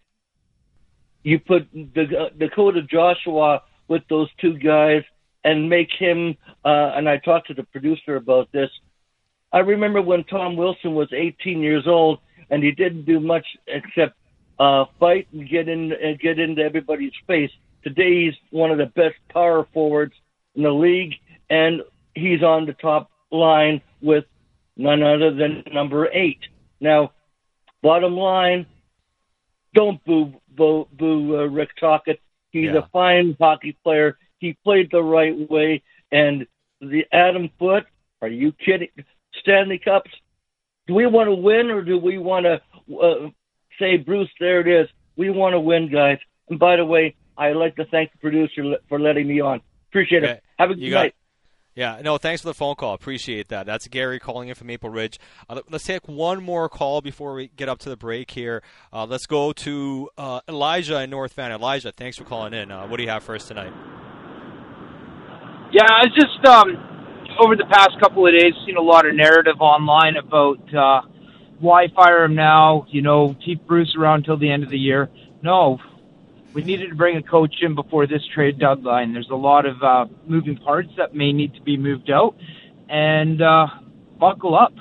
you 1.23 1.39
put 1.39 1.67
the, 1.73 2.29
Dakota 2.37 2.81
Joshua 2.83 3.63
with 3.87 4.03
those 4.09 4.29
two 4.39 4.57
guys 4.57 5.03
and 5.43 5.69
make 5.69 5.89
him. 5.97 6.35
Uh, 6.63 6.91
and 6.95 7.09
I 7.09 7.17
talked 7.17 7.47
to 7.47 7.53
the 7.53 7.63
producer 7.63 8.15
about 8.15 8.51
this. 8.51 8.69
I 9.51 9.59
remember 9.59 10.01
when 10.01 10.23
Tom 10.25 10.55
Wilson 10.55 10.93
was 10.95 11.07
18 11.13 11.59
years 11.61 11.87
old 11.87 12.19
and 12.49 12.63
he 12.63 12.71
didn't 12.71 13.05
do 13.05 13.19
much 13.19 13.45
except 13.67 14.15
uh, 14.59 14.85
fight 14.99 15.27
and 15.31 15.49
get 15.49 15.67
in 15.67 15.91
and 15.91 16.19
get 16.19 16.39
into 16.39 16.61
everybody's 16.61 17.13
face. 17.27 17.51
Today 17.83 18.25
he's 18.25 18.33
one 18.51 18.71
of 18.71 18.77
the 18.77 18.87
best 18.87 19.15
power 19.29 19.67
forwards 19.73 20.13
in 20.55 20.63
the 20.63 20.71
league, 20.71 21.13
and 21.49 21.81
he's 22.13 22.41
on 22.41 22.65
the 22.65 22.73
top 22.73 23.11
line 23.31 23.81
with 24.01 24.25
none 24.77 25.03
other 25.03 25.33
than 25.33 25.63
number 25.71 26.09
eight. 26.11 26.39
Now, 26.79 27.11
bottom 27.85 28.17
line, 28.17 28.65
don't 29.75 30.03
boo 30.05 30.33
boo, 30.57 30.87
boo 30.99 31.37
uh, 31.39 31.43
Rick 31.45 31.71
Tocchet. 31.79 32.19
He's 32.51 32.71
Yeah. 32.73 32.79
a 32.79 32.87
fine 32.99 33.35
hockey 33.39 33.77
player. 33.83 34.17
He 34.39 34.53
played 34.63 34.89
the 34.91 35.03
right 35.03 35.35
way, 35.49 35.83
and 36.11 36.47
the 36.81 37.05
Adam 37.11 37.49
Foote, 37.59 37.85
Are 38.21 38.27
you 38.41 38.51
kidding? 38.53 38.89
Stanley 39.41 39.77
Cups. 39.77 40.09
Do 40.87 40.93
we 40.95 41.05
want 41.05 41.27
to 41.27 41.35
win, 41.35 41.69
or 41.69 41.81
do 41.83 41.97
we 41.99 42.17
want 42.17 42.45
to 42.45 42.55
uh, 43.05 43.29
say, 43.79 43.97
Bruce? 43.97 44.29
There 44.39 44.61
it 44.61 44.67
is. 44.67 44.87
We 45.15 45.29
want 45.29 45.53
to 45.53 45.59
win, 45.59 45.83
guys. 45.91 46.19
And 46.49 46.57
by 46.57 46.75
the 46.77 46.85
way, 46.85 47.15
I'd 47.37 47.55
like 47.63 47.75
to 47.75 47.85
thank 47.85 48.11
the 48.13 48.17
producer 48.17 48.77
for 48.89 48.99
letting 48.99 49.27
me 49.27 49.41
on. 49.41 49.61
Appreciate 49.89 50.23
Okay. 50.23 50.33
it. 50.33 50.43
Have 50.57 50.71
a 50.71 50.75
good 50.75 50.83
You 50.83 50.93
night. 50.93 51.13
Yeah, 51.75 51.99
no, 52.01 52.17
thanks 52.17 52.41
for 52.41 52.47
the 52.47 52.53
phone 52.53 52.75
call. 52.75 52.93
Appreciate 52.93 53.49
that. 53.49 53.65
That's 53.65 53.85
Gary 53.89 54.17
calling 54.17 54.47
in 54.47 54.55
from 54.55 54.67
Maple 54.67 54.89
Ridge. 54.89 55.19
Uh, 55.49 55.59
let's 55.69 55.83
take 55.83 56.07
one 56.07 56.41
more 56.41 56.69
call 56.69 57.01
before 57.01 57.33
we 57.33 57.49
get 57.49 57.67
up 57.67 57.79
to 57.79 57.89
the 57.89 57.97
break 57.97 58.31
here. 58.31 58.63
Uh, 58.93 59.05
let's 59.05 59.25
go 59.25 59.51
to 59.51 60.09
uh, 60.17 60.39
Elijah 60.47 61.01
in 61.01 61.09
North 61.09 61.33
Van. 61.33 61.51
Elijah, 61.51 61.91
thanks 61.91 62.17
for 62.17 62.23
calling 62.23 62.53
in. 62.53 62.71
Uh, 62.71 62.87
what 62.87 62.95
do 62.95 63.03
you 63.03 63.09
have 63.09 63.23
for 63.23 63.35
us 63.35 63.45
tonight? 63.45 63.73
Yeah, 65.73 65.83
I 65.89 66.05
just 66.05 66.45
um, 66.47 66.77
over 67.43 67.57
the 67.57 67.65
past 67.69 67.99
couple 68.01 68.25
of 68.25 68.31
days, 68.31 68.53
seen 68.65 68.77
a 68.77 68.81
lot 68.81 69.05
of 69.05 69.13
narrative 69.13 69.59
online 69.59 70.15
about 70.15 70.73
uh, 70.73 71.01
why 71.59 71.87
fire 71.93 72.23
him 72.23 72.35
now. 72.35 72.85
You 72.89 73.01
know, 73.01 73.35
keep 73.45 73.67
Bruce 73.67 73.93
around 73.99 74.23
till 74.23 74.37
the 74.37 74.49
end 74.49 74.63
of 74.63 74.69
the 74.69 74.77
year. 74.77 75.09
No, 75.43 75.79
we 76.55 76.63
needed 76.63 76.89
to 76.89 76.95
bring 76.95 77.17
a 77.17 77.21
coach 77.21 77.53
in 77.61 77.75
before 77.75 78.07
this 78.07 78.21
trade 78.33 78.57
deadline. 78.57 79.11
There's 79.11 79.29
a 79.29 79.35
lot 79.35 79.65
of 79.65 79.83
uh, 79.83 80.05
moving 80.25 80.55
parts 80.55 80.89
that 80.97 81.13
may 81.13 81.33
need 81.33 81.53
to 81.55 81.61
be 81.61 81.75
moved 81.75 82.09
out, 82.09 82.33
and 82.87 83.41
uh, 83.41 83.67
buckle 84.17 84.55
up. 84.57 84.73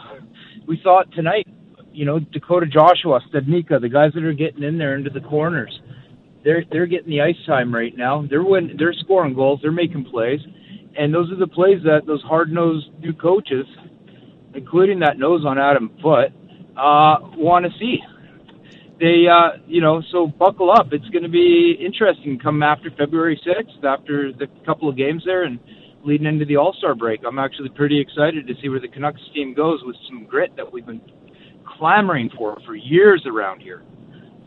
We 0.68 0.80
saw 0.82 1.01
it 1.01 1.09
tonight. 1.12 1.48
You 1.92 2.05
know, 2.05 2.20
Dakota 2.20 2.66
Joshua, 2.66 3.20
Studnicka, 3.28 3.80
the 3.80 3.88
guys 3.88 4.12
that 4.14 4.22
are 4.22 4.32
getting 4.32 4.62
in 4.62 4.78
there 4.78 4.94
into 4.94 5.10
the 5.10 5.20
corners. 5.20 5.80
They're 6.44 6.64
they're 6.70 6.86
getting 6.86 7.10
the 7.10 7.22
ice 7.22 7.36
time 7.44 7.74
right 7.74 7.96
now. 7.96 8.24
They're 8.30 8.44
win, 8.44 8.76
they're 8.78 8.92
scoring 8.92 9.34
goals. 9.34 9.59
They're 9.60 9.72
making 9.72 10.05
plays, 10.05 10.40
and 10.96 11.12
those 11.12 11.30
are 11.32 11.36
the 11.36 11.48
plays 11.48 11.82
that 11.82 12.02
those 12.06 12.22
hard 12.22 12.52
nosed 12.52 12.86
new 13.01 13.12
coaches, 13.12 13.66
including 14.55 15.01
that 15.01 15.18
nose 15.18 15.44
on 15.44 15.59
Adam 15.59 15.90
Foote, 16.01 16.30
uh, 16.76 17.18
want 17.36 17.64
to 17.64 17.72
see 17.80 17.98
they, 19.00 19.26
uh, 19.30 19.58
you 19.66 19.80
know, 19.80 20.02
so 20.12 20.26
buckle 20.26 20.70
up. 20.70 20.88
It's 20.92 21.08
going 21.08 21.24
to 21.24 21.28
be 21.28 21.76
interesting 21.80 22.38
come 22.38 22.62
after 22.62 22.90
February 22.90 23.40
6th, 23.46 23.84
after 23.84 24.32
the 24.32 24.46
couple 24.64 24.88
of 24.88 24.96
games 24.96 25.22
there, 25.24 25.44
and 25.44 25.58
leading 26.04 26.26
into 26.26 26.44
the 26.44 26.56
All 26.56 26.74
Star 26.78 26.94
break. 26.94 27.20
I'm 27.26 27.38
actually 27.38 27.70
pretty 27.70 28.00
excited 28.00 28.46
to 28.46 28.54
see 28.62 28.68
where 28.68 28.80
the 28.80 28.88
Canucks 28.88 29.20
team 29.34 29.54
goes 29.54 29.80
with 29.84 29.96
some 30.08 30.24
grit 30.26 30.54
that 30.56 30.72
we've 30.72 30.86
been 30.86 31.00
clamoring 31.78 32.30
for 32.36 32.58
for 32.64 32.74
years 32.74 33.24
around 33.26 33.60
here. 33.60 33.82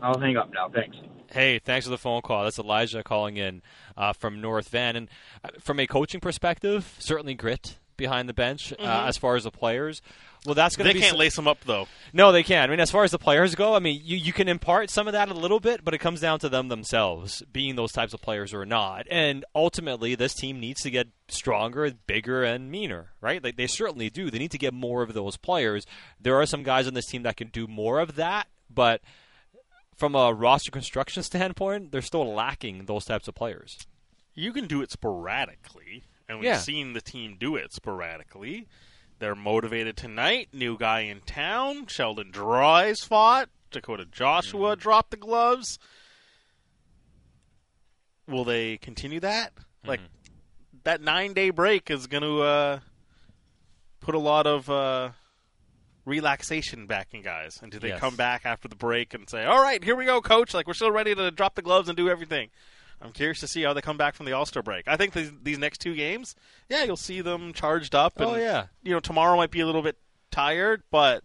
I'll 0.00 0.18
hang 0.18 0.36
up 0.36 0.50
now. 0.52 0.68
Thanks. 0.68 0.96
Hey, 1.30 1.58
thanks 1.58 1.84
for 1.84 1.90
the 1.90 1.98
phone 1.98 2.22
call. 2.22 2.44
That's 2.44 2.58
Elijah 2.58 3.02
calling 3.02 3.36
in 3.36 3.60
uh, 3.96 4.14
from 4.14 4.40
North 4.40 4.68
Van. 4.70 4.96
And 4.96 5.08
uh, 5.44 5.50
from 5.60 5.78
a 5.78 5.86
coaching 5.86 6.20
perspective, 6.20 6.96
certainly 6.98 7.34
grit 7.34 7.78
behind 7.98 8.26
the 8.30 8.32
bench 8.34 8.72
uh, 8.72 8.76
Mhm. 8.76 9.08
as 9.08 9.18
far 9.18 9.36
as 9.36 9.44
the 9.44 9.50
players. 9.50 10.00
Well, 10.46 10.54
that's 10.54 10.76
going 10.76 10.86
to 10.88 10.94
They 10.94 11.00
can't 11.00 11.10
some- 11.10 11.18
lace 11.18 11.36
them 11.36 11.46
up 11.48 11.58
though. 11.66 11.88
No, 12.14 12.30
they 12.32 12.42
can. 12.44 12.62
I 12.62 12.66
mean, 12.70 12.80
as 12.80 12.90
far 12.90 13.04
as 13.04 13.10
the 13.10 13.18
players 13.18 13.54
go, 13.56 13.74
I 13.74 13.80
mean, 13.80 14.00
you, 14.02 14.16
you 14.16 14.32
can 14.32 14.48
impart 14.48 14.88
some 14.88 15.06
of 15.08 15.12
that 15.12 15.28
a 15.28 15.34
little 15.34 15.58
bit, 15.60 15.84
but 15.84 15.92
it 15.92 15.98
comes 15.98 16.20
down 16.20 16.38
to 16.38 16.48
them 16.48 16.68
themselves 16.68 17.42
being 17.52 17.74
those 17.76 17.92
types 17.92 18.14
of 18.14 18.22
players 18.22 18.54
or 18.54 18.64
not. 18.64 19.06
And 19.10 19.44
ultimately, 19.54 20.14
this 20.14 20.32
team 20.34 20.60
needs 20.60 20.80
to 20.82 20.90
get 20.90 21.08
stronger, 21.28 21.90
bigger, 22.06 22.44
and 22.44 22.70
meaner, 22.70 23.10
right? 23.20 23.42
Like 23.44 23.56
they 23.56 23.66
certainly 23.66 24.08
do. 24.08 24.30
They 24.30 24.38
need 24.38 24.52
to 24.52 24.58
get 24.58 24.72
more 24.72 25.02
of 25.02 25.12
those 25.12 25.36
players. 25.36 25.84
There 26.20 26.36
are 26.40 26.46
some 26.46 26.62
guys 26.62 26.86
on 26.86 26.94
this 26.94 27.06
team 27.06 27.24
that 27.24 27.36
can 27.36 27.48
do 27.48 27.66
more 27.66 27.98
of 27.98 28.14
that, 28.14 28.46
but 28.70 29.02
from 29.96 30.14
a 30.14 30.32
roster 30.32 30.70
construction 30.70 31.22
standpoint, 31.24 31.90
they're 31.90 32.00
still 32.00 32.32
lacking 32.32 32.86
those 32.86 33.04
types 33.04 33.26
of 33.26 33.34
players. 33.34 33.76
You 34.34 34.52
can 34.52 34.68
do 34.68 34.80
it 34.82 34.92
sporadically, 34.92 36.04
and 36.28 36.38
we've 36.38 36.46
Yeah. 36.46 36.58
seen 36.58 36.92
the 36.92 37.00
team 37.00 37.36
do 37.38 37.56
it 37.56 37.72
sporadically. 37.72 38.68
They're 39.18 39.34
motivated 39.34 39.96
tonight. 39.96 40.48
New 40.52 40.76
guy 40.78 41.00
in 41.00 41.20
town. 41.22 41.86
Sheldon 41.86 42.30
Dries 42.30 43.02
fought. 43.02 43.48
Dakota 43.70 44.04
Joshua 44.04 44.72
Mm-hmm. 44.72 44.80
dropped 44.80 45.10
the 45.10 45.16
gloves. 45.16 45.78
Will 48.26 48.44
they 48.44 48.76
continue 48.78 49.20
that? 49.20 49.52
Like 49.84 50.00
Mm-hmm. 50.00 50.38
that 50.84 51.00
nine 51.00 51.32
day 51.32 51.50
break 51.50 51.90
is 51.90 52.06
going 52.06 52.22
to 52.22 52.42
uh, 52.42 52.80
put 54.00 54.14
a 54.14 54.18
lot 54.18 54.46
of 54.46 54.68
uh, 54.70 55.10
relaxation 56.04 56.86
back 56.86 57.08
in 57.12 57.22
guys. 57.22 57.58
And 57.62 57.72
do 57.72 57.78
they 57.78 57.88
Yes. 57.88 58.00
come 58.00 58.16
back 58.16 58.42
after 58.44 58.68
the 58.68 58.76
break 58.76 59.14
and 59.14 59.28
say, 59.28 59.44
"All 59.44 59.62
right, 59.62 59.82
here 59.82 59.96
we 59.96 60.04
go, 60.04 60.20
coach. 60.20 60.52
Like 60.54 60.66
we're 60.66 60.74
still 60.74 60.90
ready 60.92 61.14
to 61.14 61.30
drop 61.30 61.54
the 61.54 61.62
gloves 61.62 61.88
and 61.88 61.96
do 61.96 62.08
everything." 62.08 62.50
I'm 63.00 63.12
curious 63.12 63.40
to 63.40 63.46
see 63.46 63.62
how 63.62 63.72
they 63.72 63.80
come 63.80 63.96
back 63.96 64.14
from 64.14 64.26
the 64.26 64.32
All 64.32 64.46
Star 64.46 64.62
break. 64.62 64.88
I 64.88 64.96
think 64.96 65.12
these, 65.12 65.30
these 65.42 65.58
next 65.58 65.78
two 65.78 65.94
games, 65.94 66.34
yeah, 66.68 66.84
you'll 66.84 66.96
see 66.96 67.20
them 67.20 67.52
charged 67.52 67.94
up. 67.94 68.18
And, 68.20 68.30
Oh, 68.30 68.36
yeah. 68.36 68.66
You 68.82 68.92
know, 68.92 69.00
tomorrow 69.00 69.36
might 69.36 69.50
be 69.50 69.60
a 69.60 69.66
little 69.66 69.82
bit 69.82 69.96
tired, 70.30 70.82
but 70.90 71.24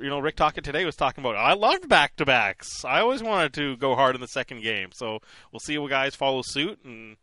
you 0.00 0.08
know, 0.08 0.20
Rick 0.20 0.36
talking 0.36 0.62
today 0.62 0.84
was 0.84 0.94
talking 0.96 1.22
about. 1.22 1.36
I 1.36 1.54
loved 1.54 1.88
back 1.88 2.16
to 2.16 2.24
backs. 2.24 2.84
I 2.84 3.00
always 3.00 3.22
wanted 3.22 3.52
to 3.54 3.76
go 3.76 3.94
hard 3.96 4.14
in 4.14 4.20
the 4.20 4.28
second 4.28 4.62
game, 4.62 4.90
so 4.92 5.18
we'll 5.52 5.60
see 5.60 5.76
what 5.78 5.90
guys 5.90 6.14
follow 6.14 6.42
suit, 6.42 6.78
and 6.84 7.16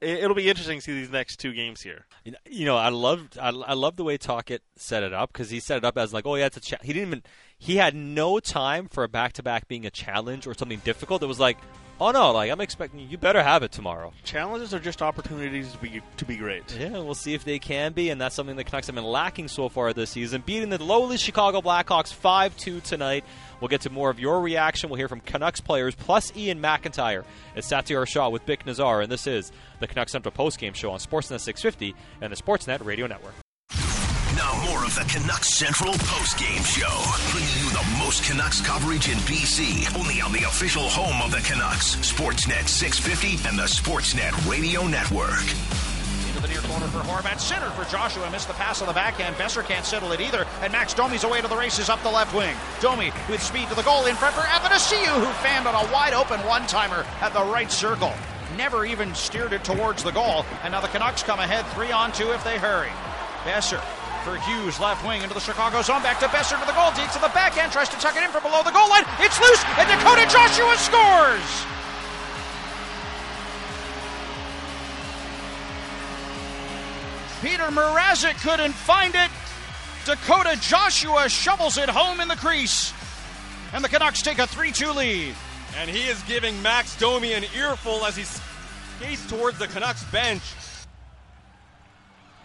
it, 0.00 0.18
it'll 0.24 0.36
be 0.36 0.48
interesting 0.48 0.78
to 0.78 0.84
see 0.84 0.92
these 0.92 1.10
next 1.10 1.36
two 1.36 1.54
games 1.54 1.80
here. 1.80 2.06
You 2.48 2.66
know, 2.66 2.76
I 2.76 2.90
loved 2.90 3.38
I, 3.38 3.48
I 3.48 3.72
love 3.72 3.96
the 3.96 4.04
way 4.04 4.18
Tocchet 4.18 4.62
set 4.76 5.02
it 5.02 5.12
up 5.14 5.32
because 5.32 5.48
he 5.50 5.58
set 5.58 5.78
it 5.78 5.84
up 5.84 5.96
as 5.96 6.12
like, 6.12 6.26
oh 6.26 6.34
yeah, 6.34 6.46
it's 6.46 6.58
a 6.58 6.60
cha-. 6.60 6.76
he 6.82 6.92
didn't 6.92 7.08
even 7.08 7.22
he 7.58 7.76
had 7.76 7.94
no 7.94 8.38
time 8.40 8.88
for 8.88 9.04
a 9.04 9.08
back 9.08 9.32
to 9.34 9.42
back 9.42 9.66
being 9.68 9.86
a 9.86 9.90
challenge 9.90 10.46
or 10.46 10.54
something 10.54 10.80
difficult. 10.84 11.22
It 11.22 11.26
was 11.26 11.40
like, 11.40 11.56
oh 12.00 12.10
no, 12.10 12.32
like 12.32 12.50
I'm 12.50 12.60
expecting 12.60 13.00
you 13.00 13.18
better 13.18 13.42
have 13.42 13.62
it 13.62 13.72
tomorrow. 13.72 14.12
Challenges 14.24 14.74
are 14.74 14.78
just 14.78 15.02
opportunities 15.02 15.72
to 15.72 15.78
be 15.78 16.00
to 16.16 16.24
be 16.24 16.36
great. 16.36 16.76
Yeah, 16.78 16.90
we'll 16.90 17.14
see 17.14 17.34
if 17.34 17.44
they 17.44 17.58
can 17.58 17.92
be, 17.92 18.10
and 18.10 18.20
that's 18.20 18.34
something 18.34 18.56
the 18.56 18.64
Canucks 18.64 18.86
have 18.86 18.94
been 18.96 19.04
lacking 19.04 19.48
so 19.48 19.68
far 19.68 19.92
this 19.92 20.10
season. 20.10 20.42
Beating 20.44 20.70
the 20.70 20.82
lowly 20.82 21.16
Chicago 21.16 21.60
Blackhawks 21.60 22.12
5 22.12 22.56
2 22.56 22.80
tonight. 22.80 23.24
We'll 23.60 23.68
get 23.68 23.82
to 23.82 23.90
more 23.90 24.10
of 24.10 24.18
your 24.18 24.40
reaction. 24.40 24.90
We'll 24.90 24.98
hear 24.98 25.08
from 25.08 25.20
Canucks 25.20 25.60
players 25.60 25.94
plus 25.94 26.36
Ian 26.36 26.60
McIntyre. 26.60 27.24
It's 27.54 27.70
Satiar 27.70 28.08
Shah 28.08 28.28
with 28.28 28.44
Bik 28.44 28.64
Nizzar, 28.64 29.02
and 29.02 29.12
this 29.12 29.26
is 29.26 29.52
the 29.78 29.86
Canucks 29.86 30.12
Central 30.12 30.32
Post 30.32 30.58
Game 30.58 30.72
Show 30.72 30.90
on 30.90 30.98
Sportsnet 30.98 31.40
650 31.40 31.94
and 32.20 32.32
the 32.32 32.36
Sportsnet 32.36 32.84
Radio 32.84 33.06
Network. 33.06 33.34
Now 34.42 34.60
more 34.64 34.84
of 34.84 34.92
the 34.96 35.04
Canucks 35.04 35.54
Central 35.54 35.92
postgame 35.92 36.66
show, 36.66 36.90
bringing 37.30 37.54
you 37.62 37.70
the 37.70 38.04
most 38.04 38.24
Canucks 38.24 38.60
coverage 38.60 39.08
in 39.08 39.16
BC, 39.18 39.96
only 39.96 40.20
on 40.20 40.32
the 40.32 40.42
official 40.48 40.82
home 40.82 41.22
of 41.22 41.30
the 41.30 41.38
Canucks, 41.46 41.94
Sportsnet 42.02 42.66
650 42.66 43.48
and 43.48 43.56
the 43.56 43.70
Sportsnet 43.70 44.34
Radio 44.50 44.84
Network. 44.88 45.46
Into 46.26 46.42
the 46.42 46.48
near 46.48 46.60
corner 46.62 46.88
for 46.88 46.98
Horvat. 47.06 47.38
Centered 47.38 47.70
for 47.74 47.88
Joshua. 47.88 48.28
Missed 48.32 48.48
the 48.48 48.54
pass 48.54 48.82
on 48.82 48.88
the 48.88 48.92
backhand. 48.92 49.36
Boeser 49.36 49.64
can't 49.64 49.86
settle 49.86 50.10
it 50.10 50.20
either. 50.20 50.44
And 50.60 50.72
Max 50.72 50.92
Domi's 50.92 51.22
away 51.22 51.40
to 51.40 51.46
the 51.46 51.56
races 51.56 51.88
up 51.88 52.02
the 52.02 52.10
left 52.10 52.34
wing. 52.34 52.56
Domi 52.80 53.12
with 53.30 53.40
speed 53.40 53.68
to 53.68 53.76
the 53.76 53.82
goal 53.82 54.06
in 54.06 54.16
front 54.16 54.34
for 54.34 54.40
Athanasiou, 54.40 55.20
who 55.20 55.32
fanned 55.46 55.68
on 55.68 55.76
a 55.76 55.92
wide 55.92 56.14
open 56.14 56.40
one 56.48 56.66
timer 56.66 57.06
at 57.20 57.32
the 57.32 57.44
right 57.44 57.70
circle. 57.70 58.12
Never 58.56 58.84
even 58.84 59.14
steered 59.14 59.52
it 59.52 59.62
towards 59.62 60.02
the 60.02 60.10
goal. 60.10 60.44
And 60.64 60.72
now 60.72 60.80
the 60.80 60.88
Canucks 60.88 61.22
come 61.22 61.38
ahead 61.38 61.64
three 61.74 61.92
on 61.92 62.10
two 62.10 62.32
if 62.32 62.42
they 62.42 62.58
hurry. 62.58 62.90
Boeser 63.44 63.80
for 64.22 64.36
Hughes, 64.36 64.78
left 64.78 65.04
wing 65.04 65.22
into 65.22 65.34
the 65.34 65.40
Chicago 65.40 65.82
zone. 65.82 66.02
Back 66.02 66.20
to 66.20 66.26
Boeser 66.26 66.58
to 66.58 66.66
the 66.66 66.72
goal. 66.72 66.90
Deep 66.94 67.10
to 67.12 67.18
the 67.18 67.30
backhand. 67.34 67.72
Tries 67.72 67.88
to 67.88 67.96
tuck 67.98 68.16
it 68.16 68.22
in 68.22 68.30
from 68.30 68.42
below 68.42 68.62
the 68.62 68.70
goal 68.70 68.88
line. 68.88 69.04
It's 69.18 69.38
loose. 69.40 69.62
And 69.78 69.88
Dakota 69.88 70.26
Joshua 70.30 70.76
scores. 70.78 71.50
Petr 77.42 77.68
Mrazek 77.74 78.40
couldn't 78.42 78.72
find 78.72 79.14
it. 79.14 79.30
Dakota 80.04 80.56
Joshua 80.60 81.28
shovels 81.28 81.76
it 81.76 81.88
home 81.88 82.20
in 82.20 82.28
the 82.28 82.36
crease. 82.36 82.92
And 83.72 83.82
the 83.82 83.88
Canucks 83.88 84.22
take 84.22 84.38
a 84.38 84.46
3 84.46 84.70
2 84.70 84.92
lead. 84.92 85.34
And 85.78 85.90
he 85.90 86.08
is 86.08 86.22
giving 86.22 86.60
Max 86.62 86.96
Domi 86.98 87.32
an 87.32 87.44
earful 87.56 88.04
as 88.04 88.16
he 88.16 88.22
skates 88.22 89.26
towards 89.28 89.58
the 89.58 89.66
Canucks 89.66 90.04
bench. 90.04 90.42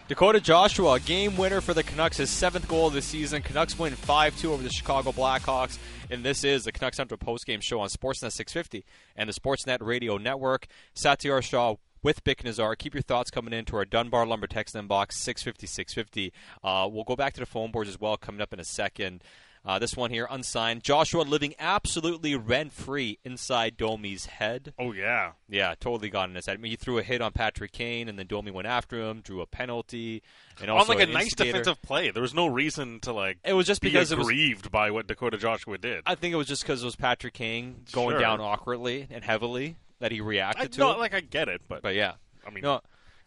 Dakota 0.08 0.40
Joshua, 0.40 1.02
game 1.02 1.36
winner 1.36 1.60
for 1.60 1.74
the 1.74 1.84
Canucks, 1.84 2.16
his 2.16 2.30
seventh 2.30 2.66
goal 2.70 2.88
of 2.88 2.94
the 2.94 3.02
season. 3.02 3.42
Canucks 3.42 3.78
win 3.78 3.94
5 3.94 4.38
2 4.38 4.54
over 4.54 4.64
the 4.64 4.70
Chicago 4.70 5.12
Blackhawks. 5.12 5.78
And 6.10 6.24
this 6.24 6.46
is 6.46 6.64
the 6.64 6.72
Canucks 6.72 6.96
Central 6.96 7.18
postgame 7.18 7.62
show 7.62 7.82
on 7.82 7.90
Sportsnet 7.90 8.32
650 8.32 8.86
and 9.18 9.28
the 9.28 9.34
Sportsnet 9.34 9.80
Radio 9.82 10.18
Network. 10.18 10.68
Satiar 10.96 11.44
Shah 11.44 11.76
with 12.04 12.24
Bik 12.24 12.38
Nizzar. 12.44 12.78
Keep 12.78 12.94
your 12.94 13.02
thoughts 13.02 13.30
coming 13.30 13.52
into 13.52 13.76
our 13.76 13.84
Dunbar 13.84 14.26
Lumber 14.26 14.48
text 14.48 14.76
inbox, 14.76 15.12
650 15.12 15.68
650. 15.68 16.34
Uh, 16.64 16.88
we'll 16.90 17.04
go 17.04 17.18
back 17.18 17.34
to 17.34 17.42
the 17.42 17.46
phone 17.46 17.72
boards 17.72 17.90
as 17.90 18.00
well 18.00 18.16
coming 18.16 18.40
up 18.40 18.54
in 18.54 18.62
a 18.62 18.66
second. 18.66 19.22
Uh, 19.68 19.78
this 19.80 19.98
one 19.98 20.10
here, 20.12 20.26
unsigned. 20.32 20.82
Joshua 20.82 21.24
living 21.24 21.54
absolutely 21.60 22.36
rent 22.36 22.72
free 22.72 23.20
inside 23.26 23.76
Domi's 23.76 24.26
head. 24.28 24.74
Oh, 24.80 24.94
yeah. 24.94 25.32
Yeah, 25.50 25.76
totally 25.80 26.10
got 26.10 26.30
in 26.30 26.36
his 26.36 26.46
head. 26.46 26.54
I 26.54 26.58
mean, 26.62 26.70
he 26.70 26.78
threw 26.78 26.98
a 27.00 27.04
hit 27.04 27.22
on 27.22 27.34
Patrick 27.34 27.74
Kane, 27.74 28.08
and 28.08 28.18
then 28.18 28.28
Domi 28.28 28.50
went 28.50 28.68
after 28.68 29.02
him, 29.02 29.20
drew 29.20 29.42
a 29.42 29.46
penalty, 29.46 30.24
and 30.62 30.72
also 30.72 30.94
on 30.94 30.98
like 31.00 31.08
a 31.08 31.12
nice 31.12 31.24
instigator. 31.26 31.58
defensive 31.60 31.82
play. 31.82 32.12
There 32.12 32.22
was 32.22 32.34
no 32.34 32.48
reason 32.48 33.02
to 33.02 33.12
like. 33.12 33.40
It 33.44 33.52
was 33.54 33.68
just 33.68 33.82
be 33.82 33.90
because 33.90 34.12
it 34.14 34.18
was- 34.18 34.28
aggrieved 34.28 34.72
by 34.72 34.90
what 34.92 35.06
Dakota 35.08 35.38
Joshua 35.38 35.78
did. 35.78 36.04
I 36.06 36.16
think 36.16 36.34
it 36.34 36.38
was 36.38 36.48
just 36.48 36.62
because 36.64 36.82
it 36.82 36.86
was 36.86 36.96
Patrick 36.96 37.34
Kane 37.34 37.84
going 37.92 38.12
Sure. 38.14 38.20
down 38.22 38.40
awkwardly 38.40 39.06
and 39.12 39.24
heavily 39.24 39.76
that 40.00 40.14
he 40.14 40.22
reacted 40.22 40.64
I, 40.64 40.68
to 40.68 40.80
no, 40.80 40.92
it. 40.92 41.00
like 41.00 41.14
I 41.14 41.20
get 41.20 41.50
it, 41.50 41.62
but 41.68 41.82
but 41.82 41.94
yeah, 41.94 42.14
I 42.46 42.52
mean, 42.52 42.62
no, 42.64 42.80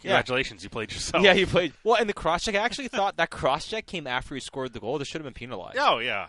yeah. 0.02 0.10
congratulations, 0.10 0.62
you 0.64 0.70
played 0.70 0.92
yourself. 0.92 1.22
Yeah, 1.24 1.32
you 1.34 1.46
played 1.46 1.72
well. 1.84 1.96
And 1.96 2.08
the 2.08 2.14
cross 2.14 2.44
check, 2.44 2.54
I 2.54 2.58
actually 2.58 2.88
thought 2.88 3.16
that 3.16 3.30
cross 3.30 3.66
check 3.66 3.86
came 3.86 4.06
after 4.06 4.34
he 4.34 4.40
scored 4.40 4.72
the 4.72 4.80
goal. 4.80 4.98
This 4.98 5.08
should 5.08 5.20
have 5.20 5.26
been 5.26 5.34
penalized. 5.34 5.78
Oh 5.78 5.98
yeah. 5.98 6.28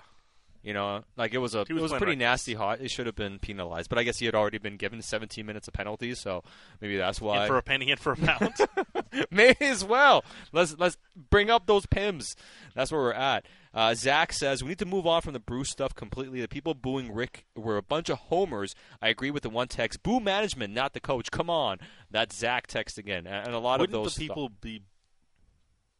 You 0.63 0.73
know, 0.75 1.03
like 1.17 1.33
it 1.33 1.39
was 1.39 1.55
a 1.55 1.65
He 1.67 1.73
was 1.73 1.79
it 1.79 1.83
was 1.83 1.91
pretty 1.93 2.11
reckless. 2.11 2.19
nasty 2.19 2.53
hot. 2.53 2.81
It 2.81 2.91
should 2.91 3.07
have 3.07 3.15
been 3.15 3.39
penalized, 3.39 3.89
but 3.89 3.97
I 3.97 4.03
guess 4.03 4.19
he 4.19 4.27
had 4.27 4.35
already 4.35 4.59
been 4.59 4.77
given 4.77 5.01
17 5.01 5.43
minutes 5.43 5.67
of 5.67 5.73
penalties, 5.73 6.19
so 6.19 6.43
maybe 6.79 6.97
that's 6.97 7.19
why. 7.19 7.43
In 7.43 7.47
for 7.47 7.57
a 7.57 7.63
penny, 7.63 7.89
in 7.89 7.97
for 7.97 8.11
a 8.13 8.15
pound. 8.15 8.53
May 9.31 9.55
as 9.59 9.83
well. 9.83 10.23
Let's 10.51 10.77
let's 10.77 10.97
bring 11.31 11.49
up 11.49 11.65
those 11.65 11.87
pims. 11.87 12.35
That's 12.75 12.91
where 12.91 13.01
we're 13.01 13.13
at. 13.13 13.45
Uh, 13.73 13.93
Zach 13.93 14.33
says 14.33 14.61
we 14.61 14.69
need 14.69 14.79
to 14.79 14.85
move 14.85 15.07
on 15.07 15.21
from 15.21 15.33
the 15.33 15.39
Bruce 15.39 15.69
stuff 15.69 15.95
completely. 15.95 16.41
The 16.41 16.47
people 16.47 16.73
booing 16.73 17.13
Rick 17.13 17.45
were 17.55 17.77
a 17.77 17.81
bunch 17.81 18.09
of 18.09 18.17
homers. 18.17 18.75
I 19.01 19.09
agree 19.09 19.31
with 19.31 19.43
the 19.43 19.49
one 19.49 19.69
text. 19.69 20.03
Boo 20.03 20.19
management, 20.19 20.73
not 20.73 20.93
the 20.93 20.99
coach. 20.99 21.31
Come 21.31 21.49
on. 21.49 21.79
That's 22.09 22.35
Zach 22.35 22.67
text 22.67 22.97
again, 22.97 23.25
and 23.25 23.53
a 23.53 23.59
lot 23.59 23.79
Wouldn't 23.79 23.95
of 23.95 24.03
those 24.03 24.15
the 24.15 24.27
people 24.27 24.49
be 24.49 24.83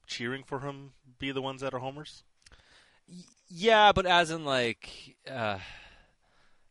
cheering 0.06 0.44
for 0.44 0.60
him 0.60 0.92
be 1.20 1.32
the 1.32 1.42
ones 1.42 1.62
that 1.62 1.74
are 1.74 1.80
homers? 1.80 2.24
Yeah, 3.48 3.92
but 3.94 4.06
as 4.06 4.32
in 4.32 4.44
like, 4.44 5.16
uh, 5.30 5.60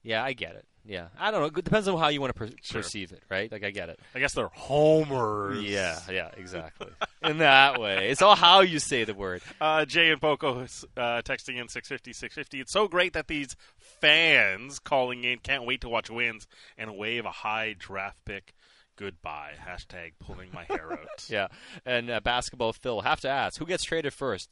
yeah, 0.02 0.22
I 0.22 0.32
get 0.34 0.54
it. 0.54 0.66
Yeah, 0.84 1.08
I 1.18 1.30
don't 1.30 1.40
know. 1.40 1.46
It 1.46 1.64
depends 1.64 1.86
on 1.88 1.98
how 1.98 2.08
you 2.08 2.20
want 2.20 2.34
to 2.34 2.38
per- 2.38 2.50
Sure. 2.62 2.80
perceive 2.82 3.12
it, 3.12 3.22
right? 3.28 3.50
Like, 3.52 3.62
I 3.64 3.70
get 3.70 3.88
it. 3.90 4.00
I 4.14 4.18
guess 4.18 4.32
they're 4.34 4.48
homers. 4.48 5.62
Yeah, 5.62 5.98
yeah, 6.10 6.30
exactly. 6.36 6.88
in 7.22 7.38
that 7.38 7.78
way, 7.80 8.08
it's 8.10 8.22
all 8.22 8.34
how 8.34 8.60
you 8.62 8.78
say 8.78 9.04
the 9.04 9.14
word. 9.14 9.42
Uh, 9.60 9.84
Jay 9.84 10.10
and 10.10 10.20
Poco 10.20 10.60
is, 10.60 10.84
uh, 10.96 11.22
texting 11.22 11.60
in 11.60 11.68
650, 11.68 12.12
650. 12.12 12.60
It's 12.60 12.72
so 12.72 12.88
great 12.88 13.12
that 13.12 13.28
these 13.28 13.54
fans 13.78 14.78
calling 14.78 15.24
in 15.24 15.38
can't 15.38 15.64
wait 15.66 15.80
to 15.82 15.88
watch 15.88 16.10
wins 16.10 16.46
and 16.78 16.96
wave 16.96 17.24
a 17.24 17.30
high 17.30 17.74
draft 17.78 18.18
pick 18.24 18.54
goodbye. 18.96 19.52
Hashtag 19.66 20.12
pulling 20.20 20.50
my 20.52 20.64
hair 20.64 20.92
out. 20.92 20.98
Yeah, 21.28 21.48
and 21.86 22.10
uh, 22.10 22.20
basketball, 22.20 22.72
Phil. 22.72 23.02
Have 23.02 23.20
to 23.20 23.28
ask 23.28 23.58
who 23.58 23.66
gets 23.66 23.84
traded 23.84 24.12
first, 24.12 24.50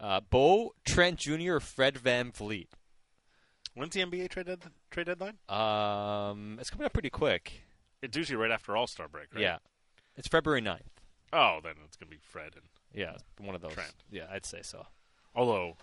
uh, 0.00 0.20
Bo 0.28 0.74
Trent 0.86 1.18
Jr. 1.18 1.54
or 1.56 1.60
Fred 1.60 1.94
VanVleet? 1.94 2.66
When's 3.76 3.92
the 3.94 4.00
NBA 4.00 4.30
trade, 4.30 4.46
dead- 4.46 4.62
trade 4.90 5.06
deadline? 5.06 5.36
Um, 5.50 6.56
it's 6.58 6.70
coming 6.70 6.86
up 6.86 6.92
pretty 6.94 7.10
quick. 7.10 7.60
It's 8.02 8.16
usually 8.16 8.36
right 8.36 8.50
after 8.50 8.74
All 8.76 8.86
Star 8.86 9.06
break, 9.06 9.32
right? 9.34 9.42
Yeah, 9.42 9.58
it's 10.16 10.26
February 10.28 10.62
9th. 10.62 10.80
Oh, 11.32 11.58
then 11.62 11.74
it's 11.84 11.96
going 11.96 12.08
to 12.10 12.16
be 12.16 12.20
Fred 12.22 12.52
and 12.54 12.64
Yeah, 12.94 13.16
one 13.38 13.54
of 13.54 13.60
those. 13.60 13.72
Trent. 13.74 13.92
Yeah, 14.10 14.24
I'd 14.30 14.46
say 14.46 14.60
so. 14.62 14.86
Although, 15.34 15.76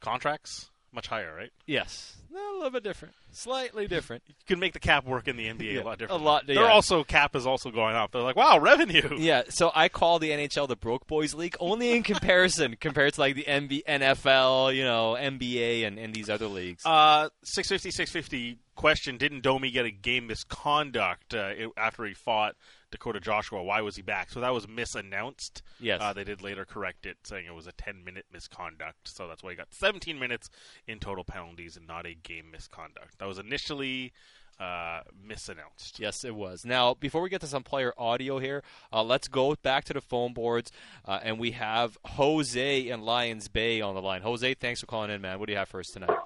contracts, 0.00 0.70
much 0.94 1.06
higher, 1.08 1.34
right? 1.34 1.50
Yes, 1.66 2.16
a 2.30 2.54
little 2.56 2.70
bit 2.70 2.82
different, 2.82 3.14
slightly 3.32 3.86
different. 3.86 4.22
You 4.28 4.34
can 4.46 4.58
make 4.58 4.72
the 4.74 4.78
cap 4.80 5.06
work 5.06 5.26
in 5.28 5.36
the 5.36 5.46
NBA 5.46 5.74
Yeah, 5.74 5.80
a 5.80 5.84
lot 5.84 5.98
different. 5.98 6.20
a 6.20 6.24
lot- 6.24 6.46
They're 6.46 6.56
yeah. 6.56 6.62
also 6.70 7.02
cap 7.04 7.34
is 7.34 7.46
also 7.46 7.70
going 7.70 7.96
up. 7.96 8.12
They're 8.12 8.20
like, 8.22 8.36
wow, 8.36 8.58
revenue. 8.58 9.16
Yeah, 9.18 9.42
so 9.48 9.70
I 9.74 9.88
call 9.88 10.18
the 10.18 10.30
NHL 10.30 10.68
the 10.68 10.76
broke 10.76 11.06
boys 11.06 11.32
league 11.34 11.56
only 11.60 11.92
in 11.96 12.02
comparison 12.02 12.76
compared 12.80 13.14
to 13.14 13.20
like 13.20 13.34
the 13.36 13.44
MB, 13.44 13.84
NFL, 13.88 14.74
you 14.76 14.84
know, 14.84 15.16
NBA 15.18 15.86
and, 15.86 15.98
and 15.98 16.12
these 16.14 16.28
other 16.28 16.46
leagues. 16.46 16.84
Uh, 16.84 17.28
650, 17.44 17.90
650 17.90 18.58
question. 18.74 19.16
Didn't 19.16 19.42
Domi 19.42 19.70
get 19.70 19.86
a 19.86 19.90
game 19.90 20.26
misconduct 20.26 21.34
uh, 21.34 21.50
after 21.76 22.04
he 22.04 22.14
fought 22.14 22.54
Dakota 22.94 23.18
Joshua? 23.18 23.60
Why 23.62 23.80
was 23.80 23.96
he 23.96 24.02
back? 24.02 24.30
So 24.30 24.40
that 24.40 24.54
was 24.54 24.66
misannounced. 24.66 25.62
Yes. 25.80 26.00
Uh, 26.00 26.12
they 26.12 26.22
did 26.22 26.42
later 26.42 26.64
correct 26.64 27.06
it, 27.06 27.16
saying 27.24 27.44
it 27.46 27.54
was 27.54 27.66
a 27.66 27.72
10 27.72 28.04
minute 28.04 28.24
misconduct. 28.32 29.08
So 29.08 29.26
that's 29.26 29.42
why 29.42 29.50
he 29.50 29.56
got 29.56 29.74
17 29.74 30.16
minutes 30.16 30.48
in 30.86 31.00
total 31.00 31.24
penalties 31.24 31.76
and 31.76 31.88
not 31.88 32.06
a 32.06 32.14
game 32.14 32.52
misconduct. 32.52 33.18
That 33.18 33.26
was 33.26 33.40
initially 33.40 34.12
uh, 34.60 35.00
misannounced. 35.28 35.98
Yes, 35.98 36.24
it 36.24 36.36
was. 36.36 36.64
Now, 36.64 36.94
before 36.94 37.20
we 37.20 37.28
get 37.28 37.40
to 37.40 37.48
some 37.48 37.64
player 37.64 37.92
audio 37.98 38.38
here, 38.38 38.62
uh, 38.92 39.02
let's 39.02 39.26
go 39.26 39.56
back 39.60 39.84
to 39.86 39.92
the 39.92 40.00
phone 40.00 40.32
boards, 40.32 40.70
uh, 41.04 41.18
and 41.22 41.40
we 41.40 41.50
have 41.50 41.98
Jose 42.04 42.88
in 42.88 43.00
Lions 43.02 43.48
Bay 43.48 43.80
on 43.80 43.96
the 43.96 44.02
line. 44.02 44.22
Jose, 44.22 44.54
thanks 44.54 44.80
for 44.80 44.86
calling 44.86 45.10
in, 45.10 45.20
man. 45.20 45.40
What 45.40 45.46
do 45.46 45.52
you 45.52 45.58
have 45.58 45.68
for 45.68 45.80
us 45.80 45.88
tonight? 45.88 46.16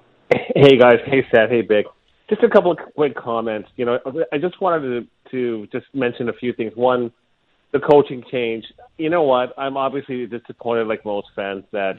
Hey 0.55 0.77
guys, 0.77 0.99
hey 1.07 1.27
Seth, 1.33 1.49
hey 1.49 1.63
Big. 1.63 1.87
Just 2.29 2.43
a 2.43 2.49
couple 2.49 2.71
of 2.71 2.79
quick 2.95 3.17
comments. 3.17 3.71
You 3.77 3.87
know, 3.87 3.99
I 4.33 4.39
just 4.39 4.61
wanted 4.61 4.81
to, 4.83 5.31
to 5.31 5.67
just 5.73 5.87
mention 5.95 6.29
a 6.29 6.33
few 6.35 6.53
things. 6.53 6.73
One, 6.75 7.11
the 7.73 7.81
coaching 7.81 8.23
change. 8.31 8.65
You 8.99 9.11
know 9.11 9.23
what? 9.23 9.55
I'm 9.57 9.77
obviously 9.77 10.27
disappointed, 10.27 10.89
like 10.89 11.05
most 11.05 11.29
fans, 11.35 11.65
that 11.73 11.97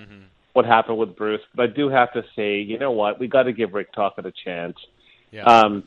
what 0.54 0.66
happened 0.66 0.98
with 0.98 1.16
Bruce. 1.16 1.42
But 1.56 1.64
I 1.64 1.74
do 1.74 1.90
have 1.90 2.12
to 2.14 2.24
say, 2.36 2.60
you 2.60 2.78
know 2.78 2.92
what? 2.92 3.20
We 3.20 3.28
got 3.28 3.44
to 3.44 3.54
give 3.54 3.74
Rick 3.74 3.94
Tocchet 3.94 4.26
a 4.26 4.34
chance. 4.46 4.78
Yeah. 5.32 5.44
Um, 5.44 5.84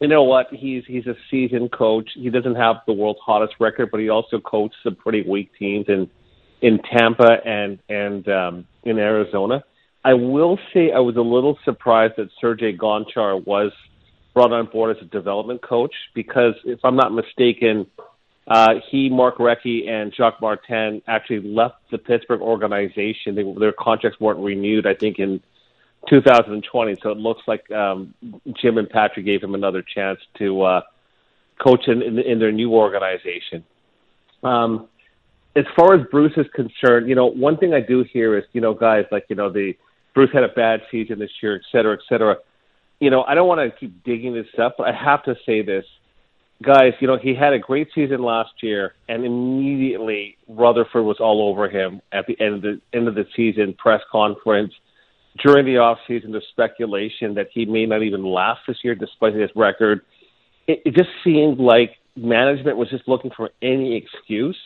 you 0.00 0.08
know 0.08 0.24
what? 0.24 0.48
He's 0.50 0.82
he's 0.86 1.06
a 1.06 1.14
seasoned 1.30 1.70
coach. 1.70 2.10
He 2.14 2.28
doesn't 2.28 2.56
have 2.56 2.76
the 2.86 2.92
world's 2.92 3.20
hottest 3.24 3.54
record, 3.60 3.90
but 3.92 4.00
he 4.00 4.08
also 4.08 4.40
coached 4.40 4.74
some 4.82 4.96
pretty 4.96 5.22
weak 5.22 5.50
teams 5.58 5.86
in 5.88 6.10
in 6.60 6.80
Tampa 6.80 7.38
and 7.44 7.78
and 7.88 8.28
um, 8.28 8.66
in 8.82 8.98
Arizona. 8.98 9.62
I 10.04 10.14
will 10.14 10.58
say 10.74 10.90
I 10.90 10.98
was 10.98 11.16
a 11.16 11.22
little 11.22 11.58
surprised 11.64 12.14
that 12.16 12.28
Sergey 12.40 12.76
Gonchar 12.76 13.44
was 13.46 13.72
brought 14.34 14.52
on 14.52 14.66
board 14.66 14.96
as 14.96 15.02
a 15.02 15.06
development 15.06 15.62
coach 15.62 15.94
because, 16.14 16.54
if 16.64 16.80
I'm 16.84 16.96
not 16.96 17.12
mistaken, 17.12 17.86
uh, 18.48 18.74
he, 18.90 19.08
Mark 19.08 19.38
Recchi, 19.38 19.88
and 19.88 20.12
Jacques 20.12 20.40
Martin 20.40 21.02
actually 21.06 21.42
left 21.48 21.76
the 21.90 21.98
Pittsburgh 21.98 22.40
organization. 22.40 23.36
They, 23.36 23.44
their 23.58 23.72
contracts 23.72 24.18
weren't 24.18 24.40
renewed, 24.40 24.86
I 24.86 24.94
think, 24.94 25.18
in 25.20 25.40
2020. 26.08 26.96
So 27.00 27.10
it 27.10 27.18
looks 27.18 27.42
like 27.46 27.70
um, 27.70 28.14
Jim 28.60 28.78
and 28.78 28.90
Patrick 28.90 29.24
gave 29.24 29.42
him 29.42 29.54
another 29.54 29.82
chance 29.82 30.18
to 30.38 30.62
uh, 30.62 30.80
coach 31.62 31.86
in, 31.86 32.02
in, 32.02 32.18
in 32.18 32.38
their 32.40 32.50
new 32.50 32.74
organization. 32.74 33.64
Um, 34.42 34.88
as 35.54 35.64
far 35.76 35.94
as 35.94 36.06
Bruce 36.10 36.32
is 36.36 36.46
concerned, 36.54 37.08
you 37.08 37.14
know, 37.14 37.26
one 37.26 37.58
thing 37.58 37.74
I 37.74 37.80
do 37.80 38.04
hear 38.10 38.36
is, 38.36 38.44
you 38.52 38.60
know, 38.60 38.74
guys 38.74 39.04
like, 39.12 39.26
you 39.28 39.36
know, 39.36 39.50
the 39.50 39.74
Bruce 40.14 40.30
had 40.32 40.44
a 40.44 40.48
bad 40.48 40.80
season 40.90 41.18
this 41.18 41.30
year, 41.42 41.54
et 41.56 41.62
cetera, 41.70 41.94
et 41.94 42.00
cetera. 42.08 42.36
You 43.00 43.10
know, 43.10 43.22
I 43.24 43.34
don't 43.34 43.48
want 43.48 43.60
to 43.60 43.78
keep 43.78 44.04
digging 44.04 44.34
this 44.34 44.46
up, 44.62 44.76
but 44.78 44.88
I 44.88 44.92
have 44.92 45.24
to 45.24 45.34
say 45.46 45.62
this. 45.62 45.84
Guys, 46.62 46.92
you 47.00 47.08
know, 47.08 47.18
he 47.20 47.34
had 47.34 47.52
a 47.52 47.58
great 47.58 47.88
season 47.92 48.22
last 48.22 48.50
year 48.62 48.94
and 49.08 49.24
immediately 49.24 50.36
Rutherford 50.48 51.04
was 51.04 51.16
all 51.18 51.48
over 51.48 51.68
him 51.68 52.00
at 52.12 52.26
the 52.28 52.40
end 52.40 52.54
of 52.54 52.62
the 52.62 52.80
end 52.96 53.08
of 53.08 53.16
the 53.16 53.24
season 53.34 53.74
press 53.76 54.00
conference. 54.12 54.72
During 55.42 55.66
the 55.66 55.78
off 55.78 55.98
season, 56.06 56.30
there's 56.30 56.46
speculation 56.52 57.34
that 57.34 57.48
he 57.52 57.64
may 57.64 57.86
not 57.86 58.02
even 58.02 58.22
last 58.22 58.60
this 58.68 58.76
year 58.84 58.94
despite 58.94 59.34
his 59.34 59.50
record. 59.56 60.02
It, 60.68 60.82
it 60.84 60.94
just 60.94 61.10
seemed 61.24 61.58
like 61.58 61.96
management 62.14 62.76
was 62.76 62.90
just 62.90 63.08
looking 63.08 63.32
for 63.36 63.50
any 63.60 63.96
excuse 63.96 64.58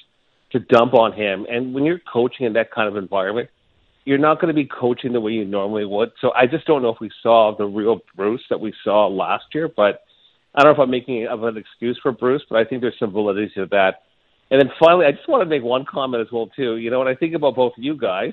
to 0.51 0.59
dump 0.59 0.93
on 0.93 1.13
him. 1.13 1.47
And 1.49 1.73
when 1.73 1.85
you're 1.85 2.01
coaching 2.13 2.45
in 2.47 2.53
that 2.55 2.73
kind 2.73 2.89
of 2.89 2.97
environment, 2.97 3.49
you're 4.07 4.19
not 4.19 4.41
going 4.41 4.49
to 4.49 4.55
be 4.55 4.67
coaching 4.67 5.13
the 5.13 5.21
way 5.21 5.33
you 5.33 5.45
normally 5.45 5.85
would. 5.85 6.13
So 6.21 6.33
I 6.33 6.47
just 6.47 6.65
don't 6.65 6.81
know 6.81 6.91
if 6.91 7.01
we 7.01 7.11
saw 7.23 7.55
the 7.57 7.67
real 7.67 7.99
Bruce 8.15 8.43
that 8.49 8.61
we 8.61 8.73
saw 8.85 9.09
last 9.09 9.45
year. 9.53 9.69
But 9.69 10.05
I 10.55 10.63
don't 10.63 10.73
know 10.73 10.83
if 10.83 10.87
I'm 10.87 10.91
making 10.91 11.27
of 11.27 11.43
an 11.43 11.57
excuse 11.57 11.99
for 12.03 12.13
Bruce, 12.13 12.43
but 12.49 12.57
I 12.57 12.65
think 12.65 12.81
there's 12.81 12.99
some 12.99 13.13
validity 13.13 13.51
to 13.57 13.67
that. 13.73 14.05
And 14.51 14.61
then 14.61 14.71
finally, 14.79 15.07
I 15.07 15.11
just 15.11 15.29
want 15.29 15.43
to 15.43 15.49
make 15.51 15.65
one 15.65 15.85
comment 15.85 16.23
as 16.23 16.33
well 16.33 16.47
too. 16.47 16.77
You 16.77 16.91
know, 16.91 17.01
when 17.01 17.09
I 17.09 17.17
think 17.17 17.35
about 17.35 17.57
both 17.57 17.73
of 17.77 17.83
you 17.83 17.99
guys, 17.99 18.33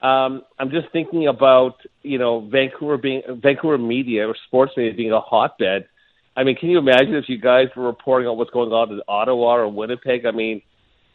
um, 0.00 0.42
I'm 0.58 0.70
just 0.70 0.90
thinking 0.92 1.26
about 1.26 1.74
you 2.02 2.18
know 2.18 2.48
Vancouver 2.48 2.96
being 2.96 3.22
Vancouver 3.42 3.78
media 3.78 4.28
or 4.28 4.36
sports 4.46 4.72
media 4.76 4.94
being 4.94 5.12
a 5.12 5.20
hotbed. 5.20 5.88
I 6.36 6.44
mean, 6.44 6.54
can 6.54 6.70
you 6.70 6.78
imagine 6.78 7.16
if 7.16 7.28
you 7.28 7.38
guys 7.38 7.66
were 7.76 7.84
reporting 7.84 8.28
on 8.28 8.38
what's 8.38 8.52
going 8.52 8.70
on 8.70 8.92
in 8.92 9.00
Ottawa 9.08 9.56
or 9.56 9.68
Winnipeg? 9.68 10.24
I 10.24 10.30
mean, 10.30 10.62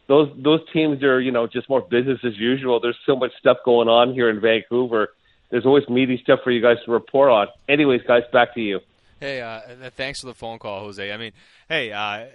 those 0.08 0.30
those 0.36 0.60
teams 0.72 1.02
are 1.02 1.20
you 1.20 1.32
know 1.32 1.46
just 1.46 1.68
more 1.68 1.80
business 1.80 2.20
as 2.24 2.36
usual. 2.36 2.80
There's 2.80 2.98
so 3.06 3.16
much 3.16 3.32
stuff 3.38 3.58
going 3.64 3.88
on 3.88 4.12
here 4.14 4.28
in 4.30 4.40
Vancouver. 4.40 5.08
There's 5.50 5.66
always 5.66 5.88
meaty 5.88 6.18
stuff 6.22 6.40
for 6.42 6.50
you 6.50 6.60
guys 6.60 6.76
to 6.84 6.90
report 6.90 7.30
on. 7.30 7.46
Anyways, 7.68 8.02
guys, 8.06 8.22
back 8.32 8.54
to 8.54 8.60
you. 8.60 8.80
Hey, 9.20 9.40
uh, 9.40 9.60
thanks 9.96 10.20
for 10.20 10.26
the 10.26 10.34
phone 10.34 10.58
call, 10.58 10.80
Jose. 10.80 11.10
I 11.12 11.16
mean, 11.16 11.32
hey, 11.68 11.90
uh, 11.92 12.26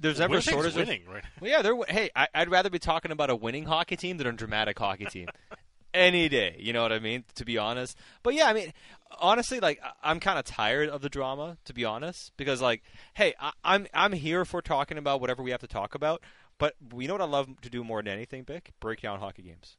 there's 0.00 0.18
never 0.18 0.34
a 0.34 0.36
Winnipeg's 0.36 0.52
shortage 0.52 0.72
of 0.72 0.76
winning, 0.88 1.02
right? 1.06 1.24
Well, 1.40 1.50
yeah, 1.50 1.62
they're. 1.62 1.76
Hey, 1.88 2.10
I, 2.14 2.28
I'd 2.34 2.50
rather 2.50 2.70
be 2.70 2.78
talking 2.78 3.10
about 3.10 3.30
a 3.30 3.36
winning 3.36 3.64
hockey 3.64 3.96
team 3.96 4.18
than 4.18 4.26
a 4.26 4.32
dramatic 4.32 4.78
hockey 4.78 5.06
team. 5.06 5.28
Any 5.94 6.28
day, 6.28 6.56
you 6.58 6.72
know 6.72 6.82
what 6.82 6.90
I 6.92 6.98
mean? 6.98 7.22
To 7.36 7.44
be 7.44 7.56
honest, 7.56 7.96
but 8.24 8.34
yeah, 8.34 8.46
I 8.48 8.52
mean, 8.52 8.72
honestly, 9.20 9.60
like 9.60 9.78
I- 9.82 10.10
I'm 10.10 10.18
kind 10.18 10.40
of 10.40 10.44
tired 10.44 10.88
of 10.88 11.02
the 11.02 11.08
drama, 11.08 11.56
to 11.66 11.72
be 11.72 11.84
honest, 11.84 12.32
because 12.36 12.60
like, 12.60 12.82
hey, 13.14 13.32
I, 13.38 13.52
I'm 13.62 13.86
I'm 13.94 14.12
here 14.12 14.44
for 14.44 14.60
talking 14.60 14.98
about 14.98 15.20
whatever 15.20 15.40
we 15.44 15.52
have 15.52 15.60
to 15.60 15.68
talk 15.68 15.94
about, 15.94 16.20
but 16.64 16.94
we 16.94 17.06
know 17.06 17.12
what 17.12 17.20
I 17.20 17.26
love 17.26 17.60
to 17.60 17.68
do 17.68 17.84
more 17.84 18.02
than 18.02 18.10
anything, 18.10 18.42
Bik? 18.42 18.68
Break 18.80 19.02
down 19.02 19.20
hockey 19.20 19.42
games. 19.42 19.76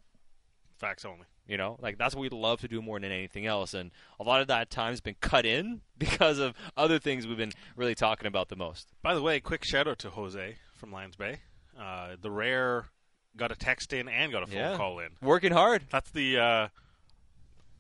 Facts 0.77 1.03
only. 1.03 1.25
You 1.47 1.57
know, 1.57 1.77
like 1.81 1.97
that's 1.97 2.13
what 2.13 2.21
we 2.21 2.29
love 2.29 2.61
to 2.61 2.67
do 2.67 2.79
more 2.79 2.99
than 2.99 3.11
anything 3.11 3.47
else, 3.47 3.73
and 3.73 3.89
a 4.19 4.23
lot 4.23 4.41
of 4.41 4.47
that 4.49 4.69
time's 4.69 5.01
been 5.01 5.15
cut 5.19 5.45
in 5.45 5.81
because 5.97 6.37
of 6.37 6.53
other 6.77 6.99
things 6.99 7.25
we've 7.25 7.37
been 7.37 7.53
really 7.75 7.95
talking 7.95 8.27
about 8.27 8.49
the 8.49 8.55
most. 8.55 8.89
By 9.01 9.15
the 9.15 9.21
way, 9.23 9.39
quick 9.39 9.63
shout 9.63 9.87
out 9.87 9.97
to 9.99 10.11
Jose 10.11 10.57
from 10.75 10.91
Lions 10.91 11.15
Bay. 11.15 11.39
Uh, 11.79 12.17
the 12.21 12.29
rare 12.29 12.85
got 13.35 13.51
a 13.51 13.55
text 13.55 13.93
in 13.93 14.07
and 14.07 14.31
got 14.31 14.43
a 14.43 14.47
phone 14.47 14.57
Yeah. 14.57 14.75
call 14.77 14.99
in. 14.99 15.09
Working 15.23 15.53
hard. 15.53 15.85
That's 15.89 16.11
the. 16.11 16.37
Uh, 16.37 16.67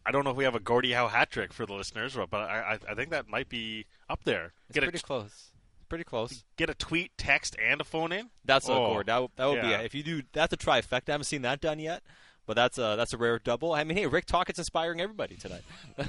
I 0.03 0.11
don't 0.11 0.23
know 0.23 0.31
if 0.31 0.37
we 0.37 0.43
have 0.45 0.55
a 0.55 0.59
Gordie 0.59 0.93
Howe 0.93 1.07
hat 1.09 1.29
trick 1.29 1.53
for 1.53 1.65
the 1.67 1.73
listeners, 1.73 2.15
but 2.15 2.33
I, 2.37 2.73
I, 2.87 2.91
I 2.91 2.95
think 2.95 3.09
that 3.11 3.27
might 3.29 3.49
be 3.49 3.85
up 4.09 4.23
there. 4.23 4.53
It's 4.69 4.79
pretty 4.79 4.97
close. 4.99 5.51
Pretty 5.87 6.03
close. 6.03 6.43
Get 6.57 6.69
a 6.69 6.73
tweet, 6.73 7.11
text, 7.17 7.55
and 7.63 7.79
a 7.79 7.83
phone 7.83 8.11
in. 8.11 8.29
That's 8.43 8.67
a 8.67 8.73
oh, 8.73 9.03
That, 9.05 9.29
that 9.35 9.45
would 9.45 9.57
yeah. 9.57 9.79
be 9.79 9.85
if 9.85 9.93
you 9.93 10.03
do. 10.03 10.21
That's 10.33 10.53
a 10.53 10.57
trifecta. 10.57 11.09
I 11.09 11.11
haven't 11.13 11.25
seen 11.25 11.43
that 11.43 11.61
done 11.61 11.79
yet, 11.79 12.01
but 12.45 12.55
that's 12.55 12.77
a 12.77 12.95
that's 12.97 13.13
a 13.13 13.17
rare 13.17 13.39
double. 13.39 13.73
I 13.73 13.83
mean, 13.83 13.97
hey, 13.97 14.07
Rick 14.07 14.25
Tocchet's 14.25 14.59
inspiring 14.59 15.01
everybody 15.01 15.35
tonight. 15.35 15.63
All 15.99 16.05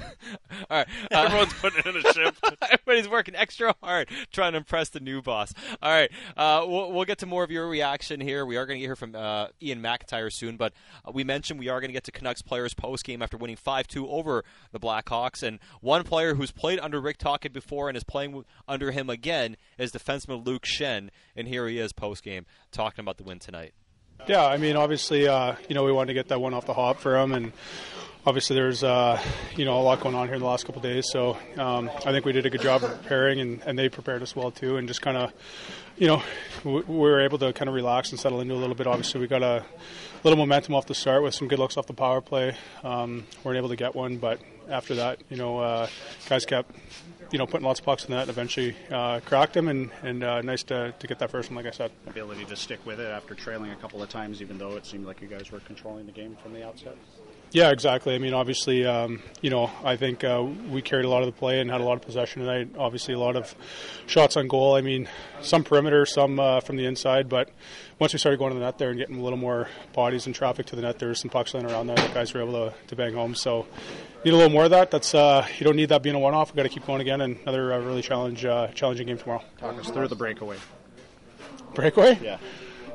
right, 0.69 0.87
uh, 1.11 1.21
Everyone's 1.23 1.53
putting 1.53 1.83
in 1.85 1.97
a 1.97 2.13
shift. 2.13 2.43
Everybody's 2.61 3.09
working 3.09 3.35
extra 3.35 3.75
hard 3.81 4.09
trying 4.31 4.53
to 4.53 4.57
impress 4.57 4.89
the 4.89 4.99
new 4.99 5.21
boss. 5.21 5.53
All 5.81 5.91
right, 5.91 6.11
uh, 6.35 6.65
we'll, 6.67 6.91
we'll 6.91 7.05
get 7.05 7.19
to 7.19 7.25
more 7.25 7.43
of 7.43 7.51
your 7.51 7.67
reaction 7.67 8.19
here. 8.19 8.45
We 8.45 8.57
are 8.57 8.65
going 8.65 8.79
to 8.79 8.85
hear 8.85 8.95
from 8.95 9.15
uh, 9.15 9.47
Ian 9.61 9.81
McIntyre 9.81 10.31
soon, 10.31 10.57
but 10.57 10.73
uh, 11.05 11.11
we 11.13 11.23
mentioned 11.23 11.59
we 11.59 11.69
are 11.69 11.79
going 11.79 11.89
to 11.89 11.93
get 11.93 12.03
to 12.05 12.11
Canucks 12.11 12.41
players 12.41 12.73
post 12.73 13.03
game 13.03 13.21
after 13.21 13.37
winning 13.37 13.55
five 13.55 13.87
two 13.87 14.07
over 14.09 14.43
the 14.71 14.79
Blackhawks, 14.79 15.43
and 15.43 15.59
one 15.81 16.03
player 16.03 16.35
who's 16.35 16.51
played 16.51 16.79
under 16.79 16.99
Rick 17.01 17.17
Tocchet 17.17 17.53
before 17.53 17.89
and 17.89 17.97
is 17.97 18.03
playing 18.03 18.45
under 18.67 18.91
him 18.91 19.09
again 19.09 19.57
is 19.77 19.91
defenseman 19.91 20.45
Luke 20.45 20.63
Schenn, 20.65 21.09
and 21.35 21.47
here 21.47 21.67
he 21.67 21.79
is 21.79 21.93
post 21.93 22.23
game 22.23 22.45
talking 22.71 23.01
about 23.03 23.17
the 23.17 23.23
win 23.23 23.39
tonight. 23.39 23.73
Yeah, 24.25 24.45
I 24.45 24.57
mean, 24.57 24.75
obviously, 24.75 25.27
uh, 25.27 25.55
you 25.69 25.75
know, 25.75 25.83
we 25.85 25.91
wanted 25.91 26.07
to 26.07 26.13
get 26.13 26.29
that 26.29 26.41
one 26.41 26.53
off 26.53 26.65
the 26.65 26.73
hop 26.73 26.99
for 26.99 27.17
him, 27.17 27.33
and 27.33 27.53
obviously, 28.25 28.55
there's 28.55 28.83
uh, 28.83 29.21
you 29.55 29.63
know 29.63 29.79
a 29.79 29.83
lot 29.83 30.01
going 30.01 30.15
on 30.15 30.27
here 30.27 30.35
in 30.35 30.41
the 30.41 30.47
last 30.47 30.65
couple 30.65 30.81
days. 30.81 31.07
So 31.09 31.37
um, 31.57 31.89
I 32.05 32.11
think 32.11 32.25
we 32.25 32.33
did 32.33 32.45
a 32.45 32.49
good 32.49 32.61
job 32.61 32.83
of 32.83 32.91
preparing, 33.01 33.39
and, 33.39 33.61
and 33.65 33.79
they 33.79 33.87
prepared 33.87 34.21
us 34.21 34.35
well 34.35 34.51
too, 34.51 34.75
and 34.77 34.87
just 34.87 35.01
kind 35.01 35.15
of, 35.15 35.31
you 35.97 36.07
know, 36.07 36.23
we, 36.65 36.81
we 36.81 36.97
were 36.97 37.21
able 37.21 37.37
to 37.37 37.53
kind 37.53 37.69
of 37.69 37.75
relax 37.75 38.11
and 38.11 38.19
settle 38.19 38.41
into 38.41 38.53
a 38.53 38.57
little 38.57 38.75
bit. 38.75 38.85
Obviously, 38.87 39.21
we 39.21 39.27
got 39.27 39.43
a 39.43 39.63
little 40.23 40.37
momentum 40.37 40.75
off 40.75 40.87
the 40.87 40.95
start 40.95 41.23
with 41.23 41.33
some 41.33 41.47
good 41.47 41.59
looks 41.59 41.77
off 41.77 41.87
the 41.87 41.93
power 41.93 42.19
play. 42.19 42.53
Um, 42.83 43.25
weren't 43.45 43.57
able 43.57 43.69
to 43.69 43.77
get 43.77 43.95
one, 43.95 44.17
but 44.17 44.41
after 44.69 44.95
that, 44.95 45.21
you 45.29 45.37
know, 45.37 45.59
uh, 45.59 45.87
guys 46.27 46.45
kept 46.45 46.75
you 47.31 47.37
know, 47.37 47.45
putting 47.45 47.65
lots 47.65 47.79
of 47.79 47.85
pucks 47.85 48.05
in 48.05 48.11
that 48.11 48.29
eventually 48.29 48.75
uh, 48.91 49.19
cracked 49.25 49.53
them, 49.53 49.67
and, 49.67 49.91
and 50.03 50.23
uh, 50.23 50.41
nice 50.41 50.63
to, 50.63 50.93
to 50.97 51.07
get 51.07 51.19
that 51.19 51.31
first 51.31 51.49
one, 51.49 51.57
like 51.57 51.65
I 51.65 51.75
said. 51.75 51.91
Ability 52.07 52.45
to 52.45 52.55
stick 52.55 52.85
with 52.85 52.99
it 52.99 53.09
after 53.09 53.33
trailing 53.35 53.71
a 53.71 53.75
couple 53.75 54.01
of 54.01 54.09
times, 54.09 54.41
even 54.41 54.57
though 54.57 54.75
it 54.75 54.85
seemed 54.85 55.05
like 55.05 55.21
you 55.21 55.27
guys 55.27 55.51
were 55.51 55.59
controlling 55.61 56.05
the 56.05 56.11
game 56.11 56.37
from 56.41 56.53
the 56.53 56.65
outset. 56.65 56.95
Yeah, 57.51 57.71
exactly. 57.71 58.13
I 58.13 58.17
mean, 58.17 58.33
obviously, 58.33 58.85
um, 58.85 59.21
you 59.41 59.49
know, 59.49 59.71
I 59.83 59.95
think 59.95 60.23
uh, 60.23 60.45
we 60.69 60.81
carried 60.81 61.05
a 61.05 61.09
lot 61.09 61.23
of 61.23 61.27
the 61.27 61.31
play 61.31 61.61
and 61.61 61.71
had 61.71 61.79
a 61.79 61.83
lot 61.83 61.93
of 61.93 62.01
possession 62.01 62.41
tonight. 62.41 62.71
Obviously, 62.77 63.13
a 63.13 63.19
lot 63.19 63.37
of 63.37 63.55
shots 64.05 64.35
on 64.35 64.49
goal. 64.49 64.75
I 64.75 64.81
mean, 64.81 65.07
some 65.41 65.63
perimeter, 65.63 66.05
some 66.05 66.39
uh, 66.41 66.59
from 66.59 66.75
the 66.75 66.85
inside. 66.85 67.29
But 67.29 67.49
once 67.99 68.13
we 68.13 68.19
started 68.19 68.37
going 68.37 68.51
to 68.53 68.59
the 68.59 68.65
net 68.65 68.77
there 68.77 68.89
and 68.89 68.99
getting 68.99 69.19
a 69.19 69.23
little 69.23 69.37
more 69.37 69.67
bodies 69.93 70.25
and 70.25 70.35
traffic 70.35 70.65
to 70.67 70.75
the 70.75 70.81
net, 70.81 70.99
there 70.99 71.09
was 71.09 71.19
some 71.19 71.29
pucks 71.29 71.53
laying 71.53 71.65
around 71.65 71.87
there 71.87 71.95
that 71.95 72.13
guys 72.13 72.33
were 72.33 72.41
able 72.41 72.69
to, 72.69 72.73
to 72.87 72.95
bang 72.95 73.13
home. 73.13 73.33
So, 73.33 73.65
need 74.23 74.33
a 74.33 74.37
little 74.37 74.51
more 74.51 74.65
of 74.65 74.71
that. 74.71 74.91
That's 74.91 75.15
uh, 75.15 75.47
you 75.57 75.65
don't 75.65 75.75
need 75.75 75.89
that 75.89 76.03
being 76.03 76.15
a 76.15 76.19
one-off. 76.19 76.49
We've 76.49 76.57
got 76.57 76.63
to 76.63 76.69
keep 76.69 76.85
going 76.85 77.01
again, 77.01 77.21
and 77.21 77.37
another 77.41 77.73
uh, 77.73 77.79
really 77.79 78.01
challenge, 78.01 78.45
uh, 78.45 78.67
challenging 78.67 79.07
game 79.07 79.17
tomorrow. 79.17 79.43
Talk 79.57 79.79
us 79.79 79.89
through 79.89 80.07
the 80.09 80.15
breakaway. 80.15 80.57
Breakaway? 81.73 82.19
Yeah. 82.21 82.37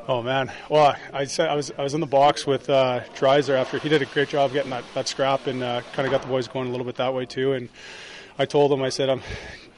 Oh 0.08 0.20
man! 0.20 0.50
Well, 0.68 0.96
I 1.12 1.24
said 1.26 1.48
I 1.48 1.54
was 1.54 1.70
I 1.78 1.82
was 1.82 1.94
in 1.94 2.00
the 2.00 2.08
box 2.08 2.44
with 2.44 2.68
uh, 2.68 3.04
Dreiser 3.14 3.54
after 3.54 3.78
he 3.78 3.88
did 3.88 4.02
a 4.02 4.06
great 4.06 4.28
job 4.28 4.52
getting 4.52 4.70
that, 4.70 4.82
that 4.94 5.06
scrap 5.06 5.46
and 5.46 5.62
uh, 5.62 5.82
kind 5.92 6.06
of 6.06 6.10
got 6.10 6.22
the 6.22 6.28
boys 6.28 6.48
going 6.48 6.66
a 6.66 6.70
little 6.72 6.84
bit 6.84 6.96
that 6.96 7.14
way 7.14 7.24
too. 7.24 7.52
And 7.52 7.68
I 8.36 8.44
told 8.44 8.72
them 8.72 8.82
I 8.82 8.88
said 8.88 9.08
I'm 9.08 9.22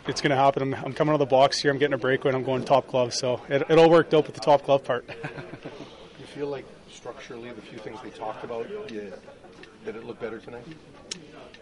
it's 0.06 0.20
going 0.20 0.31
to 0.31 0.36
happen. 0.36 0.62
I'm, 0.62 0.74
I'm 0.85 0.93
coming 0.93 1.12
out 1.12 1.20
of 1.20 1.28
the 1.28 1.35
box 1.35 1.59
here. 1.59 1.70
I'm 1.70 1.78
getting 1.78 1.94
a 1.94 1.98
breakaway. 1.98 2.31
and 2.31 2.36
I'm 2.36 2.44
going 2.44 2.64
top 2.64 2.89
glove. 2.89 3.14
So 3.14 3.40
it, 3.48 3.62
it 3.68 3.78
all 3.78 3.90
worked 3.90 4.14
out 4.14 4.26
with 4.26 4.35
the 4.35 4.40
top 4.40 4.64
glove 4.64 4.85
part. 4.85 5.09
you 6.18 6.26
feel 6.26 6.48
like 6.48 6.66
structurally 6.90 7.51
the 7.52 7.62
few 7.62 7.78
things 7.78 7.98
they 8.02 8.10
talked 8.10 8.44
about, 8.44 8.70
you, 8.70 9.12
did 9.85 9.97
it 9.97 10.05
look 10.05 10.20
better 10.20 10.39
tonight? 10.39 10.64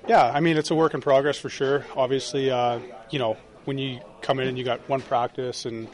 Yeah, 0.08 0.24
I 0.24 0.40
mean 0.40 0.56
it's 0.56 0.70
a 0.70 0.74
work 0.74 0.94
in 0.94 1.00
progress 1.00 1.38
for 1.38 1.48
sure. 1.48 1.86
Obviously, 1.96 2.50
uh, 2.50 2.80
you 3.10 3.18
know 3.18 3.36
when 3.64 3.78
you 3.78 4.00
come 4.20 4.40
in 4.40 4.48
and 4.48 4.58
you 4.58 4.64
got 4.64 4.88
one 4.88 5.00
practice 5.00 5.64
and 5.64 5.88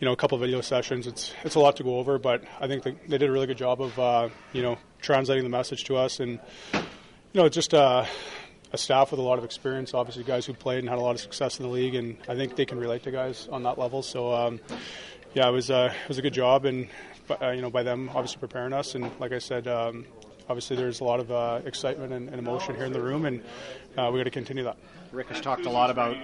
you 0.00 0.06
know 0.06 0.12
a 0.12 0.16
couple 0.16 0.36
of 0.36 0.40
video 0.40 0.60
sessions. 0.62 1.06
It's 1.06 1.34
it's 1.44 1.54
a 1.54 1.60
lot 1.60 1.76
to 1.76 1.84
go 1.84 1.98
over, 1.98 2.18
but 2.18 2.42
I 2.58 2.66
think 2.66 2.82
they, 2.82 2.92
they 3.06 3.18
did 3.18 3.28
a 3.28 3.32
really 3.32 3.46
good 3.46 3.58
job 3.58 3.82
of 3.82 3.98
uh, 3.98 4.28
you 4.52 4.62
know 4.62 4.78
translating 5.00 5.44
the 5.44 5.50
message 5.50 5.84
to 5.84 5.96
us, 5.96 6.20
and 6.20 6.40
you 6.72 6.80
know 7.34 7.48
just 7.48 7.74
uh, 7.74 8.06
a 8.72 8.78
staff 8.78 9.10
with 9.10 9.20
a 9.20 9.22
lot 9.22 9.38
of 9.38 9.44
experience. 9.44 9.94
Obviously, 9.94 10.24
guys 10.24 10.46
who 10.46 10.52
played 10.52 10.80
and 10.80 10.88
had 10.88 10.98
a 10.98 11.02
lot 11.02 11.12
of 11.12 11.20
success 11.20 11.58
in 11.58 11.64
the 11.66 11.70
league, 11.70 11.94
and 11.94 12.16
I 12.28 12.34
think 12.34 12.56
they 12.56 12.66
can 12.66 12.78
relate 12.78 13.02
to 13.04 13.10
guys 13.10 13.48
on 13.50 13.62
that 13.64 13.78
level. 13.78 14.02
So 14.02 14.32
um, 14.32 14.60
yeah, 15.34 15.48
it 15.48 15.52
was 15.52 15.70
uh, 15.70 15.92
it 16.02 16.08
was 16.08 16.18
a 16.18 16.22
good 16.22 16.34
job, 16.34 16.64
and 16.64 16.88
uh, 17.40 17.50
you 17.50 17.62
know 17.62 17.70
by 17.70 17.82
them 17.82 18.08
obviously 18.10 18.38
preparing 18.38 18.72
us, 18.72 18.94
and 18.94 19.10
like 19.18 19.32
I 19.32 19.38
said. 19.38 19.66
Um, 19.66 20.06
obviously, 20.48 20.74
there's 20.74 20.98
a 20.98 21.04
lot 21.04 21.20
of 21.20 21.30
uh, 21.30 21.60
excitement 21.64 22.12
and, 22.12 22.28
and, 22.28 22.40
emotion 22.40 22.74
here 22.74 22.84
in 22.84 22.92
the 22.92 23.00
room, 23.00 23.24
and 23.24 23.40
uh, 23.96 24.10
we 24.12 24.18
got 24.18 24.24
to 24.24 24.30
continue 24.30 24.64
that. 24.64 24.76
Rick 25.12 25.28
has 25.28 25.40
talked 25.40 25.64
a 25.64 25.70
lot 25.70 25.90
about 25.90 26.16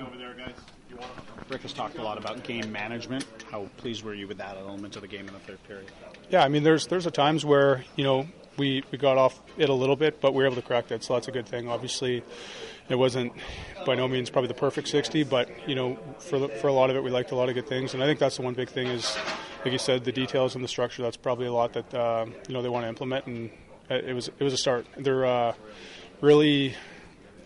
Rick 1.49 1.63
has 1.63 1.73
talked 1.73 1.99
a 1.99 2.03
lot 2.03 2.19
about 2.19 2.43
game 2.43 2.73
management. 2.73 3.25
How 3.51 3.69
pleased 3.77 4.03
were 4.03 4.15
you 4.15 4.27
with 4.27 4.39
that 4.39 4.57
element 4.57 4.97
of 4.97 5.03
the 5.03 5.09
game 5.09 5.29
in 5.29 5.33
the 5.33 5.39
third 5.41 5.63
period? 5.65 5.87
Yeah, 6.29 6.45
I 6.45 6.49
mean, 6.49 6.65
there's 6.65 6.89
there's 6.89 7.07
a 7.07 7.11
times 7.11 7.45
where 7.45 7.85
you 7.95 8.03
know 8.03 8.27
we, 8.59 8.83
we 8.91 8.99
got 8.99 9.19
off 9.19 9.41
it 9.57 9.69
a 9.69 9.75
little 9.75 9.97
bit, 9.97 10.21
but 10.21 10.35
we 10.35 10.43
were 10.43 10.47
able 10.47 10.57
to 10.57 10.67
correct 10.67 10.93
it, 10.93 11.05
so 11.05 11.15
that's 11.15 11.29
a 11.29 11.33
good 11.33 11.47
thing. 11.47 11.69
Obviously, 11.69 12.23
it 12.89 12.95
wasn't 12.95 13.33
by 13.85 13.95
no 13.95 14.09
means 14.09 14.31
probably 14.31 14.49
the 14.49 14.55
perfect 14.55 14.89
60, 14.89 15.25
but 15.25 15.49
you 15.69 15.75
know, 15.75 15.99
for 16.19 16.49
for 16.49 16.69
a 16.69 16.73
lot 16.73 16.91
of 16.91 16.97
it, 16.97 17.03
we 17.03 17.11
liked 17.11 17.33
a 17.33 17.37
lot 17.37 17.49
of 17.49 17.55
good 17.55 17.67
things, 17.67 17.95
and 17.95 18.03
I 18.03 18.07
think 18.07 18.19
that's 18.19 18.37
the 18.37 18.43
one 18.43 18.55
big 18.55 18.69
thing 18.69 18.87
is, 18.89 19.17
like 19.65 19.73
you 19.73 19.79
said, 19.79 20.05
the 20.05 20.13
details 20.13 20.55
and 20.55 20.63
the 20.63 20.69
structure. 20.69 21.03
That's 21.03 21.17
probably 21.17 21.47
a 21.47 21.53
lot 21.53 21.73
that 21.75 21.95
uh, 21.95 22.27
you 22.49 22.55
know 22.55 22.63
they 22.63 22.69
want 22.69 22.85
to 22.85 22.89
implement, 22.89 23.27
and 23.27 23.51
it 23.91 24.15
was 24.15 24.29
it 24.29 24.43
was 24.43 24.53
a 24.53 24.59
start. 24.59 24.87
They're 24.97 25.27
uh, 25.27 25.55
really, 26.21 26.75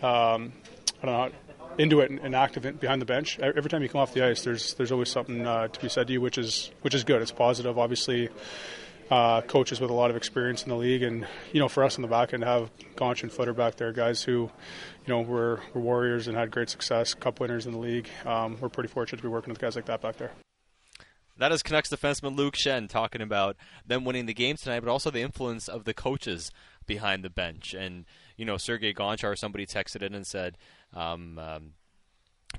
um, 0.01 0.53
I 1.01 1.05
don't 1.05 1.05
know 1.05 1.31
into 1.77 2.01
it 2.01 2.11
and 2.11 2.35
active 2.35 2.79
behind 2.79 3.01
the 3.01 3.05
bench. 3.05 3.39
Every 3.39 3.69
time 3.69 3.81
you 3.81 3.89
come 3.89 4.01
off 4.01 4.13
the 4.13 4.25
ice, 4.25 4.43
there's 4.43 4.73
there's 4.75 4.91
always 4.91 5.09
something 5.09 5.45
uh, 5.45 5.67
to 5.67 5.79
be 5.79 5.89
said 5.89 6.07
to 6.07 6.13
you, 6.13 6.21
which 6.21 6.37
is 6.37 6.71
which 6.81 6.93
is 6.93 7.03
good. 7.03 7.21
It's 7.21 7.31
positive. 7.31 7.77
Obviously, 7.77 8.29
uh, 9.11 9.41
coaches 9.41 9.81
with 9.81 9.91
a 9.91 9.93
lot 9.93 10.09
of 10.09 10.15
experience 10.15 10.63
in 10.63 10.69
the 10.69 10.75
league, 10.75 11.03
and 11.03 11.27
you 11.51 11.59
know, 11.59 11.67
for 11.67 11.83
us 11.83 11.97
in 11.97 12.01
the 12.01 12.07
back 12.07 12.33
end, 12.33 12.45
have 12.45 12.71
Gonch 12.95 13.23
and 13.23 13.31
Footer 13.31 13.53
back 13.53 13.75
there, 13.75 13.91
guys 13.91 14.23
who, 14.23 14.49
you 15.05 15.07
know, 15.07 15.21
were, 15.21 15.59
were 15.73 15.81
warriors 15.81 16.27
and 16.27 16.37
had 16.37 16.49
great 16.49 16.69
success, 16.69 17.13
cup 17.13 17.41
winners 17.41 17.65
in 17.65 17.73
the 17.73 17.77
league. 17.77 18.07
Um, 18.25 18.57
we're 18.61 18.69
pretty 18.69 18.87
fortunate 18.87 19.17
to 19.17 19.23
be 19.23 19.29
working 19.29 19.51
with 19.51 19.59
guys 19.59 19.75
like 19.75 19.85
that 19.85 20.01
back 20.01 20.15
there. 20.15 20.31
That 21.37 21.51
is 21.51 21.61
Canucks 21.61 21.89
defenseman 21.89 22.37
Luke 22.37 22.55
Schenn 22.55 22.87
talking 22.87 23.21
about 23.21 23.57
them 23.85 24.05
winning 24.05 24.27
the 24.27 24.33
game 24.33 24.55
tonight, 24.55 24.79
but 24.79 24.89
also 24.89 25.11
the 25.11 25.21
influence 25.21 25.67
of 25.67 25.83
the 25.83 25.93
coaches 25.93 26.49
behind 26.85 27.23
the 27.23 27.29
bench. 27.29 27.73
And 27.73 28.05
you 28.37 28.45
know, 28.45 28.57
Sergei 28.57 28.93
Gonchar, 28.93 29.37
somebody 29.37 29.65
texted 29.65 30.01
in 30.01 30.15
and 30.15 30.25
said, 30.25 30.57
um, 30.93 31.37
um, 31.37 31.73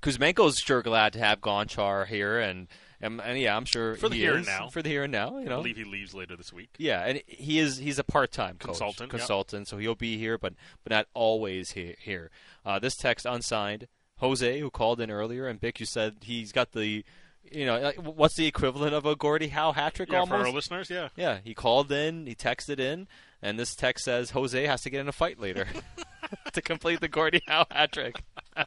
Kuzmenko's 0.01 0.59
sure 0.59 0.83
glad 0.83 1.13
to 1.15 1.19
have 1.19 1.41
Gonchar 1.41 2.07
here, 2.07 2.39
and, 2.39 2.69
and, 3.03 3.21
and 3.21 3.39
yeah, 3.39 3.57
I'm 3.57 3.65
sure 3.65 3.97
for 3.97 4.09
the 4.09 4.15
he 4.15 4.23
here 4.23 4.33
is, 4.33 4.39
and 4.39 4.47
now. 4.47 4.69
For 4.69 4.81
the 4.81 4.89
here 4.89 5.03
and 5.03 5.13
now, 5.13 5.39
you 5.39 5.47
know, 5.47 5.59
I 5.59 5.59
believe 5.59 5.77
he 5.77 5.85
leaves 5.85 6.15
later 6.15 6.37
this 6.37 6.53
week. 6.53 6.71
Yeah, 6.79 7.05
and 7.05 7.23
he 7.27 7.59
is 7.59 7.79
he's 7.79 7.99
a 7.99 8.05
part-time 8.05 8.57
coach, 8.59 8.69
consultant, 8.69 9.11
consultant, 9.11 9.63
yep. 9.63 9.69
so 9.69 9.79
he'll 9.79 9.95
be 9.95 10.17
here, 10.17 10.39
but 10.39 10.55
but 10.85 10.91
not 10.91 11.07
always 11.13 11.73
he, 11.73 11.97
here. 12.01 12.31
Uh, 12.65 12.79
this 12.79 12.97
text 12.97 13.27
unsigned. 13.27 13.89
Jose, 14.19 14.61
who 14.61 14.71
called 14.71 15.01
in 15.01 15.11
earlier, 15.11 15.49
and 15.49 15.61
Bik, 15.61 15.81
you 15.81 15.87
said 15.87 16.19
he's 16.23 16.53
got 16.53 16.71
the 16.73 17.05
you 17.51 17.67
know, 17.67 17.93
what's 17.97 18.37
the 18.37 18.47
equivalent 18.47 18.95
of 18.95 19.05
a 19.05 19.17
Gordie 19.17 19.49
Howe 19.49 19.73
hat 19.73 19.95
trick 19.95 20.11
yeah, 20.11 20.21
almost? 20.21 20.41
for 20.41 20.47
our 20.47 20.53
listeners, 20.53 20.91
yeah. 20.91 21.09
Yeah, 21.17 21.39
he 21.43 21.55
called 21.55 21.91
in, 21.91 22.27
he 22.27 22.35
texted 22.35 22.79
in, 22.79 23.09
and 23.43 23.59
this 23.59 23.75
text 23.75 24.05
says 24.05 24.31
Jose 24.31 24.67
has 24.67 24.83
to 24.83 24.91
get 24.91 25.01
in 25.01 25.09
a 25.09 25.13
fight 25.13 25.41
later 25.41 25.67
to 26.53 26.63
complete 26.63 27.01
the 27.01 27.09
Gordie 27.09 27.43
Howe 27.47 27.67
hat 27.71 27.93
trick. 27.93 28.23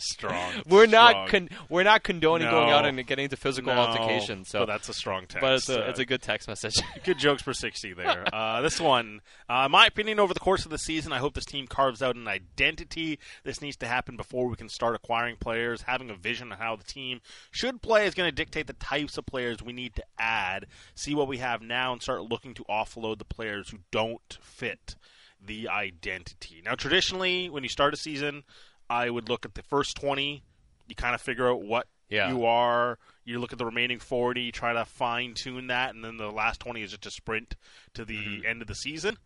strong. 0.08 0.62
We're 0.68 0.86
strong. 0.86 0.90
not 0.90 1.28
con- 1.28 1.48
we're 1.68 1.82
not 1.82 2.02
condoning 2.02 2.46
no. 2.46 2.52
going 2.52 2.70
out 2.70 2.86
and 2.86 3.06
getting 3.06 3.24
into 3.24 3.36
physical 3.36 3.74
no, 3.74 3.80
altercation. 3.80 4.44
So 4.44 4.60
but 4.60 4.66
that's 4.66 4.88
a 4.88 4.94
strong 4.94 5.22
text. 5.22 5.40
But 5.40 5.54
it's 5.54 5.68
a, 5.68 5.84
uh, 5.84 5.90
it's 5.90 5.98
a 5.98 6.04
good 6.04 6.22
text 6.22 6.48
message. 6.48 6.76
good 7.04 7.18
jokes 7.18 7.42
for 7.42 7.54
sixty 7.54 7.92
there. 7.92 8.24
Uh, 8.40 8.60
this 8.62 8.80
one, 8.80 9.20
uh, 9.48 9.68
my 9.68 9.86
opinion, 9.86 10.18
over 10.18 10.32
the 10.32 10.40
course 10.40 10.64
of 10.64 10.70
the 10.70 10.78
season, 10.78 11.12
I 11.12 11.18
hope 11.18 11.34
this 11.34 11.44
team 11.44 11.66
carves 11.66 12.00
out 12.00 12.16
an 12.16 12.28
identity. 12.28 13.18
This 13.44 13.60
needs 13.60 13.76
to 13.78 13.86
happen 13.86 14.16
before 14.16 14.46
we 14.46 14.56
can 14.56 14.68
start 14.68 14.94
acquiring 14.94 15.36
players. 15.36 15.82
Having 15.82 16.10
a 16.10 16.14
vision 16.14 16.52
of 16.52 16.58
how 16.58 16.76
the 16.76 16.84
team 16.84 17.20
should 17.50 17.82
play 17.82 18.06
is 18.06 18.14
going 18.14 18.28
to 18.28 18.34
dictate 18.34 18.66
the 18.66 18.72
types 18.74 19.18
of 19.18 19.26
players 19.26 19.62
we 19.62 19.72
need 19.72 19.94
to 19.96 20.04
add. 20.18 20.66
See 20.94 21.14
what 21.14 21.28
we 21.28 21.38
have 21.38 21.60
now 21.60 21.92
and 21.92 22.00
start 22.00 22.22
looking 22.22 22.54
to 22.54 22.64
offload 22.64 23.18
the 23.18 23.24
players 23.24 23.70
who 23.70 23.78
don't 23.90 24.38
fit 24.40 24.96
the 25.44 25.68
identity. 25.68 26.62
Now, 26.64 26.74
traditionally, 26.74 27.48
when 27.48 27.62
you 27.62 27.68
start 27.68 27.94
a 27.94 27.96
season, 27.96 28.42
I 28.90 29.08
would 29.08 29.28
look 29.28 29.46
at 29.46 29.54
the 29.54 29.62
first 29.62 29.96
20. 29.96 30.42
You 30.88 30.94
kind 30.96 31.14
of 31.14 31.20
figure 31.20 31.48
out 31.48 31.62
what 31.62 31.86
yeah. 32.08 32.30
you 32.30 32.44
are. 32.44 32.98
You 33.24 33.38
look 33.38 33.52
at 33.52 33.58
the 33.58 33.64
remaining 33.64 34.00
40, 34.00 34.42
you 34.42 34.50
try 34.52 34.72
to 34.72 34.84
fine 34.84 35.34
tune 35.34 35.68
that, 35.68 35.94
and 35.94 36.04
then 36.04 36.16
the 36.16 36.30
last 36.30 36.58
20 36.60 36.82
is 36.82 36.90
just 36.90 37.06
a 37.06 37.10
sprint 37.12 37.54
to 37.94 38.04
the 38.04 38.16
Mm-hmm. 38.16 38.46
end 38.46 38.60
of 38.62 38.66
the 38.68 38.74
season. 38.74 39.16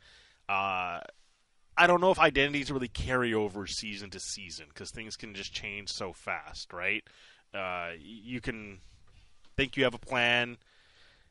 Uh, 0.48 1.00
I 1.76 1.86
don't 1.86 2.00
know 2.02 2.10
if 2.10 2.18
identities 2.18 2.70
really 2.70 2.88
carry 2.88 3.32
over 3.32 3.66
season 3.66 4.10
to 4.10 4.20
season 4.20 4.66
because 4.68 4.90
things 4.90 5.16
can 5.16 5.34
just 5.34 5.52
change 5.52 5.88
so 5.90 6.12
fast, 6.12 6.72
right? 6.72 7.02
Uh, 7.54 7.92
you 7.98 8.40
can 8.42 8.80
think 9.56 9.76
you 9.76 9.84
have 9.84 9.94
a 9.94 9.98
plan, 9.98 10.58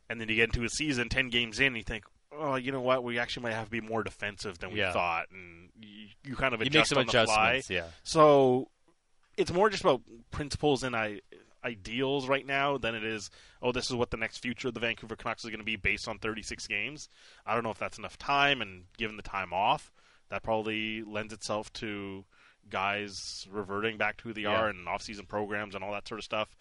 and 0.09 0.19
then 0.19 0.27
you 0.27 0.35
get 0.35 0.49
into 0.55 0.65
a 0.65 0.69
season, 0.69 1.07
10 1.07 1.29
games 1.29 1.59
in, 1.59 1.67
and 1.67 1.77
you 1.77 1.83
think, 1.83 2.05
oh, 2.37 2.55
you 2.55 2.71
know 2.71 2.81
what? 2.81 3.03
We 3.03 3.19
actually 3.19 3.43
might 3.43 3.53
have 3.53 3.65
to 3.65 3.71
be 3.71 3.81
more 3.81 4.03
defensive 4.03 4.59
than 4.59 4.71
we 4.71 4.79
Yeah. 4.79 4.91
thought, 4.93 5.27
and 5.31 5.69
you, 5.81 6.07
you 6.23 6.35
kind 6.35 6.53
of 6.53 6.61
You 6.63 6.69
make 6.71 6.85
some 6.85 6.97
on 6.97 7.05
the 7.05 7.11
fly. 7.11 7.23
adjustments, 7.53 7.69
yeah. 7.69 7.87
So 8.03 8.69
it's 9.37 9.51
more 9.51 9.69
just 9.69 9.83
about 9.83 10.01
principles 10.31 10.83
and 10.83 10.95
I, 10.95 11.21
ideals 11.63 12.27
right 12.27 12.45
now 12.45 12.77
than 12.77 12.93
it 12.95 13.03
is. 13.03 13.29
Oh, 13.61 13.71
this 13.71 13.89
is 13.89 13.95
what 13.95 14.11
the 14.11 14.17
next 14.17 14.39
future 14.39 14.67
of 14.67 14.73
the 14.73 14.79
Vancouver 14.79 15.15
Canucks 15.15 15.43
is 15.43 15.49
going 15.49 15.59
to 15.59 15.65
be 15.65 15.75
based 15.77 16.07
on 16.07 16.19
36 16.19 16.67
games. 16.67 17.07
I 17.45 17.53
don't 17.53 17.63
know 17.63 17.71
if 17.71 17.79
that's 17.79 17.97
enough 17.97 18.17
time, 18.17 18.61
and 18.61 18.83
given 18.97 19.15
the 19.17 19.23
time 19.23 19.53
off, 19.53 19.91
that 20.29 20.43
probably 20.43 21.03
lends 21.03 21.31
itself 21.33 21.71
to 21.73 22.25
guys 22.69 23.47
reverting 23.51 23.97
back 23.97 24.17
to 24.17 24.23
who 24.23 24.33
they 24.33 24.41
Yeah. 24.41 24.49
are 24.59 24.69
and 24.69 24.87
off-season 24.87 25.25
programs 25.25 25.75
and 25.75 25.83
all 25.83 25.91
that 25.93 26.07
sort 26.07 26.19
of 26.19 26.25
stuff. 26.25 26.55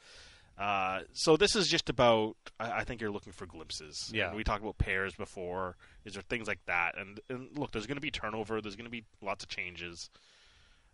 Uh, 0.59 1.01
so 1.13 1.37
this 1.37 1.57
is 1.57 1.69
just 1.69 1.89
about. 1.89 2.37
I, 2.61 2.81
I 2.81 2.85
think 2.85 3.01
you're 3.01 3.11
looking 3.11 3.33
for 3.33 3.47
glimpses. 3.47 4.11
Yeah. 4.13 4.29
And 4.29 4.37
we 4.37 4.45
talked 4.45 4.63
about 4.63 4.79
pairs 4.79 5.15
before. 5.15 5.77
Is 6.05 6.15
there 6.15 6.23
things 6.23 6.47
like 6.47 6.61
that? 6.67 6.97
And, 6.99 7.21
and 7.29 7.49
look, 7.59 7.73
there's 7.73 7.87
going 7.87 7.97
to 7.97 8.03
be 8.03 8.11
turnover. 8.11 8.61
There's 8.61 8.77
going 8.77 8.85
to 8.85 8.91
be 8.91 9.05
lots 9.23 9.43
of 9.45 9.49
changes. 9.49 10.11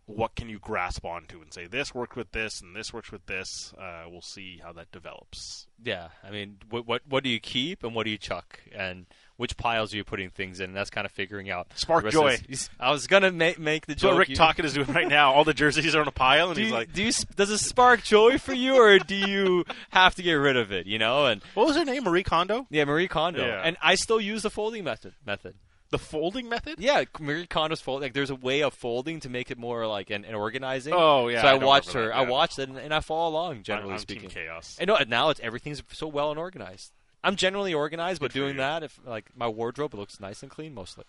what 0.05 0.35
can 0.35 0.49
you 0.49 0.57
grasp 0.59 1.05
onto 1.05 1.39
and 1.41 1.53
say 1.53 1.67
this 1.67 1.93
worked 1.93 2.15
with 2.15 2.31
this 2.31 2.61
and 2.61 2.75
this 2.75 2.91
works 2.91 3.11
with 3.11 3.25
this. 3.27 3.73
Uh, 3.77 4.05
we'll 4.09 4.21
see 4.21 4.59
how 4.63 4.71
that 4.73 4.91
develops. 4.91 5.67
Yeah, 5.83 6.07
I 6.23 6.31
mean, 6.31 6.57
what 6.69 6.87
what 6.87 7.01
what 7.07 7.23
do 7.23 7.29
you 7.29 7.39
keep 7.39 7.83
and 7.83 7.93
what 7.93 8.05
do 8.05 8.09
you 8.09 8.17
chuck, 8.17 8.59
and 8.73 9.05
which 9.39 9.55
piles 9.55 9.93
are 9.93 9.97
you 9.97 10.03
putting 10.03 10.29
things 10.29 10.59
in? 10.59 10.65
And 10.65 10.75
that's 10.75 10.89
kind 10.89 11.05
of 11.05 11.11
figuring 11.11 11.49
out. 11.49 11.67
Spark 11.75 12.09
joy. 12.09 12.33
of 12.33 12.47
this- 12.47 12.69
I 12.79 12.91
was 12.91 13.07
gonna 13.07 13.31
make 13.31 13.57
make 13.57 13.85
the 13.85 13.93
That's 13.93 14.03
what 14.03 14.09
joke. 14.11 14.19
Rick 14.19 14.29
you- 14.29 14.35
Tocchet 14.35 14.65
is 14.65 14.73
doing 14.73 14.91
right 14.93 15.07
now. 15.07 15.33
All 15.33 15.45
the 15.45 15.53
jerseys 15.53 15.95
are 15.95 16.01
on 16.01 16.07
a 16.07 16.11
pile, 16.11 16.47
and 16.47 16.55
do 16.55 16.61
he's 16.61 16.69
you, 16.71 16.75
like, 16.75 16.91
do 16.93 17.01
you, 17.03 17.11
does 17.37 17.49
it 17.49 17.57
spark 17.59 18.03
joy 18.03 18.37
for 18.37 18.53
you, 18.53 18.75
or 18.75 18.99
do 18.99 19.15
you 19.15 19.63
have 19.91 20.13
to 20.15 20.21
get 20.23 20.33
rid 20.33 20.57
of 20.57 20.71
it? 20.73 20.85
You 20.87 20.99
know, 20.99 21.25
and 21.25 21.41
what 21.53 21.65
was 21.65 21.77
her 21.77 21.85
name? 21.85 22.03
Marie 22.03 22.23
Kondo. 22.23 22.67
Yeah, 22.69 22.83
Marie 22.83 23.07
Kondo. 23.07 23.45
Yeah. 23.45 23.61
And 23.63 23.77
I 23.81 23.95
still 23.95 24.19
use 24.19 24.43
the 24.43 24.49
folding 24.49 24.83
method. 24.83 25.13
Method. 25.25 25.55
The 25.91 25.97
folding 25.97 26.47
method? 26.49 26.75
Yeah, 26.77 27.05
Marie 27.19 27.47
Kondo's 27.47 27.81
fold. 27.81 28.01
Like, 28.03 28.13
there's 28.13 28.29
a 28.29 28.35
way 28.35 28.61
of 28.61 28.75
folding 28.75 29.21
to 29.21 29.29
make 29.29 29.49
it 29.49 29.57
more 29.57 29.87
like 29.87 30.11
an, 30.11 30.23
an 30.23 30.35
organizing. 30.35 30.93
Oh, 30.95 31.29
yeah, 31.29 31.41
So 31.41 31.47
I 31.47 31.51
I, 31.53 31.55
watched 31.55 31.93
her. 31.93 32.09
that, 32.09 32.15
I 32.15 32.21
watched 32.29 32.59
it, 32.59 32.69
and, 32.69 32.77
and 32.77 32.93
I 32.93 32.99
follow 32.99 33.29
along. 33.31 33.63
Generally 33.63 33.93
I'm 33.93 33.97
team 33.97 34.03
speaking, 34.03 34.29
chaos. 34.29 34.77
And 34.79 34.87
no, 34.87 34.97
now 35.07 35.29
it's 35.31 35.39
everything's 35.39 35.81
so 35.91 36.05
well 36.05 36.29
and 36.29 36.37
organized. 36.39 36.91
I'm 37.23 37.35
generally 37.35 37.73
organized, 37.73 38.21
but 38.21 38.31
doing 38.31 38.57
that, 38.57 38.83
if 38.83 38.99
like 39.05 39.29
my 39.35 39.47
wardrobe 39.47 39.93
looks 39.93 40.19
nice 40.19 40.41
and 40.41 40.51
clean, 40.51 40.73
mostly. 40.73 41.05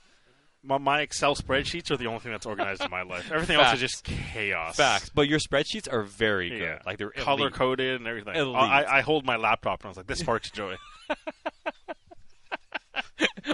My, 0.62 0.77
my 0.77 1.01
Excel 1.01 1.35
spreadsheets 1.35 1.91
are 1.91 1.97
the 1.97 2.07
only 2.07 2.20
thing 2.20 2.32
that's 2.32 2.45
organized 2.45 2.85
in 2.85 2.91
my 2.91 3.03
life. 3.03 3.31
Everything 3.32 3.59
else 3.59 3.74
is 3.74 3.81
just 3.81 4.05
chaos. 4.05 4.77
Facts, 4.77 5.09
but 5.09 5.27
your 5.27 5.39
spreadsheets 5.39 5.91
are 5.91 6.03
very 6.03 6.51
good. 6.51 6.61
Yeah. 6.61 6.78
Like 6.85 6.99
they're 6.99 7.11
color 7.11 7.51
coded 7.51 7.97
and 7.97 8.07
everything. 8.07 8.37
I, 8.37 8.99
I 8.99 9.01
hold 9.01 9.24
my 9.24 9.37
laptop 9.37 9.81
and 9.81 9.87
I 9.87 9.89
was 9.89 9.97
like, 9.97 10.07
"This 10.07 10.19
sparks 10.19 10.51
joy." 10.51 10.77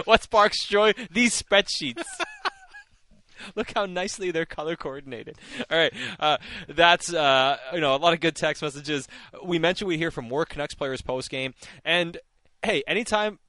what 0.05 0.23
sparks 0.23 0.65
joy? 0.65 0.93
These 1.11 1.41
spreadsheets. 1.41 2.03
Look 3.55 3.71
how 3.73 3.85
nicely 3.85 4.31
they're 4.31 4.45
color 4.45 4.75
coordinated. 4.75 5.37
All 5.71 5.77
right, 5.77 5.93
uh, 6.19 6.37
that's 6.67 7.13
uh, 7.13 7.57
you 7.73 7.79
know 7.79 7.95
a 7.95 7.97
lot 7.97 8.13
of 8.13 8.19
good 8.19 8.35
text 8.35 8.61
messages. 8.61 9.07
We 9.43 9.59
mentioned 9.59 9.87
we 9.87 9.97
hear 9.97 10.11
from 10.11 10.27
more 10.27 10.45
Canucks 10.45 10.73
players 10.73 11.01
post 11.01 11.29
game, 11.29 11.53
and 11.85 12.17
hey, 12.67 12.83
anytime 12.85 13.39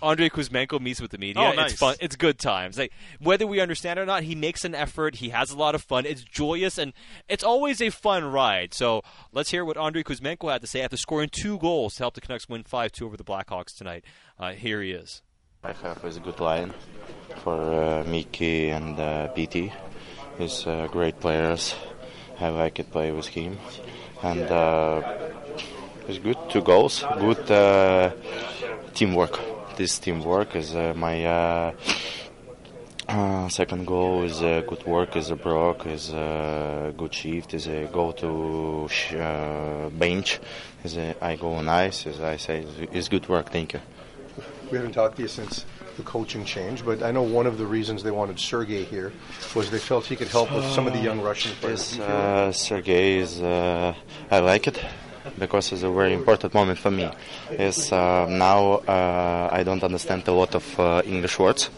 Andrei 0.00 0.28
Kuzmenko 0.28 0.80
meets 0.80 1.00
with 1.00 1.10
the 1.10 1.18
media, 1.18 1.42
Oh, 1.42 1.62
it's 1.62 1.74
fun. 1.74 1.96
It's 2.00 2.14
good 2.14 2.38
times. 2.38 2.78
Like 2.78 2.92
whether 3.18 3.44
we 3.46 3.60
understand 3.60 3.98
it 3.98 4.02
or 4.02 4.06
not, 4.06 4.22
he 4.22 4.36
makes 4.36 4.64
an 4.64 4.74
effort. 4.74 5.16
He 5.16 5.30
has 5.30 5.50
a 5.50 5.56
lot 5.58 5.74
of 5.74 5.82
fun. 5.82 6.06
It's 6.06 6.22
joyous 6.22 6.78
and 6.78 6.92
it's 7.28 7.42
always 7.42 7.80
a 7.80 7.90
fun 7.90 8.24
ride. 8.24 8.72
So 8.72 9.02
let's 9.32 9.50
hear 9.50 9.64
what 9.64 9.76
Andrei 9.76 10.04
Kuzmenko 10.04 10.52
had 10.52 10.60
to 10.60 10.68
say 10.68 10.80
after 10.82 10.96
scoring 10.96 11.28
two 11.28 11.58
goals 11.58 11.96
to 11.96 12.04
help 12.04 12.14
the 12.14 12.20
Canucks 12.20 12.48
win 12.48 12.62
five 12.62 12.92
two 12.92 13.04
over 13.06 13.16
the 13.16 13.24
Blackhawks 13.24 13.76
tonight. 13.76 14.04
Uh, 14.38 14.52
here 14.52 14.80
he 14.80 14.92
is. 14.92 15.22
I 15.64 15.72
have 15.72 16.04
is 16.04 16.16
a 16.16 16.20
good 16.20 16.38
line 16.38 16.72
for 17.42 17.58
uh, 17.84 18.04
Mickey 18.04 18.68
and 18.70 19.00
uh, 19.00 19.28
PT. 19.28 19.72
He's 20.38 20.66
uh, 20.66 20.86
great 20.90 21.18
players. 21.18 21.74
I 22.38 22.50
like 22.50 22.78
it 22.78 22.90
play 22.92 23.10
with 23.12 23.26
him, 23.28 23.58
and 24.22 24.50
it's 26.08 26.18
good. 26.18 26.36
Two 26.50 26.62
goals, 26.62 27.04
good 27.18 27.50
uh, 27.50 28.12
teamwork. 28.94 29.40
This 29.76 29.98
teamwork 29.98 30.54
is 30.56 30.74
uh, 30.74 30.92
my 30.96 31.24
uh, 31.24 31.72
uh, 33.08 33.48
second 33.48 33.86
goal. 33.86 34.22
Is 34.22 34.42
uh, 34.42 34.62
good 34.66 34.84
work. 34.86 35.16
Is 35.16 35.30
a 35.30 35.36
broke. 35.36 35.86
Is 35.86 36.10
a 36.10 36.94
good 36.96 37.12
shift. 37.12 37.54
Is 37.54 37.66
a 37.66 37.86
go 37.86 38.12
to 38.12 38.88
sh- 38.90 39.14
uh, 39.14 39.90
bench. 39.90 40.40
Is 40.84 40.96
a 40.96 41.14
I 41.24 41.36
go 41.36 41.54
on 41.54 41.68
ice. 41.68 42.06
As 42.06 42.20
I 42.20 42.36
say, 42.36 42.66
is 42.92 43.08
good 43.08 43.28
work. 43.28 43.50
Thank 43.50 43.72
you. 43.72 43.80
We 44.70 44.78
haven't 44.78 44.92
talked 44.92 45.16
to 45.16 45.22
you 45.22 45.28
since 45.28 45.64
the 45.96 46.02
coaching 46.02 46.44
change, 46.44 46.84
but 46.84 47.02
I 47.02 47.12
know 47.12 47.22
one 47.22 47.46
of 47.46 47.58
the 47.58 47.66
reasons 47.66 48.02
they 48.02 48.10
wanted 48.10 48.40
Sergei 48.40 48.82
here 48.82 49.12
was 49.54 49.70
they 49.70 49.78
felt 49.78 50.06
he 50.06 50.16
could 50.16 50.28
help 50.28 50.52
with 50.52 50.64
some 50.64 50.86
of 50.86 50.92
the 50.92 50.98
young 50.98 51.20
Russian 51.20 51.52
players. 51.60 51.96
Yes, 51.96 51.96
Do 51.96 52.02
you 52.02 52.06
feel 52.08 52.16
uh, 52.16 52.52
Sergei 52.52 53.18
is. 53.18 53.40
Uh, 53.40 53.94
I 54.30 54.38
like 54.40 54.66
it 54.66 54.84
because 55.38 55.72
it's 55.72 55.82
a 55.82 55.90
very 55.90 56.12
important 56.12 56.54
moment 56.54 56.78
for 56.78 56.90
me. 56.90 57.10
Is 57.50 57.92
uh, 57.92 58.26
now 58.28 58.74
uh, 58.86 59.48
I 59.52 59.62
don't 59.62 59.82
understand 59.82 60.26
a 60.28 60.32
lot 60.32 60.54
of 60.54 60.80
uh, 60.80 61.02
English 61.04 61.38
words. 61.38 61.70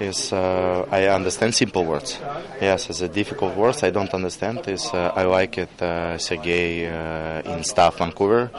Is 0.00 0.32
uh, 0.32 0.86
I 0.90 1.06
understand 1.06 1.54
simple 1.54 1.84
words. 1.84 2.18
Yes, 2.60 2.90
it's 2.90 3.00
a 3.00 3.08
difficult 3.08 3.56
words 3.56 3.82
I 3.82 3.90
don't 3.90 4.12
understand. 4.12 4.66
Is 4.68 4.90
uh, 4.92 5.12
I 5.14 5.24
like 5.24 5.58
it. 5.58 5.82
Uh, 5.82 6.18
Sergei 6.18 6.86
uh, 6.86 7.42
in 7.42 7.62
staff 7.64 7.98
Vancouver. 7.98 8.50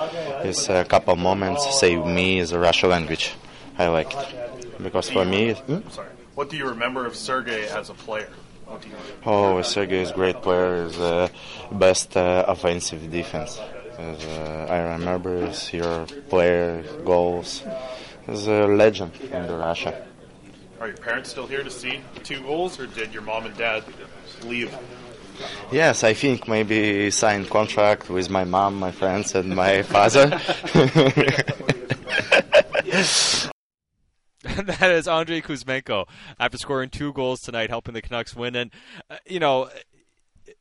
Is 0.44 0.70
a 0.70 0.86
couple 0.86 1.16
moments 1.16 1.80
save 1.80 2.06
me 2.06 2.40
is 2.40 2.52
a 2.52 2.60
Russian 2.60 2.90
language. 2.90 3.34
I 3.78 3.88
like 3.88 4.14
it 4.14 4.82
because 4.82 5.10
for 5.10 5.26
me. 5.26 5.54
hmm? 5.54 5.88
Sorry. 5.90 6.10
What 6.36 6.50
do 6.50 6.58
you 6.58 6.68
remember 6.68 7.06
of 7.06 7.16
Sergei 7.16 7.68
as 7.70 7.90
a 7.90 7.94
player? 7.94 8.30
What 8.66 8.82
do 8.82 8.90
you 8.90 8.96
Oh, 9.26 9.62
Sergei 9.62 10.02
is 10.02 10.12
great 10.12 10.42
player. 10.42 10.86
Is 10.86 11.00
uh, 11.00 11.30
best 11.72 12.18
uh, 12.18 12.46
offensive 12.48 13.10
defense. 13.12 13.60
Is, 14.00 14.26
uh, 14.26 14.68
I 14.70 14.78
remember 14.94 15.48
his 15.48 15.74
your 15.74 16.06
player 16.30 16.84
goals. 17.06 17.64
Is 18.28 18.48
a 18.48 18.66
legend 18.66 19.14
in 19.22 19.48
the 19.48 19.56
Russia. 19.56 20.06
Are 20.80 20.88
your 20.88 20.98
parents 20.98 21.30
still 21.30 21.48
here 21.48 21.64
to 21.64 21.70
see 21.70 22.02
the 22.16 22.20
two 22.20 22.42
goals, 22.42 22.80
or 22.80 22.88
did 22.88 23.14
your 23.14 23.22
mom 23.22 23.46
and 23.46 23.56
dad 23.56 23.84
leave? 24.44 24.76
Yes, 25.72 26.04
I 26.04 26.14
think 26.14 26.48
maybe 26.48 27.10
signed 27.12 27.50
contract 27.50 28.10
with 28.10 28.30
my 28.30 28.44
mom, 28.44 28.76
my 28.76 28.92
friends, 28.92 29.36
and 29.36 29.56
my 29.56 29.82
father. 29.94 30.28
that 34.44 34.92
is 34.92 35.08
Andrei 35.08 35.42
Kuzmenko 35.42 36.08
after 36.40 36.58
scoring 36.58 36.90
two 36.90 37.14
goals 37.14 37.42
tonight, 37.42 37.70
helping 37.70 37.94
the 37.94 38.02
Canucks 38.02 38.36
win. 38.36 38.56
And 38.56 38.72
uh, 39.10 39.18
you 39.26 39.40
know, 39.40 39.70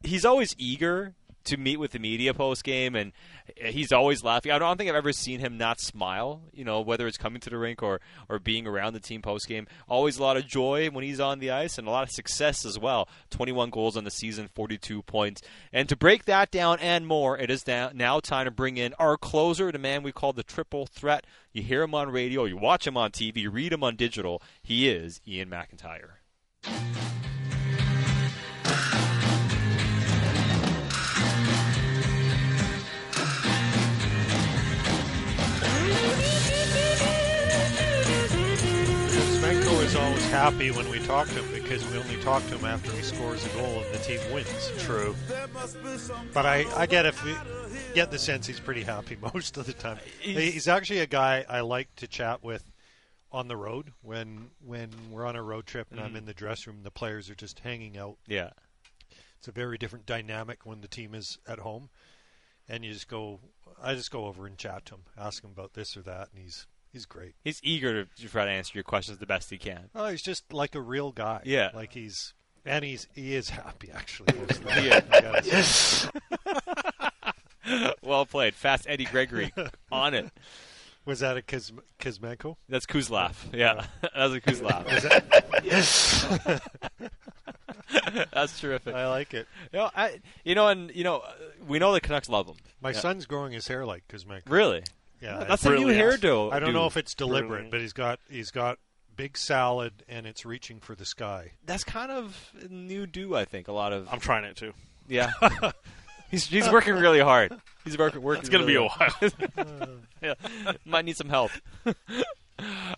he's 0.02 0.24
always 0.24 0.54
eager 0.58 1.14
to 1.44 1.56
meet 1.56 1.78
with 1.78 1.92
the 1.92 1.98
media 1.98 2.34
post 2.34 2.64
game, 2.64 2.94
and 2.94 3.12
he's 3.56 3.92
always 3.92 4.24
laughing. 4.24 4.52
I 4.52 4.58
don't 4.58 4.76
think 4.76 4.88
I've 4.90 4.96
ever 4.96 5.12
seen 5.12 5.40
him 5.40 5.58
not 5.58 5.80
smile. 5.80 6.42
You 6.52 6.64
know, 6.64 6.80
whether 6.80 7.06
it's 7.06 7.18
coming 7.18 7.40
to 7.40 7.50
the 7.50 7.58
rink 7.58 7.82
or 7.82 8.00
or 8.28 8.38
being 8.38 8.66
around 8.66 8.94
the 8.94 9.00
team 9.00 9.22
post 9.22 9.48
game. 9.48 9.66
Always 9.88 10.18
a 10.18 10.22
lot 10.22 10.36
of 10.36 10.46
joy 10.46 10.88
when 10.90 11.04
he's 11.04 11.20
on 11.20 11.38
the 11.38 11.50
ice, 11.50 11.78
and 11.78 11.86
a 11.86 11.90
lot 11.90 12.02
of 12.02 12.10
success 12.10 12.64
as 12.64 12.78
well. 12.78 13.08
Twenty-one 13.30 13.70
goals 13.70 13.96
on 13.96 14.04
the 14.04 14.10
season, 14.10 14.48
forty-two 14.54 15.02
points. 15.02 15.42
And 15.72 15.88
to 15.88 15.96
break 15.96 16.24
that 16.24 16.50
down 16.50 16.78
and 16.80 17.06
more, 17.06 17.38
it 17.38 17.50
is 17.50 17.66
now 17.66 18.20
time 18.20 18.44
to 18.46 18.50
bring 18.50 18.76
in 18.76 18.94
our 18.98 19.16
closer, 19.16 19.70
the 19.72 19.78
man 19.78 20.02
we 20.02 20.12
call 20.12 20.32
the 20.32 20.42
triple 20.42 20.86
threat. 20.86 21.26
You 21.52 21.62
hear 21.62 21.82
him 21.82 21.94
on 21.94 22.10
radio, 22.10 22.44
you 22.44 22.56
watch 22.56 22.86
him 22.86 22.96
on 22.96 23.10
TV, 23.12 23.36
you 23.36 23.50
read 23.50 23.72
him 23.72 23.84
on 23.84 23.96
digital. 23.96 24.42
He 24.62 24.88
is 24.88 25.20
Iain 25.28 25.48
MacIntyre. 25.48 26.20
Is 39.94 40.00
always 40.00 40.28
happy 40.30 40.72
when 40.72 40.90
we 40.90 40.98
talk 40.98 41.28
to 41.28 41.34
him 41.40 41.62
because 41.62 41.88
we 41.88 41.96
only 41.98 42.16
talk 42.16 42.42
to 42.48 42.58
him 42.58 42.64
after 42.64 42.90
he 42.90 43.00
scores 43.02 43.46
a 43.46 43.48
goal 43.50 43.80
and 43.80 43.94
the 43.94 43.98
team 43.98 44.18
wins. 44.32 44.72
True. 44.78 45.14
But 46.32 46.44
I, 46.46 46.64
I 46.76 46.86
get 46.86 47.06
if 47.06 47.24
we 47.24 47.32
get 47.94 48.10
the 48.10 48.18
sense 48.18 48.44
he's 48.48 48.58
pretty 48.58 48.82
happy 48.82 49.16
most 49.34 49.56
of 49.56 49.66
the 49.66 49.72
time. 49.72 49.98
He's 50.20 50.66
actually 50.66 50.98
a 50.98 51.06
guy 51.06 51.44
I 51.48 51.60
like 51.60 51.94
to 51.94 52.08
chat 52.08 52.42
with 52.42 52.64
on 53.30 53.46
the 53.46 53.56
road 53.56 53.92
when 54.02 54.50
when 54.66 54.90
we're 55.12 55.26
on 55.26 55.36
a 55.36 55.42
road 55.44 55.64
trip 55.64 55.86
and 55.92 56.00
I'm 56.00 56.14
Mhm. 56.14 56.18
in 56.18 56.24
the 56.24 56.34
dressing 56.34 56.72
room. 56.72 56.82
The 56.82 56.90
players 56.90 57.30
are 57.30 57.36
just 57.36 57.60
hanging 57.60 57.96
out. 57.96 58.16
Yeah. 58.26 58.50
It's 59.38 59.46
a 59.46 59.52
very 59.52 59.78
different 59.78 60.06
dynamic 60.06 60.66
when 60.66 60.80
the 60.80 60.88
team 60.88 61.14
is 61.14 61.38
at 61.46 61.60
home, 61.60 61.88
and 62.68 62.84
you 62.84 62.92
just 62.92 63.06
go. 63.06 63.38
I 63.80 63.94
just 63.94 64.10
go 64.10 64.26
over 64.26 64.44
and 64.44 64.58
chat 64.58 64.86
to 64.86 64.94
him, 64.94 65.02
ask 65.16 65.44
him 65.44 65.50
about 65.52 65.74
this 65.74 65.96
or 65.96 66.02
that, 66.02 66.30
and 66.32 66.42
he's 66.42 66.66
he's 66.94 67.04
great. 67.04 67.34
He's 67.44 67.60
eager 67.62 68.06
to 68.06 68.28
try 68.28 68.46
to 68.46 68.50
answer 68.50 68.70
your 68.74 68.84
questions 68.84 69.18
the 69.18 69.26
best 69.26 69.50
he 69.50 69.58
can. 69.58 69.90
Oh, 69.94 70.08
he's 70.08 70.22
just 70.22 70.50
like 70.54 70.74
a 70.74 70.80
real 70.80 71.12
guy. 71.12 71.42
Yeah. 71.44 71.70
like 71.74 71.92
he's 71.92 72.32
and 72.64 72.82
he's 72.82 73.06
he 73.14 73.34
is 73.34 73.50
happy 73.50 73.90
actually. 73.94 74.34
most 74.38 74.52
of 74.52 74.64
the 74.64 74.70
time, 74.70 76.10
Yeah. 77.66 77.90
Well 78.02 78.24
played. 78.26 78.54
Fast 78.54 78.86
Eddie 78.88 79.04
Gregory 79.06 79.52
on 79.92 80.14
it. 80.14 80.30
Was 81.06 81.20
that 81.20 81.36
a 81.36 81.42
Kuz- 81.42 81.78
Kuzmenko? 81.98 82.56
That's 82.68 82.86
Kuzlav. 82.86 83.34
Yeah, 83.52 83.84
that 84.00 84.12
was 84.16 84.32
a 84.34 84.40
Kuzlav. 84.40 84.84
Was 84.90 85.02
that- 85.02 86.62
That's 88.32 88.60
terrific. 88.60 88.94
I 88.94 89.08
like 89.08 89.34
it. 89.34 89.46
You 89.72 89.80
know, 89.80 89.90
I, 89.94 90.20
you 90.44 90.54
know, 90.54 90.68
and 90.68 90.90
you 90.94 91.04
know, 91.04 91.22
we 91.66 91.78
know 91.78 91.92
the 91.92 92.00
Canucks 92.00 92.28
love 92.28 92.46
him. 92.48 92.56
My 92.80 92.90
Yeah. 92.90 93.00
son's 93.00 93.26
growing 93.26 93.52
his 93.52 93.66
hair 93.68 93.84
like 93.84 94.06
Kuzmenko. 94.08 94.48
Really? 94.50 94.82
Yeah, 95.24 95.44
That's 95.44 95.64
a 95.64 95.70
new 95.74 95.86
hairdo. 95.86 96.52
I 96.52 96.60
don't 96.60 96.74
know 96.74 96.86
if 96.86 96.98
it's 96.98 97.14
deliberate, 97.14 97.48
Brilliant. 97.48 97.70
but 97.70 97.80
he's 97.80 97.94
got 97.94 98.20
he's 98.28 98.50
got 98.50 98.78
big 99.16 99.38
salad 99.38 100.02
and 100.06 100.26
it's 100.26 100.44
reaching 100.44 100.80
for 100.80 100.94
the 100.94 101.06
sky. 101.06 101.52
That's 101.64 101.82
kind 101.82 102.10
of 102.12 102.52
a 102.62 102.68
new 102.68 103.06
do. 103.06 103.34
I 103.34 103.46
think 103.46 103.68
a 103.68 103.72
lot 103.72 103.92
of. 103.92 104.06
I'm 104.12 104.20
trying 104.20 104.44
it 104.44 104.56
too. 104.56 104.74
Yeah. 105.08 105.32
he's 106.30 106.46
he's 106.46 106.68
working 106.68 106.94
really 106.94 107.20
hard. 107.20 107.52
He's 107.84 107.96
working 107.96 108.20
working. 108.20 108.40
It's 108.40 108.50
gonna 108.50 108.66
be 108.66 108.74
a 108.74 108.82
while. 108.82 109.14
yeah, 110.22 110.34
might 110.84 111.06
need 111.06 111.16
some 111.16 111.30
help. 111.30 111.52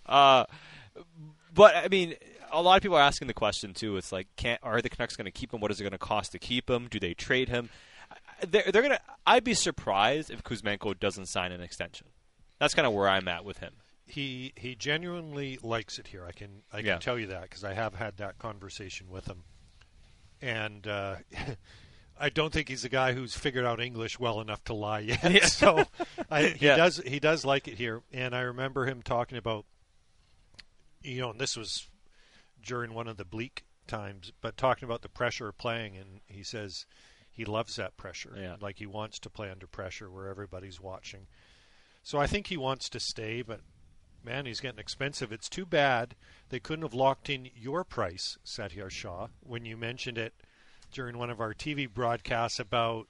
uh, 0.07 0.47
but 1.55 1.77
I 1.77 1.87
mean, 1.89 2.17
a 2.51 2.61
lot 2.61 2.77
of 2.77 2.83
people 2.83 2.97
are 2.97 3.03
asking 3.03 3.29
the 3.29 3.35
question 3.35 3.73
too. 3.73 3.97
It's 3.97 4.11
like, 4.11 4.27
can't 4.37 4.61
are 4.65 4.83
the 4.83 4.89
Canucks 4.89 5.17
going 5.17 5.27
to 5.27 5.31
keep 5.31 5.53
him? 5.53 5.61
What 5.61 5.71
is 5.71 5.81
it 5.81 5.85
going 5.85 5.93
to 5.93 5.99
cost 5.99 6.33
to 6.33 6.39
keep 6.39 6.69
him? 6.69 6.89
Do 6.91 6.99
they 6.99 7.15
trade 7.15 7.49
him? 7.49 7.71
They're, 8.47 8.65
they're 8.73 8.83
gonna. 8.83 9.01
I'd 9.27 9.45
be 9.45 9.55
surprised 9.55 10.31
if 10.31 10.43
Kuzmenko 10.43 10.99
doesn't 10.99 11.27
sign 11.27 11.53
an 11.53 11.61
extension. 11.61 12.09
That's 12.59 12.75
kind 12.75 12.87
of 12.87 12.93
where 12.93 13.09
I'm 13.09 13.29
at 13.29 13.45
with 13.45 13.59
him. 13.59 13.75
He 14.07 14.53
he 14.57 14.75
genuinely 14.75 15.59
likes 15.63 15.99
it 15.99 16.07
here. 16.09 16.25
I 16.27 16.33
can 16.33 16.63
I 16.73 16.79
can 16.79 16.87
Yeah. 16.87 16.99
tell 16.99 17.19
you 17.19 17.27
that 17.29 17.43
because 17.43 17.65
I 17.65 17.75
have 17.75 17.95
had 17.95 18.19
that 18.19 18.39
conversation 18.39 19.09
with 19.11 19.27
him, 19.27 19.45
and 20.41 20.87
uh, 20.87 21.17
I 22.19 22.29
don't 22.31 22.53
think 22.53 22.69
he's 22.69 22.85
a 22.85 22.89
guy 22.89 23.13
who's 23.15 23.35
figured 23.37 23.65
out 23.65 23.81
English 23.81 24.19
well 24.19 24.41
enough 24.41 24.63
to 24.65 24.75
lie 24.75 25.01
yet. 25.01 25.23
Yeah. 25.33 25.45
so 25.47 25.85
I, 26.31 26.43
he 26.45 26.67
Yeah. 26.67 26.77
does 26.77 26.99
he 27.07 27.19
does 27.21 27.45
like 27.45 27.69
it 27.69 27.77
here, 27.79 28.03
and 28.13 28.35
I 28.35 28.41
remember 28.43 28.87
him 28.87 29.03
talking 29.03 29.39
about, 29.39 29.65
you 31.03 31.21
know, 31.21 31.31
and 31.31 31.41
this 31.41 31.57
was 31.57 31.89
during 32.63 32.95
one 32.95 33.09
of 33.09 33.17
the 33.17 33.25
bleak 33.25 33.65
times, 33.87 34.33
but 34.41 34.57
talking 34.57 34.85
about 34.87 35.03
the 35.03 35.09
pressure 35.09 35.49
of 35.49 35.59
playing, 35.59 35.97
and 35.97 36.21
he 36.27 36.43
says 36.43 36.87
he 37.37 37.45
loves 37.45 37.77
that 37.77 37.99
pressure. 37.99 38.35
Yeah. 38.35 38.57
Like 38.59 38.79
he 38.79 38.87
wants 38.87 39.19
to 39.21 39.31
play 39.31 39.51
under 39.51 39.67
pressure 39.67 40.11
where 40.11 40.29
everybody's 40.29 40.81
watching. 40.81 41.27
So 42.03 42.19
I 42.19 42.27
think 42.27 42.47
he 42.47 42.57
wants 42.57 42.89
to 42.89 42.99
stay, 42.99 43.43
but 43.43 43.61
man, 44.25 44.47
he's 44.47 44.61
getting 44.61 44.79
expensive. 44.79 45.33
It's 45.33 45.49
too 45.49 45.67
bad 45.67 46.17
they 46.49 46.61
couldn't 46.61 46.85
have 46.85 46.95
locked 46.95 47.29
in 47.29 47.51
your 47.55 47.85
price, 47.85 48.39
Satiar 48.45 48.91
Shah, 48.91 49.27
when 49.41 49.67
you 49.67 49.77
mentioned 49.77 50.17
it 50.17 50.33
during 50.93 51.19
one 51.19 51.29
of 51.29 51.41
our 51.41 51.53
TV 51.53 51.93
broadcasts 51.93 52.59
about 52.59 53.07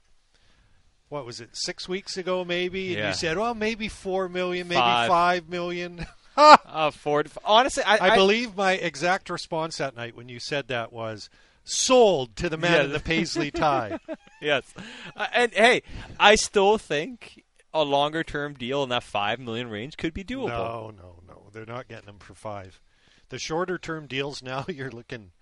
what 1.09 1.25
was 1.25 1.41
it, 1.41 1.51
six 1.53 1.89
weeks 1.89 2.17
ago 2.17 2.45
maybe? 2.45 2.89
And 2.89 2.99
Yeah. 2.99 3.09
you 3.09 3.15
said, 3.15 3.39
well, 3.39 3.55
maybe 3.55 3.87
four 3.89 4.29
million, 4.29 4.67
maybe 4.67 4.81
Five. 4.81 5.09
five 5.09 5.49
million. 5.49 6.05
uh, 6.37 6.91
Ford. 6.91 7.31
Honestly, 7.45 7.85
I, 7.85 8.13
I, 8.13 8.17
believe 8.17 8.57
my 8.57 8.73
exact 8.73 9.31
response 9.31 9.79
that 9.79 9.95
night 9.95 10.17
when 10.17 10.29
you 10.29 10.41
said 10.41 10.67
that 10.69 10.93
was 10.93 11.31
sold 11.67 12.37
to 12.37 12.49
the 12.49 12.57
man 12.57 12.73
Yeah. 12.73 12.85
in 12.85 12.93
the 12.93 13.01
paisley 13.01 13.51
tie. 13.51 13.99
yes, 14.41 14.73
uh, 15.17 15.27
and 15.35 15.53
hey, 15.53 15.83
I 16.19 16.37
still 16.37 16.79
think 16.79 17.45
a 17.75 17.83
longer 17.83 18.25
term 18.25 18.55
deal 18.55 18.83
in 18.83 18.89
that 18.89 19.03
five 19.03 19.39
million 19.39 19.69
range 19.69 19.97
could 19.99 20.15
be 20.15 20.25
doable. 20.25 20.49
No, 20.49 20.93
no, 20.97 21.23
no. 21.29 21.43
They're 21.53 21.67
not 21.67 21.89
getting 21.89 22.07
them 22.07 22.19
for 22.19 22.35
five. 22.35 22.81
The 23.29 23.39
shorter 23.39 23.77
term 23.79 24.07
deals 24.07 24.43
now, 24.43 24.65
you're 24.69 24.91
looking, 24.91 25.33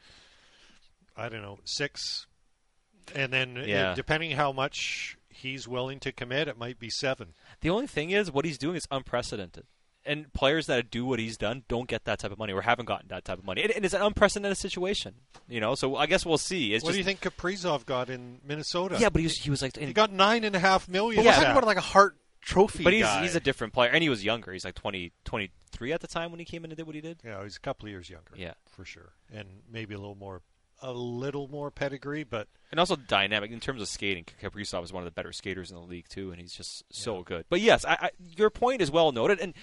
I 1.17 1.29
don't 1.29 1.43
know, 1.43 1.59
six, 1.65 2.27
and 3.15 3.33
then 3.33 3.59
uh, 3.59 3.65
Yeah. 3.67 3.95
depending 3.95 4.33
how 4.33 4.51
much 4.53 5.17
he's 5.29 5.69
willing 5.69 6.01
to 6.01 6.13
commit, 6.13 6.49
it 6.49 6.57
might 6.59 6.79
be 6.79 6.89
seven. 6.91 7.35
The 7.61 7.71
only 7.71 7.87
thing 7.87 8.11
is, 8.11 8.31
what 8.33 8.45
he's 8.45 8.59
doing 8.59 8.77
is 8.77 8.87
unprecedented. 8.91 9.67
And 10.07 10.31
players 10.35 10.67
that 10.67 10.91
do 10.91 11.07
what 11.07 11.19
he's 11.19 11.37
done 11.39 11.65
don't 11.67 11.89
get 11.89 12.05
that 12.05 12.19
type 12.19 12.31
of 12.31 12.39
money, 12.39 12.53
or 12.53 12.61
haven't 12.61 12.85
gotten 12.85 13.09
that 13.09 13.25
type 13.25 13.39
of 13.39 13.45
money. 13.45 13.63
And, 13.63 13.73
and 13.73 13.85
it's 13.85 13.95
an 13.95 14.03
unprecedented 14.03 14.59
situation, 14.59 15.15
you 15.49 15.61
know. 15.61 15.75
So 15.75 15.97
I 15.97 16.07
guess 16.07 16.27
we'll 16.27 16.37
see. 16.37 16.75
It's 16.75 16.85
what 16.85 16.91
just, 16.91 16.97
do 16.97 16.99
you 16.99 17.05
think 17.05 17.21
Kaprizov 17.21 17.87
got 17.87 18.11
in 18.11 18.41
Minnesota? 18.47 18.97
Yeah, 19.01 19.09
but 19.09 19.21
he 19.21 19.27
was 19.27 19.37
he 19.37 19.51
was 19.51 19.63
like 19.63 19.77
he 19.77 19.93
got 19.93 20.13
nine 20.13 20.45
and 20.45 20.55
a 20.55 20.59
half 20.59 20.89
million. 20.89 21.25
But 21.25 21.31
we're 21.31 21.35
talking 21.35 21.51
about 21.53 21.65
like 21.67 21.79
a 21.79 21.81
Hart 21.81 22.17
Trophy 22.43 22.85
But 22.85 22.93
he's 22.93 23.05
guy. 23.05 23.23
he's 23.23 23.35
a 23.35 23.41
different 23.41 23.73
player, 23.73 23.89
and 23.91 24.03
he 24.03 24.11
was 24.11 24.23
younger. 24.23 24.53
He's 24.53 24.67
like 24.67 24.75
20, 24.75 25.13
23 25.25 25.93
at 25.93 26.01
the 26.03 26.07
time 26.07 26.31
when 26.31 26.39
he 26.39 26.45
came 26.45 26.65
in 26.65 26.71
and 26.71 26.77
did 26.77 26.85
what 26.87 26.95
he 26.95 27.01
did. 27.01 27.21
Yeah, 27.25 27.43
he's 27.43 27.57
a 27.57 27.61
couple 27.61 27.87
of 27.87 27.91
years 27.91 28.11
younger. 28.11 28.33
Yeah. 28.37 28.53
for 28.71 28.85
sure, 28.85 29.13
and 29.33 29.49
maybe 29.73 29.95
a 29.95 29.99
little 29.99 30.15
more, 30.15 30.43
a 30.85 30.93
little 30.93 31.49
more 31.49 31.71
pedigree, 31.71 32.25
but 32.25 32.47
and 32.71 32.79
also 32.79 32.95
dynamic 32.95 33.51
in 33.51 33.59
terms 33.59 33.81
of 33.81 33.89
skating. 33.89 34.27
Kaprizov 34.43 34.85
is 34.85 34.93
one 34.93 35.03
of 35.03 35.07
the 35.07 35.11
better 35.11 35.33
skaters 35.33 35.71
in 35.71 35.77
the 35.77 35.83
league 35.83 36.09
too, 36.09 36.31
and 36.31 36.41
he's 36.41 36.53
just 36.53 36.85
so 36.91 37.23
good. 37.23 37.47
But 37.49 37.63
yes, 37.63 37.85
I, 37.85 37.97
I, 38.01 38.11
your 38.37 38.51
point 38.51 38.83
is 38.83 38.91
well 38.91 39.11
noted, 39.11 39.41
and 39.41 39.55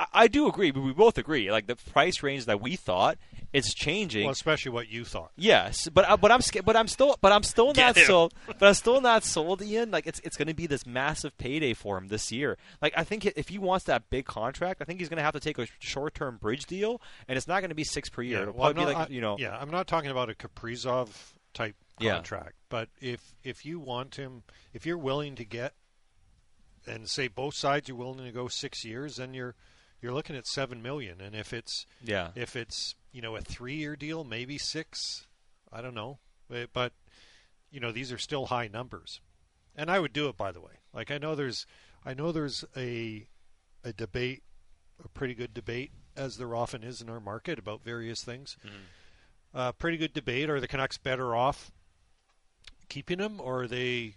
I, 0.00 0.06
I 0.24 0.28
do 0.28 0.48
agree. 0.48 0.70
But 0.70 0.80
we 0.80 0.92
both 0.92 1.18
agree. 1.18 1.50
Like 1.52 1.66
the 1.66 1.76
price 1.76 2.22
range 2.22 2.46
that 2.46 2.60
we 2.60 2.76
thought, 2.76 3.18
it's 3.52 3.74
changing. 3.74 4.24
well, 4.24 4.32
especially 4.32 4.72
what 4.72 4.88
you 4.88 5.04
thought. 5.04 5.30
Yes, 5.36 5.88
but 5.92 6.08
uh, 6.08 6.16
but 6.16 6.30
I'm 6.32 6.40
but 6.64 6.76
I'm 6.76 6.88
still 6.88 7.16
but 7.20 7.32
I'm 7.32 7.42
still 7.42 7.72
not 7.74 7.96
sold. 7.96 8.32
But 8.46 8.62
I'm 8.62 8.74
still 8.74 9.00
not 9.00 9.24
sold, 9.24 9.60
Ian. 9.62 9.90
Like 9.90 10.06
it's 10.06 10.20
it's 10.20 10.36
going 10.36 10.48
to 10.48 10.54
be 10.54 10.66
this 10.66 10.86
massive 10.86 11.36
payday 11.36 11.74
for 11.74 11.98
him 11.98 12.08
this 12.08 12.32
year. 12.32 12.56
Like 12.80 12.94
I 12.96 13.04
think 13.04 13.26
if 13.26 13.48
he 13.48 13.58
wants 13.58 13.84
that 13.86 14.08
big 14.10 14.24
contract, 14.24 14.80
I 14.80 14.84
think 14.84 15.00
he's 15.00 15.08
going 15.08 15.18
to 15.18 15.22
have 15.24 15.34
to 15.34 15.40
take 15.40 15.58
a 15.58 15.66
short 15.80 16.14
term 16.14 16.36
bridge 16.38 16.66
deal, 16.66 17.00
and 17.28 17.36
it's 17.36 17.46
not 17.48 17.60
going 17.60 17.68
to 17.70 17.74
be 17.76 17.84
six 17.84 18.08
per 18.08 18.22
year. 18.22 18.38
Yeah, 18.38 18.42
It'll 18.42 18.54
well, 18.54 18.72
probably 18.72 18.82
I'm 18.82 18.88
be 18.88 18.94
like 18.98 19.10
I- 19.10 19.12
you 19.12 19.20
know. 19.20 19.36
Yeah, 19.38 19.56
I'm 19.58 19.70
not 19.70 19.86
talking 19.86 20.10
about 20.10 20.30
a 20.30 20.34
Kaprizov 20.34 21.08
type 21.52 21.74
Yeah. 21.98 22.14
contract, 22.14 22.54
but 22.68 22.88
if 23.00 23.34
if 23.44 23.66
you 23.66 23.78
want 23.80 24.14
him, 24.14 24.44
if 24.72 24.86
you're 24.86 24.96
willing 24.98 25.34
to 25.36 25.44
get, 25.44 25.74
and 26.86 27.08
say 27.08 27.28
both 27.28 27.54
sides 27.54 27.88
you're 27.88 27.96
willing 27.98 28.24
to 28.24 28.32
go 28.32 28.48
six 28.48 28.84
years, 28.84 29.16
then 29.16 29.34
you're 29.34 29.54
you're 30.02 30.12
looking 30.14 30.36
at 30.36 30.46
seven 30.46 30.82
million. 30.82 31.20
And 31.20 31.34
if 31.34 31.52
it's 31.52 31.86
Yeah. 32.02 32.30
if 32.34 32.56
it's 32.56 32.94
you 33.12 33.20
know 33.22 33.36
a 33.36 33.40
three 33.40 33.74
year 33.76 33.96
deal, 33.96 34.24
maybe 34.24 34.58
six. 34.58 35.26
I 35.72 35.80
don't 35.80 35.94
know, 35.94 36.18
Eh, 36.52 36.66
but 36.72 36.92
you 37.70 37.78
know 37.80 37.92
these 37.92 38.10
are 38.12 38.18
still 38.18 38.46
high 38.46 38.66
numbers, 38.68 39.20
and 39.76 39.90
I 39.90 40.00
would 40.00 40.12
do 40.12 40.28
it 40.28 40.36
by 40.36 40.50
the 40.52 40.60
way. 40.60 40.80
Like 40.92 41.10
I 41.10 41.18
know 41.18 41.34
there's 41.34 41.66
I 42.04 42.14
know 42.14 42.32
there's 42.32 42.64
a 42.76 43.28
a 43.84 43.92
debate, 43.92 44.42
a 45.04 45.08
pretty 45.08 45.34
good 45.34 45.54
debate, 45.54 45.92
as 46.16 46.36
there 46.38 46.54
often 46.54 46.82
is 46.82 47.00
in 47.00 47.08
our 47.08 47.20
market 47.20 47.58
about 47.58 47.82
various 47.84 48.22
things. 48.24 48.56
Uh, 49.54 49.72
pretty 49.72 49.96
good 49.96 50.12
debate. 50.12 50.48
Are 50.50 50.60
the 50.60 50.68
Canucks 50.68 50.98
better 50.98 51.34
off 51.34 51.70
keeping 52.88 53.18
him, 53.18 53.40
or 53.40 53.62
are 53.62 53.68
they, 53.68 54.16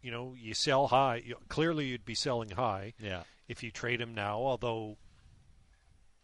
you 0.00 0.10
know, 0.10 0.34
you 0.36 0.54
sell 0.54 0.88
high? 0.88 1.22
You, 1.24 1.36
clearly, 1.48 1.86
you'd 1.86 2.04
be 2.04 2.14
selling 2.14 2.50
high. 2.50 2.94
Yeah. 2.98 3.22
If 3.48 3.62
you 3.62 3.70
trade 3.70 4.00
him 4.00 4.14
now, 4.14 4.38
although, 4.38 4.96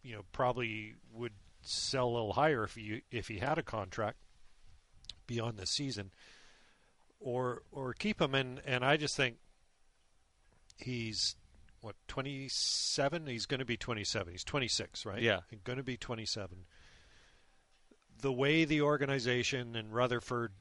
you 0.09 0.15
know, 0.17 0.23
probably 0.33 0.95
would 1.13 1.33
sell 1.61 2.09
a 2.09 2.13
little 2.13 2.33
higher 2.33 2.65
if 2.65 2.77
you 2.79 3.03
if 3.11 3.29
he 3.29 3.39
had 3.39 3.59
a 3.59 3.63
contract 3.63 4.17
beyond 5.27 5.59
this 5.59 5.69
season, 5.71 6.11
or 7.21 7.63
or 7.71 7.93
keep 7.93 8.21
him. 8.21 8.35
And 8.35 8.63
and 8.65 8.83
I 8.85 8.97
just 8.97 9.17
think 9.17 9.37
he's 10.79 11.37
what 11.83 11.95
27 12.09 13.27
he's 13.27 13.47
going 13.47 13.59
to 13.61 13.65
be 13.65 13.77
27 13.77 14.33
he's 14.33 14.45
26 14.45 15.07
right 15.07 15.23
Yeah. 15.23 15.41
he's 15.51 15.61
going 15.63 15.77
to 15.77 15.83
be 15.85 15.97
27 15.97 16.65
the 18.21 18.33
way 18.33 18.65
the 18.65 18.81
organization 18.83 19.77
and 19.77 19.93
Rutherford 19.95 20.53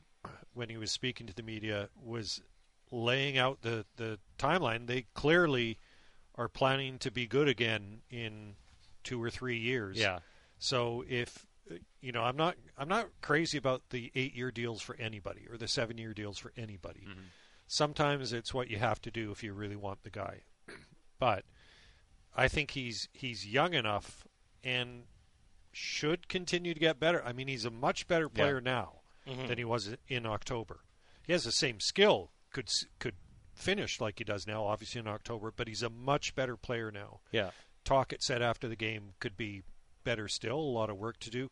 when 0.53 0.69
he 0.69 0.77
was 0.77 0.91
speaking 0.91 1.25
to 1.27 1.33
the 1.33 1.41
media 1.43 1.89
was 2.03 2.41
laying 2.91 3.37
out 3.37 3.61
the 3.61 3.85
the 3.95 4.19
timeline 4.37 4.85
they 4.87 5.05
clearly 5.15 5.77
are 6.35 6.47
planning 6.47 6.99
to 6.99 7.11
be 7.11 7.25
good 7.25 7.47
again 7.47 8.01
in 8.11 8.55
2 9.07 9.21
or 9.21 9.29
3 9.29 9.57
years 9.57 9.97
Yeah. 9.97 10.19
so 10.59 11.03
if 11.07 11.45
you 12.01 12.11
know 12.11 12.21
I'm 12.23 12.37
not 12.37 12.55
I'm 12.77 12.87
not 12.87 13.07
crazy 13.21 13.57
about 13.57 13.89
the 13.89 14.11
8-year 14.15 14.51
deals 14.51 14.81
for 14.81 14.95
anybody 14.97 15.47
or 15.49 15.57
the 15.57 15.65
7-year 15.65 16.13
deals 16.13 16.37
for 16.37 16.53
anybody 16.55 17.07
sometimes 17.67 18.31
it's 18.33 18.53
what 18.53 18.69
you 18.69 18.77
have 18.77 19.01
to 19.01 19.11
do 19.11 19.31
if 19.31 19.43
you 19.43 19.51
really 19.53 19.75
want 19.75 20.03
the 20.03 20.09
guy. 20.09 20.43
But 21.19 21.43
I 22.35 22.47
think 22.47 22.71
he's 22.71 23.09
he's 23.11 23.45
young 23.45 23.73
enough 23.73 24.25
and 24.63 25.03
should 25.73 26.27
continue 26.29 26.73
to 26.73 26.79
get 26.79 26.99
better. 26.99 27.23
I 27.25 27.33
mean, 27.33 27.47
he's 27.47 27.65
a 27.65 27.69
much 27.69 28.07
better 28.07 28.29
Yeah. 28.33 28.41
player 28.41 28.61
now 28.61 29.01
Mhm. 29.27 29.47
than 29.47 29.57
he 29.57 29.65
was 29.65 29.95
in 30.07 30.25
October. 30.25 30.85
He 31.25 31.33
has 31.33 31.43
the 31.43 31.51
same 31.51 31.79
skill, 31.79 32.31
could 32.51 32.69
could 32.99 33.15
finish 33.53 33.99
like 33.99 34.19
he 34.19 34.23
does 34.23 34.45
now, 34.47 34.63
obviously 34.65 34.99
in 34.99 35.07
October, 35.07 35.51
but 35.51 35.67
he's 35.67 35.83
a 35.83 35.89
much 35.89 36.35
better 36.35 36.55
player 36.55 36.91
now. 36.91 37.19
Yeah. 37.31 37.51
Tocchet 37.87 38.21
said 38.21 38.41
after 38.41 38.67
the 38.67 38.75
game 38.75 39.13
could 39.19 39.37
be 39.37 39.63
better 40.03 40.27
still, 40.27 40.57
a 40.59 40.75
lot 40.79 40.89
of 40.89 40.97
work 40.97 41.19
to 41.21 41.29
do. 41.29 41.49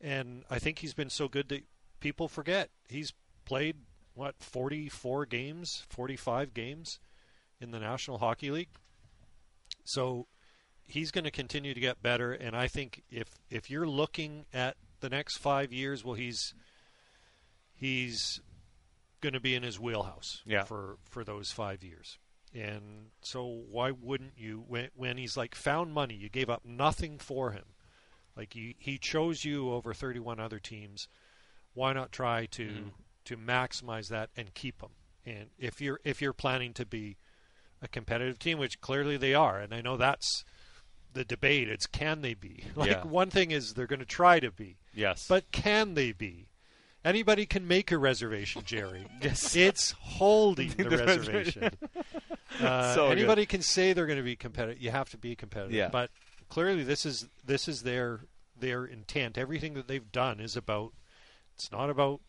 And 0.00 0.44
I 0.50 0.58
think 0.58 0.78
he's 0.78 0.94
been 0.94 1.10
so 1.10 1.28
good 1.28 1.48
that 1.50 1.64
people 2.00 2.28
forget. 2.28 2.70
He's 2.88 3.12
played 3.44 3.76
what 4.14 4.36
44 4.40 5.26
games, 5.26 5.84
45 5.90 6.54
games 6.54 6.98
in 7.60 7.70
the 7.72 7.78
National 7.78 8.18
Hockey 8.18 8.50
League. 8.50 8.70
So 9.84 10.26
he's 10.86 11.10
going 11.10 11.24
to 11.24 11.30
continue 11.30 11.74
to 11.74 11.80
get 11.80 12.02
better 12.02 12.32
and 12.32 12.56
I 12.56 12.68
think 12.68 13.02
if 13.10 13.28
if 13.50 13.68
you're 13.70 13.88
looking 13.88 14.46
at 14.54 14.76
the 15.00 15.08
next 15.10 15.36
5 15.38 15.72
years, 15.72 16.04
well 16.04 16.14
he's 16.14 16.54
he's 17.74 18.40
going 19.20 19.32
to 19.34 19.40
be 19.40 19.54
in 19.54 19.62
his 19.62 19.78
wheelhouse 19.80 20.42
Yeah. 20.46 20.64
for 20.64 20.96
for 21.10 21.24
those 21.24 21.50
5 21.52 21.82
years. 21.82 22.18
And 22.56 23.10
so 23.20 23.44
why 23.44 23.90
wouldn't 23.90 24.32
you 24.38 24.64
when 24.66 24.88
when 24.94 25.16
he's 25.18 25.36
like 25.36 25.54
found 25.54 25.92
money, 25.92 26.14
you 26.14 26.28
gave 26.28 26.48
up 26.48 26.64
nothing 26.64 27.18
for 27.18 27.50
him. 27.52 27.64
Like 28.36 28.54
he 28.54 28.76
he 28.78 28.98
chose 28.98 29.44
you 29.44 29.72
over 29.72 29.92
31 29.92 30.40
other 30.40 30.58
teams. 30.58 31.08
Why 31.74 31.92
not 31.92 32.12
try 32.12 32.46
to 32.46 32.64
Mhm. 32.66 32.90
to 33.26 33.36
maximize 33.36 34.08
that 34.08 34.30
and 34.36 34.54
keep 34.54 34.80
him? 34.80 34.90
And 35.24 35.50
if 35.58 35.80
you're 35.80 36.00
if 36.04 36.22
you're 36.22 36.32
planning 36.32 36.72
to 36.74 36.86
be 36.86 37.16
a 37.82 37.88
competitive 37.88 38.38
team, 38.38 38.58
which 38.58 38.80
clearly 38.80 39.16
they 39.18 39.34
are, 39.34 39.58
and 39.60 39.74
I 39.74 39.82
know 39.82 39.96
that's 39.98 40.44
the 41.12 41.24
debate. 41.24 41.68
It's 41.68 41.86
can 41.86 42.22
they 42.22 42.34
be? 42.34 42.64
Like 42.76 42.90
Yeah. 42.90 43.04
one 43.04 43.30
thing 43.30 43.50
is 43.50 43.74
they're 43.74 43.86
going 43.86 44.00
to 44.00 44.06
try 44.06 44.40
to 44.40 44.50
be. 44.50 44.78
Yes. 44.94 45.26
But 45.28 45.50
can 45.52 45.92
they 45.94 46.12
be? 46.12 46.48
Anybody 47.06 47.46
can 47.46 47.66
make 47.68 47.92
a 47.92 47.98
reservation, 47.98 48.62
Jerry. 48.64 49.06
Yes. 49.22 49.54
It's 49.54 49.92
holding 49.92 50.70
the, 50.76 50.84
The 50.84 50.90
reservation. 51.06 51.70
Uh, 52.60 52.94
So 52.94 53.08
good. 53.08 53.18
anybody 53.18 53.44
can 53.44 53.60
say 53.60 53.92
they're 53.92 54.06
going 54.06 54.18
to 54.18 54.22
be 54.24 54.36
competitive. 54.36 54.80
You 54.80 54.90
have 54.90 55.10
to 55.10 55.18
be 55.18 55.34
competitive. 55.36 55.72
Yeah. 55.74 55.88
But 55.88 56.10
clearly, 56.48 56.84
this 56.84 57.04
is 57.04 57.28
this 57.44 57.68
is 57.68 57.82
their 57.82 58.20
their 58.58 58.84
intent. 58.86 59.36
Everything 59.36 59.74
that 59.74 59.88
they've 59.88 60.10
done 60.10 60.40
is 60.40 60.56
about. 60.56 60.92
It's 61.54 61.70
not 61.70 61.90
about 61.90 62.20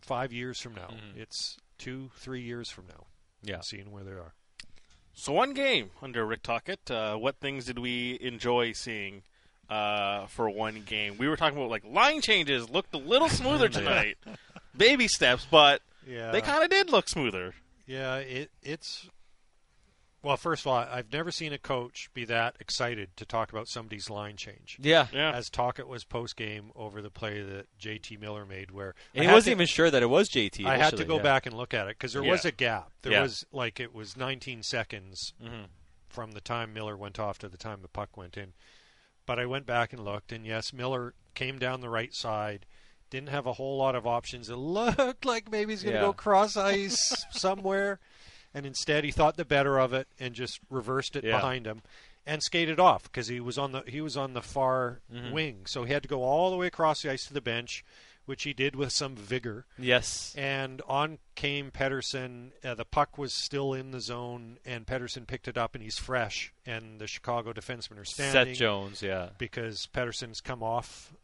five 0.00 0.32
years 0.32 0.60
from 0.60 0.74
now. 0.76 0.88
Mhm. 0.88 1.16
It's 1.20 1.58
two, 1.78 2.10
three 2.16 2.40
years 2.42 2.70
from 2.70 2.86
now. 2.86 3.06
Yeah. 3.42 3.60
seeing 3.60 3.90
where 3.90 4.02
they 4.04 4.12
are. 4.12 4.34
So 5.12 5.32
one 5.32 5.52
game 5.52 5.90
under 6.00 6.24
Rick 6.24 6.42
Tocchet. 6.42 6.90
Uh, 6.90 7.16
what 7.16 7.38
things 7.40 7.66
did 7.66 7.78
we 7.78 8.18
enjoy 8.20 8.72
seeing 8.72 9.24
uh, 9.68 10.26
for 10.26 10.48
one 10.50 10.82
game? 10.86 11.16
We 11.18 11.28
were 11.28 11.36
talking 11.36 11.58
about 11.58 11.70
like 11.70 11.84
line 11.84 12.20
changes 12.20 12.68
looked 12.70 12.94
a 12.94 12.98
little 12.98 13.28
smoother 13.40 13.68
tonight, 13.68 14.16
baby 14.76 15.08
steps, 15.08 15.46
but 15.50 15.82
Yeah. 16.06 16.30
they 16.32 16.40
kind 16.40 16.62
of 16.64 16.70
did 16.70 16.90
look 16.90 17.08
smoother. 17.08 17.54
Yeah, 17.86 18.16
it 18.16 18.50
it's 18.62 19.08
well. 20.22 20.36
First 20.36 20.62
of 20.62 20.68
all, 20.68 20.78
I've 20.78 21.12
never 21.12 21.30
seen 21.30 21.52
a 21.52 21.58
coach 21.58 22.10
be 22.12 22.24
that 22.24 22.56
excited 22.58 23.16
to 23.16 23.24
talk 23.24 23.52
about 23.52 23.68
somebody's 23.68 24.10
line 24.10 24.36
change. 24.36 24.76
Yeah. 24.80 25.06
Yeah. 25.12 25.30
As 25.32 25.48
Tocchet 25.50 25.86
was 25.86 26.02
post 26.02 26.36
game 26.36 26.72
over 26.74 27.00
the 27.00 27.10
play 27.10 27.42
that 27.42 27.66
JT 27.80 28.20
Miller 28.20 28.44
made, 28.44 28.72
where 28.72 28.94
And 29.14 29.22
I 29.24 29.28
he 29.28 29.32
wasn't 29.32 29.44
to- 29.52 29.56
even 29.58 29.66
sure 29.68 29.88
that 29.90 30.02
it 30.02 30.10
was 30.10 30.28
JT 30.28 30.66
I 30.66 30.76
had 30.78 30.96
to 30.96 31.04
go 31.04 31.16
yeah. 31.18 31.22
back 31.22 31.46
and 31.46 31.56
look 31.56 31.74
at 31.74 31.86
it 31.86 31.96
because 31.96 32.12
there 32.12 32.24
Yeah. 32.24 32.32
was 32.32 32.44
a 32.44 32.50
gap. 32.52 32.90
There 33.02 33.12
Yeah. 33.12 33.22
was 33.22 33.46
like 33.52 33.78
it 33.78 33.94
was 33.94 34.16
19 34.16 34.64
seconds 34.64 35.32
Mhm. 35.40 35.66
from 36.08 36.32
the 36.32 36.40
time 36.40 36.72
Miller 36.72 36.96
went 36.96 37.20
off 37.20 37.38
to 37.38 37.48
the 37.48 37.56
time 37.58 37.82
the 37.82 37.88
puck 37.88 38.16
went 38.16 38.36
in. 38.36 38.52
But 39.26 39.38
I 39.40 39.46
went 39.46 39.66
back 39.66 39.92
and 39.92 40.04
looked, 40.04 40.30
and 40.32 40.46
yes, 40.46 40.72
Miller 40.72 41.12
came 41.34 41.58
down 41.58 41.80
the 41.80 41.90
right 41.90 42.14
side. 42.14 42.64
Didn't 43.10 43.28
have 43.28 43.46
a 43.46 43.54
whole 43.54 43.76
lot 43.76 43.94
of 43.94 44.06
options. 44.06 44.48
It 44.48 44.56
looked 44.56 45.24
like 45.24 45.50
maybe 45.50 45.72
he's 45.72 45.82
going 45.82 45.94
to 45.94 45.98
Yeah. 46.00 46.06
go 46.06 46.12
cross 46.12 46.56
ice 46.56 47.12
somewhere, 47.32 47.98
and 48.54 48.64
instead 48.64 49.04
he 49.04 49.10
thought 49.10 49.36
the 49.36 49.44
better 49.44 49.78
of 49.78 49.92
it 49.92 50.06
and 50.18 50.34
just 50.34 50.60
reversed 50.70 51.16
it 51.16 51.24
Yeah. 51.24 51.36
behind 51.36 51.66
him 51.66 51.82
and 52.24 52.42
skated 52.42 52.80
off 52.80 53.04
because 53.04 53.28
he 53.28 53.38
was 53.40 53.58
on 53.58 53.72
the 53.72 53.82
he 53.86 54.00
was 54.00 54.16
on 54.16 54.32
the 54.32 54.42
far 54.42 55.00
Mhm. 55.12 55.32
wing, 55.32 55.66
so 55.66 55.84
he 55.84 55.92
had 55.92 56.02
to 56.02 56.08
go 56.08 56.22
all 56.22 56.50
the 56.50 56.56
way 56.56 56.66
across 56.66 57.02
the 57.02 57.10
ice 57.10 57.26
to 57.26 57.34
the 57.34 57.40
bench, 57.40 57.84
which 58.26 58.42
he 58.42 58.52
did 58.52 58.76
with 58.76 58.92
some 58.92 59.16
vigor. 59.16 59.64
Yes. 59.78 60.34
And 60.36 60.82
on 60.86 61.18
came 61.34 61.70
Pettersson. 61.70 62.50
Uh, 62.64 62.74
the 62.74 62.84
puck 62.84 63.16
was 63.16 63.32
still 63.32 63.72
in 63.72 63.90
the 63.92 64.00
zone, 64.00 64.58
and 64.66 64.86
Pettersson 64.86 65.26
picked 65.26 65.48
it 65.48 65.56
up, 65.56 65.74
and 65.74 65.82
he's 65.82 65.98
fresh. 65.98 66.52
And 66.66 67.00
the 67.00 67.06
Chicago 67.06 67.52
defensemen 67.52 67.98
are 67.98 68.04
standing. 68.04 68.54
Seth 68.54 68.58
Jones, 68.58 69.00
yeah. 69.02 69.30
Because 69.38 69.88
Pettersson's 69.94 70.40
come 70.40 70.62
off, 70.62 71.14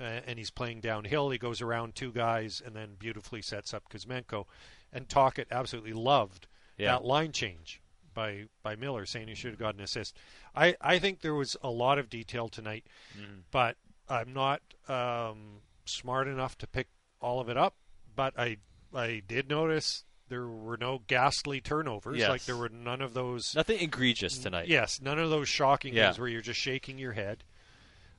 uh, 0.00 0.02
and 0.26 0.38
he's 0.38 0.50
playing 0.50 0.80
downhill. 0.80 1.30
He 1.30 1.38
goes 1.38 1.60
around 1.62 1.94
two 1.94 2.10
guys, 2.12 2.60
and 2.64 2.74
then 2.74 2.96
beautifully 2.98 3.42
sets 3.42 3.72
up 3.72 3.84
Kuzmenko. 3.90 4.46
And 4.92 5.08
Tocchet 5.08 5.48
absolutely 5.50 5.92
loved 5.92 6.46
Yeah. 6.78 6.92
that 6.92 7.04
line 7.04 7.32
change 7.32 7.80
by 8.14 8.46
by 8.62 8.76
Miller, 8.76 9.04
saying 9.04 9.28
he 9.28 9.34
should 9.34 9.50
have 9.50 9.58
gotten 9.60 9.80
an 9.80 9.84
assist. 9.84 10.16
I, 10.54 10.74
I 10.80 10.98
think 10.98 11.20
there 11.20 11.34
was 11.34 11.54
a 11.62 11.68
lot 11.70 11.98
of 11.98 12.08
detail 12.08 12.48
tonight, 12.48 12.86
Mhm. 13.18 13.42
but 13.50 13.76
I'm 14.08 14.32
not 14.32 14.62
um, 14.88 15.60
smart 15.86 16.28
enough 16.28 16.56
to 16.58 16.66
pick 16.66 16.88
all 17.20 17.40
of 17.40 17.48
it 17.48 17.56
up. 17.56 17.74
But 18.14 18.38
I 18.38 18.58
I 18.94 19.22
did 19.26 19.48
notice 19.48 20.04
there 20.28 20.46
were 20.46 20.76
no 20.76 21.02
ghastly 21.06 21.60
turnovers. 21.60 22.18
Yes. 22.18 22.28
Like 22.28 22.44
there 22.44 22.56
were 22.56 22.68
none 22.68 23.00
of 23.00 23.14
those. 23.14 23.54
Nothing 23.54 23.80
egregious 23.80 24.38
tonight. 24.38 24.68
Yes, 24.68 25.00
none 25.00 25.18
of 25.18 25.30
those 25.30 25.48
shocking 25.48 25.94
Yeah. 25.94 26.06
things 26.08 26.18
where 26.18 26.28
you're 26.28 26.40
just 26.40 26.60
shaking 26.60 26.98
your 26.98 27.12
head. 27.12 27.44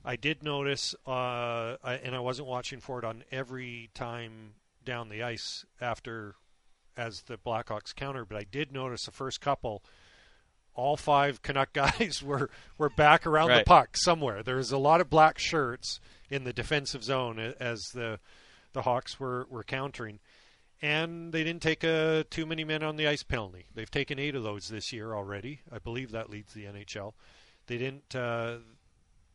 I 0.04 0.16
did 0.16 0.42
notice, 0.42 0.94
uh, 1.06 1.76
I, 1.82 2.00
and 2.02 2.14
I 2.14 2.20
wasn't 2.20 2.48
watching 2.48 2.80
for 2.80 2.98
it 2.98 3.04
on 3.04 3.24
every 3.30 3.90
time 3.94 4.54
down 4.84 5.08
the 5.10 5.22
ice 5.22 5.66
after 5.80 6.36
as 6.96 7.22
the 7.22 7.36
Blackhawks 7.36 7.94
counter, 7.94 8.24
but 8.24 8.38
I 8.38 8.44
did 8.44 8.72
notice 8.72 9.04
the 9.04 9.10
first 9.12 9.40
couple. 9.40 9.84
All 10.74 10.96
five 10.96 11.42
Canuck 11.42 11.72
guys 11.74 12.22
were, 12.24 12.48
were 12.78 12.88
back 12.88 13.26
around 13.26 13.50
the 13.50 13.64
puck 13.66 13.96
somewhere. 13.96 14.42
There 14.42 14.56
was 14.56 14.72
a 14.72 14.78
lot 14.78 15.00
of 15.00 15.10
black 15.10 15.38
shirts 15.38 16.00
in 16.30 16.44
the 16.44 16.52
defensive 16.52 17.02
zone 17.04 17.38
as 17.38 17.90
the 17.90 18.20
the 18.74 18.82
Hawks 18.82 19.18
were, 19.18 19.46
were 19.48 19.64
countering, 19.64 20.20
and 20.82 21.32
they 21.32 21.42
didn't 21.42 21.62
take 21.62 21.82
uh, 21.82 22.24
too 22.28 22.44
many 22.44 22.64
men 22.64 22.82
on 22.82 22.96
the 22.96 23.08
ice 23.08 23.22
penalty. 23.22 23.66
They've 23.74 23.90
taken 23.90 24.18
eight 24.18 24.34
of 24.34 24.42
those 24.42 24.68
this 24.68 24.92
year 24.92 25.14
already. 25.14 25.60
I 25.72 25.78
believe 25.78 26.10
that 26.12 26.28
leads 26.28 26.52
the 26.52 26.64
NHL. 26.64 27.14
They 27.66 27.78
didn't. 27.78 28.14
Uh, 28.14 28.58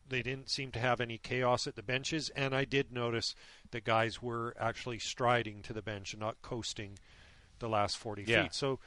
they 0.08 0.22
didn't 0.22 0.50
seem 0.50 0.70
to 0.72 0.80
have 0.80 1.00
any 1.02 1.18
chaos 1.18 1.66
at 1.66 1.76
the 1.76 1.82
benches, 1.82 2.30
and 2.36 2.54
I 2.54 2.66
did 2.66 2.92
notice 2.92 3.34
that 3.72 3.86
guys 3.86 4.22
were 4.22 4.54
actually 4.60 5.00
striding 5.00 5.62
to 5.64 5.74
the 5.74 5.82
bench 5.82 6.14
and 6.14 6.20
not 6.20 6.42
coasting 6.42 7.00
the 7.60 7.70
last 7.70 7.98
40 7.98 8.24
Yeah. 8.28 8.44
feet. 8.44 8.54
So 8.54 8.80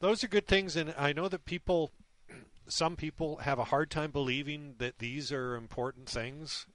those 0.00 0.24
are 0.24 0.28
good 0.28 0.46
things, 0.48 0.74
and 0.76 0.92
I 0.98 1.12
know 1.12 1.28
that 1.28 1.44
people, 1.44 1.92
some 2.68 2.96
people 2.96 3.36
have 3.38 3.58
a 3.60 3.64
hard 3.64 3.90
time 3.90 4.10
believing 4.10 4.74
that 4.78 4.98
these 4.98 5.30
are 5.30 5.54
important 5.54 6.08
things, 6.08 6.66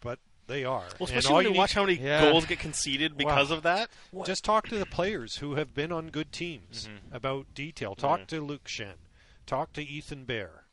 but 0.00 0.18
they 0.46 0.64
are. 0.64 0.80
Well, 1.00 1.08
And 1.08 1.18
especially 1.18 1.28
all 1.30 1.36
when 1.36 1.44
you 1.46 1.50
need- 1.52 1.58
watch 1.58 1.72
how 1.74 1.84
many 1.84 1.98
Yeah. 2.00 2.20
goals 2.30 2.46
get 2.46 2.58
conceded 2.60 3.16
because 3.16 3.50
Wow. 3.50 3.56
of 3.56 3.62
that. 3.64 3.90
Just 4.24 4.44
talk 4.44 4.68
to 4.68 4.78
the 4.78 4.86
players 4.86 5.36
who 5.36 5.54
have 5.56 5.74
been 5.74 5.90
on 5.90 6.10
good 6.10 6.32
teams 6.32 6.86
Mhm. 6.88 7.12
about 7.12 7.52
detail. 7.54 7.94
Talk 7.96 8.20
Yeah. 8.20 8.24
to 8.26 8.40
Luke 8.42 8.64
Schenn. 8.64 8.98
Talk 9.46 9.72
to 9.74 9.82
Ethan 9.82 10.24
Bear. 10.24 10.66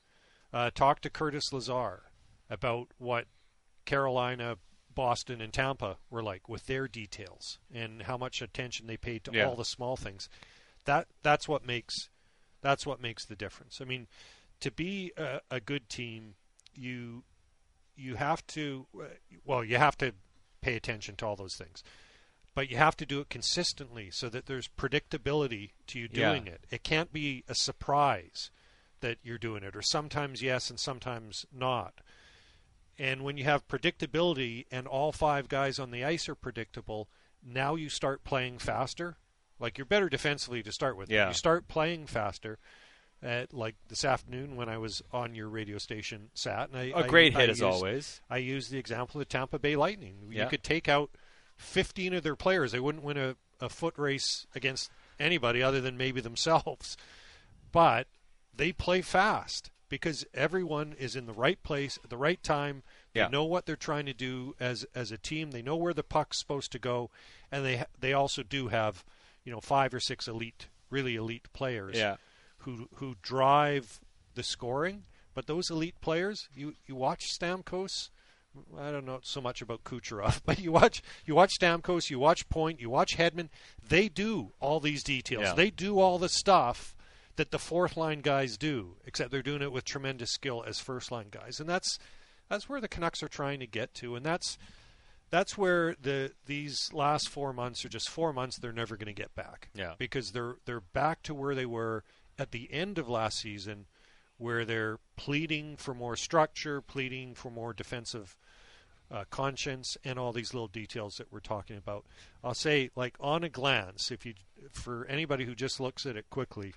Uh, 0.51 0.69
talk 0.69 0.99
to 1.01 1.09
Curtis 1.09 1.51
Lazar 1.51 2.11
about 2.49 2.89
what 2.99 3.27
Carolina, 3.85 4.57
Boston, 4.93 5.41
and 5.41 5.51
Tampa 5.53 5.97
were 6.09 6.21
like 6.23 6.47
with 6.47 6.67
their 6.67 6.87
details 6.87 7.57
and 7.73 8.03
how 8.03 8.17
much 8.17 8.41
attention 8.41 8.85
they 8.87 8.97
paid 8.97 9.23
to 9.23 9.31
Yeah. 9.33 9.45
all 9.45 9.55
the 9.55 9.65
small 9.65 9.97
things. 9.97 10.29
That 10.85 11.07
that's 11.23 11.47
what 11.47 11.65
makes 11.65 12.09
that's 12.61 12.85
what 12.85 13.01
makes 13.01 13.25
the 13.25 13.35
difference. 13.35 13.81
I 13.81 13.85
mean, 13.85 14.07
to 14.61 14.71
be 14.71 15.11
a, 15.17 15.41
a 15.51 15.59
good 15.59 15.89
team, 15.89 16.35
you 16.73 17.25
you 17.95 18.15
have 18.15 18.45
to 18.47 18.87
uh, 18.99 19.05
well, 19.45 19.63
you 19.63 19.77
have 19.77 19.97
to 19.99 20.13
pay 20.61 20.75
attention 20.75 21.15
to 21.17 21.25
all 21.25 21.35
those 21.35 21.55
things. 21.55 21.83
But 22.55 22.69
you 22.69 22.77
have 22.77 22.95
to 22.97 23.05
do 23.05 23.19
it 23.19 23.29
consistently 23.29 24.11
so 24.11 24.29
that 24.29 24.45
there's 24.45 24.67
predictability 24.77 25.71
to 25.87 25.99
you 25.99 26.07
Yeah. 26.11 26.29
doing 26.29 26.47
it. 26.47 26.65
It 26.69 26.83
can't 26.83 27.11
be 27.11 27.43
a 27.47 27.55
surprise 27.55 28.51
that 29.01 29.17
you're 29.23 29.39
doing 29.39 29.63
it 29.63 29.75
or 29.75 29.81
sometimes 29.81 30.41
yes 30.41 30.69
and 30.69 30.79
sometimes 30.79 31.45
not. 31.51 31.95
And 32.99 33.23
when 33.23 33.37
you 33.37 33.43
have 33.45 33.67
predictability 33.67 34.65
and 34.71 34.85
all 34.87 35.11
five 35.11 35.49
guys 35.49 35.79
on 35.79 35.89
the 35.91 36.03
ice 36.05 36.29
are 36.29 36.35
predictable, 36.35 37.09
now 37.43 37.73
you 37.75 37.89
start 37.89 38.23
playing 38.23 38.59
faster. 38.59 39.17
Like 39.59 39.77
you're 39.77 39.85
better 39.85 40.09
defensively 40.09 40.61
to 40.63 40.71
start 40.71 40.95
with. 40.95 41.09
Yeah. 41.09 41.29
You 41.29 41.33
start 41.33 41.67
playing 41.67 42.05
faster. 42.05 42.59
Uh, 43.23 43.45
like 43.53 43.75
this 43.87 44.03
afternoon 44.03 44.55
when 44.57 44.67
I 44.67 44.77
was 44.77 45.01
on 45.13 45.33
your 45.33 45.47
radio 45.47 45.77
station, 45.77 46.29
sat 46.33 46.67
and 46.69 46.77
I 46.77 46.83
A 46.89 46.95
I- 47.03 47.07
great 47.07 47.33
I 47.35 47.39
hit 47.41 47.49
as 47.51 47.59
used- 47.59 47.63
always. 47.63 48.21
I 48.29 48.37
used 48.37 48.69
the 48.69 48.77
example 48.77 49.21
of 49.21 49.27
the 49.27 49.31
Tampa 49.31 49.59
Bay 49.59 49.75
Lightning. 49.77 50.27
Yeah. 50.29 50.43
You 50.43 50.49
could 50.49 50.63
take 50.63 50.89
out 50.89 51.09
15 51.57 52.13
of 52.13 52.23
their 52.23 52.35
players; 52.35 52.73
they 52.73 52.79
wouldn't 52.81 53.03
win 53.03 53.17
a, 53.17 53.35
a 53.61 53.69
foot 53.69 53.97
race 53.97 54.45
against 54.53 54.91
anybody 55.19 55.63
other 55.63 55.79
than 55.79 55.95
maybe 55.95 56.19
themselves. 56.19 56.97
But 57.71 58.07
they 58.55 58.71
play 58.71 59.01
fast 59.01 59.71
because 59.89 60.25
everyone 60.33 60.93
is 60.99 61.15
in 61.15 61.25
the 61.25 61.33
right 61.33 61.61
place 61.63 61.97
at 62.03 62.09
the 62.09 62.17
right 62.17 62.41
time. 62.43 62.83
They 63.13 63.21
Yeah. 63.21 63.27
know 63.29 63.43
what 63.45 63.65
they're 63.65 63.75
trying 63.75 64.05
to 64.07 64.13
do 64.13 64.55
as 64.59 64.85
as 64.93 65.11
a 65.11 65.17
team. 65.17 65.51
They 65.51 65.61
know 65.61 65.75
where 65.77 65.93
the 65.93 66.03
puck's 66.03 66.39
supposed 66.39 66.71
to 66.73 66.79
go, 66.79 67.09
and 67.51 67.63
they 67.65 67.85
they 67.97 68.11
also 68.13 68.43
do 68.43 68.67
have 68.67 69.05
you 69.45 69.51
know 69.51 69.61
five 69.61 69.93
or 69.93 69.99
six 69.99 70.27
elite, 70.27 70.67
really 70.89 71.15
elite 71.15 71.47
players 71.53 71.95
Yeah. 71.97 72.17
Who 72.64 72.90
who 72.95 73.15
drive 73.22 73.99
the 74.35 74.44
scoring. 74.44 75.03
But 75.34 75.48
those 75.48 75.69
elite 75.69 75.99
players, 76.02 76.48
you 76.56 76.76
you 76.85 76.95
watch 76.95 77.22
Stamkos. 77.38 78.10
I 78.80 78.91
don't 78.91 79.06
know 79.06 79.19
so 79.23 79.41
much 79.41 79.64
about 79.64 79.84
Kucherov, 79.84 80.41
but 80.45 80.60
you 80.60 80.72
watch 80.72 81.02
you 81.26 81.35
watch 81.35 81.53
Stamkos, 81.60 82.10
you 82.10 82.19
watch 82.19 82.48
Point, 82.49 82.80
you 82.80 82.90
watch 82.90 83.18
Hedman. 83.18 83.49
They 83.88 84.10
do 84.10 84.52
all 84.60 84.80
these 84.80 85.03
details. 85.03 85.44
Yeah. 85.44 85.53
They 85.53 85.69
do 85.69 85.99
all 85.99 86.19
the 86.19 86.30
stuff 86.30 86.95
that 87.35 87.49
the 87.52 87.60
fourth 87.60 87.98
line 87.98 88.22
guys 88.22 88.57
do, 88.57 88.95
except 89.06 89.31
they're 89.31 89.41
doing 89.41 89.64
it 89.64 89.72
with 89.72 89.85
tremendous 89.85 90.31
skill 90.31 90.64
as 90.68 90.80
first 90.80 91.11
line 91.11 91.27
guys, 91.31 91.60
and 91.60 91.68
that's 91.68 91.98
that's 92.49 92.69
where 92.69 92.80
the 92.81 92.88
Canucks 92.88 93.23
are 93.23 93.27
trying 93.27 93.60
to 93.60 93.68
get 93.68 93.94
to, 93.95 94.15
and 94.15 94.23
that's 94.23 94.57
that's 95.31 95.57
where 95.57 95.95
the 95.99 96.31
these 96.45 96.91
last 96.94 97.27
four 97.27 97.53
months 97.53 97.84
are 97.84 97.90
just 97.90 98.07
four 98.07 98.34
months 98.34 98.60
they're 98.60 98.72
never 98.72 98.95
going 98.95 99.07
to 99.07 99.19
get 99.19 99.34
back. 99.34 99.69
Yeah. 99.73 99.94
because 99.98 100.31
they're 100.31 100.57
they're 100.65 100.80
back 100.80 101.23
to 101.23 101.34
where 101.34 101.56
they 101.56 101.65
were 101.65 102.03
at 102.38 102.51
the 102.51 102.72
end 102.72 102.97
of 102.97 103.07
last 103.10 103.39
season, 103.39 103.85
where 104.38 104.65
they're 104.65 104.99
pleading 105.15 105.77
for 105.77 105.93
more 105.93 106.15
structure, 106.15 106.81
pleading 106.81 107.35
for 107.35 107.49
more 107.51 107.73
defensive 107.73 108.35
uh, 109.11 109.26
conscience, 109.30 109.97
and 110.03 110.18
all 110.18 110.31
these 110.34 110.53
little 110.53 110.68
details 110.68 111.18
that 111.18 111.31
we're 111.31 111.39
talking 111.39 111.77
about. 111.77 112.05
I'll 112.43 112.53
say, 112.55 112.89
like 112.95 113.15
on 113.19 113.43
a 113.43 113.49
glance, 113.49 114.11
if 114.11 114.26
you 114.26 114.34
for 114.72 115.05
anybody 115.05 115.45
who 115.45 115.53
just 115.55 115.80
looks 115.80 116.05
at 116.05 116.18
it 116.18 116.30
quickly, 116.30 116.73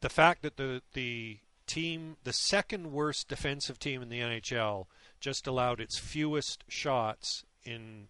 the 0.00 0.08
fact 0.08 0.42
that 0.42 0.56
the 0.56 0.82
the 0.92 1.38
team, 1.66 2.16
the 2.24 2.32
second 2.32 2.90
worst 2.92 3.28
defensive 3.28 3.78
team 3.78 4.02
in 4.02 4.08
the 4.08 4.20
NHL, 4.20 4.86
just 5.20 5.46
allowed 5.46 5.80
its 5.80 5.98
fewest 5.98 6.64
shots 6.68 7.44
in 7.64 8.08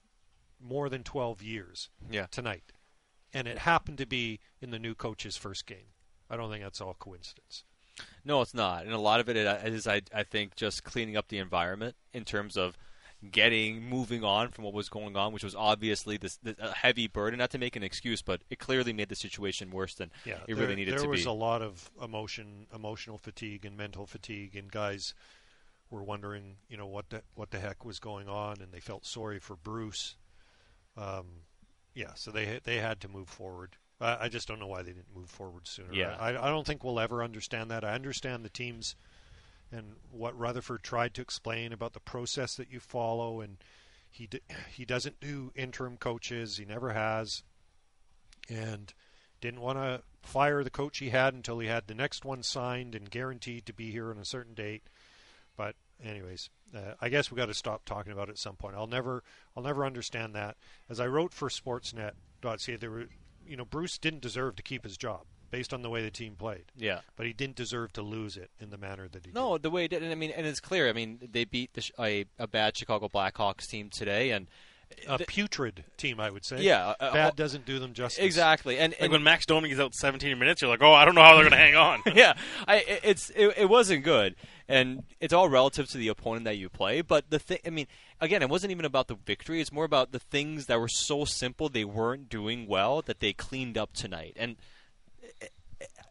more 0.62 0.88
than 0.88 1.02
12 1.02 1.42
years 1.42 1.88
Yeah. 2.10 2.26
tonight. 2.30 2.72
And 3.32 3.46
it 3.46 3.58
happened 3.58 3.98
to 3.98 4.06
be 4.06 4.40
in 4.60 4.70
the 4.70 4.78
new 4.78 4.94
coach's 4.94 5.36
first 5.36 5.66
game. 5.66 5.94
I 6.28 6.36
don't 6.36 6.50
think 6.50 6.62
that's 6.62 6.80
all 6.80 6.94
coincidence. 6.98 7.64
No, 8.24 8.40
it's 8.40 8.54
not, 8.54 8.84
and 8.84 8.92
a 8.94 8.98
lot 8.98 9.20
of 9.20 9.28
it 9.28 9.36
is, 9.36 9.86
I, 9.86 10.00
I 10.14 10.22
think, 10.22 10.56
just 10.56 10.84
cleaning 10.84 11.16
up 11.16 11.28
the 11.28 11.38
environment 11.38 11.96
in 12.12 12.24
terms 12.24 12.56
of 12.56 12.76
getting 13.30 13.82
moving 13.82 14.24
on 14.24 14.48
from 14.48 14.64
what 14.64 14.72
was 14.72 14.88
going 14.88 15.16
on, 15.16 15.32
which 15.32 15.44
was 15.44 15.54
obviously 15.54 16.16
this, 16.16 16.36
this 16.42 16.56
a 16.58 16.72
heavy 16.72 17.06
burden. 17.06 17.38
Not 17.38 17.50
to 17.50 17.58
make 17.58 17.76
an 17.76 17.82
excuse, 17.82 18.22
but 18.22 18.40
it 18.48 18.58
clearly 18.58 18.92
made 18.92 19.08
the 19.08 19.16
situation 19.16 19.70
worse 19.70 19.94
than 19.94 20.10
yeah, 20.24 20.36
it 20.46 20.54
there, 20.54 20.56
really 20.56 20.76
needed 20.76 20.92
to 20.92 20.96
be. 20.96 21.00
There 21.02 21.10
was 21.10 21.26
a 21.26 21.32
lot 21.32 21.60
of 21.60 21.90
emotion, 22.02 22.66
emotional 22.74 23.18
fatigue, 23.18 23.64
and 23.66 23.76
mental 23.76 24.06
fatigue, 24.06 24.56
and 24.56 24.70
guys 24.70 25.12
were 25.90 26.02
wondering, 26.02 26.56
you 26.68 26.76
know, 26.76 26.86
what 26.86 27.10
the, 27.10 27.22
what 27.34 27.50
the 27.50 27.58
heck 27.60 27.84
was 27.84 27.98
going 27.98 28.28
on, 28.28 28.62
and 28.62 28.72
they 28.72 28.80
felt 28.80 29.04
sorry 29.04 29.38
for 29.38 29.56
Bruce. 29.56 30.16
Um, 30.96 31.26
yeah, 31.94 32.14
so 32.14 32.30
they 32.30 32.60
they 32.64 32.78
had 32.78 33.00
to 33.00 33.08
move 33.08 33.28
forward. 33.28 33.76
I, 34.00 34.24
I 34.24 34.28
just 34.28 34.48
don't 34.48 34.58
know 34.58 34.66
why 34.66 34.82
they 34.82 34.92
didn't 34.92 35.14
move 35.14 35.30
forward 35.30 35.66
sooner. 35.66 35.92
Yeah. 35.92 36.16
I, 36.18 36.30
I 36.30 36.48
don't 36.48 36.66
think 36.66 36.82
we'll 36.82 37.00
ever 37.00 37.22
understand 37.22 37.70
that. 37.70 37.84
I 37.84 37.92
understand 37.92 38.44
the 38.44 38.50
teams 38.50 38.96
and 39.72 39.94
what 40.10 40.38
Rutherford 40.38 40.82
tried 40.82 41.14
to 41.14 41.22
explain 41.22 41.72
about 41.72 41.92
the 41.92 42.00
process 42.00 42.56
that 42.56 42.70
you 42.72 42.80
follow, 42.80 43.40
and 43.40 43.58
he 44.10 44.26
d- 44.26 44.40
he 44.72 44.84
doesn't 44.84 45.20
do 45.20 45.52
interim 45.54 45.96
coaches. 45.96 46.56
He 46.56 46.64
never 46.64 46.92
has, 46.92 47.42
and 48.48 48.92
didn't 49.40 49.60
want 49.60 49.78
to 49.78 50.02
fire 50.22 50.62
the 50.64 50.70
coach 50.70 50.98
he 50.98 51.10
had 51.10 51.34
until 51.34 51.60
he 51.60 51.68
had 51.68 51.86
the 51.86 51.94
next 51.94 52.24
one 52.24 52.42
signed 52.42 52.94
and 52.94 53.10
guaranteed 53.10 53.64
to 53.66 53.72
be 53.72 53.90
here 53.90 54.10
on 54.10 54.18
a 54.18 54.24
certain 54.24 54.54
date. 54.54 54.82
But 55.56 55.76
anyways, 56.02 56.50
uh, 56.74 56.94
I 57.00 57.08
guess 57.08 57.30
we 57.30 57.36
got 57.36 57.46
to 57.46 57.54
stop 57.54 57.84
talking 57.84 58.12
about 58.12 58.28
it 58.28 58.32
at 58.32 58.38
some 58.38 58.56
point. 58.56 58.74
I'll 58.76 58.86
never 58.86 59.22
I'll 59.56 59.62
never 59.62 59.84
understand 59.84 60.34
that. 60.34 60.56
As 60.88 61.00
I 61.00 61.06
wrote 61.06 61.32
for 61.32 61.48
Sportsnet.ca, 61.48 62.76
there 62.76 62.90
were 62.90 63.06
you 63.46 63.56
know 63.56 63.64
Bruce 63.64 63.98
didn't 63.98 64.22
deserve 64.22 64.56
to 64.56 64.62
keep 64.62 64.84
his 64.84 64.96
job 64.96 65.22
based 65.50 65.74
on 65.74 65.82
the 65.82 65.90
way 65.90 66.02
the 66.02 66.10
team 66.10 66.36
played. 66.36 66.64
Yeah. 66.76 67.00
But 67.16 67.26
he 67.26 67.32
didn't 67.32 67.56
deserve 67.56 67.92
to 67.94 68.02
lose 68.02 68.36
it 68.36 68.50
in 68.60 68.70
the 68.70 68.78
manner 68.78 69.08
that 69.08 69.26
he 69.26 69.32
No, 69.32 69.58
the 69.58 69.70
way 69.70 69.84
it 69.84 69.88
did, 69.88 70.02
and 70.02 70.12
I 70.12 70.14
mean, 70.14 70.30
and 70.30 70.46
it's 70.46 70.60
clear. 70.60 70.88
I 70.88 70.92
mean, 70.92 71.18
they 71.32 71.44
beat 71.44 71.74
the, 71.74 71.90
a, 71.98 72.24
a 72.38 72.46
bad 72.46 72.76
Chicago 72.76 73.08
Blackhawks 73.08 73.66
team 73.68 73.90
today, 73.90 74.30
and 74.30 74.46
a 75.08 75.18
putrid 75.18 75.84
team, 75.96 76.20
I 76.20 76.30
would 76.30 76.44
say. 76.44 76.60
Yeah, 76.62 76.94
uh, 77.00 77.12
bad 77.12 77.36
doesn't 77.36 77.64
do 77.64 77.78
them 77.78 77.92
justice. 77.92 78.24
Exactly, 78.24 78.78
and, 78.78 78.92
Like 78.92 79.00
and 79.02 79.12
when 79.12 79.22
Max 79.22 79.46
Domi 79.46 79.70
is 79.70 79.80
out 79.80 79.94
17 79.94 80.38
minutes, 80.38 80.62
you're 80.62 80.70
like, 80.70 80.82
oh, 80.82 80.92
I 80.92 81.04
don't 81.04 81.14
know 81.14 81.22
how 81.22 81.34
they're 81.34 81.48
going 81.48 81.52
to 81.52 81.56
hang 81.56 81.76
on. 81.76 82.02
yeah, 82.14 82.34
I, 82.66 82.76
it- 82.76 83.00
it's 83.02 83.30
it, 83.30 83.54
it 83.56 83.68
wasn't 83.68 84.04
good, 84.04 84.36
and 84.68 85.02
it's 85.20 85.32
all 85.32 85.48
relative 85.48 85.88
to 85.90 85.98
the 85.98 86.08
opponent 86.08 86.44
that 86.44 86.58
you 86.58 86.68
play. 86.68 87.00
But 87.00 87.30
the 87.30 87.38
thing, 87.38 87.58
I 87.66 87.70
mean, 87.70 87.86
again, 88.20 88.42
it 88.42 88.48
wasn't 88.48 88.70
even 88.72 88.84
about 88.84 89.08
the 89.08 89.14
victory. 89.16 89.60
It's 89.60 89.72
more 89.72 89.84
about 89.84 90.12
the 90.12 90.18
things 90.20 90.66
that 90.66 90.78
were 90.80 90.88
so 90.88 91.24
simple 91.24 91.68
they 91.68 91.84
weren't 91.84 92.28
doing 92.28 92.66
well 92.66 93.02
that 93.02 93.20
they 93.20 93.32
cleaned 93.32 93.78
up 93.78 93.92
tonight. 93.92 94.36
And 94.36 94.52
it, 94.52 94.58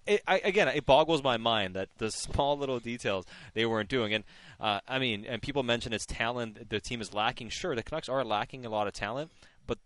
it, 0.05 0.21
I, 0.27 0.39
again, 0.39 0.67
it 0.67 0.85
boggles 0.85 1.23
my 1.23 1.37
mind 1.37 1.75
that 1.75 1.89
the 1.97 2.11
small 2.11 2.57
little 2.57 2.79
details 2.79 3.25
they 3.53 3.65
weren't 3.65 3.89
doing. 3.89 4.13
And 4.13 4.23
uh, 4.59 4.79
I 4.87 4.99
mean, 4.99 5.25
and 5.25 5.41
people 5.41 5.63
mention 5.63 5.93
it's 5.93 6.05
talent. 6.05 6.69
The 6.69 6.79
team 6.79 7.01
is 7.01 7.13
lacking. 7.13 7.49
Sure, 7.49 7.75
the 7.75 7.83
Canucks 7.83 8.09
are 8.09 8.23
lacking 8.23 8.65
a 8.65 8.69
lot 8.69 8.87
of 8.87 8.93
talent, 8.93 9.31
but 9.67 9.77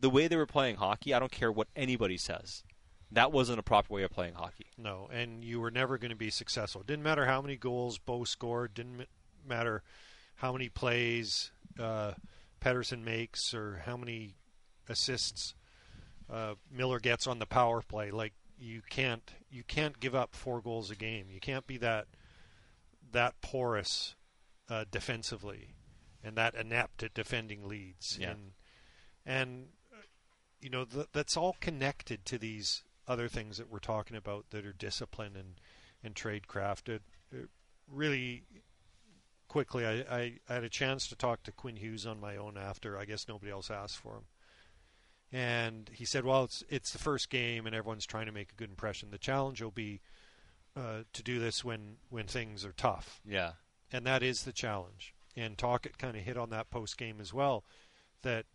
the 0.00 0.10
way 0.10 0.28
they 0.28 0.36
were 0.36 0.46
playing 0.46 0.76
hockey, 0.76 1.14
I 1.14 1.18
don't 1.18 1.32
care 1.32 1.52
what 1.52 1.68
anybody 1.76 2.16
says. 2.16 2.62
That 3.10 3.32
wasn't 3.32 3.58
a 3.58 3.62
proper 3.62 3.94
way 3.94 4.02
of 4.02 4.10
playing 4.10 4.34
hockey. 4.34 4.66
No, 4.76 5.08
and 5.10 5.42
you 5.42 5.60
were 5.60 5.70
never 5.70 5.96
going 5.96 6.10
to 6.10 6.16
be 6.16 6.30
successful. 6.30 6.82
It 6.82 6.86
Didn't 6.86 7.04
matter 7.04 7.24
how 7.24 7.40
many 7.40 7.56
goals 7.56 7.98
Bo 7.98 8.24
scored. 8.24 8.74
Didn't 8.74 9.06
matter 9.46 9.82
how 10.36 10.52
many 10.52 10.68
plays 10.68 11.50
uh, 11.78 12.12
Pettersson 12.60 13.02
makes 13.02 13.54
or 13.54 13.82
how 13.86 13.96
many 13.96 14.34
assists 14.88 15.54
uh, 16.30 16.54
Miller 16.70 17.00
gets 17.00 17.26
on 17.26 17.38
the 17.38 17.46
power 17.46 17.80
play. 17.82 18.10
Like 18.10 18.32
you 18.58 18.82
can't 18.88 19.32
you 19.50 19.62
can't 19.62 20.00
give 20.00 20.14
up 20.14 20.34
four 20.34 20.60
goals 20.60 20.90
a 20.90 20.96
game. 20.96 21.26
You 21.30 21.40
can't 21.40 21.66
be 21.66 21.76
that 21.78 22.06
that 23.12 23.40
porous 23.40 24.14
uh, 24.68 24.84
defensively 24.90 25.74
and 26.22 26.36
that 26.36 26.54
inept 26.54 27.02
at 27.02 27.14
defending 27.14 27.66
leads. 27.66 28.18
Yeah. 28.20 28.30
And 28.30 28.52
and 29.24 29.66
uh, 29.92 30.02
you 30.60 30.70
know 30.70 30.84
th- 30.84 31.08
that's 31.12 31.36
all 31.36 31.56
connected 31.60 32.24
to 32.26 32.38
these 32.38 32.82
other 33.06 33.28
things 33.28 33.56
that 33.56 33.70
we're 33.70 33.78
talking 33.78 34.16
about 34.16 34.50
that 34.50 34.66
are 34.66 34.72
discipline 34.72 35.36
and 35.36 35.54
and 36.02 36.14
trade 36.14 36.44
crafted. 36.48 37.00
It 37.32 37.48
really 37.90 38.44
quickly, 39.48 39.86
I, 39.86 39.92
I, 40.10 40.32
I 40.48 40.54
had 40.54 40.64
a 40.64 40.68
chance 40.68 41.08
to 41.08 41.16
talk 41.16 41.42
to 41.44 41.52
Quinn 41.52 41.76
Hughes 41.76 42.06
on 42.06 42.20
my 42.20 42.36
own 42.36 42.56
after. 42.56 42.98
I 42.98 43.04
guess 43.04 43.26
nobody 43.26 43.50
else 43.50 43.70
asked 43.70 43.98
for 43.98 44.14
him. 44.14 44.24
And 45.32 45.90
he 45.92 46.04
said, 46.06 46.24
"Well, 46.24 46.44
it's 46.44 46.62
it's 46.70 46.90
the 46.92 46.98
first 46.98 47.28
game, 47.28 47.66
and 47.66 47.74
everyone's 47.74 48.06
trying 48.06 48.26
to 48.26 48.32
make 48.32 48.52
a 48.52 48.54
good 48.54 48.70
impression. 48.70 49.10
The 49.10 49.18
challenge 49.18 49.60
will 49.60 49.70
be 49.70 50.00
uh, 50.76 51.02
to 51.12 51.22
do 51.22 51.38
this 51.38 51.62
when 51.64 51.96
when 52.08 52.26
things 52.26 52.64
are 52.64 52.72
tough. 52.72 53.20
Yeah. 53.28 53.52
and 53.92 54.06
that 54.06 54.22
is 54.22 54.38
the 54.44 54.52
challenge. 54.52 55.14
And 55.36 55.56
Tocchet 55.58 55.98
kind 55.98 56.16
of 56.16 56.22
hit 56.22 56.36
on 56.36 56.50
that 56.50 56.70
post 56.70 56.96
game 56.98 57.20
as 57.20 57.32
well. 57.34 57.64
That 58.22 58.46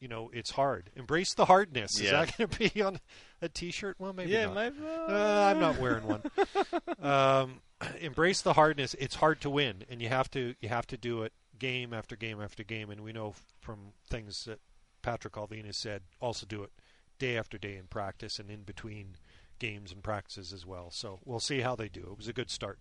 you 0.00 0.08
know 0.08 0.30
it's 0.34 0.50
hard. 0.50 0.90
Embrace 0.96 1.32
the 1.34 1.46
hardness. 1.46 1.94
Is 1.94 2.02
Yeah. 2.10 2.24
that 2.24 2.36
going 2.36 2.50
to 2.50 2.58
be 2.74 2.82
on 2.82 3.00
a 3.40 3.48
T-shirt? 3.48 3.96
Well, 3.98 4.12
maybe 4.12 4.32
Yeah, 4.32 4.46
not. 4.46 4.54
might- 4.54 4.74
Uh, 4.82 5.50
I'm 5.50 5.60
not 5.60 5.78
wearing 5.78 6.04
one. 6.06 6.22
um, 7.00 7.60
embrace 8.00 8.42
the 8.42 8.52
hardness. 8.52 8.94
It's 8.98 9.14
hard 9.16 9.40
to 9.42 9.50
win, 9.50 9.84
and 9.88 10.02
you 10.02 10.08
have 10.10 10.30
to 10.32 10.54
you 10.60 10.68
have 10.68 10.86
to 10.88 10.96
do 10.98 11.22
it 11.22 11.32
game 11.58 11.94
after 11.94 12.16
game 12.16 12.40
after 12.42 12.62
game. 12.64 12.90
And 12.90 13.00
we 13.00 13.12
know 13.12 13.34
from 13.60 13.92
things 14.10 14.44
that 14.44 14.60
Patrick 15.02 15.34
Allvin 15.34 15.66
has 15.66 15.76
said, 15.76 16.02
also 16.20 16.46
do 16.46 16.62
it 16.62 16.70
day 17.18 17.36
after 17.36 17.58
day 17.58 17.76
in 17.76 17.84
practice 17.86 18.38
and 18.38 18.50
in 18.50 18.62
between 18.62 19.16
games 19.58 19.92
and 19.92 20.02
practices 20.02 20.52
as 20.52 20.64
well. 20.66 20.90
So 20.90 21.20
we'll 21.24 21.40
see 21.40 21.60
how 21.60 21.76
they 21.76 21.88
do. 21.88 22.08
It 22.12 22.16
was 22.18 22.28
a 22.28 22.32
good 22.32 22.50
start. 22.50 22.78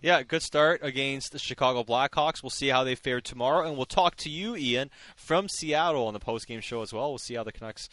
Yeah, 0.00 0.22
good 0.22 0.42
start 0.42 0.80
against 0.82 1.32
the 1.32 1.38
Chicago 1.38 1.84
Blackhawks. 1.84 2.42
We'll 2.42 2.48
see 2.50 2.68
how 2.68 2.82
they 2.82 2.94
fare 2.94 3.20
tomorrow, 3.20 3.66
and 3.68 3.76
we'll 3.76 3.84
talk 3.84 4.16
to 4.16 4.30
you, 4.30 4.56
Ian, 4.56 4.90
from 5.14 5.48
Seattle 5.50 6.06
on 6.06 6.14
the 6.14 6.18
post-game 6.18 6.60
show 6.62 6.80
as 6.80 6.94
well. 6.94 7.10
We'll 7.10 7.18
see 7.18 7.34
how 7.34 7.44
the 7.44 7.52
Canucks 7.52 7.90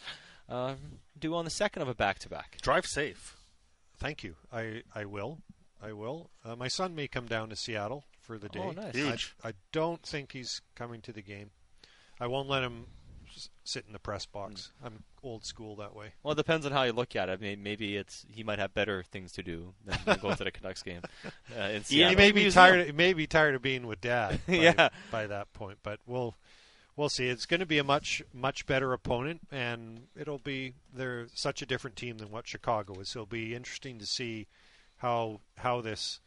uh, 0.48 0.76
do 1.18 1.34
on 1.34 1.44
the 1.44 1.50
second 1.50 1.82
of 1.82 1.88
a 1.88 1.94
back-to-back. 1.94 2.56
Drive 2.62 2.86
safe. 2.86 3.36
Thank 3.98 4.24
you. 4.24 4.36
I 4.50 4.82
I 4.94 5.04
will. 5.04 5.38
I 5.82 5.92
will. 5.92 6.30
Uh, 6.42 6.56
my 6.56 6.68
son 6.68 6.94
may 6.94 7.06
come 7.06 7.26
down 7.26 7.50
to 7.50 7.56
Seattle 7.56 8.04
for 8.18 8.38
the 8.38 8.48
day. 8.48 8.60
Oh, 8.64 8.70
nice. 8.70 8.94
Huge. 8.94 9.34
I, 9.44 9.48
I 9.50 9.52
don't 9.70 10.02
think 10.02 10.32
he's 10.32 10.62
coming 10.74 11.02
to 11.02 11.12
the 11.12 11.20
game. 11.22 11.50
I 12.18 12.26
won't 12.28 12.48
let 12.48 12.62
him 12.62 12.86
s- 12.86 13.03
sit 13.64 13.84
in 13.86 13.92
the 13.92 13.98
press 13.98 14.26
box. 14.26 14.72
I'm 14.84 15.04
old 15.22 15.44
school 15.44 15.76
that 15.76 15.94
way. 15.94 16.12
Well, 16.22 16.32
it 16.32 16.36
depends 16.36 16.64
on 16.66 16.72
how 16.72 16.82
you 16.84 16.92
look 16.92 17.16
at 17.16 17.28
it. 17.28 17.32
I 17.32 17.36
mean, 17.42 17.62
maybe 17.62 17.96
it's 17.96 18.26
he 18.30 18.42
might 18.42 18.58
have 18.58 18.74
better 18.74 19.02
things 19.02 19.32
to 19.32 19.42
do 19.42 19.74
than 19.84 20.18
go 20.22 20.34
to 20.34 20.44
the 20.44 20.50
Canucks 20.50 20.82
game. 20.82 21.00
Uh, 21.56 21.60
in 21.64 21.76
He 21.78 21.84
Seattle. 21.84 22.16
may 22.16 22.32
be 22.32 22.50
tired. 22.50 22.86
He 22.86 22.92
may 22.92 23.12
be 23.12 23.26
tired 23.26 23.54
of 23.54 23.62
being 23.62 23.86
with 23.86 24.00
Dad. 24.00 24.40
By, 24.46 24.54
Yeah. 24.54 24.88
By 25.10 25.26
that 25.26 25.52
point, 25.52 25.78
but 25.82 26.00
we'll 26.06 26.34
we'll 26.96 27.08
see. 27.08 27.28
It's 27.28 27.46
going 27.46 27.60
to 27.60 27.66
be 27.66 27.78
a 27.78 27.84
much 27.84 28.22
much 28.32 28.66
better 28.66 28.92
opponent, 28.92 29.40
and 29.50 30.06
it'll 30.18 30.38
be 30.38 30.74
they're 30.92 31.26
such 31.34 31.62
a 31.62 31.66
different 31.66 31.96
team 31.96 32.18
than 32.18 32.30
what 32.30 32.46
Chicago 32.46 33.00
is. 33.00 33.08
So 33.10 33.20
it'll 33.20 33.26
be 33.26 33.54
interesting 33.54 33.98
to 33.98 34.06
see 34.06 34.46
how 34.98 35.40
how 35.58 35.80
this 35.80 36.20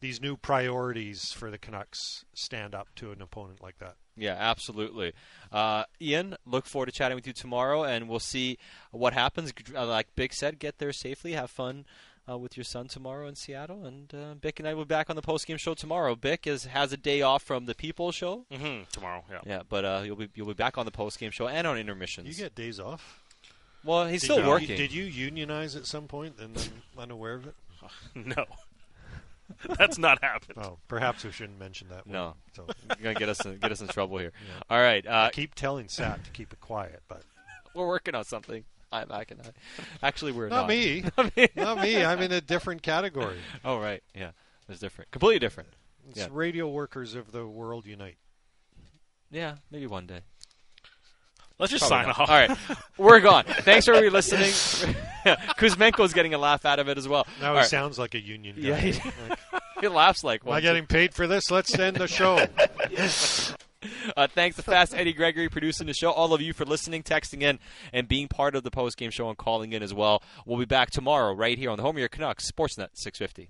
these 0.00 0.20
new 0.20 0.36
priorities 0.36 1.32
for 1.32 1.50
the 1.50 1.58
Canucks 1.58 2.24
stand 2.34 2.74
up 2.74 2.88
to 2.96 3.12
an 3.12 3.20
opponent 3.22 3.62
like 3.62 3.78
that. 3.78 3.96
Yeah, 4.16 4.36
absolutely. 4.38 5.12
Uh, 5.52 5.84
Ian, 6.00 6.36
look 6.44 6.66
forward 6.66 6.86
to 6.86 6.92
chatting 6.92 7.14
with 7.16 7.26
you 7.26 7.32
tomorrow, 7.32 7.84
and 7.84 8.08
we'll 8.08 8.18
see 8.20 8.58
what 8.90 9.12
happens. 9.14 9.52
Uh, 9.74 9.86
Like 9.86 10.14
Bik 10.16 10.32
said, 10.34 10.58
get 10.58 10.78
there 10.78 10.92
safely, 10.92 11.32
have 11.32 11.50
fun 11.50 11.86
uh, 12.28 12.36
with 12.36 12.56
your 12.56 12.64
son 12.64 12.86
tomorrow 12.88 13.28
in 13.28 13.34
Seattle, 13.34 13.86
and 13.86 14.12
uh, 14.14 14.34
Bik 14.34 14.58
and 14.58 14.68
I 14.68 14.74
will 14.74 14.84
be 14.84 14.88
back 14.88 15.08
on 15.10 15.16
the 15.16 15.22
post 15.22 15.46
game 15.46 15.56
show 15.56 15.74
tomorrow. 15.74 16.14
Bik 16.16 16.46
is 16.46 16.64
has 16.64 16.92
a 16.92 16.96
day 16.98 17.22
off 17.22 17.42
from 17.42 17.64
the 17.66 17.74
People 17.74 18.12
show. 18.12 18.44
Mm-hmm. 18.52 18.82
Tomorrow, 18.92 19.24
yeah. 19.30 19.40
Yeah, 19.46 19.62
but 19.68 19.84
uh, 19.84 20.02
you'll 20.04 20.16
be 20.16 20.28
you'll 20.34 20.46
be 20.48 20.54
back 20.54 20.76
on 20.76 20.84
the 20.84 20.92
post 20.92 21.18
game 21.18 21.30
show 21.30 21.48
and 21.48 21.66
on 21.66 21.78
intermissions. 21.78 22.26
You 22.28 22.34
get 22.44 22.54
days 22.54 22.78
off. 22.78 23.22
Well, 23.84 24.06
he's 24.06 24.20
Did 24.20 24.26
still 24.26 24.42
you- 24.42 24.48
working. 24.48 24.76
Did 24.76 24.92
you 24.92 25.04
unionize 25.04 25.76
at 25.76 25.86
some 25.86 26.06
point 26.08 26.34
and 26.38 26.56
I'm 26.96 27.02
unaware 27.02 27.34
of 27.34 27.46
it? 27.46 27.54
no. 28.14 28.44
That's 29.78 29.98
not 29.98 30.22
happened. 30.22 30.58
Oh, 30.58 30.78
perhaps 30.88 31.24
we 31.24 31.32
shouldn't 31.32 31.58
mention 31.58 31.88
that. 31.88 32.06
one. 32.06 32.12
No, 32.12 32.34
So 32.54 32.66
you're 32.88 32.96
gonna 33.02 33.14
get 33.18 33.28
us 33.28 33.44
in, 33.44 33.58
get 33.58 33.72
us 33.72 33.80
in 33.80 33.88
trouble 33.96 34.18
here. 34.18 34.32
Yeah. 34.46 34.62
All 34.76 34.80
right, 34.80 35.06
uh, 35.06 35.28
I 35.28 35.30
keep 35.30 35.54
telling 35.54 35.88
Sat 35.88 36.24
to 36.24 36.30
keep 36.30 36.52
it 36.52 36.60
quiet, 36.60 37.02
but 37.08 37.22
we're 37.74 37.86
working 37.88 38.14
on 38.14 38.24
something. 38.24 38.64
I'm 38.92 39.08
Mac 39.08 39.30
and 39.30 39.40
I. 39.42 40.06
Actually, 40.06 40.32
we're 40.32 40.48
not 40.48 40.62
not. 40.62 40.68
me. 40.68 41.04
Not 41.16 41.36
me. 41.36 41.48
not 41.56 41.80
me. 41.80 42.04
I'm 42.04 42.20
in 42.20 42.32
a 42.32 42.40
different 42.40 42.82
category. 42.82 43.38
Oh 43.64 43.78
right, 43.78 44.02
yeah, 44.14 44.30
it's 44.68 44.80
different, 44.80 45.10
completely 45.10 45.38
different. 45.38 45.68
It's 46.08 46.18
Yeah, 46.18 46.28
radio 46.30 46.68
workers 46.68 47.14
of 47.14 47.30
the 47.32 47.46
world 47.46 47.86
unite. 47.86 48.16
yeah, 49.30 49.56
maybe 49.70 49.86
one 49.86 50.06
day. 50.06 50.22
Let's 51.60 51.70
just 51.72 51.86
Probably 51.86 52.04
sign 52.04 52.06
not. 52.08 52.20
off. 52.20 52.30
All 52.30 52.36
right, 52.36 52.58
we're 52.98 53.20
gone. 53.20 53.44
Thanks 53.44 53.84
for 53.86 53.94
listening. 54.10 54.50
Kuzmenko's 55.58 56.14
getting 56.14 56.32
a 56.34 56.38
laugh 56.38 56.64
out 56.64 56.78
of 56.78 56.88
it 56.88 56.96
as 56.98 57.06
well. 57.06 57.26
Now 57.40 57.48
All 57.48 57.52
he 57.54 57.58
right. 57.60 57.68
sounds 57.68 57.98
like 57.98 58.14
a 58.14 58.20
union 58.20 58.56
guy. 58.56 58.62
Yeah, 58.62 58.76
he, 58.78 58.92
Like, 59.28 59.38
he 59.82 59.88
laughs 59.88 60.24
like 60.24 60.40
Am 60.42 60.48
I 60.48 60.50
one. 60.52 60.62
getting 60.62 60.86
paid 60.86 61.12
for 61.14 61.26
this? 61.26 61.50
Let's 61.50 61.78
end 61.78 61.96
the 61.98 62.08
show. 62.08 62.44
Uh, 64.14 64.26
thanks 64.34 64.56
to 64.56 64.62
Fast 64.62 64.94
Eddie 64.94 65.14
Gregory 65.14 65.48
producing 65.48 65.86
the 65.86 65.94
show. 65.94 66.10
All 66.10 66.34
of 66.34 66.42
you 66.42 66.52
for 66.52 66.66
listening, 66.66 67.02
texting 67.02 67.40
in, 67.42 67.58
and 67.94 68.06
being 68.06 68.28
part 68.28 68.54
of 68.54 68.62
the 68.62 68.70
post 68.70 68.98
game 68.98 69.10
show 69.10 69.26
and 69.30 69.38
calling 69.38 69.72
in 69.72 69.82
as 69.82 69.94
well. 69.94 70.22
We'll 70.44 70.58
be 70.58 70.66
back 70.66 70.90
tomorrow 70.90 71.32
right 71.32 71.56
here 71.56 71.70
on 71.70 71.78
the 71.78 71.82
home 71.82 71.96
of 71.96 72.00
your 72.00 72.10
Canucks 72.10 72.50
Sportsnet 72.50 72.88
650. 72.92 73.48